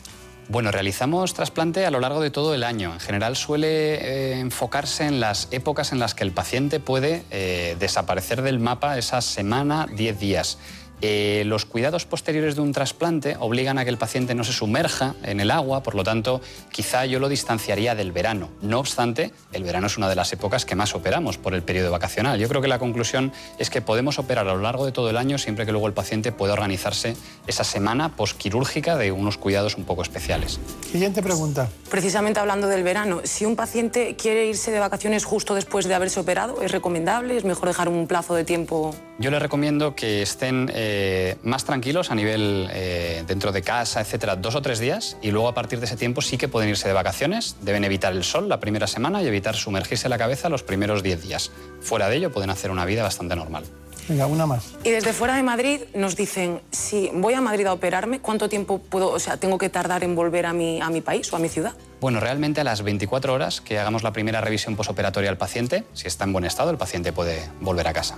Bueno, 0.48 0.70
realizamos 0.70 1.34
trasplante 1.34 1.88
a 1.88 1.92
lo 1.92 2.00
largo 2.00 2.22
de 2.22 2.30
todo 2.30 2.54
el 2.54 2.64
año. 2.64 2.94
En 2.94 3.00
general 3.00 3.36
suele 3.36 3.96
eh, 3.96 4.40
enfocarse 4.40 5.06
en 5.06 5.20
las 5.20 5.48
épocas 5.50 5.92
en 5.92 5.98
las 5.98 6.14
que 6.14 6.24
el 6.24 6.32
paciente 6.32 6.80
puede 6.80 7.24
eh, 7.32 7.76
desaparecer 7.80 8.44
del 8.44 8.60
mapa 8.60 8.98
esa 9.00 9.22
semana, 9.22 9.88
10 9.92 10.20
días. 10.20 10.60
Eh, 11.02 11.44
los 11.46 11.66
cuidados 11.66 12.06
posteriores 12.06 12.56
de 12.56 12.62
un 12.62 12.72
trasplante 12.72 13.36
obligan 13.40 13.78
a 13.78 13.84
que 13.84 13.90
el 13.90 13.98
paciente 13.98 14.34
no 14.34 14.44
se 14.44 14.54
sumerja 14.54 15.16
en 15.24 15.40
el 15.40 15.52
agua, 15.52 15.84
por 15.84 15.96
lo 15.96 16.04
tanto, 16.04 16.42
quizá 16.72 17.06
yo 17.06 17.20
lo 17.20 17.30
distanciaría 17.30 17.96
del 17.96 18.12
verano. 18.12 18.50
No 18.62 18.80
obstante, 18.80 19.32
el 19.52 19.64
verano 19.64 19.88
es 19.88 19.98
una 19.98 20.10
de 20.10 20.16
las 20.16 20.32
épocas 20.34 20.66
que 20.66 20.76
más 20.76 20.96
operamos 20.96 21.38
por 21.38 21.54
el 21.54 21.64
periodo 21.64 21.92
vacacional. 21.92 22.40
Yo 22.40 22.48
creo 22.48 22.62
que 22.62 22.68
la 22.68 22.80
conclusión 22.80 23.34
es 23.60 23.70
que 23.70 23.82
podemos 23.82 24.20
operar 24.20 24.48
a 24.48 24.54
lo 24.54 24.62
largo 24.62 24.86
de 24.86 24.92
todo 24.92 25.10
el 25.10 25.18
año 25.18 25.38
siempre 25.38 25.66
que 25.66 25.72
luego 25.72 25.88
el 25.88 25.94
paciente 25.94 26.32
pueda 26.32 26.54
organizarse 26.54 27.16
esa 27.48 27.64
semana 27.64 28.16
posquirúrgica 28.16 28.98
de 28.98 29.12
unos 29.12 29.38
cuidados 29.38 29.78
un 29.78 29.84
poco 29.84 30.02
especiales. 30.02 30.60
Siguiente 30.92 31.22
pregunta. 31.22 31.70
Precisamente 31.90 32.40
hablando 32.40 32.68
del 32.68 32.84
verano, 32.84 33.22
si 33.24 33.46
un 33.46 33.56
paciente 33.56 34.16
quiere 34.16 34.48
irse 34.48 34.72
de 34.72 34.80
vacaciones 34.80 35.26
justo 35.26 35.56
después 35.56 35.88
de 35.88 35.96
haberse 35.96 36.20
operado, 36.20 36.62
¿es 36.62 36.72
recomendable? 36.72 37.38
¿Es 37.38 37.46
mejor 37.46 37.68
dejar 37.68 37.90
un 37.90 38.08
plazo 38.08 38.34
de 38.34 38.44
tiempo? 38.44 38.96
Yo 39.18 39.32
le 39.32 39.40
recomiendo 39.40 39.96
que 39.96 40.22
estén 40.22 40.70
eh, 40.74 41.38
más 41.42 41.64
tranquilos 41.64 42.12
a 42.12 42.16
nivel 42.16 42.68
eh, 42.72 43.24
dentro 43.26 43.54
de 43.54 43.62
casa, 43.62 44.02
etcétera, 44.02 44.36
dos 44.36 44.56
o 44.56 44.62
tres 44.62 44.80
días 44.80 45.16
y 45.22 45.32
luego 45.32 45.48
a 45.48 45.54
partir 45.54 45.80
de 45.80 45.86
ese 45.86 45.96
tiempo 45.96 46.22
sí 46.22 46.38
que 46.38 46.50
pueden 46.50 46.70
irse 46.70 46.90
de 46.90 46.94
vacaciones. 46.94 47.56
Deben 47.62 47.86
evitar 47.86 48.12
el 48.12 48.26
sol 48.26 48.50
la 48.50 48.60
primera 48.60 48.88
semana 48.88 49.24
y 49.24 49.28
evitar 49.28 49.56
sumergirse 49.56 50.10
la 50.10 50.18
cabeza 50.18 50.50
los 50.50 50.64
primeros 50.64 51.02
diez 51.02 51.22
días. 51.22 51.52
Fuera 51.80 52.10
de 52.10 52.18
ello 52.18 52.32
pueden 52.32 52.50
hacer 52.50 52.72
una 52.72 52.84
vida 52.84 53.04
bastante 53.04 53.38
normal. 53.38 53.64
Venga, 54.10 54.28
una 54.28 54.46
más. 54.46 54.76
Y 54.84 54.92
desde 54.92 55.14
fuera 55.14 55.36
de 55.36 55.44
Madrid 55.44 55.82
nos 55.96 56.16
dicen, 56.16 56.62
si 56.72 57.10
voy 57.14 57.34
a 57.34 57.42
Madrid 57.42 57.66
a 57.68 57.74
operarme, 57.74 58.20
¿cuánto 58.20 58.50
tiempo 58.50 58.80
puedo, 58.80 59.10
o 59.10 59.20
sea, 59.20 59.38
tengo 59.38 59.58
que 59.58 59.70
tardar 59.70 60.04
en 60.04 60.14
volver 60.14 60.46
a 60.46 60.54
mi, 60.54 60.82
a 60.82 60.90
mi 60.90 61.02
país 61.02 61.32
o 61.32 61.38
a 61.38 61.40
mi 61.40 61.50
ciudad? 61.50 61.74
Bueno, 62.02 62.20
realmente 62.20 62.62
a 62.62 62.64
las 62.64 62.84
24 62.84 63.34
horas 63.34 63.62
que 63.62 63.80
hagamos 63.80 64.04
la 64.04 64.12
primera 64.12 64.42
revisión 64.42 64.76
posoperatoria 64.76 65.30
al 65.30 65.38
paciente, 65.38 65.86
si 65.94 66.08
está 66.08 66.26
en 66.26 66.34
buen 66.34 66.46
estado, 66.46 66.70
el 66.70 66.78
paciente 66.78 67.14
puede 67.14 67.50
volver 67.62 67.88
a 67.88 67.94
casa. 67.94 68.18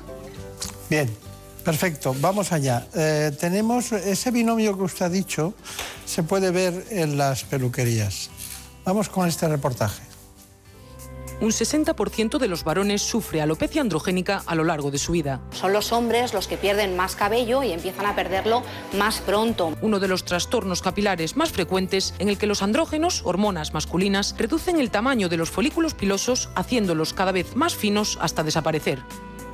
Bien, 0.89 1.09
perfecto, 1.63 2.15
vamos 2.19 2.51
allá. 2.51 2.87
Eh, 2.95 3.31
tenemos 3.39 3.91
ese 3.91 4.31
binomio 4.31 4.77
que 4.77 4.83
usted 4.83 5.05
ha 5.05 5.09
dicho, 5.09 5.53
se 6.05 6.23
puede 6.23 6.51
ver 6.51 6.85
en 6.91 7.17
las 7.17 7.43
peluquerías. 7.43 8.29
Vamos 8.85 9.09
con 9.09 9.27
este 9.27 9.47
reportaje. 9.47 10.07
Un 11.39 11.51
60% 11.51 12.39
de 12.39 12.47
los 12.47 12.63
varones 12.63 13.03
sufre 13.03 13.41
alopecia 13.41 13.81
androgénica 13.81 14.41
a 14.47 14.55
lo 14.55 14.63
largo 14.63 14.89
de 14.89 14.97
su 14.97 15.11
vida. 15.11 15.39
Son 15.51 15.71
los 15.71 15.91
hombres 15.91 16.33
los 16.33 16.47
que 16.47 16.57
pierden 16.57 16.95
más 16.95 17.15
cabello 17.15 17.61
y 17.61 17.73
empiezan 17.73 18.07
a 18.07 18.15
perderlo 18.15 18.63
más 18.97 19.19
pronto. 19.19 19.77
Uno 19.81 19.99
de 19.99 20.07
los 20.07 20.25
trastornos 20.25 20.81
capilares 20.81 21.35
más 21.35 21.51
frecuentes 21.51 22.15
en 22.17 22.29
el 22.29 22.39
que 22.39 22.47
los 22.47 22.63
andrógenos, 22.63 23.21
hormonas 23.23 23.73
masculinas, 23.73 24.33
reducen 24.35 24.79
el 24.79 24.89
tamaño 24.89 25.29
de 25.29 25.37
los 25.37 25.51
folículos 25.51 25.93
pilosos 25.93 26.49
haciéndolos 26.55 27.13
cada 27.13 27.31
vez 27.31 27.55
más 27.55 27.75
finos 27.75 28.17
hasta 28.19 28.43
desaparecer. 28.43 28.99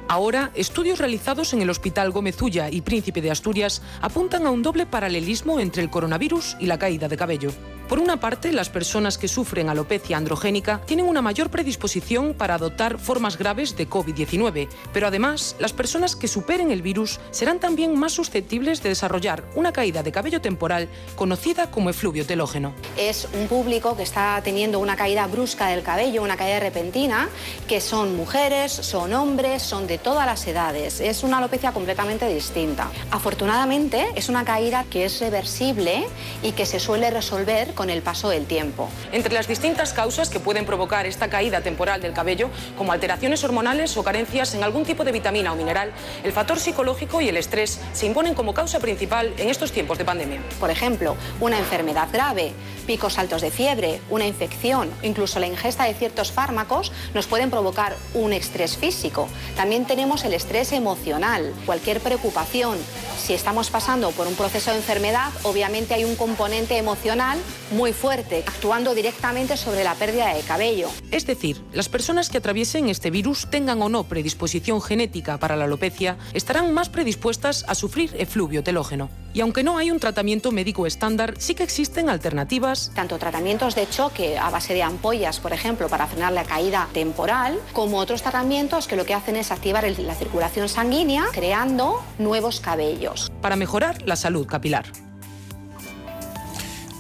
Ahora, 0.08 0.52
estudios 0.54 1.00
realizados 1.00 1.54
en 1.54 1.62
el 1.62 1.70
Hospital 1.70 2.12
Gómez 2.12 2.42
Ulla 2.42 2.70
y 2.70 2.82
Príncipe 2.82 3.22
de 3.22 3.32
Asturias 3.32 3.82
apuntan 4.02 4.46
a 4.46 4.52
un 4.52 4.62
doble 4.62 4.86
paralelismo 4.86 5.60
entre 5.60 5.82
el 5.82 5.90
coronavirus 5.90 6.58
y 6.60 6.66
la 6.68 6.78
caída 6.78 7.08
de 7.08 7.18
cabello. 7.18 7.52
Por 7.94 8.00
una 8.00 8.20
parte, 8.20 8.52
las 8.52 8.70
personas 8.70 9.20
que 9.20 9.28
sufren 9.28 9.70
alopecia 9.70 10.18
androgénica 10.18 10.82
tienen 10.84 11.06
una 11.06 11.22
mayor 11.22 11.52
predisposición 11.52 12.34
para 12.34 12.56
adoptar 12.56 12.98
formas 12.98 13.38
graves 13.38 13.78
de 13.78 13.88
COVID-19, 13.88 14.68
pero 14.92 15.06
además, 15.06 15.56
las 15.60 15.74
personas 15.74 16.16
que 16.16 16.28
superen 16.28 16.72
el 16.72 16.82
virus 16.82 17.20
serán 17.30 17.60
también 17.60 17.96
más 17.96 18.14
susceptibles 18.14 18.82
de 18.82 18.90
desarrollar 18.90 19.44
una 19.54 19.74
caída 19.74 20.02
de 20.02 20.12
cabello 20.12 20.42
temporal 20.42 20.90
conocida 21.16 21.70
como 21.70 21.92
efluvio 21.92 22.26
telógeno. 22.26 22.74
Es 22.98 23.28
un 23.32 23.48
público 23.48 23.96
que 23.96 24.02
está 24.02 24.42
teniendo 24.44 24.80
una 24.80 24.96
caída 24.96 25.28
brusca 25.28 25.68
del 25.68 25.84
cabello, 25.84 26.24
una 26.24 26.36
caída 26.36 26.60
repentina, 26.62 27.30
que 27.68 27.80
son 27.80 28.16
mujeres, 28.16 28.72
son 28.72 29.14
hombres, 29.14 29.62
son 29.62 29.86
de 29.86 30.00
todas 30.00 30.26
las 30.26 30.48
edades. 30.48 31.00
Es 31.00 31.22
una 31.22 31.38
alopecia 31.38 31.74
completamente 31.74 32.28
distinta. 32.28 32.90
Afortunadamente, 33.12 34.08
es 34.16 34.30
una 34.30 34.44
caída 34.46 34.84
que 34.90 35.06
es 35.06 35.20
reversible 35.20 36.08
y 36.42 36.54
que 36.54 36.66
se 36.66 36.80
suele 36.80 37.12
resolver 37.12 37.76
con 37.76 37.83
el 37.90 38.02
paso 38.02 38.30
del 38.30 38.46
tiempo. 38.46 38.90
Entre 39.12 39.34
las 39.34 39.48
distintas 39.48 39.94
causas 39.94 40.30
que 40.30 40.40
pueden 40.40 40.66
provocar 40.66 41.06
esta 41.06 41.30
caída 41.30 41.62
temporal 41.62 42.02
del 42.02 42.14
cabello, 42.14 42.50
como 42.78 42.92
alteraciones 42.92 43.44
hormonales 43.44 43.98
o 43.98 44.04
carencias 44.04 44.54
en 44.56 44.64
algún 44.64 44.86
tipo 44.86 45.04
de 45.04 45.12
vitamina 45.12 45.54
o 45.54 45.56
mineral, 45.56 45.92
el 46.24 46.32
factor 46.32 46.60
psicológico 46.60 47.22
y 47.22 47.30
el 47.30 47.38
estrés 47.38 47.80
se 47.94 48.06
imponen 48.06 48.34
como 48.34 48.54
causa 48.54 48.80
principal 48.80 49.34
en 49.38 49.50
estos 49.50 49.72
tiempos 49.72 49.98
de 49.98 50.06
pandemia. 50.06 50.42
Por 50.60 50.70
ejemplo, 50.70 51.16
una 51.40 51.60
enfermedad 51.60 52.08
grave, 52.12 52.54
picos 52.86 53.18
altos 53.18 53.42
de 53.42 53.52
fiebre, 53.52 54.02
una 54.10 54.26
infección, 54.26 54.90
incluso 55.02 55.40
la 55.40 55.48
ingesta 55.48 55.86
de 55.86 55.94
ciertos 55.94 56.32
fármacos 56.32 56.92
nos 57.14 57.28
pueden 57.28 57.50
provocar 57.50 57.96
un 58.14 58.34
estrés 58.34 58.78
físico. 58.78 59.28
También 59.56 59.86
tenemos 59.86 60.24
el 60.26 60.34
estrés 60.34 60.72
emocional, 60.72 61.54
cualquier 61.66 62.00
preocupación. 62.00 62.78
Si 63.18 63.34
estamos 63.34 63.70
pasando 63.70 64.12
por 64.12 64.28
un 64.28 64.36
proceso 64.36 64.72
de 64.72 64.78
enfermedad, 64.78 65.32
obviamente 65.44 65.94
hay 65.94 66.04
un 66.04 66.16
componente 66.16 66.78
emocional 66.78 67.40
muy 67.72 67.94
fuerte, 67.94 68.44
actuando 68.46 68.94
directamente 68.94 69.58
sobre 69.58 69.84
la 69.84 69.96
pérdida 69.96 70.34
de 70.34 70.42
cabello. 70.42 70.90
Es 71.12 71.26
decir, 71.26 71.62
las 71.74 71.90
personas 71.90 72.30
que 72.30 72.38
atraviesen 72.38 72.90
este 72.90 73.12
virus, 73.12 73.48
tengan 73.50 73.82
o 73.82 73.90
no 73.90 74.04
predisposición 74.04 74.82
genética 74.82 75.38
para 75.38 75.56
la 75.56 75.66
alopecia, 75.66 76.18
estarán 76.34 76.74
más 76.74 76.90
predispuestas 76.90 77.66
a 77.68 77.76
sufrir 77.76 78.16
efluvio 78.18 78.64
telógeno. 78.64 79.10
Y 79.34 79.42
aunque 79.42 79.64
no 79.64 79.78
hay 79.78 79.90
un 79.90 80.00
tratamiento 80.00 80.52
médico 80.52 80.86
estándar, 80.86 81.34
sí 81.40 81.56
que 81.56 81.64
existen 81.64 82.10
alternativas. 82.10 82.92
Tanto 82.94 83.18
tratamientos 83.18 83.74
de 83.76 83.90
choque 83.90 84.38
a 84.38 84.50
base 84.50 84.74
de 84.74 84.84
ampollas, 84.84 85.40
por 85.40 85.54
ejemplo, 85.54 85.90
para 85.90 86.08
frenar 86.08 86.34
la 86.34 86.44
caída 86.44 86.88
temporal, 86.94 87.60
como 87.74 87.98
otros 87.98 88.22
tratamientos 88.22 88.88
que 88.88 88.96
lo 88.96 89.06
que 89.06 89.14
hacen 89.14 89.36
es 89.36 89.52
activar 89.52 89.84
la 89.84 90.16
circulación 90.16 90.70
sanguínea, 90.70 91.26
creando 91.34 92.02
nuevos 92.20 92.60
cabellos. 92.60 93.32
Para 93.42 93.56
mejorar 93.56 94.02
la 94.04 94.16
salud 94.16 94.46
capilar. 94.46 94.86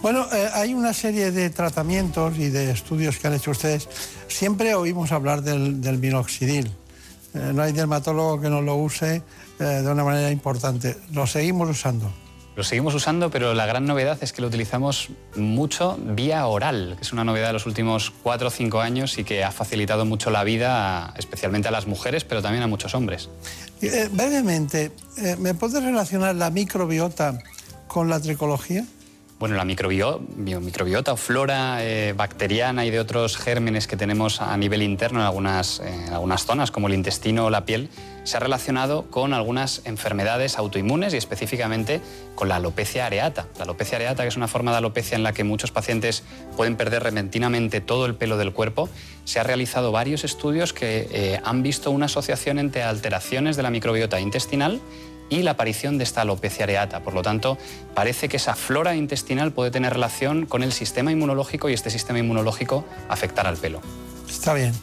Bueno, 0.03 0.27
eh, 0.33 0.49
hay 0.53 0.73
una 0.73 0.93
serie 0.93 1.31
de 1.31 1.49
tratamientos 1.49 2.37
y 2.37 2.49
de 2.49 2.71
estudios 2.71 3.17
que 3.17 3.27
han 3.27 3.35
hecho 3.35 3.51
ustedes. 3.51 3.87
Siempre 4.27 4.75
oímos 4.75 5.13
hablar 5.13 5.41
del, 5.43 5.79
del 5.79 5.97
minoxidil. 5.97 6.67
Eh, 7.33 7.51
no 7.55 7.61
hay 7.61 7.71
dermatólogo 7.71 8.41
que 8.41 8.49
no 8.49 8.61
lo 8.61 8.75
use 8.75 9.23
eh, 9.59 9.63
de 9.63 9.89
una 9.89 10.03
manera 10.03 10.29
importante. 10.29 10.97
Lo 11.13 11.25
seguimos 11.25 11.69
usando. 11.69 12.11
Lo 12.57 12.65
seguimos 12.65 12.93
usando, 12.93 13.31
pero 13.31 13.53
la 13.53 13.65
gran 13.65 13.85
novedad 13.85 14.17
es 14.19 14.33
que 14.33 14.41
lo 14.41 14.49
utilizamos 14.49 15.07
mucho 15.37 15.97
vía 15.97 16.45
oral, 16.47 16.95
que 16.97 17.03
es 17.03 17.13
una 17.13 17.23
novedad 17.23 17.47
de 17.47 17.53
los 17.53 17.65
últimos 17.65 18.11
cuatro 18.21 18.49
o 18.49 18.51
cinco 18.51 18.81
años 18.81 19.17
y 19.17 19.23
que 19.23 19.41
ha 19.45 19.51
facilitado 19.51 20.03
mucho 20.03 20.31
la 20.31 20.43
vida, 20.43 21.13
especialmente 21.17 21.69
a 21.69 21.71
las 21.71 21.87
mujeres, 21.87 22.25
pero 22.25 22.41
también 22.41 22.61
a 22.61 22.67
muchos 22.67 22.93
hombres. 22.93 23.29
Eh, 23.81 24.09
brevemente, 24.11 24.91
eh, 25.15 25.37
¿me 25.39 25.53
puedes 25.53 25.81
relacionar 25.81 26.35
la 26.35 26.49
microbiota 26.49 27.39
con 27.87 28.09
la 28.09 28.19
tricología? 28.19 28.85
Bueno, 29.43 29.57
la 29.57 29.65
microbio- 29.65 30.21
bio- 30.37 30.61
microbiota 30.61 31.11
o 31.11 31.17
flora 31.17 31.83
eh, 31.83 32.13
bacteriana 32.15 32.85
y 32.85 32.91
de 32.91 33.01
otros 33.01 33.35
gérmenes 33.35 33.87
que 33.87 33.97
tenemos 33.97 34.39
a 34.39 34.55
nivel 34.55 34.81
interno 34.81 35.19
en 35.19 35.25
algunas, 35.25 35.81
zonas, 36.45 36.71
como 36.71 36.87
el 36.87 36.93
intestino 36.93 37.47
o 37.47 37.49
la 37.49 37.65
piel, 37.65 37.89
se 38.23 38.37
ha 38.37 38.39
relacionado 38.39 39.03
con 39.11 39.33
algunas 39.33 39.81
enfermedades 39.83 40.57
autoinmunes 40.57 41.13
y 41.13 41.17
específicamente 41.17 41.99
con 42.35 42.47
la 42.47 42.55
alopecia 42.55 43.05
areata. 43.05 43.47
La 43.57 43.65
alopecia 43.65 43.97
areata, 43.97 44.23
que 44.23 44.29
es 44.29 44.37
una 44.37 44.47
forma 44.47 44.71
de 44.71 44.77
alopecia 44.77 45.17
en 45.17 45.23
la 45.23 45.33
que 45.33 45.43
muchos 45.43 45.71
pacientes 45.71 46.23
pueden 46.55 46.77
perder 46.77 47.03
repentinamente 47.03 47.81
todo 47.81 48.05
el 48.05 48.15
pelo 48.15 48.37
del 48.37 48.53
cuerpo, 48.53 48.87
se 49.25 49.41
han 49.41 49.45
realizado 49.47 49.91
varios 49.91 50.23
estudios 50.23 50.71
que 50.71 51.09
eh, 51.11 51.41
han 51.43 51.63
visto 51.63 51.91
una 51.91 52.05
asociación 52.05 52.59
entre 52.59 52.83
alteraciones 52.83 53.57
de 53.57 53.63
la 53.63 53.71
microbiota 53.71 54.21
intestinal 54.21 54.79
y 55.29 55.43
la 55.43 55.51
aparición 55.51 55.97
de 55.97 56.03
esta 56.03 56.21
alopecia 56.21 56.63
areata. 56.63 57.01
Por 57.01 57.13
lo 57.13 57.21
tanto, 57.21 57.57
parece 57.93 58.29
que 58.29 58.37
esa 58.37 58.55
flora 58.55 58.95
intestinal 58.95 59.51
puede 59.51 59.71
tener 59.71 59.93
relación 59.93 60.45
con 60.45 60.63
el 60.63 60.71
sistema 60.71 61.11
inmunológico 61.11 61.69
y 61.69 61.73
este 61.73 61.89
sistema 61.89 62.19
inmunológico 62.19 62.85
afectar 63.09 63.47
al 63.47 63.57
pelo. 63.57 63.81
Está 64.29 64.53
bien. 64.53 64.73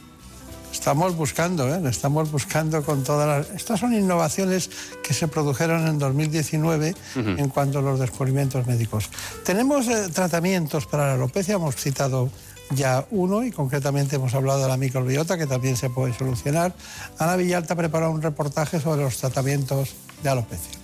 Estamos 0.72 1.16
buscando, 1.16 1.68
¿eh? 1.74 1.80
estamos 1.90 2.30
buscando 2.30 2.82
con 2.84 3.02
todas 3.02 3.26
las... 3.26 3.56
Estas 3.56 3.80
son 3.80 3.92
innovaciones 3.92 4.70
que 5.02 5.12
se 5.14 5.26
produjeron 5.26 5.86
en 5.88 5.98
2019 5.98 6.94
Ujú. 7.16 7.28
en 7.28 7.48
cuanto 7.48 7.80
a 7.80 7.82
los 7.82 7.98
descubrimientos 7.98 8.66
médicos. 8.66 9.10
Tenemos 9.44 9.88
eh, 9.88 10.08
tratamientos 10.12 10.86
para 10.86 11.08
la 11.08 11.14
alopecia, 11.14 11.56
hemos 11.56 11.74
citado 11.74 12.30
ya 12.70 13.06
uno 13.10 13.44
y 13.44 13.50
concretamente 13.50 14.16
hemos 14.16 14.34
hablado 14.34 14.62
de 14.62 14.68
la 14.68 14.76
microbiota 14.76 15.36
que 15.36 15.46
también 15.46 15.76
se 15.76 15.90
puede 15.90 16.14
solucionar. 16.14 16.72
Ana 17.18 17.36
Villalta 17.36 17.74
ha 17.74 17.76
preparado 17.76 18.12
un 18.12 18.22
reportaje 18.22 18.80
sobre 18.80 19.02
los 19.02 19.16
tratamientos 19.16 19.94
de 20.22 20.28
alopecia. 20.28 20.78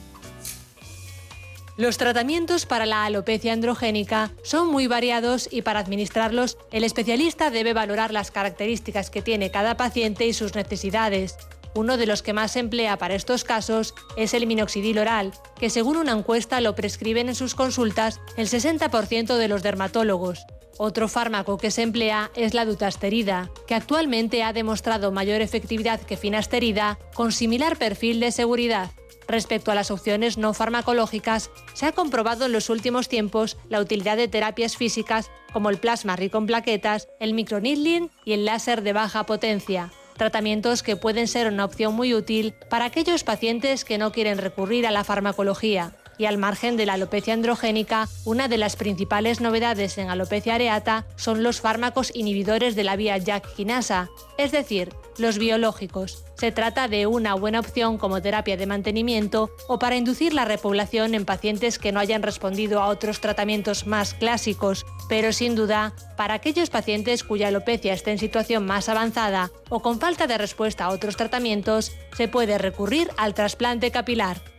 Los 1.77 1.99
tratamientos 1.99 2.65
para 2.65 2.87
la 2.87 3.05
alopecia 3.05 3.53
androgénica 3.53 4.31
son 4.43 4.69
muy 4.69 4.87
variados 4.87 5.47
y 5.51 5.61
para 5.61 5.81
administrarlos 5.81 6.57
el 6.73 6.85
especialista 6.85 7.51
debe 7.51 7.75
valorar 7.75 8.15
las 8.15 8.31
características 8.31 9.11
que 9.11 9.21
tiene 9.21 9.51
cada 9.51 9.77
paciente 9.77 10.27
y 10.27 10.33
sus 10.33 10.55
necesidades. 10.55 11.37
Uno 11.75 11.99
de 11.99 12.07
los 12.07 12.23
que 12.23 12.33
más 12.33 12.53
se 12.53 12.61
emplea 12.61 12.97
para 12.97 13.15
estos 13.15 13.45
casos 13.45 13.95
es 14.17 14.33
el 14.33 14.47
minoxidil 14.47 14.99
oral, 14.99 15.33
que 15.61 15.69
según 15.69 15.99
una 15.99 16.13
encuesta 16.13 16.63
lo 16.63 16.75
prescriben 16.75 17.29
en 17.29 17.35
sus 17.35 17.55
consultas 17.55 18.21
el 18.39 18.49
60% 18.49 19.37
de 19.37 19.49
los 19.49 19.63
dermatólogos. 19.63 20.47
Otro 20.79 21.09
fármaco 21.09 21.57
que 21.57 21.71
se 21.71 21.83
emplea 21.83 22.31
es 22.35 22.53
la 22.53 22.67
dutasterida, 22.67 23.51
que 23.67 23.75
actualmente 23.75 24.43
ha 24.43 24.53
demostrado 24.53 25.11
mayor 25.11 25.41
efectividad 25.41 26.01
que 26.01 26.17
finasterida 26.17 26.99
con 27.15 27.33
similar 27.33 27.79
perfil 27.79 28.21
de 28.21 28.31
seguridad. 28.31 28.91
Respecto 29.27 29.73
a 29.73 29.75
las 29.75 29.91
opciones 29.91 30.39
no 30.39 30.55
farmacológicas, 30.55 31.51
se 31.75 31.87
ha 31.87 31.93
comprobado 31.93 32.47
en 32.47 32.53
los 32.53 32.71
últimos 32.71 33.09
tiempos 33.09 33.57
la 33.69 33.81
utilidad 33.81 34.17
de 34.17 34.29
terapias 34.29 34.77
físicas 34.77 35.31
como 35.53 35.71
el 35.71 35.79
plasma 35.79 36.15
rico 36.15 36.39
en 36.39 36.47
plaquetas, 36.47 37.09
el 37.19 37.35
microneedling 37.35 38.11
y 38.25 38.35
el 38.35 38.45
láser 38.45 38.83
de 38.83 38.93
baja 38.93 39.25
potencia. 39.25 39.91
Tratamientos 40.17 40.83
que 40.83 40.97
pueden 40.97 41.27
ser 41.27 41.49
una 41.49 41.65
opción 41.65 41.95
muy 41.95 42.15
útil 42.15 42.55
para 42.71 42.85
aquellos 42.85 43.25
pacientes 43.25 43.85
que 43.85 43.99
no 43.99 44.13
quieren 44.13 44.39
recurrir 44.39 44.87
a 44.87 44.91
la 44.91 45.05
farmacología. 45.05 45.97
Y 46.19 46.25
al 46.25 46.39
margen 46.39 46.77
de 46.77 46.87
la 46.87 46.95
alopecia 46.95 47.35
androgénica, 47.35 48.09
una 48.25 48.49
de 48.49 48.57
las 48.59 48.77
principales 48.77 49.41
novedades 49.41 49.99
en 49.99 50.09
alopecia 50.09 50.55
areata 50.55 51.07
son 51.17 51.43
los 51.43 51.61
fármacos 51.61 52.11
inhibidores 52.15 52.75
de 52.75 52.85
la 52.85 52.97
vía 52.97 53.19
JAK 53.19 53.55
quinasa, 53.55 54.09
es 54.39 54.53
decir, 54.53 54.95
los 55.19 55.39
biológicos. 55.39 56.25
Se 56.37 56.53
trata 56.53 56.89
de 56.89 57.07
una 57.07 57.35
buena 57.35 57.61
opción 57.61 57.99
como 57.99 58.21
terapia 58.21 58.57
de 58.57 58.67
mantenimiento 58.67 59.51
o 59.69 59.79
para 59.79 59.97
inducir 59.97 60.35
la 60.35 60.45
repoblación 60.45 61.15
en 61.15 61.25
pacientes 61.25 61.79
que 61.79 61.93
no 61.93 62.01
hayan 62.01 62.23
respondido 62.23 62.83
a 62.83 62.89
otros 62.89 63.21
tratamientos 63.21 63.87
más 63.87 64.15
clásicos, 64.15 64.85
pero 65.09 65.33
sin 65.33 65.55
duda, 65.55 65.95
para 66.17 66.35
aquellos 66.35 66.71
pacientes 66.71 67.25
cuya 67.25 67.49
alopecia 67.49 67.95
esté 67.95 68.13
en 68.13 68.19
situación 68.19 68.67
más 68.67 68.89
avanzada 68.89 69.51
o 69.69 69.81
con 69.81 70.01
falta 70.01 70.27
de 70.27 70.39
respuesta 70.39 70.85
a 70.85 70.91
otros 70.91 71.17
tratamientos, 71.17 71.93
se 72.17 72.29
puede 72.29 72.59
recurrir 72.59 73.11
al 73.17 73.35
trasplante 73.35 73.91
capilar. 73.91 74.56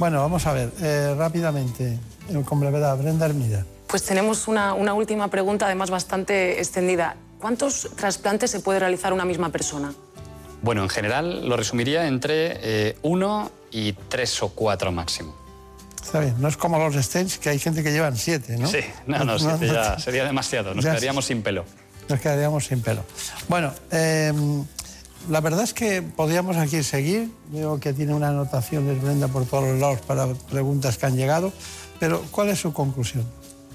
Bueno, 0.00 0.22
vamos 0.22 0.46
a 0.46 0.54
ver, 0.54 0.72
eh, 0.80 1.14
rápidamente, 1.14 1.98
eh, 2.30 2.42
con 2.46 2.58
brevedad, 2.58 2.96
Brenda 2.96 3.26
Hermida. 3.26 3.66
Pues 3.86 4.02
tenemos 4.02 4.48
una, 4.48 4.72
una 4.72 4.94
última 4.94 5.28
pregunta, 5.28 5.66
además 5.66 5.90
bastante 5.90 6.58
extendida. 6.58 7.16
¿Cuántos 7.38 7.86
trasplantes 7.96 8.50
se 8.50 8.60
puede 8.60 8.78
realizar 8.78 9.12
una 9.12 9.26
misma 9.26 9.50
persona? 9.50 9.92
Bueno, 10.62 10.82
en 10.82 10.88
general 10.88 11.46
lo 11.46 11.54
resumiría 11.54 12.06
entre 12.06 12.56
eh, 12.62 12.96
uno 13.02 13.50
y 13.70 13.92
tres 13.92 14.42
o 14.42 14.48
cuatro 14.48 14.90
máximo. 14.90 15.36
Está 16.02 16.20
bien, 16.20 16.34
no 16.38 16.48
es 16.48 16.56
como 16.56 16.78
los 16.78 16.94
stents, 16.94 17.36
que 17.36 17.50
hay 17.50 17.58
gente 17.58 17.82
que 17.82 17.92
llevan 17.92 18.16
siete, 18.16 18.56
¿no? 18.56 18.68
Sí, 18.68 18.80
no, 19.06 19.22
no, 19.26 19.38
siete 19.38 19.66
no 19.66 19.74
ya 19.74 19.98
sería 19.98 20.24
demasiado, 20.24 20.74
nos 20.74 20.82
Ya 20.82 20.92
quedaríamos 20.92 21.26
sin 21.26 21.42
pelo. 21.42 21.66
Nos 22.08 22.20
quedaríamos 22.20 22.64
sin 22.64 22.80
pelo. 22.80 23.04
Bueno, 23.48 23.70
eh, 23.90 24.32
la 25.28 25.40
verdad 25.40 25.62
es 25.62 25.74
que 25.74 26.02
podríamos 26.02 26.56
aquí 26.56 26.82
seguir. 26.82 27.30
Veo 27.48 27.78
que 27.78 27.92
tiene 27.92 28.14
una 28.14 28.28
anotación, 28.28 29.00
Brenda, 29.00 29.28
por 29.28 29.44
todos 29.44 29.64
los 29.64 29.80
lados 29.80 30.00
para 30.00 30.26
preguntas 30.50 30.98
que 30.98 31.06
han 31.06 31.16
llegado. 31.16 31.52
Pero, 31.98 32.22
¿cuál 32.30 32.48
es 32.48 32.60
su 32.60 32.72
conclusión? 32.72 33.26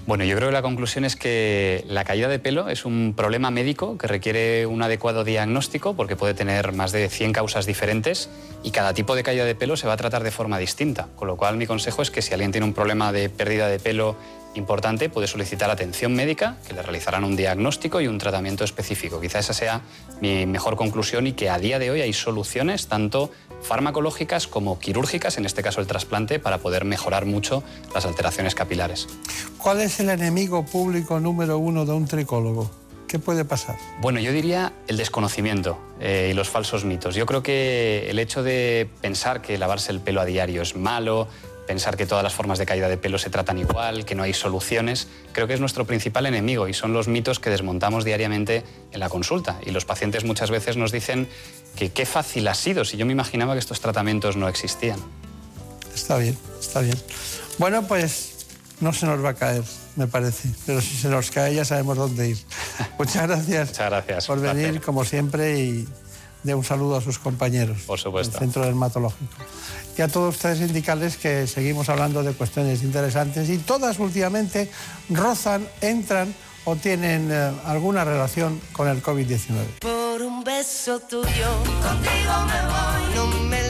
Bueno, 0.06 0.22
yo 0.22 0.36
creo 0.36 0.50
que 0.50 0.52
la 0.52 0.62
conclusión 0.62 1.04
es 1.04 1.16
que 1.16 1.84
la 1.88 2.04
caída 2.04 2.28
de 2.28 2.38
pelo 2.38 2.68
es 2.68 2.84
un 2.84 3.14
problema 3.16 3.50
médico 3.50 3.98
que 3.98 4.06
requiere 4.06 4.64
un 4.64 4.80
adecuado 4.80 5.24
diagnóstico 5.24 5.96
porque 5.96 6.14
puede 6.14 6.32
tener 6.32 6.72
más 6.72 6.92
de 6.92 7.08
100 7.08 7.32
causas 7.32 7.66
diferentes 7.66 8.28
y 8.62 8.70
cada 8.70 8.94
tipo 8.94 9.16
de 9.16 9.24
caída 9.24 9.44
de 9.44 9.56
pelo 9.56 9.76
se 9.76 9.88
va 9.88 9.94
a 9.94 9.96
tratar 9.96 10.22
de 10.22 10.30
forma 10.30 10.58
distinta. 10.58 11.08
Con 11.16 11.26
lo 11.26 11.36
cual 11.36 11.56
mi 11.56 11.66
consejo 11.66 12.02
es 12.02 12.12
que 12.12 12.22
si 12.22 12.32
alguien 12.32 12.52
tiene 12.52 12.64
un 12.64 12.72
problema 12.72 13.10
de 13.10 13.28
pérdida 13.28 13.66
de 13.66 13.80
pelo 13.80 14.14
importante 14.56 15.08
puede 15.08 15.26
solicitar 15.26 15.70
atención 15.70 16.14
médica, 16.14 16.56
que 16.66 16.74
le 16.74 16.82
realizarán 16.82 17.24
un 17.24 17.36
diagnóstico 17.36 18.00
y 18.00 18.08
un 18.08 18.18
tratamiento 18.18 18.64
específico. 18.64 19.20
Quizá 19.20 19.38
esa 19.38 19.52
sea 19.52 19.82
mi 20.20 20.46
mejor 20.46 20.76
conclusión 20.76 21.26
y 21.26 21.32
que 21.32 21.50
a 21.50 21.58
día 21.58 21.78
de 21.78 21.90
hoy 21.90 22.00
hay 22.00 22.12
soluciones 22.12 22.86
tanto 22.86 23.30
farmacológicas 23.62 24.46
como 24.46 24.78
quirúrgicas, 24.78 25.38
en 25.38 25.46
este 25.46 25.62
caso 25.62 25.80
el 25.80 25.86
trasplante, 25.86 26.38
para 26.38 26.58
poder 26.58 26.84
mejorar 26.84 27.26
mucho 27.26 27.62
las 27.94 28.06
alteraciones 28.06 28.54
capilares. 28.54 29.08
¿Cuál 29.58 29.80
es 29.80 30.00
el 30.00 30.10
enemigo 30.10 30.64
público 30.64 31.20
número 31.20 31.58
uno 31.58 31.84
de 31.84 31.92
un 31.92 32.06
tricólogo? 32.06 32.70
¿Qué 33.08 33.20
puede 33.20 33.44
pasar? 33.44 33.76
Bueno, 34.00 34.18
yo 34.18 34.32
diría 34.32 34.72
el 34.88 34.96
desconocimiento 34.96 35.78
eh, 36.00 36.30
y 36.32 36.34
los 36.34 36.48
falsos 36.48 36.84
mitos. 36.84 37.14
Yo 37.14 37.24
creo 37.24 37.42
que 37.42 38.10
el 38.10 38.18
hecho 38.18 38.42
de 38.42 38.88
pensar 39.00 39.42
que 39.42 39.58
lavarse 39.58 39.92
el 39.92 40.00
pelo 40.00 40.20
a 40.20 40.24
diario 40.24 40.62
es 40.62 40.74
malo, 40.74 41.28
pensar 41.66 41.96
que 41.96 42.06
todas 42.06 42.22
las 42.24 42.32
formas 42.32 42.58
de 42.58 42.66
caída 42.66 42.88
de 42.88 42.96
pelo 42.96 43.18
se 43.18 43.30
tratan 43.30 43.58
igual, 43.58 44.04
que 44.04 44.14
no 44.14 44.22
hay 44.22 44.32
soluciones, 44.32 45.08
creo 45.32 45.46
que 45.46 45.54
es 45.54 45.60
nuestro 45.60 45.84
principal 45.84 46.26
enemigo 46.26 46.68
y 46.68 46.74
son 46.74 46.92
los 46.92 47.08
mitos 47.08 47.38
que 47.38 47.50
desmontamos 47.50 48.04
diariamente 48.04 48.64
en 48.92 49.00
la 49.00 49.08
consulta. 49.08 49.58
Y 49.64 49.70
los 49.70 49.84
pacientes 49.84 50.24
muchas 50.24 50.50
veces 50.50 50.76
nos 50.76 50.92
dicen 50.92 51.28
que 51.76 51.90
qué 51.90 52.06
fácil 52.06 52.48
ha 52.48 52.54
sido, 52.54 52.84
si 52.84 52.96
yo 52.96 53.04
me 53.04 53.12
imaginaba 53.12 53.52
que 53.54 53.58
estos 53.58 53.80
tratamientos 53.80 54.36
no 54.36 54.48
existían. 54.48 54.98
Está 55.94 56.18
bien, 56.18 56.36
está 56.60 56.80
bien. 56.80 56.96
Bueno, 57.58 57.86
pues 57.86 58.46
no 58.80 58.92
se 58.92 59.06
nos 59.06 59.24
va 59.24 59.30
a 59.30 59.34
caer, 59.34 59.64
me 59.96 60.06
parece. 60.06 60.48
Pero 60.66 60.80
si 60.80 60.96
se 60.96 61.08
nos 61.08 61.30
cae 61.30 61.54
ya 61.54 61.64
sabemos 61.64 61.96
dónde 61.96 62.28
ir. 62.30 62.38
Muchas 62.98 63.26
gracias, 63.26 63.68
Muchas 63.70 63.90
gracias. 63.90 64.26
por 64.26 64.40
placer. 64.40 64.66
venir, 64.66 64.80
como 64.82 65.04
siempre, 65.04 65.58
y 65.60 65.88
de 66.46 66.54
un 66.54 66.64
saludo 66.64 66.96
a 66.96 67.00
sus 67.02 67.18
compañeros 67.18 67.82
Por 67.86 67.98
supuesto. 67.98 68.32
del 68.32 68.40
Centro 68.40 68.64
Dermatológico. 68.64 69.26
Y 69.98 70.02
a 70.02 70.08
todos 70.08 70.36
ustedes 70.36 70.60
indicarles 70.60 71.16
que 71.16 71.46
seguimos 71.46 71.88
hablando 71.88 72.22
de 72.22 72.32
cuestiones 72.32 72.82
interesantes 72.82 73.48
y 73.50 73.58
todas 73.58 73.98
últimamente 73.98 74.70
rozan, 75.10 75.66
entran 75.80 76.34
o 76.64 76.76
tienen 76.76 77.30
eh, 77.30 77.52
alguna 77.64 78.04
relación 78.04 78.60
con 78.72 78.88
el 78.88 79.02
COVID-19. 79.02 79.80
Por 79.80 80.22
un 80.22 80.44
beso 80.44 81.00
tuyo, 81.00 81.62
contigo 81.82 82.32
me 82.46 82.60
voy. 82.66 83.14
No 83.14 83.26
me 83.48 83.65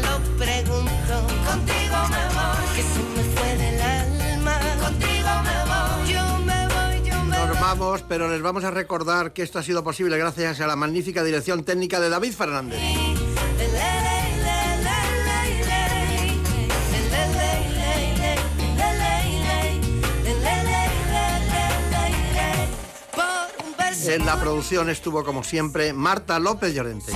pero 8.08 8.28
les 8.28 8.40
vamos 8.42 8.62
a 8.62 8.70
recordar 8.70 9.32
que 9.32 9.42
esto 9.42 9.58
ha 9.58 9.62
sido 9.62 9.82
posible 9.82 10.16
gracias 10.16 10.60
a 10.60 10.68
la 10.68 10.76
magnífica 10.76 11.24
dirección 11.24 11.64
técnica 11.64 11.98
de 11.98 12.08
David 12.08 12.32
Fernández. 12.32 12.78
En 24.08 24.24
la 24.24 24.40
producción 24.40 24.88
estuvo 24.88 25.24
como 25.24 25.42
siempre 25.42 25.92
Marta 25.92 26.38
López 26.38 26.72
Llorente. 26.72 27.10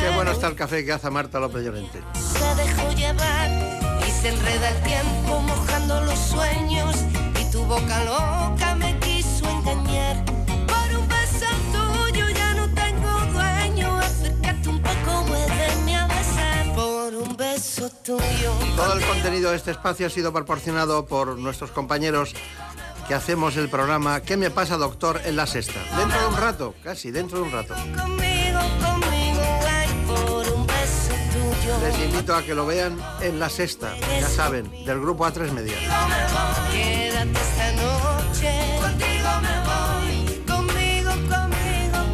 Qué 0.00 0.14
bueno 0.14 0.32
está 0.32 0.48
el 0.48 0.56
café 0.56 0.84
que 0.84 0.92
hace 0.92 1.08
Marta 1.08 1.38
López 1.38 1.64
Llorente 1.64 2.02
se 4.20 4.28
enreda 4.28 4.70
el 4.70 4.82
tiempo 4.82 5.40
mojando 5.40 6.00
los 6.02 6.18
sueños. 6.18 6.96
Y 7.40 7.50
tu 7.50 7.62
boca 7.64 8.04
loca 8.04 8.74
me 8.76 8.98
quiso 9.00 9.48
engañar. 9.48 10.24
Por 10.66 10.98
un 10.98 11.08
beso 11.08 11.46
tuyo 11.72 12.28
ya 12.30 12.54
no 12.54 12.68
tengo 12.74 13.10
dueño. 13.32 13.98
Acércate 13.98 14.68
un 14.68 14.80
poco, 14.82 15.22
muéveme 15.28 15.96
a 15.96 16.06
besar. 16.06 16.74
Por 16.74 17.14
un 17.14 17.36
beso 17.36 17.88
tuyo. 18.02 18.52
Todo 18.76 18.94
el 18.94 19.04
contenido 19.06 19.50
de 19.50 19.56
este 19.56 19.70
espacio 19.70 20.06
ha 20.06 20.10
sido 20.10 20.32
proporcionado 20.32 21.06
por 21.06 21.38
nuestros 21.38 21.70
compañeros 21.70 22.34
que 23.06 23.14
hacemos 23.14 23.56
el 23.56 23.70
programa 23.70 24.20
¿Qué 24.20 24.36
me 24.36 24.50
pasa, 24.50 24.76
doctor? 24.76 25.20
en 25.24 25.36
la 25.36 25.46
sexta. 25.46 25.80
Dentro 25.96 26.20
de 26.20 26.26
un 26.26 26.36
rato, 26.36 26.74
casi 26.82 27.10
dentro 27.10 27.38
de 27.38 27.44
un 27.44 27.52
rato. 27.52 27.74
Conmigo, 27.74 28.60
conmigo, 28.82 29.17
Les 31.76 31.98
invito 32.00 32.34
a 32.34 32.42
que 32.42 32.54
lo 32.54 32.64
vean 32.64 32.98
en 33.20 33.38
la 33.38 33.50
sexta, 33.50 33.94
ya 34.20 34.28
saben, 34.28 34.70
del 34.86 35.00
grupo 35.00 35.26
A3 35.26 35.52
Media. 35.52 35.74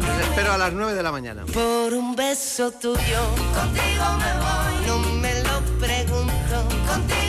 Les 0.07 0.27
espero 0.27 0.51
a 0.53 0.57
las 0.57 0.73
9 0.73 0.93
de 0.93 1.03
la 1.03 1.11
mañana. 1.11 1.45
Por 1.53 1.93
un 1.93 2.15
beso 2.15 2.71
tuyo, 2.71 3.21
contigo 3.55 4.05
me 4.19 4.33
voy. 4.43 4.87
No 4.87 4.99
me 5.19 5.33
lo 5.41 5.61
pregunto, 5.79 6.67
contigo 6.85 7.24